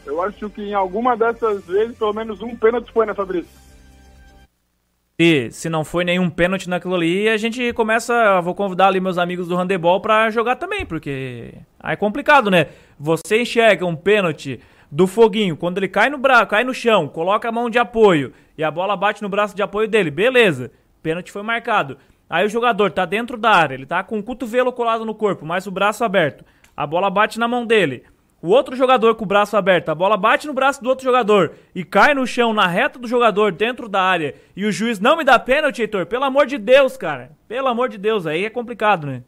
Eu 0.03 0.19
acho 0.21 0.49
que 0.49 0.63
em 0.63 0.73
alguma 0.73 1.15
dessas 1.15 1.63
vezes, 1.65 1.95
pelo 1.95 2.13
menos 2.13 2.41
um 2.41 2.55
pênalti 2.55 2.91
foi, 2.91 3.05
né, 3.05 3.13
Fabrício? 3.13 3.61
E 5.23 5.51
se 5.51 5.69
não 5.69 5.85
foi 5.85 6.03
nenhum 6.03 6.31
pênalti 6.31 6.67
naquilo 6.67 6.95
ali, 6.95 7.29
a 7.29 7.37
gente 7.37 7.71
começa. 7.73 8.41
Vou 8.41 8.55
convidar 8.55 8.87
ali 8.87 8.99
meus 8.99 9.19
amigos 9.19 9.47
do 9.47 9.55
handebol 9.55 10.01
para 10.01 10.31
jogar 10.31 10.55
também, 10.55 10.83
porque 10.83 11.53
aí 11.79 11.93
é 11.93 11.95
complicado, 11.95 12.49
né? 12.49 12.69
Você 13.03 13.41
enxerga 13.41 13.83
um 13.83 13.95
pênalti 13.95 14.59
do 14.91 15.07
foguinho, 15.07 15.57
quando 15.57 15.79
ele 15.79 15.87
cai 15.87 16.07
no 16.07 16.19
braço, 16.19 16.45
cai 16.45 16.63
no 16.63 16.71
chão, 16.71 17.07
coloca 17.07 17.49
a 17.49 17.51
mão 17.51 17.67
de 17.67 17.79
apoio 17.79 18.31
e 18.55 18.63
a 18.63 18.69
bola 18.69 18.95
bate 18.95 19.23
no 19.23 19.29
braço 19.29 19.55
de 19.55 19.63
apoio 19.63 19.87
dele, 19.87 20.11
beleza. 20.11 20.71
Pênalti 21.01 21.31
foi 21.31 21.41
marcado. 21.41 21.97
Aí 22.29 22.45
o 22.45 22.49
jogador 22.49 22.91
tá 22.91 23.03
dentro 23.03 23.37
da 23.37 23.49
área, 23.49 23.73
ele 23.73 23.87
tá 23.87 24.03
com 24.03 24.19
o 24.19 24.23
cotovelo 24.23 24.71
colado 24.71 25.03
no 25.03 25.15
corpo, 25.15 25.43
mas 25.43 25.65
o 25.65 25.71
braço 25.71 26.03
aberto. 26.03 26.45
A 26.77 26.85
bola 26.85 27.09
bate 27.09 27.39
na 27.39 27.47
mão 27.47 27.65
dele. 27.65 28.03
O 28.39 28.49
outro 28.49 28.75
jogador 28.75 29.15
com 29.15 29.23
o 29.23 29.27
braço 29.27 29.57
aberto, 29.57 29.89
a 29.89 29.95
bola 29.95 30.15
bate 30.15 30.45
no 30.45 30.53
braço 30.53 30.83
do 30.83 30.89
outro 30.89 31.03
jogador 31.03 31.53
e 31.73 31.83
cai 31.83 32.13
no 32.13 32.27
chão, 32.27 32.53
na 32.53 32.67
reta 32.67 32.99
do 32.99 33.07
jogador, 33.07 33.51
dentro 33.51 33.89
da 33.89 34.03
área, 34.03 34.35
e 34.55 34.63
o 34.63 34.71
juiz 34.71 34.99
não 34.99 35.17
me 35.17 35.23
dá 35.23 35.39
pênalti, 35.39 35.81
Heitor, 35.81 36.05
pelo 36.05 36.25
amor 36.25 36.45
de 36.45 36.59
Deus, 36.59 36.97
cara. 36.97 37.31
Pelo 37.47 37.67
amor 37.67 37.89
de 37.89 37.97
Deus, 37.97 38.27
aí 38.27 38.45
é 38.45 38.49
complicado, 38.51 39.07
né? 39.07 39.23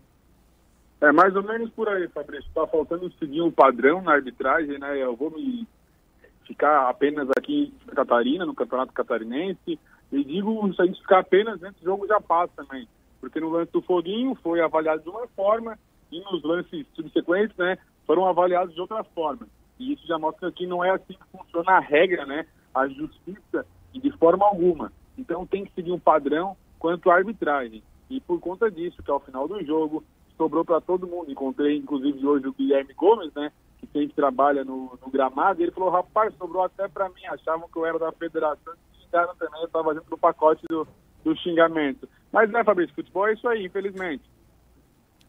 É 1.04 1.12
mais 1.12 1.36
ou 1.36 1.44
menos 1.44 1.70
por 1.72 1.90
aí, 1.90 2.08
Fabrício. 2.08 2.50
Tá 2.56 2.66
faltando 2.66 3.12
seguir 3.20 3.42
um 3.42 3.52
padrão 3.52 4.02
na 4.02 4.14
arbitragem, 4.14 4.80
né? 4.80 5.04
Eu 5.04 5.18
vou 5.18 5.30
me 5.30 5.68
ficar 6.48 6.88
apenas 6.88 7.28
aqui 7.38 7.74
em 7.86 7.94
Catarina, 7.94 8.46
no 8.46 8.56
Campeonato 8.56 8.94
Catarinense. 8.94 9.78
E 10.10 10.24
digo, 10.24 10.74
se 10.74 10.82
a 10.82 10.86
gente 10.86 11.02
ficar 11.02 11.20
apenas 11.20 11.60
nesse 11.60 11.84
jogo 11.84 12.08
já 12.08 12.22
passa 12.22 12.54
também. 12.56 12.88
Porque 13.20 13.38
no 13.38 13.50
lance 13.50 13.70
do 13.74 13.82
Foguinho 13.82 14.34
foi 14.36 14.62
avaliado 14.62 15.04
de 15.04 15.10
uma 15.10 15.28
forma 15.28 15.78
e 16.10 16.22
nos 16.22 16.42
lances 16.42 16.88
subsequentes, 16.94 17.58
né, 17.58 17.78
foram 18.08 18.26
avaliados 18.26 18.74
de 18.74 18.80
outra 18.80 19.04
forma. 19.04 19.46
E 19.78 19.92
isso 19.92 20.08
já 20.08 20.18
mostra 20.18 20.54
que 20.54 20.66
não 20.66 20.86
é 20.86 20.92
assim 20.92 21.16
que 21.16 21.38
funciona 21.38 21.74
a 21.74 21.80
regra, 21.82 22.26
né, 22.26 22.46
a 22.74 22.88
justiça, 22.88 23.66
e 23.94 24.00
de 24.00 24.12
forma 24.12 24.46
alguma. 24.46 24.90
Então 25.18 25.46
tem 25.46 25.66
que 25.66 25.74
seguir 25.74 25.92
um 25.92 26.00
padrão 26.00 26.56
quanto 26.80 27.12
à 27.12 27.16
arbitragem. 27.16 27.84
E 28.10 28.22
por 28.22 28.40
conta 28.40 28.72
disso, 28.72 29.04
que 29.04 29.12
ao 29.12 29.20
final 29.20 29.50
do 29.50 29.62
jogo, 29.66 30.02
sobrou 30.38 30.64
para 30.66 30.82
todo 30.82 31.08
mundo. 31.08 31.32
Encontrei, 31.32 31.78
inclusive, 31.78 32.26
hoje 32.26 32.48
o 32.48 32.54
Guilherme 32.54 32.94
Gomes, 32.94 33.34
né, 33.34 33.52
que 33.80 33.88
sempre 33.88 34.16
trabalha 34.16 34.64
no, 34.64 34.98
no 35.02 35.12
gramado, 35.12 35.60
e 35.60 35.64
ele 35.64 35.72
falou, 35.72 35.90
rapaz, 35.90 36.34
sobrou 36.38 36.64
até 36.64 36.88
para 36.88 37.10
mim, 37.10 37.26
achavam 37.26 37.68
que 37.68 37.78
eu 37.78 37.86
era 37.86 38.00
da 38.00 38.12
federação, 38.12 38.74
xingaram 39.02 39.36
também, 39.36 39.62
eu 39.62 39.68
estava 39.68 39.94
dentro 39.94 40.10
do 40.10 40.18
pacote 40.18 40.66
do, 40.70 40.88
do 41.24 41.36
xingamento. 41.38 42.08
Mas, 42.32 42.50
né, 42.50 42.64
Fabrício, 42.64 42.96
futebol 42.96 43.28
é 43.28 43.34
isso 43.34 43.48
aí, 43.48 43.66
infelizmente. 43.66 44.24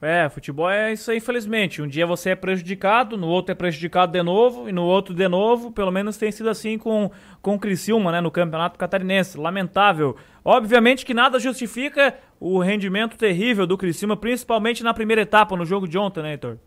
É, 0.05 0.28
futebol 0.28 0.68
é 0.68 0.93
isso 0.93 1.10
aí, 1.10 1.16
infelizmente. 1.16 1.81
Um 1.81 1.89
dia 1.89 2.06
você 2.06 2.31
é 2.31 2.36
prejudicado, 2.36 3.16
no 3.16 3.26
outro 3.26 3.52
é 3.52 3.55
prejudicado 3.55 4.12
de 4.12 4.22
novo, 4.22 4.68
e 4.68 4.72
no 4.72 4.85
outro 4.85 5.14
de 5.14 5.26
novo. 5.26 5.72
Pelo 5.72 5.90
menos 5.90 6.18
tem 6.18 6.31
sido 6.31 6.51
assim 6.51 6.76
com, 6.76 7.10
com 7.40 7.55
o 7.55 7.59
Criciúma, 7.59 8.12
né, 8.12 8.20
no 8.20 8.31
Campeonato 8.31 8.78
Catarinense. 8.78 9.39
Lamentável. 9.39 10.14
Obviamente 10.44 11.06
que 11.06 11.14
nada 11.14 11.39
justifica 11.39 12.14
o 12.39 12.59
rendimento 12.59 13.16
terrível 13.16 13.66
do 13.66 13.78
Criciúma, 13.78 14.14
principalmente 14.14 14.85
na 14.85 14.93
primeira 14.93 15.22
etapa, 15.22 15.56
no 15.56 15.64
jogo 15.64 15.89
de 15.89 15.97
ontem, 15.97 16.22
né, 16.22 16.32
Heitor? 16.32 16.59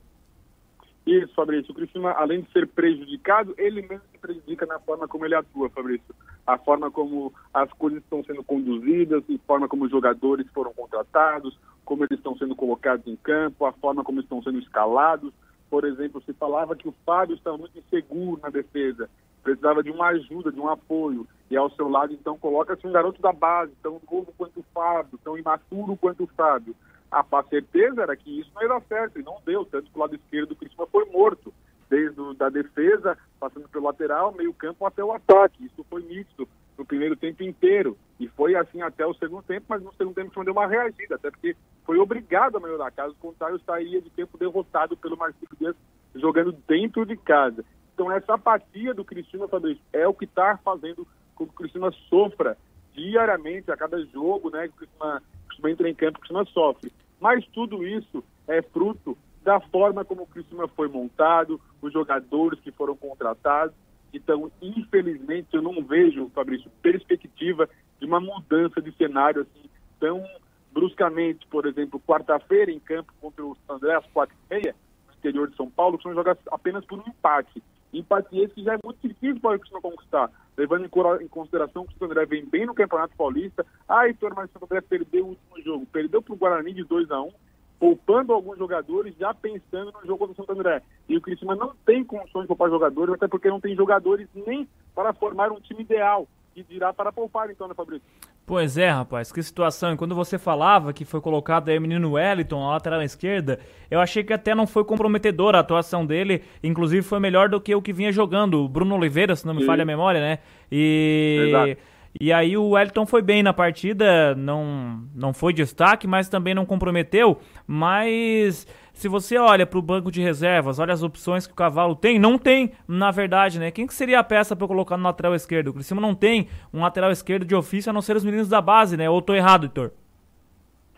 Isso, 1.05 1.31
Fabrício. 1.35 1.71
O 1.71 1.75
Criciúma, 1.75 2.13
além 2.13 2.41
de 2.41 2.51
ser 2.51 2.67
prejudicado, 2.67 3.53
ele 3.55 3.83
mesmo 3.83 4.01
se 4.11 4.17
prejudica 4.17 4.65
na 4.65 4.79
forma 4.79 5.07
como 5.07 5.25
ele 5.25 5.35
atua, 5.35 5.69
Fabrício. 5.69 6.15
A 6.45 6.57
forma 6.57 6.89
como 6.89 7.31
as 7.53 7.71
coisas 7.73 8.01
estão 8.01 8.23
sendo 8.23 8.43
conduzidas, 8.43 9.23
a 9.29 9.47
forma 9.47 9.67
como 9.67 9.85
os 9.85 9.91
jogadores 9.91 10.47
foram 10.53 10.73
contratados, 10.73 11.55
como 11.87 12.03
eles 12.03 12.17
estão 12.17 12.37
sendo 12.37 12.53
colocados 12.53 13.07
em 13.07 13.15
campo, 13.15 13.65
a 13.65 13.71
forma 13.71 14.03
como 14.03 14.19
estão 14.19 14.43
sendo 14.43 14.59
escalados. 14.59 15.33
Por 15.69 15.85
exemplo, 15.85 16.21
se 16.21 16.33
falava 16.33 16.75
que 16.75 16.87
o 16.87 16.93
Fábio 17.05 17.35
estava 17.35 17.57
muito 17.57 17.79
inseguro 17.79 18.41
na 18.43 18.49
defesa, 18.49 19.09
precisava 19.41 19.81
de 19.81 19.89
uma 19.89 20.07
ajuda, 20.07 20.51
de 20.51 20.59
um 20.59 20.67
apoio. 20.67 21.25
E 21.49 21.55
ao 21.55 21.71
seu 21.71 21.87
lado, 21.87 22.13
então, 22.13 22.37
coloca-se 22.37 22.85
um 22.85 22.91
garoto 22.91 23.21
da 23.21 23.31
base, 23.31 23.71
tão 23.81 24.01
novo 24.11 24.33
quanto 24.37 24.59
o 24.59 24.65
Fábio, 24.73 25.17
tão 25.23 25.37
imaturo 25.37 25.95
quanto 25.95 26.25
o 26.25 26.27
Fábio 26.27 26.75
a, 27.11 27.43
certeza 27.43 28.03
era 28.03 28.15
que 28.15 28.41
isso 28.41 28.51
não 28.53 28.61
ia 28.61 28.67
dar 28.67 28.81
certo, 28.81 29.19
e 29.19 29.23
não 29.23 29.37
deu, 29.45 29.65
tanto 29.65 29.89
que 29.89 29.97
o 29.97 30.01
lado 30.01 30.15
esquerdo 30.15 30.49
do 30.49 30.55
Criciúma 30.55 30.87
foi 30.87 31.05
morto, 31.05 31.53
desde 31.89 32.19
o, 32.19 32.33
da 32.33 32.49
defesa, 32.49 33.17
passando 33.39 33.69
pelo 33.69 33.85
lateral, 33.85 34.33
meio 34.33 34.53
campo 34.53 34.85
até 34.85 35.03
o 35.03 35.13
ataque, 35.13 35.65
isso 35.65 35.85
foi 35.89 36.03
nítido 36.03 36.47
no 36.77 36.85
primeiro 36.85 37.15
tempo 37.15 37.43
inteiro, 37.43 37.97
e 38.19 38.27
foi 38.27 38.55
assim 38.55 38.81
até 38.81 39.05
o 39.05 39.13
segundo 39.13 39.43
tempo, 39.43 39.65
mas 39.67 39.81
no 39.81 39.93
segundo 39.93 40.15
tempo 40.15 40.39
o 40.39 40.43
deu 40.43 40.53
uma 40.53 40.67
reagida, 40.67 41.15
até 41.15 41.31
porque 41.31 41.55
foi 41.85 41.97
obrigado 41.97 42.57
a 42.57 42.59
melhorar, 42.59 42.91
caso 42.91 43.15
contrário 43.15 43.59
sairia 43.65 44.01
de 44.01 44.09
tempo 44.09 44.37
derrotado 44.37 44.95
pelo 44.95 45.17
Marcelo 45.17 45.47
Dias 45.59 45.75
jogando 46.15 46.51
dentro 46.67 47.05
de 47.05 47.15
casa. 47.15 47.63
Então 47.93 48.11
essa 48.11 48.35
apatia 48.35 48.93
do 48.93 49.03
Cristiano 49.03 49.47
Fabrício 49.47 49.83
é 49.91 50.07
o 50.07 50.13
que 50.13 50.25
está 50.25 50.57
fazendo 50.57 51.07
com 51.33 51.45
que 51.45 51.51
o 51.51 51.55
Cristiano 51.55 51.91
sofra 52.09 52.57
diariamente, 52.93 53.71
a 53.71 53.77
cada 53.77 54.03
jogo, 54.05 54.49
né, 54.49 54.67
que 54.67 54.73
o 54.73 54.77
Cristiano 54.77 55.21
Criciúma 55.47 55.71
entra 55.71 55.89
em 55.89 55.95
campo, 55.95 56.17
o 56.17 56.21
Criciúma 56.21 56.45
sofre. 56.45 56.91
Mas 57.19 57.45
tudo 57.47 57.85
isso 57.85 58.23
é 58.47 58.61
fruto 58.61 59.17
da 59.43 59.59
forma 59.59 60.03
como 60.03 60.23
o 60.23 60.27
Criciúma 60.27 60.67
foi 60.67 60.87
montado, 60.87 61.59
os 61.81 61.93
jogadores 61.93 62.59
que 62.59 62.71
foram 62.71 62.95
contratados. 62.95 63.75
Então, 64.17 64.51
infelizmente, 64.61 65.47
eu 65.53 65.61
não 65.61 65.83
vejo, 65.83 66.29
Fabrício, 66.33 66.69
perspectiva 66.81 67.69
de 67.99 68.05
uma 68.05 68.19
mudança 68.19 68.81
de 68.81 68.91
cenário 68.93 69.41
assim 69.41 69.69
tão 69.99 70.23
bruscamente. 70.71 71.45
Por 71.47 71.65
exemplo, 71.65 71.99
quarta-feira 71.99 72.71
em 72.71 72.79
campo 72.79 73.13
contra 73.21 73.45
o 73.45 73.57
André 73.69 73.95
às 73.95 74.05
quatro 74.07 74.35
e 74.35 74.53
meia, 74.53 74.75
no 75.07 75.13
interior 75.13 75.49
de 75.49 75.55
São 75.55 75.69
Paulo, 75.69 75.95
o 75.95 75.97
Criciúma 75.97 76.15
joga 76.15 76.37
apenas 76.51 76.85
por 76.85 76.99
um 76.99 77.07
empate. 77.07 77.63
Empate 77.93 78.37
esse 78.39 78.53
que 78.53 78.63
já 78.63 78.73
é 78.73 78.79
muito 78.83 79.07
difícil 79.07 79.39
para 79.39 79.55
o 79.55 79.59
Criciúma 79.59 79.81
conquistar 79.81 80.31
levando 80.57 80.85
em 81.21 81.27
consideração 81.27 81.85
que 81.85 81.93
o 81.93 81.99
Santo 81.99 82.05
André 82.05 82.25
vem 82.25 82.43
bem 82.43 82.65
no 82.65 82.73
Campeonato 82.73 83.15
Paulista. 83.15 83.63
Ah, 83.87 84.07
Heitor, 84.07 84.33
mas 84.35 84.49
o 84.49 84.53
Santo 84.53 84.65
André 84.65 84.81
perdeu 84.81 85.25
o 85.25 85.29
último 85.29 85.61
jogo. 85.63 85.85
Perdeu 85.85 86.21
para 86.21 86.33
o 86.33 86.37
Guarani 86.37 86.73
de 86.73 86.83
2 86.83 87.11
a 87.11 87.21
1 87.21 87.31
poupando 87.79 88.33
alguns 88.33 88.57
jogadores, 88.57 89.15
já 89.19 89.33
pensando 89.33 89.91
no 89.91 90.05
jogo 90.05 90.27
do 90.27 90.35
Santo 90.35 90.51
André. 90.51 90.81
E 91.07 91.15
o 91.15 91.21
Criciúma 91.21 91.55
não 91.55 91.73
tem 91.85 92.03
condições 92.03 92.43
de 92.43 92.47
poupar 92.47 92.69
jogadores, 92.69 93.13
até 93.15 93.27
porque 93.27 93.49
não 93.49 93.61
tem 93.61 93.75
jogadores 93.75 94.27
nem 94.33 94.67
para 94.95 95.13
formar 95.13 95.51
um 95.51 95.59
time 95.59 95.81
ideal, 95.83 96.27
que 96.53 96.63
dirá 96.63 96.91
para 96.91 97.11
poupar, 97.11 97.49
então, 97.49 97.67
né, 97.67 97.73
Fabrício? 97.75 98.07
Pois 98.47 98.77
é, 98.77 98.89
rapaz, 98.89 99.29
que 99.29 99.43
situação. 99.43 99.93
E 99.93 99.97
quando 99.97 100.15
você 100.15 100.37
falava 100.37 100.93
que 100.93 101.03
foi 101.03 101.19
colocado 101.19 101.67
aí 101.67 101.77
o 101.77 101.81
menino 101.81 102.13
Wellington 102.13 102.61
na 102.61 102.71
lateral 102.71 103.01
esquerda, 103.01 103.59
eu 103.91 103.99
achei 103.99 104.23
que 104.23 104.31
até 104.31 104.55
não 104.55 104.65
foi 104.65 104.85
comprometedora 104.85 105.57
a 105.57 105.59
atuação 105.61 106.05
dele. 106.05 106.41
Inclusive 106.63 107.01
foi 107.01 107.19
melhor 107.19 107.49
do 107.49 107.59
que 107.59 107.75
o 107.75 107.81
que 107.81 107.91
vinha 107.91 108.09
jogando, 108.09 108.63
o 108.63 108.69
Bruno 108.69 108.95
Oliveira, 108.95 109.35
se 109.35 109.45
não 109.45 109.53
me 109.53 109.61
Sim. 109.61 109.67
falha 109.67 109.83
a 109.83 109.85
memória, 109.85 110.21
né? 110.21 110.39
E. 110.71 111.47
Exato. 111.49 111.96
E 112.19 112.33
aí 112.33 112.57
o 112.57 112.69
Wellington 112.69 113.05
foi 113.05 113.21
bem 113.21 113.43
na 113.43 113.53
partida, 113.53 114.33
não, 114.35 115.03
não 115.13 115.33
foi 115.33 115.53
destaque, 115.53 116.07
mas 116.07 116.27
também 116.27 116.55
não 116.55 116.65
comprometeu. 116.65 117.39
Mas 117.67 118.65
se 118.91 119.07
você 119.07 119.37
olha 119.37 119.67
para 119.67 119.77
o 119.77 119.81
banco 119.83 120.11
de 120.11 120.19
reservas, 120.21 120.79
olha 120.79 120.93
as 120.93 121.03
opções 121.03 121.45
que 121.45 121.53
o 121.53 121.55
Cavalo 121.55 121.95
tem, 121.95 122.17
não 122.17 122.39
tem, 122.39 122.71
na 122.87 123.11
verdade, 123.11 123.59
né? 123.59 123.69
Quem 123.69 123.85
que 123.85 123.93
seria 123.93 124.19
a 124.19 124.23
peça 124.23 124.55
para 124.55 124.67
colocar 124.67 124.97
no 124.97 125.03
lateral 125.03 125.35
esquerdo? 125.35 125.67
O 125.67 125.73
Criciúma 125.73 126.01
não 126.01 126.15
tem 126.15 126.49
um 126.73 126.81
lateral 126.81 127.11
esquerdo 127.11 127.45
de 127.45 127.53
ofício 127.53 127.91
a 127.91 127.93
não 127.93 128.01
ser 128.01 128.15
os 128.15 128.25
meninos 128.25 128.49
da 128.49 128.59
base, 128.59 128.97
né? 128.97 129.07
Ou 129.07 129.21
tô 129.21 129.35
errado, 129.35 129.65
Heitor? 129.65 129.91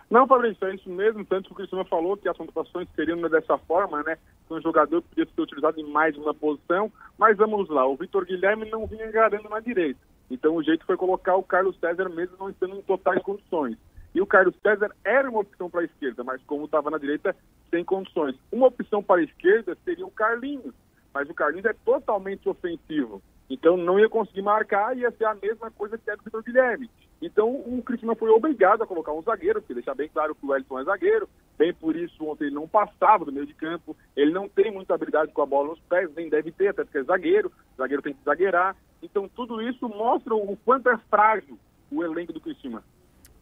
Não, 0.10 0.26
Fabrício, 0.26 0.66
é 0.66 0.74
isso 0.74 0.90
mesmo, 0.90 1.24
tanto 1.26 1.48
que 1.48 1.52
o 1.52 1.56
Cristiano 1.56 1.86
falou 1.86 2.18
que 2.18 2.28
as 2.28 2.36
contratações 2.36 2.88
seriam 2.96 3.20
dessa 3.30 3.58
forma, 3.60 4.02
né? 4.02 4.18
Um 4.50 4.60
jogador 4.60 5.02
que 5.04 5.10
podia 5.10 5.26
ser 5.26 5.42
utilizado 5.42 5.80
em 5.80 5.92
mais 5.92 6.18
uma 6.18 6.34
posição, 6.34 6.92
mas 7.18 7.38
vamos 7.38 7.70
lá, 7.70 7.86
o 7.86 7.96
Vitor 7.96 8.26
Guilherme 8.26 8.68
não 8.72 8.88
vinha 8.88 9.06
engarando 9.06 9.48
na 9.48 9.60
direita. 9.60 10.00
Então 10.30 10.56
o 10.56 10.64
jeito 10.64 10.86
foi 10.86 10.96
colocar 10.96 11.36
o 11.36 11.44
Carlos 11.44 11.78
César 11.80 12.10
mesmo 12.10 12.38
não 12.38 12.50
estando 12.50 12.76
em 12.76 12.82
totais 12.82 13.22
condições. 13.24 13.78
E 14.14 14.22
o 14.22 14.26
Carlos 14.26 14.56
César 14.62 14.92
era 15.04 15.30
uma 15.30 15.42
opção 15.42 15.70
para 15.70 15.82
a 15.82 15.86
esquerda, 15.86 16.24
mas 16.24 16.42
como 16.44 16.66
estava 16.66 16.90
na 16.90 16.98
direita, 16.98 17.36
sem 17.70 17.84
condições. 17.84 18.36
Uma 18.52 18.68
opção 18.68 19.04
para 19.04 19.22
a 19.22 19.24
esquerda 19.24 19.78
seria 19.86 20.06
o 20.06 20.12
Carlinhos, 20.12 20.74
mas 21.14 21.30
o 21.30 21.34
Carlinhos 21.34 21.66
é 21.66 21.74
totalmente 21.86 22.48
ofensivo. 22.50 23.22
Então 23.50 23.76
não 23.76 24.00
ia 24.00 24.08
conseguir 24.08 24.42
marcar, 24.42 24.96
ia 24.96 25.12
ser 25.12 25.26
a 25.26 25.34
mesma 25.34 25.72
coisa 25.72 25.98
que 25.98 26.10
era 26.10 26.20
o 26.20 26.24
Vitor 26.24 26.44
Guilherme. 26.44 26.90
Então 27.22 27.50
o 27.50 27.82
Cristiano 27.84 28.16
foi 28.16 28.30
obrigado 28.30 28.82
a 28.84 28.88
colocar 28.88 29.12
um 29.12 29.22
zagueiro, 29.22 29.60
porque 29.60 29.74
deixar 29.74 29.96
bem 29.96 30.10
claro 30.10 30.36
que 30.36 30.46
o 30.46 30.50
Wellington 30.50 30.80
é 30.80 30.84
zagueiro, 30.84 31.28
bem 31.58 31.74
por 31.74 31.96
isso 31.96 32.24
ontem 32.26 32.46
ele 32.46 32.56
não 32.56 32.68
passava 32.68 33.26
do 33.26 33.32
meio 33.32 33.46
de 33.46 33.54
campo, 33.54 33.96
ele 34.16 34.32
não 34.32 34.48
tem 34.48 34.72
muita 34.72 34.94
habilidade 34.94 35.32
com 35.34 35.42
a 35.42 35.46
bola 35.46 35.70
nos 35.70 35.80
pés, 35.82 36.10
nem 36.16 36.30
deve 36.30 36.52
ter, 36.52 36.70
até 36.70 36.84
porque 36.84 37.00
é 37.00 37.04
zagueiro, 37.04 37.52
zagueiro 37.78 38.04
tem 38.04 38.14
que 38.14 38.24
zagueirar. 38.24 38.76
Então 39.02 39.28
tudo 39.28 39.62
isso 39.62 39.90
mostra 39.90 40.36
o 40.36 40.56
quanto 40.58 40.90
é 40.90 40.98
frágil 41.10 41.58
o 41.92 42.04
elenco 42.04 42.32
do 42.32 42.40
Cristiano. 42.40 42.84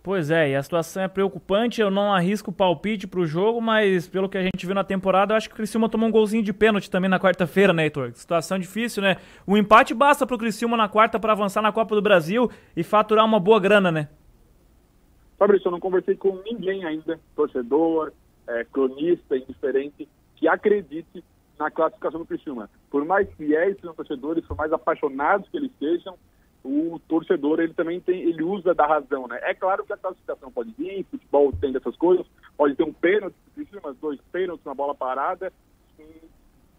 Pois 0.08 0.32
é, 0.32 0.52
e 0.52 0.56
a 0.56 0.64
situação 0.64 1.04
é 1.04 1.08
preocupante. 1.10 1.82
Eu 1.82 1.92
não 1.92 2.14
arrisco 2.14 2.50
palpite 2.50 3.06
pro 3.06 3.26
jogo, 3.26 3.60
mas 3.60 4.08
pelo 4.08 4.30
que 4.30 4.38
a 4.38 4.42
gente 4.42 4.66
viu 4.66 4.74
na 4.74 4.82
temporada, 4.86 5.34
eu 5.34 5.38
acho 5.38 5.50
que 5.50 5.54
o 5.54 5.58
Criciúma 5.58 5.90
tomou 5.90 6.08
um 6.08 6.12
golzinho 6.14 6.42
de 6.42 6.54
pênalti 6.54 6.90
também 6.90 7.10
na 7.10 7.20
quarta-feira, 7.20 7.74
né, 7.74 7.84
Heitor? 7.84 8.14
Situação 8.14 8.58
difícil, 8.58 9.04
né? 9.04 9.18
O 9.46 9.58
empate 9.58 9.94
basta 9.94 10.26
pro 10.26 10.38
Criciúma 10.38 10.78
na 10.78 10.88
quarta 10.88 11.20
para 11.20 11.34
avançar 11.34 11.62
na 11.62 11.74
Copa 11.74 11.94
do 11.94 12.02
Brasil 12.02 12.50
e 12.74 12.84
faturar 12.84 13.26
uma 13.26 13.38
boa 13.38 13.60
grana, 13.60 13.92
né? 13.92 14.08
Fabrício, 15.38 15.68
eu 15.68 15.74
não 15.74 15.80
conversei 15.82 16.16
com 16.16 16.42
ninguém 16.46 16.86
ainda, 16.86 17.20
torcedor, 17.36 18.14
é, 18.48 18.64
cronista, 18.64 19.36
indiferente, 19.36 20.08
que 20.38 20.48
acredite 20.48 21.22
na 21.60 21.70
classificação 21.70 22.22
do 22.22 22.26
Criciúma. 22.26 22.70
Por 22.90 23.04
mais 23.04 23.28
fiéis 23.34 23.76
sejam 23.76 23.94
torcedores, 23.94 24.46
por 24.46 24.56
mais 24.56 24.72
apaixonados 24.72 25.50
que 25.50 25.58
eles 25.58 25.72
sejam, 25.78 26.16
o 26.64 27.00
torcedor 27.08 27.60
ele 27.60 27.74
também 27.74 28.00
tem, 28.00 28.22
ele 28.22 28.44
usa 28.44 28.74
da 28.74 28.86
razão, 28.86 29.28
né? 29.28 29.40
É 29.44 29.54
claro 29.54 29.86
que 29.86 29.94
a 29.94 29.98
classificação 29.98 30.52
pode 30.52 30.72
vir, 30.78 31.06
futebol 31.10 31.52
tem 31.54 31.72
dessas 31.72 31.96
coisas, 31.96 32.26
pode 32.58 32.76
ter 32.76 32.84
um 32.84 32.94
pênalti, 32.94 33.36
mas 33.84 33.96
dois 33.98 34.20
pênaltis, 34.32 34.66
uma 34.66 34.76
bola 34.76 34.94
parada, 34.94 35.52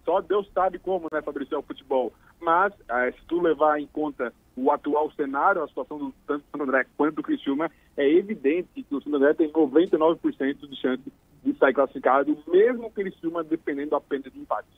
só 0.09 0.23
Deus 0.23 0.51
sabe 0.55 0.79
como, 0.79 1.07
né, 1.13 1.21
Fabrício, 1.21 1.55
é 1.55 1.59
o 1.59 1.63
futebol. 1.63 2.15
Mas, 2.41 2.73
é, 2.89 3.13
se 3.13 3.19
tu 3.29 3.43
levar 3.43 3.79
em 3.79 3.87
conta 3.87 4.33
o 4.57 4.71
atual 4.71 5.13
cenário, 5.13 5.63
a 5.63 5.69
situação 5.69 5.99
do 5.99 6.15
tanto 6.27 6.45
do 6.51 6.63
André 6.63 6.87
quanto 6.97 7.17
do 7.17 7.23
Criciúma, 7.23 7.71
é 7.95 8.09
evidente 8.11 8.83
que 8.83 8.95
o 8.95 9.03
Santo 9.03 9.17
André 9.17 9.35
tem 9.35 9.53
99% 9.53 10.67
de 10.67 10.77
chance 10.81 11.03
de 11.45 11.59
sair 11.59 11.75
classificado, 11.75 12.39
mesmo 12.47 12.87
o 12.87 12.91
Criciúma 12.91 13.45
dependendo 13.45 13.95
apenas 13.97 14.33
de 14.33 14.39
empate. 14.39 14.69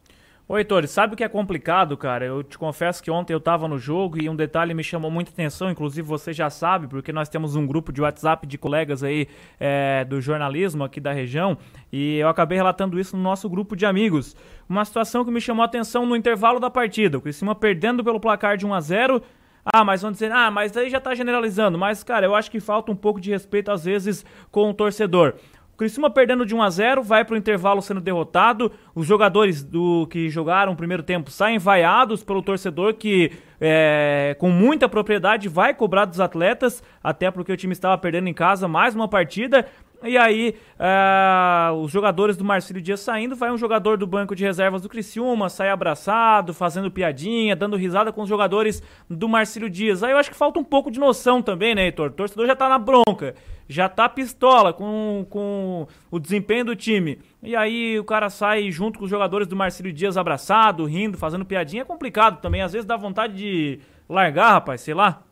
Ô, 0.50 0.58
Heitor, 0.58 0.84
sabe 0.88 1.14
o 1.14 1.16
que 1.16 1.22
é 1.22 1.28
complicado, 1.28 1.96
cara? 1.96 2.24
Eu 2.24 2.42
te 2.42 2.58
confesso 2.58 3.00
que 3.00 3.08
ontem 3.08 3.32
eu 3.32 3.38
tava 3.38 3.68
no 3.68 3.78
jogo 3.78 4.20
e 4.20 4.28
um 4.28 4.34
detalhe 4.34 4.74
me 4.74 4.82
chamou 4.82 5.08
muita 5.08 5.30
atenção, 5.30 5.70
inclusive 5.70 6.02
você 6.04 6.32
já 6.32 6.50
sabe, 6.50 6.88
porque 6.88 7.12
nós 7.12 7.28
temos 7.28 7.54
um 7.54 7.64
grupo 7.64 7.92
de 7.92 8.02
WhatsApp 8.02 8.48
de 8.48 8.58
colegas 8.58 9.04
aí 9.04 9.28
é, 9.60 10.04
do 10.04 10.20
jornalismo 10.20 10.82
aqui 10.82 10.98
da 10.98 11.12
região 11.12 11.56
e 11.92 12.16
eu 12.16 12.28
acabei 12.28 12.58
relatando 12.58 12.98
isso 12.98 13.16
no 13.16 13.22
nosso 13.22 13.48
grupo 13.48 13.76
de 13.76 13.86
amigos. 13.86 14.34
Uma 14.68 14.84
situação 14.84 15.24
que 15.24 15.30
me 15.30 15.40
chamou 15.40 15.64
atenção 15.64 16.04
no 16.04 16.16
intervalo 16.16 16.58
da 16.58 16.68
partida. 16.68 17.16
O 17.16 17.20
Criciúma 17.20 17.54
perdendo 17.54 18.02
pelo 18.02 18.18
placar 18.18 18.56
de 18.56 18.66
1 18.66 18.74
a 18.74 18.80
0 18.80 19.22
ah, 19.64 19.84
mas 19.84 20.02
vão 20.02 20.10
dizer, 20.10 20.32
ah, 20.32 20.50
mas 20.50 20.76
aí 20.76 20.90
já 20.90 20.98
tá 20.98 21.14
generalizando. 21.14 21.78
Mas, 21.78 22.02
cara, 22.02 22.26
eu 22.26 22.34
acho 22.34 22.50
que 22.50 22.58
falta 22.58 22.90
um 22.90 22.96
pouco 22.96 23.20
de 23.20 23.30
respeito 23.30 23.70
às 23.70 23.84
vezes 23.84 24.24
com 24.50 24.70
o 24.70 24.74
torcedor. 24.74 25.34
Criciúma 25.80 26.10
perdendo 26.10 26.44
de 26.44 26.54
1 26.54 26.62
a 26.62 26.68
0 26.68 27.02
vai 27.02 27.24
para 27.24 27.32
o 27.32 27.38
intervalo 27.38 27.80
sendo 27.80 28.02
derrotado. 28.02 28.70
Os 28.94 29.06
jogadores 29.06 29.62
do 29.62 30.06
que 30.08 30.28
jogaram 30.28 30.72
o 30.72 30.76
primeiro 30.76 31.02
tempo 31.02 31.30
saem 31.30 31.58
vaiados 31.58 32.22
pelo 32.22 32.42
torcedor 32.42 32.92
que, 32.92 33.32
é, 33.58 34.36
com 34.38 34.50
muita 34.50 34.90
propriedade, 34.90 35.48
vai 35.48 35.72
cobrar 35.72 36.04
dos 36.04 36.20
atletas, 36.20 36.82
até 37.02 37.30
porque 37.30 37.50
o 37.50 37.56
time 37.56 37.72
estava 37.72 37.96
perdendo 37.96 38.28
em 38.28 38.34
casa 38.34 38.68
mais 38.68 38.94
uma 38.94 39.08
partida. 39.08 39.66
E 40.02 40.16
aí, 40.16 40.56
uh, 40.78 41.74
os 41.74 41.92
jogadores 41.92 42.34
do 42.34 42.44
Marcílio 42.44 42.80
Dias 42.80 43.00
saindo, 43.00 43.36
vai 43.36 43.50
um 43.52 43.58
jogador 43.58 43.98
do 43.98 44.06
banco 44.06 44.34
de 44.34 44.42
reservas 44.42 44.80
do 44.80 44.88
Criciúma, 44.88 45.50
sai 45.50 45.68
abraçado, 45.68 46.54
fazendo 46.54 46.90
piadinha, 46.90 47.54
dando 47.54 47.76
risada 47.76 48.10
com 48.10 48.22
os 48.22 48.28
jogadores 48.28 48.82
do 49.10 49.28
Marcílio 49.28 49.68
Dias. 49.68 50.02
Aí 50.02 50.12
eu 50.12 50.16
acho 50.16 50.30
que 50.30 50.36
falta 50.36 50.58
um 50.58 50.64
pouco 50.64 50.90
de 50.90 50.98
noção 50.98 51.42
também, 51.42 51.74
né, 51.74 51.84
Heitor? 51.84 52.08
O 52.08 52.12
torcedor 52.12 52.46
já 52.46 52.56
tá 52.56 52.66
na 52.66 52.78
bronca, 52.78 53.34
já 53.68 53.90
tá 53.90 54.08
pistola 54.08 54.72
com, 54.72 55.26
com 55.28 55.86
o 56.10 56.18
desempenho 56.18 56.64
do 56.64 56.76
time. 56.76 57.18
E 57.42 57.54
aí 57.54 57.98
o 57.98 58.04
cara 58.04 58.30
sai 58.30 58.70
junto 58.70 58.98
com 58.98 59.04
os 59.04 59.10
jogadores 59.10 59.46
do 59.46 59.54
Marcílio 59.54 59.92
Dias 59.92 60.16
abraçado, 60.16 60.86
rindo, 60.86 61.18
fazendo 61.18 61.44
piadinha. 61.44 61.82
É 61.82 61.84
complicado 61.84 62.40
também, 62.40 62.62
às 62.62 62.72
vezes 62.72 62.86
dá 62.86 62.96
vontade 62.96 63.36
de 63.36 63.80
largar, 64.08 64.52
rapaz, 64.52 64.80
sei 64.80 64.94
lá. 64.94 65.22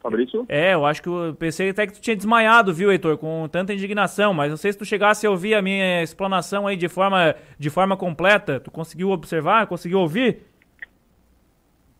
Fabrício? 0.00 0.46
É, 0.48 0.74
eu 0.74 0.86
acho 0.86 1.02
que 1.02 1.08
eu 1.08 1.34
pensei 1.38 1.70
até 1.70 1.86
que 1.86 1.92
tu 1.92 2.00
tinha 2.00 2.16
desmaiado, 2.16 2.72
viu, 2.72 2.90
Heitor, 2.90 3.18
com 3.18 3.46
tanta 3.48 3.74
indignação, 3.74 4.32
mas 4.32 4.50
não 4.50 4.56
sei 4.56 4.72
se 4.72 4.78
tu 4.78 4.84
chegasse 4.84 5.26
a 5.26 5.30
ouvir 5.30 5.54
a 5.54 5.62
minha 5.62 6.02
explanação 6.02 6.66
aí 6.66 6.76
de 6.76 6.88
forma, 6.88 7.34
de 7.58 7.68
forma 7.68 7.96
completa. 7.96 8.58
Tu 8.58 8.70
conseguiu 8.70 9.10
observar? 9.10 9.66
Conseguiu 9.66 10.00
ouvir? 10.00 10.42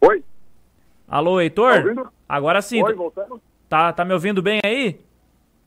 Oi? 0.01 0.24
Alô, 1.06 1.40
Heitor? 1.40 1.74
Tá 1.74 1.78
ouvindo? 1.81 2.12
Agora 2.28 2.62
sim. 2.62 2.82
Oi, 2.82 2.94
voltando? 2.94 3.40
Tá, 3.68 3.93
tá 3.93 4.05
me 4.05 4.14
ouvindo 4.14 4.40
bem 4.40 4.60
aí? 4.64 4.98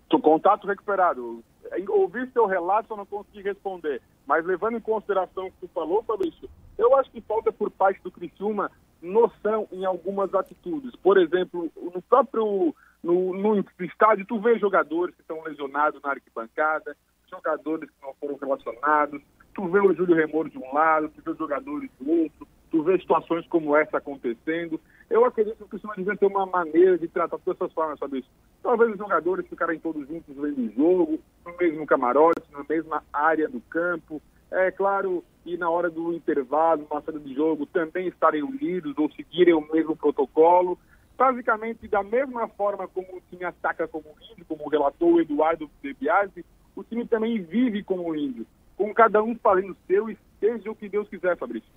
Tu 0.10 0.20
contato 0.20 0.68
recuperado. 0.68 1.44
Ouvi 1.88 2.28
seu 2.34 2.46
relato, 2.46 2.94
eu 2.94 2.98
não 2.98 3.06
consegui 3.06 3.44
responder. 3.44 4.02
Mas 4.26 4.46
levando 4.46 4.78
em 4.78 4.82
consideração 4.82 5.48
o 5.48 5.52
que 5.52 5.58
tu 5.62 5.70
falou, 5.74 6.04
Fabrício, 6.04 6.50
eu 6.78 6.96
acho 6.98 7.12
que 7.12 7.22
falta 7.22 7.52
por 7.52 7.70
parte 7.70 8.02
do 8.04 8.12
Criciúma 8.12 8.72
noção 9.04 9.68
em 9.72 9.86
algumas 9.86 10.34
atitudes. 10.34 10.96
Por 10.96 11.18
exemplo, 11.18 11.70
no 11.76 12.02
próprio 12.02 12.74
no, 13.04 13.34
no 13.34 13.66
estádio, 13.82 14.26
tu 14.26 14.40
vê 14.40 14.58
jogadores 14.58 15.14
que 15.14 15.22
estão 15.22 15.44
lesionados 15.44 16.02
na 16.02 16.12
arquibancada, 16.12 16.96
jogadores 17.30 17.90
que 17.90 18.02
não 18.02 18.14
foram 18.14 18.38
relacionados, 18.38 19.22
tu 19.54 19.68
vê 19.68 19.80
o 19.80 19.94
Júlio 19.94 20.16
Remor 20.16 20.50
de 20.50 20.58
um 20.58 20.74
lado, 20.74 21.10
tu 21.10 21.22
vê 21.22 21.32
os 21.32 21.38
jogadores 21.38 21.90
do 22.00 22.10
outro, 22.10 22.48
tu 22.72 22.82
vê 22.84 22.98
situações 22.98 23.46
como 23.48 23.76
essa 23.76 23.98
acontecendo. 23.98 24.80
Eu 25.10 25.26
acredito 25.26 25.58
que 25.58 25.64
o 25.64 25.68
Cristiano 25.68 25.96
devia 25.98 26.16
ter 26.16 26.26
uma 26.26 26.46
maneira 26.46 26.98
de 26.98 27.08
tratar 27.08 27.38
todas 27.40 27.60
essas 27.60 27.74
formas, 27.74 28.00
sabe 28.00 28.20
isso? 28.20 28.30
Talvez 28.64 28.92
os 28.92 28.98
jogadores 28.98 29.48
ficarem 29.48 29.80
todos 29.80 30.08
juntos 30.08 30.36
vendo 30.36 30.60
o 30.60 30.74
jogo, 30.74 31.20
no 31.46 31.58
mesmo 31.58 31.86
camarote, 31.86 32.42
na 32.52 32.64
mesma 32.68 33.04
área 33.12 33.50
do 33.50 33.60
campo. 33.62 34.22
É 34.50 34.72
claro, 34.72 35.24
e 35.46 35.58
na 35.58 35.70
hora 35.70 35.90
do 35.90 36.14
intervalo, 36.14 36.88
na 36.92 37.02
saída 37.02 37.20
de 37.20 37.34
jogo, 37.34 37.66
também 37.66 38.08
estarem 38.08 38.44
unidos 38.44 38.98
ou 38.98 39.12
seguirem 39.12 39.54
o 39.54 39.68
mesmo 39.72 39.96
protocolo. 39.96 40.78
Basicamente, 41.18 41.88
da 41.88 42.02
mesma 42.02 42.48
forma 42.48 42.88
como 42.88 43.18
o 43.18 43.22
time 43.30 43.44
ataca 43.44 43.88
como 43.88 44.06
índio, 44.32 44.46
como 44.48 44.70
relatou 44.70 45.14
o 45.14 45.22
Eduardo 45.22 45.70
De 45.82 45.94
Biasi, 45.94 46.46
o 46.76 46.84
time 46.84 47.06
também 47.06 47.42
vive 47.42 47.84
como 47.84 48.16
índio, 48.16 48.46
com 48.76 48.94
cada 48.94 49.22
um 49.22 49.36
fazendo 49.36 49.74
o 49.74 49.78
seu 49.88 50.10
e 50.10 50.18
seja 50.40 50.72
o 50.72 50.76
que 50.76 50.90
Deus 50.90 51.08
quiser, 51.08 51.38
Fabrício. 51.38 51.70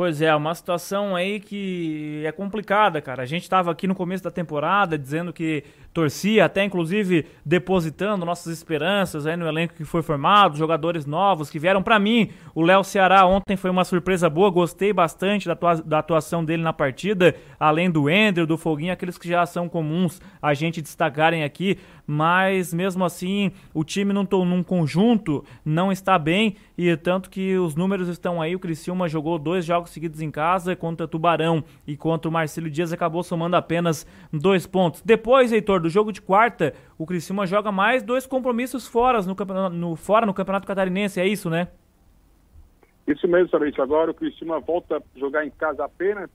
Pois 0.00 0.22
é, 0.22 0.34
uma 0.34 0.54
situação 0.54 1.14
aí 1.14 1.38
que 1.38 2.22
é 2.24 2.32
complicada, 2.32 3.02
cara. 3.02 3.22
A 3.22 3.26
gente 3.26 3.42
estava 3.42 3.70
aqui 3.70 3.86
no 3.86 3.94
começo 3.94 4.24
da 4.24 4.30
temporada 4.30 4.96
dizendo 4.96 5.30
que 5.30 5.62
torcia, 5.92 6.46
até 6.46 6.64
inclusive 6.64 7.26
depositando 7.44 8.24
nossas 8.24 8.50
esperanças 8.56 9.26
aí 9.26 9.36
no 9.36 9.46
elenco 9.46 9.74
que 9.74 9.84
foi 9.84 10.00
formado, 10.00 10.56
jogadores 10.56 11.04
novos 11.04 11.50
que 11.50 11.58
vieram 11.58 11.82
para 11.82 11.98
mim. 11.98 12.30
O 12.54 12.62
Léo 12.62 12.82
Ceará 12.82 13.26
ontem 13.26 13.58
foi 13.58 13.68
uma 13.68 13.84
surpresa 13.84 14.30
boa, 14.30 14.48
gostei 14.48 14.90
bastante 14.90 15.46
da, 15.46 15.52
atua 15.52 15.74
da 15.82 15.98
atuação 15.98 16.42
dele 16.42 16.62
na 16.62 16.72
partida, 16.72 17.34
além 17.58 17.90
do 17.90 18.08
Ender, 18.08 18.46
do 18.46 18.56
Foguinho, 18.56 18.94
aqueles 18.94 19.18
que 19.18 19.28
já 19.28 19.44
são 19.44 19.68
comuns 19.68 20.18
a 20.40 20.54
gente 20.54 20.80
destacarem 20.80 21.44
aqui, 21.44 21.78
mas 22.10 22.74
mesmo 22.74 23.04
assim 23.04 23.52
o 23.72 23.84
time 23.84 24.12
não 24.12 24.26
tô 24.26 24.44
num 24.44 24.64
conjunto, 24.64 25.44
não 25.64 25.92
está 25.92 26.18
bem 26.18 26.56
e 26.76 26.96
tanto 26.96 27.30
que 27.30 27.56
os 27.56 27.76
números 27.76 28.08
estão 28.08 28.42
aí, 28.42 28.56
o 28.56 28.58
Criciúma 28.58 29.08
jogou 29.08 29.38
dois 29.38 29.64
jogos 29.64 29.90
seguidos 29.90 30.20
em 30.20 30.28
casa 30.28 30.74
contra 30.74 31.06
Tubarão 31.06 31.62
e 31.86 31.96
contra 31.96 32.28
o 32.28 32.32
Marcelo 32.32 32.68
Dias 32.68 32.92
acabou 32.92 33.22
somando 33.22 33.54
apenas 33.54 34.04
dois 34.32 34.66
pontos. 34.66 35.02
Depois, 35.02 35.52
Heitor, 35.52 35.80
do 35.80 35.88
jogo 35.88 36.10
de 36.10 36.20
quarta, 36.20 36.74
o 36.98 37.06
Criciúma 37.06 37.46
joga 37.46 37.70
mais 37.70 38.02
dois 38.02 38.26
compromissos 38.26 38.88
fora 38.88 39.20
no, 39.22 39.70
no, 39.70 39.94
fora 39.94 40.26
no 40.26 40.34
Campeonato 40.34 40.66
Catarinense, 40.66 41.20
é 41.20 41.26
isso, 41.28 41.48
né? 41.48 41.68
Isso 43.06 43.28
mesmo, 43.28 43.50
Sabete. 43.50 43.80
Agora 43.80 44.10
o 44.10 44.14
Criciúma 44.14 44.58
volta 44.58 44.96
a 44.96 45.18
jogar 45.18 45.46
em 45.46 45.50
casa 45.50 45.84
apenas 45.84 46.28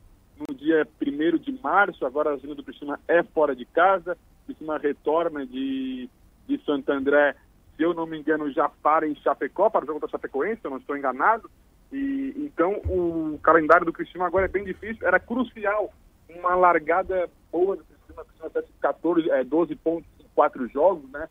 no 0.47 0.56
dia 0.56 0.88
1 1.02 1.38
de 1.38 1.52
março. 1.61 2.06
Agora 2.06 2.30
a 2.30 2.34
agenda 2.35 2.56
do 2.56 2.64
Criciúma 2.64 2.97
é 3.10 3.22
fora 3.23 3.53
de 3.53 3.65
casa. 3.65 4.18
O 4.46 4.54
Criciúma 4.54 4.78
retorna 4.78 5.46
de, 5.46 6.10
de 6.48 6.58
Santo 6.64 6.92
André, 6.92 7.36
se 7.76 7.84
eu 7.84 7.94
não 7.94 8.06
me 8.06 8.18
engano, 8.18 8.52
já 8.52 8.70
para 8.70 9.08
em 9.08 9.16
Chapecó, 9.16 9.70
para 9.70 9.84
o 9.84 9.88
jogo 9.88 10.00
da 10.00 10.08
Chapecoense, 10.08 10.62
eu 10.64 10.72
não 10.72 10.78
estou 10.78 10.96
enganado. 10.96 11.50
E, 11.92 12.34
então 12.38 12.74
o 12.86 13.40
calendário 13.42 13.86
do 13.86 13.94
Criciúma 13.94 14.28
agora 14.28 14.46
é 14.46 14.50
bem 14.50 14.64
difícil. 14.64 15.06
Era 15.06 15.20
crucial 15.20 15.92
uma 16.30 16.56
largada 16.56 17.30
boa 17.52 17.76
do 17.76 17.84
Criciúma, 17.84 18.26
até 18.44 18.64
14, 18.82 19.30
é, 19.32 19.44
12 19.44 19.76
pontos 19.76 20.10
em 20.20 20.28
quatro 20.36 20.68
jogos, 20.68 21.10
né? 21.12 21.28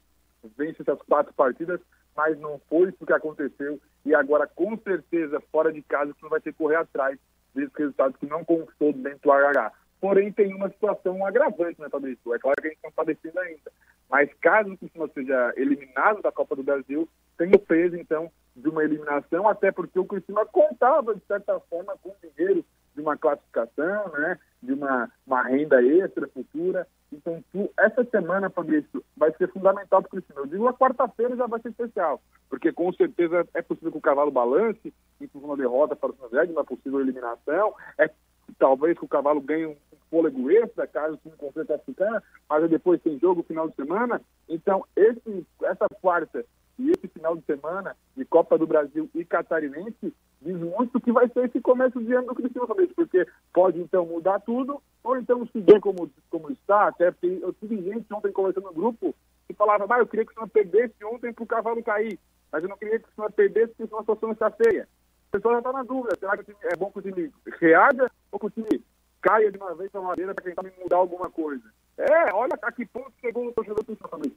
Vence 0.56 0.82
essas 0.82 1.00
quatro 1.02 1.32
partidas, 1.34 1.80
mas 2.16 2.38
não 2.38 2.60
foi 2.68 2.88
isso 2.88 3.06
que 3.06 3.12
aconteceu. 3.12 3.80
E 4.04 4.14
agora, 4.14 4.46
com 4.46 4.76
certeza, 4.78 5.40
fora 5.52 5.72
de 5.72 5.82
casa, 5.82 6.12
o 6.12 6.16
não 6.22 6.30
vai 6.30 6.40
ter 6.40 6.52
que 6.52 6.58
correr 6.58 6.76
atrás 6.76 7.18
desses 7.54 7.74
resultados 7.74 8.16
que 8.18 8.26
não 8.26 8.44
conquistou 8.44 8.92
dentro 8.92 9.20
do 9.22 9.32
HH. 9.32 9.72
Porém, 10.04 10.30
tem 10.30 10.52
uma 10.52 10.68
situação 10.68 11.24
agravante, 11.24 11.80
né, 11.80 11.88
Fabrício? 11.88 12.34
É 12.34 12.38
claro 12.38 12.60
que 12.60 12.66
a 12.66 12.70
gente 12.70 12.82
não 12.82 12.90
está 12.90 13.04
decidindo 13.04 13.40
ainda. 13.40 13.72
Mas 14.10 14.28
caso 14.34 14.70
o 14.70 14.76
Criciúma 14.76 15.08
seja 15.14 15.54
eliminado 15.56 16.20
da 16.20 16.30
Copa 16.30 16.54
do 16.54 16.62
Brasil, 16.62 17.08
tem 17.38 17.48
o 17.54 17.58
peso, 17.58 17.96
então, 17.96 18.30
de 18.54 18.68
uma 18.68 18.84
eliminação, 18.84 19.48
até 19.48 19.72
porque 19.72 19.98
o 19.98 20.04
Criciúma 20.04 20.44
contava, 20.44 21.14
de 21.14 21.22
certa 21.24 21.58
forma, 21.58 21.96
com 22.02 22.10
o 22.10 22.16
dinheiro 22.22 22.62
de 22.94 23.00
uma 23.00 23.16
classificação, 23.16 24.12
né? 24.12 24.38
de 24.62 24.74
uma, 24.74 25.10
uma 25.26 25.42
renda 25.44 25.82
extra 25.82 26.28
futura. 26.28 26.86
Então, 27.10 27.42
tu, 27.50 27.72
essa 27.78 28.04
semana, 28.04 28.50
Fabrício, 28.50 29.02
vai 29.16 29.32
ser 29.38 29.50
fundamental 29.52 30.02
para 30.02 30.08
o 30.08 30.10
Cristiano. 30.10 30.42
Eu 30.42 30.46
digo 30.46 30.68
a 30.68 30.74
quarta-feira 30.74 31.34
já 31.34 31.46
vai 31.46 31.62
ser 31.62 31.70
especial, 31.70 32.20
porque 32.50 32.70
com 32.72 32.92
certeza 32.92 33.48
é 33.54 33.62
possível 33.62 33.90
que 33.90 33.98
o 33.98 34.02
cavalo 34.02 34.30
balance, 34.30 34.92
inclusive 35.18 35.50
uma 35.50 35.56
derrota 35.56 35.96
para 35.96 36.10
o 36.10 36.16
São 36.16 36.28
uma 36.50 36.62
possível 36.62 37.00
eliminação. 37.00 37.74
É 37.96 38.10
talvez 38.58 38.98
que 38.98 39.04
o 39.04 39.08
cavalo 39.08 39.40
ganhe 39.40 39.66
um 39.66 39.76
fôlego 40.14 40.48
extra, 40.48 40.86
caso 40.86 41.16
time 41.16 41.34
consiga 41.36 41.64
classificar, 41.64 42.22
mas 42.48 42.70
depois 42.70 43.02
tem 43.02 43.18
jogo 43.18 43.42
final 43.42 43.68
de 43.68 43.74
semana. 43.74 44.20
Então, 44.48 44.84
esse, 44.94 45.44
essa 45.64 45.88
quarta 46.00 46.44
e 46.78 46.90
esse 46.90 47.08
final 47.08 47.36
de 47.36 47.44
semana 47.44 47.96
de 48.16 48.24
Copa 48.24 48.56
do 48.56 48.64
Brasil 48.64 49.10
e 49.12 49.24
Catarinense 49.24 50.14
diz 50.40 50.56
muito 50.56 51.00
que 51.00 51.10
vai 51.10 51.28
ser 51.30 51.46
esse 51.46 51.60
começo 51.60 52.00
de 52.00 52.12
ano 52.12 52.28
do 52.28 52.34
Cristiano 52.36 52.68
Ronaldo, 52.68 52.94
porque 52.94 53.26
pode 53.52 53.80
então 53.80 54.06
mudar 54.06 54.38
tudo, 54.40 54.80
ou 55.02 55.16
então 55.16 55.44
seguir 55.46 55.80
como, 55.80 56.08
como 56.30 56.52
está, 56.52 56.88
até 56.88 57.10
porque 57.10 57.40
eu 57.42 57.52
tive 57.54 57.82
gente 57.82 58.06
ontem 58.12 58.30
conversando 58.30 58.66
no 58.66 58.72
grupo 58.72 59.12
que 59.48 59.54
falava, 59.54 59.86
ah, 59.90 59.98
eu 59.98 60.06
queria 60.06 60.24
que 60.24 60.30
o 60.30 60.34
senhor 60.34 60.48
perdesse 60.48 61.04
ontem 61.04 61.32
para 61.32 61.42
o 61.42 61.46
cavalo 61.46 61.82
cair, 61.82 62.20
mas 62.52 62.62
eu 62.62 62.68
não 62.68 62.76
queria 62.76 63.00
que 63.00 63.08
o 63.08 63.14
senhor 63.16 63.32
perdesse 63.32 63.74
porque 63.74 63.94
a 63.94 64.00
situação 64.00 64.30
está 64.30 64.50
feia. 64.50 64.86
O 65.28 65.32
pessoal 65.32 65.54
já 65.54 65.58
está 65.58 65.72
na 65.72 65.82
dúvida, 65.82 66.16
será 66.20 66.36
que 66.36 66.52
é 66.62 66.76
bom 66.76 66.90
que 66.92 66.98
o 67.00 67.02
time 67.02 67.32
reaja 67.58 68.08
ou 68.30 68.38
que 68.38 68.46
o 68.46 68.50
time 68.50 68.80
caia 69.24 69.50
de 69.50 69.56
uma 69.56 69.74
vez 69.74 69.90
para 69.90 70.02
madeira 70.02 70.34
para 70.34 70.44
tentar 70.44 70.62
mudar 70.82 70.96
alguma 70.98 71.30
coisa? 71.30 71.62
É, 71.96 72.34
olha 72.34 72.52
a 72.60 72.70
que 72.70 72.84
ponto 72.84 73.10
chegou 73.20 73.46
o 73.48 73.52
torcedor 73.52 73.82
do 73.82 73.96
Cristiano 73.96 74.36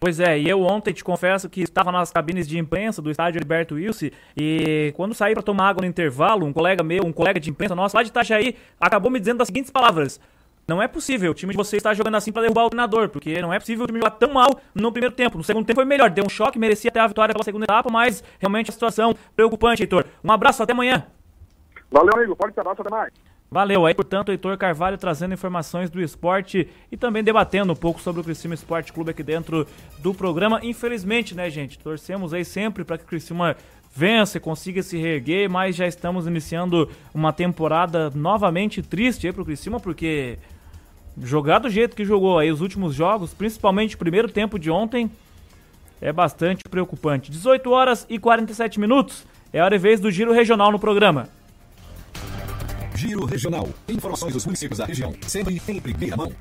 Pois 0.00 0.18
é, 0.18 0.36
e 0.36 0.48
eu 0.48 0.62
ontem 0.62 0.92
te 0.92 1.04
confesso 1.04 1.48
que 1.48 1.60
estava 1.60 1.92
nas 1.92 2.10
cabines 2.10 2.48
de 2.48 2.58
imprensa 2.58 3.00
do 3.00 3.10
estádio 3.10 3.40
Alberto 3.40 3.76
Wilson 3.76 4.06
e 4.36 4.92
quando 4.96 5.14
saí 5.14 5.32
para 5.32 5.44
tomar 5.44 5.68
água 5.68 5.82
no 5.82 5.86
intervalo, 5.86 6.44
um 6.44 6.52
colega 6.52 6.82
meu, 6.82 7.04
um 7.04 7.12
colega 7.12 7.38
de 7.38 7.50
imprensa 7.50 7.76
nosso 7.76 7.96
lá 7.96 8.02
de 8.02 8.08
Itajaí, 8.08 8.56
acabou 8.80 9.12
me 9.12 9.20
dizendo 9.20 9.40
as 9.42 9.46
seguintes 9.46 9.70
palavras: 9.70 10.18
Não 10.66 10.82
é 10.82 10.88
possível 10.88 11.30
o 11.30 11.34
time 11.34 11.52
de 11.52 11.56
vocês 11.56 11.78
estar 11.78 11.94
jogando 11.94 12.16
assim 12.16 12.32
para 12.32 12.42
derrubar 12.42 12.64
o 12.64 12.70
treinador, 12.70 13.10
porque 13.10 13.40
não 13.40 13.52
é 13.52 13.60
possível 13.60 13.84
o 13.84 13.86
time 13.86 14.00
jogar 14.00 14.10
tão 14.12 14.32
mal 14.32 14.48
no 14.74 14.90
primeiro 14.90 15.14
tempo. 15.14 15.38
No 15.38 15.44
segundo 15.44 15.66
tempo 15.66 15.76
foi 15.76 15.84
melhor, 15.84 16.10
deu 16.10 16.24
um 16.24 16.28
choque, 16.28 16.58
merecia 16.58 16.90
até 16.90 16.98
a 16.98 17.06
vitória 17.06 17.32
pela 17.32 17.44
segunda 17.44 17.64
etapa, 17.64 17.88
mas 17.88 18.24
realmente 18.40 18.70
a 18.70 18.72
situação 18.72 19.14
preocupante, 19.36 19.84
Heitor. 19.84 20.04
Um 20.24 20.32
abraço, 20.32 20.64
até 20.64 20.72
amanhã. 20.72 21.06
Valeu, 21.92 22.12
amigo. 22.16 22.34
Forte 22.34 22.58
abraço, 22.58 22.80
até 22.80 22.90
mais. 22.90 23.12
Valeu, 23.52 23.84
aí 23.84 23.92
portanto 23.92 24.32
Heitor 24.32 24.56
Carvalho 24.56 24.96
trazendo 24.96 25.34
informações 25.34 25.90
do 25.90 26.00
esporte 26.00 26.66
e 26.90 26.96
também 26.96 27.22
debatendo 27.22 27.74
um 27.74 27.76
pouco 27.76 28.00
sobre 28.00 28.22
o 28.22 28.24
Criciúma 28.24 28.54
Esporte 28.54 28.90
Clube 28.94 29.10
aqui 29.10 29.22
dentro 29.22 29.66
do 29.98 30.14
programa. 30.14 30.58
Infelizmente, 30.62 31.34
né, 31.34 31.50
gente, 31.50 31.78
torcemos 31.78 32.32
aí 32.32 32.46
sempre 32.46 32.82
para 32.82 32.96
que 32.96 33.04
o 33.04 33.06
Criciúma 33.06 33.54
vença, 33.94 34.40
consiga 34.40 34.82
se 34.82 34.96
reerguer, 34.96 35.50
mas 35.50 35.76
já 35.76 35.86
estamos 35.86 36.26
iniciando 36.26 36.88
uma 37.12 37.30
temporada 37.30 38.08
novamente 38.14 38.80
triste 38.80 39.26
aí 39.26 39.34
pro 39.34 39.44
Criciúma, 39.44 39.78
porque 39.78 40.38
jogar 41.22 41.58
do 41.58 41.68
jeito 41.68 41.94
que 41.94 42.06
jogou 42.06 42.38
aí 42.38 42.50
os 42.50 42.62
últimos 42.62 42.94
jogos, 42.94 43.34
principalmente 43.34 43.96
o 43.96 43.98
primeiro 43.98 44.28
tempo 44.32 44.58
de 44.58 44.70
ontem, 44.70 45.10
é 46.00 46.10
bastante 46.10 46.64
preocupante. 46.70 47.30
18 47.30 47.70
horas 47.70 48.06
e 48.08 48.18
47 48.18 48.80
minutos, 48.80 49.26
é 49.52 49.60
hora 49.60 49.74
e 49.74 49.78
vez 49.78 50.00
do 50.00 50.10
Giro 50.10 50.32
Regional 50.32 50.72
no 50.72 50.78
programa. 50.78 51.28
Giro 53.02 53.24
Regional. 53.24 53.68
Informações 53.88 54.32
dos 54.32 54.46
municípios 54.46 54.78
da 54.78 54.86
região, 54.86 55.12
sempre 55.26 55.60
em 55.68 55.80
primeira 55.80 56.16
mão. 56.16 56.32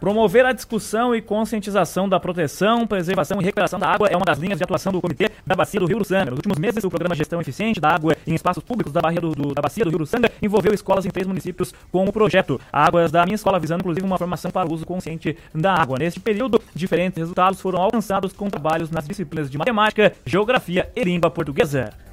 Promover 0.00 0.46
a 0.46 0.52
discussão 0.52 1.14
e 1.14 1.20
conscientização 1.20 2.08
da 2.08 2.18
proteção, 2.18 2.86
preservação 2.86 3.42
e 3.42 3.44
recuperação 3.44 3.78
da 3.78 3.86
água 3.86 4.08
é 4.08 4.16
uma 4.16 4.24
das 4.24 4.38
linhas 4.38 4.56
de 4.56 4.64
atuação 4.64 4.90
do 4.90 5.02
Comitê 5.02 5.30
da 5.46 5.54
Bacia 5.54 5.78
do 5.78 5.84
Rio 5.84 5.96
Uruçanga. 5.96 6.30
Nos 6.30 6.38
últimos 6.38 6.58
meses, 6.58 6.82
o 6.82 6.88
programa 6.88 7.14
Gestão 7.14 7.42
Eficiente 7.42 7.78
da 7.78 7.90
Água 7.90 8.16
em 8.26 8.34
Espaços 8.34 8.62
Públicos 8.62 8.90
da, 8.90 9.02
do, 9.02 9.32
do, 9.32 9.54
da 9.54 9.60
Bacia 9.60 9.84
do 9.84 9.90
Rio 9.90 9.98
Uruçanga 9.98 10.32
envolveu 10.40 10.72
escolas 10.72 11.04
em 11.04 11.10
três 11.10 11.26
municípios 11.26 11.74
com 11.92 12.02
o 12.02 12.12
projeto 12.12 12.58
Águas 12.72 13.12
da 13.12 13.22
Minha 13.26 13.34
Escola, 13.34 13.60
visando 13.60 13.82
inclusive 13.82 14.06
uma 14.06 14.16
formação 14.16 14.50
para 14.50 14.66
o 14.66 14.72
uso 14.72 14.86
consciente 14.86 15.36
da 15.54 15.74
água. 15.74 15.98
Neste 15.98 16.20
período, 16.20 16.60
diferentes 16.74 17.18
resultados 17.18 17.60
foram 17.60 17.82
alcançados 17.82 18.32
com 18.32 18.48
trabalhos 18.48 18.90
nas 18.90 19.06
disciplinas 19.06 19.50
de 19.50 19.58
matemática, 19.58 20.14
geografia 20.24 20.90
e 20.96 21.04
língua 21.04 21.30
portuguesa. 21.30 22.03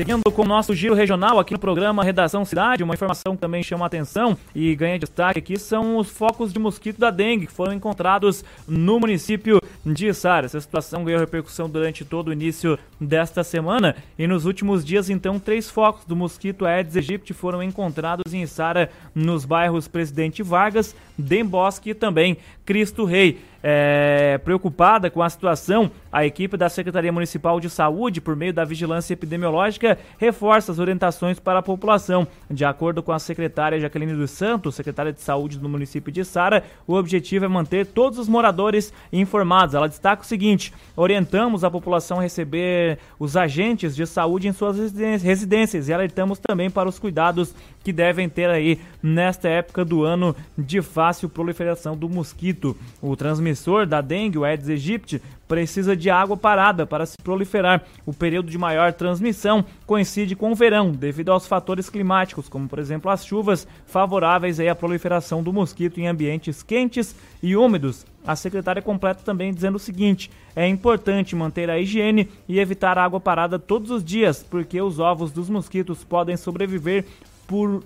Seguindo 0.00 0.32
com 0.32 0.40
o 0.40 0.48
nosso 0.48 0.74
giro 0.74 0.94
regional 0.94 1.38
aqui 1.38 1.52
no 1.52 1.58
programa 1.58 2.02
Redação 2.02 2.42
Cidade, 2.42 2.82
uma 2.82 2.94
informação 2.94 3.34
que 3.34 3.40
também 3.42 3.62
chama 3.62 3.84
a 3.84 3.86
atenção 3.86 4.34
e 4.54 4.74
ganha 4.74 4.98
destaque 4.98 5.40
aqui 5.40 5.58
são 5.58 5.98
os 5.98 6.08
focos 6.08 6.54
de 6.54 6.58
mosquito 6.58 6.98
da 6.98 7.10
dengue 7.10 7.46
que 7.46 7.52
foram 7.52 7.74
encontrados 7.74 8.42
no 8.66 8.98
município 8.98 9.60
de 9.84 10.14
Sara. 10.14 10.46
Essa 10.46 10.58
situação 10.58 11.04
ganhou 11.04 11.20
repercussão 11.20 11.68
durante 11.68 12.02
todo 12.02 12.28
o 12.28 12.32
início 12.32 12.78
desta 12.98 13.44
semana 13.44 13.94
e 14.18 14.26
nos 14.26 14.46
últimos 14.46 14.86
dias, 14.86 15.10
então, 15.10 15.38
três 15.38 15.68
focos 15.68 16.06
do 16.06 16.16
mosquito 16.16 16.64
Aedes 16.64 16.96
aegypti 16.96 17.34
foram 17.34 17.62
encontrados 17.62 18.32
em 18.32 18.46
Sara, 18.46 18.90
nos 19.14 19.44
bairros 19.44 19.86
Presidente 19.86 20.42
Vargas, 20.42 20.96
Dembosque 21.20 21.90
e 21.90 21.94
também 21.94 22.36
Cristo 22.64 23.04
Rei. 23.04 23.40
É, 23.62 24.40
preocupada 24.42 25.10
com 25.10 25.22
a 25.22 25.28
situação, 25.28 25.90
a 26.10 26.24
equipe 26.24 26.56
da 26.56 26.70
Secretaria 26.70 27.12
Municipal 27.12 27.60
de 27.60 27.68
Saúde, 27.68 28.18
por 28.18 28.34
meio 28.34 28.54
da 28.54 28.64
vigilância 28.64 29.12
epidemiológica, 29.12 29.98
reforça 30.18 30.72
as 30.72 30.78
orientações 30.78 31.38
para 31.38 31.58
a 31.58 31.62
população. 31.62 32.26
De 32.50 32.64
acordo 32.64 33.02
com 33.02 33.12
a 33.12 33.18
secretária 33.18 33.78
Jaqueline 33.78 34.14
dos 34.14 34.30
Santos, 34.30 34.74
secretária 34.74 35.12
de 35.12 35.20
Saúde 35.20 35.58
do 35.58 35.68
município 35.68 36.10
de 36.10 36.24
Sara, 36.24 36.64
o 36.86 36.94
objetivo 36.94 37.44
é 37.44 37.48
manter 37.48 37.84
todos 37.84 38.18
os 38.18 38.28
moradores 38.28 38.94
informados. 39.12 39.74
Ela 39.74 39.88
destaca 39.88 40.22
o 40.22 40.26
seguinte: 40.26 40.72
orientamos 40.96 41.62
a 41.62 41.70
população 41.70 42.18
a 42.18 42.22
receber 42.22 42.98
os 43.18 43.36
agentes 43.36 43.94
de 43.94 44.06
saúde 44.06 44.48
em 44.48 44.52
suas 44.52 44.78
residências 45.22 45.86
e 45.86 45.92
alertamos 45.92 46.38
também 46.38 46.70
para 46.70 46.88
os 46.88 46.98
cuidados 46.98 47.54
que 47.82 47.92
devem 47.92 48.28
ter 48.28 48.48
aí 48.50 48.78
nesta 49.02 49.48
época 49.48 49.84
do 49.84 50.04
ano 50.04 50.34
de 50.56 50.82
fácil 50.82 51.28
proliferação 51.28 51.96
do 51.96 52.08
mosquito. 52.08 52.76
O 53.00 53.16
transmissor 53.16 53.86
da 53.86 54.00
dengue, 54.00 54.38
o 54.38 54.44
Aedes 54.44 54.68
aegypti, 54.68 55.20
precisa 55.50 55.96
de 55.96 56.08
água 56.08 56.36
parada 56.36 56.86
para 56.86 57.04
se 57.04 57.18
proliferar. 57.18 57.82
O 58.06 58.12
período 58.12 58.48
de 58.50 58.56
maior 58.56 58.92
transmissão 58.92 59.64
coincide 59.84 60.36
com 60.36 60.52
o 60.52 60.54
verão, 60.54 60.92
devido 60.92 61.32
aos 61.32 61.44
fatores 61.44 61.90
climáticos, 61.90 62.48
como 62.48 62.68
por 62.68 62.78
exemplo 62.78 63.10
as 63.10 63.26
chuvas 63.26 63.66
favoráveis 63.84 64.60
à 64.60 64.74
proliferação 64.76 65.42
do 65.42 65.52
mosquito 65.52 65.98
em 65.98 66.06
ambientes 66.06 66.62
quentes 66.62 67.16
e 67.42 67.56
úmidos. 67.56 68.06
A 68.24 68.36
secretária 68.36 68.82
completa 68.82 69.22
também 69.24 69.52
dizendo 69.52 69.74
o 69.74 69.80
seguinte: 69.80 70.30
é 70.54 70.68
importante 70.68 71.34
manter 71.34 71.68
a 71.68 71.80
higiene 71.80 72.28
e 72.46 72.60
evitar 72.60 72.98
água 72.98 73.18
parada 73.18 73.58
todos 73.58 73.90
os 73.90 74.04
dias, 74.04 74.46
porque 74.48 74.80
os 74.80 75.00
ovos 75.00 75.32
dos 75.32 75.48
mosquitos 75.48 76.04
podem 76.04 76.36
sobreviver 76.36 77.06
por 77.50 77.82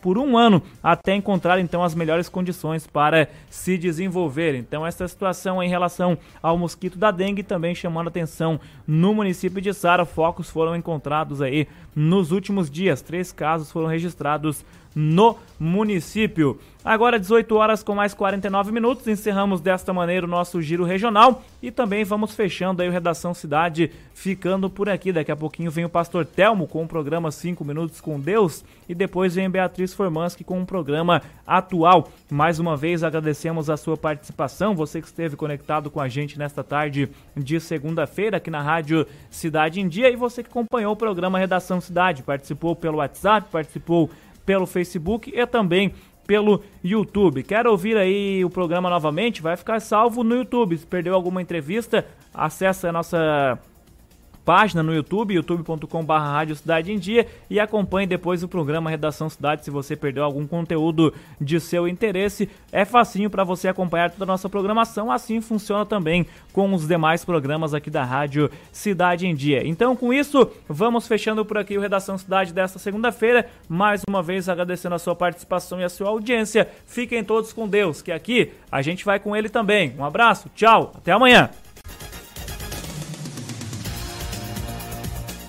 por 0.00 0.18
um 0.18 0.36
ano 0.36 0.60
até 0.82 1.14
encontrar 1.14 1.60
então 1.60 1.84
as 1.84 1.94
melhores 1.94 2.28
condições 2.28 2.88
para 2.88 3.28
se 3.48 3.78
desenvolver. 3.78 4.56
Então 4.56 4.84
essa 4.84 5.06
situação 5.06 5.62
em 5.62 5.68
relação 5.68 6.18
ao 6.42 6.58
mosquito 6.58 6.98
da 6.98 7.12
dengue 7.12 7.44
também 7.44 7.72
chamando 7.72 8.08
atenção 8.08 8.58
no 8.84 9.14
município 9.14 9.60
de 9.60 9.72
Sara, 9.72 10.04
focos 10.04 10.50
foram 10.50 10.74
encontrados 10.74 11.40
aí 11.40 11.68
nos 11.94 12.32
últimos 12.32 12.68
dias. 12.68 13.00
Três 13.00 13.30
casos 13.30 13.70
foram 13.70 13.86
registrados 13.86 14.64
no 14.92 15.36
município. 15.58 16.58
Agora 16.84 17.16
18 17.16 17.54
horas 17.54 17.80
com 17.80 17.94
mais 17.94 18.12
49 18.12 18.72
minutos, 18.72 19.06
encerramos 19.06 19.60
desta 19.60 19.92
maneira 19.92 20.26
o 20.26 20.28
nosso 20.28 20.60
giro 20.60 20.82
regional 20.84 21.44
e 21.62 21.70
também 21.70 22.02
vamos 22.02 22.34
fechando 22.34 22.82
aí 22.82 22.88
o 22.88 22.92
Redação 22.92 23.32
Cidade, 23.32 23.92
ficando 24.12 24.68
por 24.68 24.88
aqui. 24.88 25.12
Daqui 25.12 25.30
a 25.30 25.36
pouquinho 25.36 25.70
vem 25.70 25.84
o 25.84 25.88
Pastor 25.88 26.26
Telmo 26.26 26.66
com 26.66 26.82
o 26.82 26.88
programa 26.88 27.30
5 27.30 27.64
Minutos 27.64 28.00
com 28.00 28.18
Deus 28.18 28.64
e 28.88 28.96
depois 28.96 29.36
vem 29.36 29.48
Beatriz 29.48 29.94
Formanski 29.94 30.42
com 30.42 30.60
o 30.60 30.66
programa 30.66 31.22
atual. 31.46 32.08
Mais 32.28 32.58
uma 32.58 32.76
vez 32.76 33.04
agradecemos 33.04 33.70
a 33.70 33.76
sua 33.76 33.96
participação, 33.96 34.74
você 34.74 35.00
que 35.00 35.06
esteve 35.06 35.36
conectado 35.36 35.88
com 35.88 36.00
a 36.00 36.08
gente 36.08 36.36
nesta 36.36 36.64
tarde 36.64 37.08
de 37.36 37.60
segunda-feira 37.60 38.38
aqui 38.38 38.50
na 38.50 38.60
Rádio 38.60 39.06
Cidade 39.30 39.80
em 39.80 39.86
Dia 39.86 40.10
e 40.10 40.16
você 40.16 40.42
que 40.42 40.50
acompanhou 40.50 40.94
o 40.94 40.96
programa 40.96 41.38
Redação 41.38 41.80
Cidade, 41.80 42.24
participou 42.24 42.74
pelo 42.74 42.98
WhatsApp, 42.98 43.46
participou 43.52 44.10
pelo 44.44 44.66
Facebook 44.66 45.32
e 45.32 45.46
também 45.46 45.94
pelo 46.26 46.62
YouTube. 46.82 47.42
Quer 47.42 47.66
ouvir 47.66 47.96
aí 47.96 48.44
o 48.44 48.50
programa 48.50 48.88
novamente? 48.88 49.42
Vai 49.42 49.56
ficar 49.56 49.80
salvo 49.80 50.22
no 50.22 50.34
YouTube. 50.34 50.76
Se 50.76 50.86
perdeu 50.86 51.14
alguma 51.14 51.42
entrevista, 51.42 52.06
acesse 52.32 52.86
a 52.86 52.92
nossa 52.92 53.58
página 54.44 54.82
no 54.82 54.94
YouTube, 54.94 55.34
youtube.com.br 55.34 56.54
Cidade 56.54 56.92
em 56.92 56.98
Dia 56.98 57.26
e 57.48 57.60
acompanhe 57.60 58.06
depois 58.06 58.42
o 58.42 58.48
programa 58.48 58.90
Redação 58.90 59.28
Cidade 59.28 59.64
se 59.64 59.70
você 59.70 59.96
perdeu 59.96 60.24
algum 60.24 60.46
conteúdo 60.46 61.12
de 61.40 61.60
seu 61.60 61.86
interesse. 61.88 62.48
É 62.70 62.84
facinho 62.84 63.30
para 63.30 63.44
você 63.44 63.68
acompanhar 63.68 64.10
toda 64.10 64.24
a 64.24 64.26
nossa 64.26 64.48
programação, 64.48 65.10
assim 65.10 65.40
funciona 65.40 65.86
também 65.86 66.26
com 66.52 66.72
os 66.74 66.86
demais 66.86 67.24
programas 67.24 67.74
aqui 67.74 67.90
da 67.90 68.04
Rádio 68.04 68.50
Cidade 68.70 69.26
em 69.26 69.34
Dia. 69.34 69.66
Então, 69.66 69.96
com 69.96 70.12
isso, 70.12 70.50
vamos 70.68 71.06
fechando 71.06 71.44
por 71.44 71.58
aqui 71.58 71.76
o 71.76 71.80
Redação 71.80 72.18
Cidade 72.18 72.52
desta 72.52 72.78
segunda-feira. 72.78 73.48
Mais 73.68 74.02
uma 74.08 74.22
vez 74.22 74.48
agradecendo 74.48 74.94
a 74.94 74.98
sua 74.98 75.14
participação 75.14 75.80
e 75.80 75.84
a 75.84 75.88
sua 75.88 76.08
audiência. 76.08 76.68
Fiquem 76.86 77.24
todos 77.24 77.52
com 77.52 77.68
Deus, 77.68 78.02
que 78.02 78.12
aqui 78.12 78.52
a 78.70 78.82
gente 78.82 79.04
vai 79.04 79.18
com 79.18 79.36
ele 79.36 79.48
também. 79.48 79.94
Um 79.98 80.04
abraço, 80.04 80.50
tchau, 80.54 80.92
até 80.94 81.12
amanhã. 81.12 81.50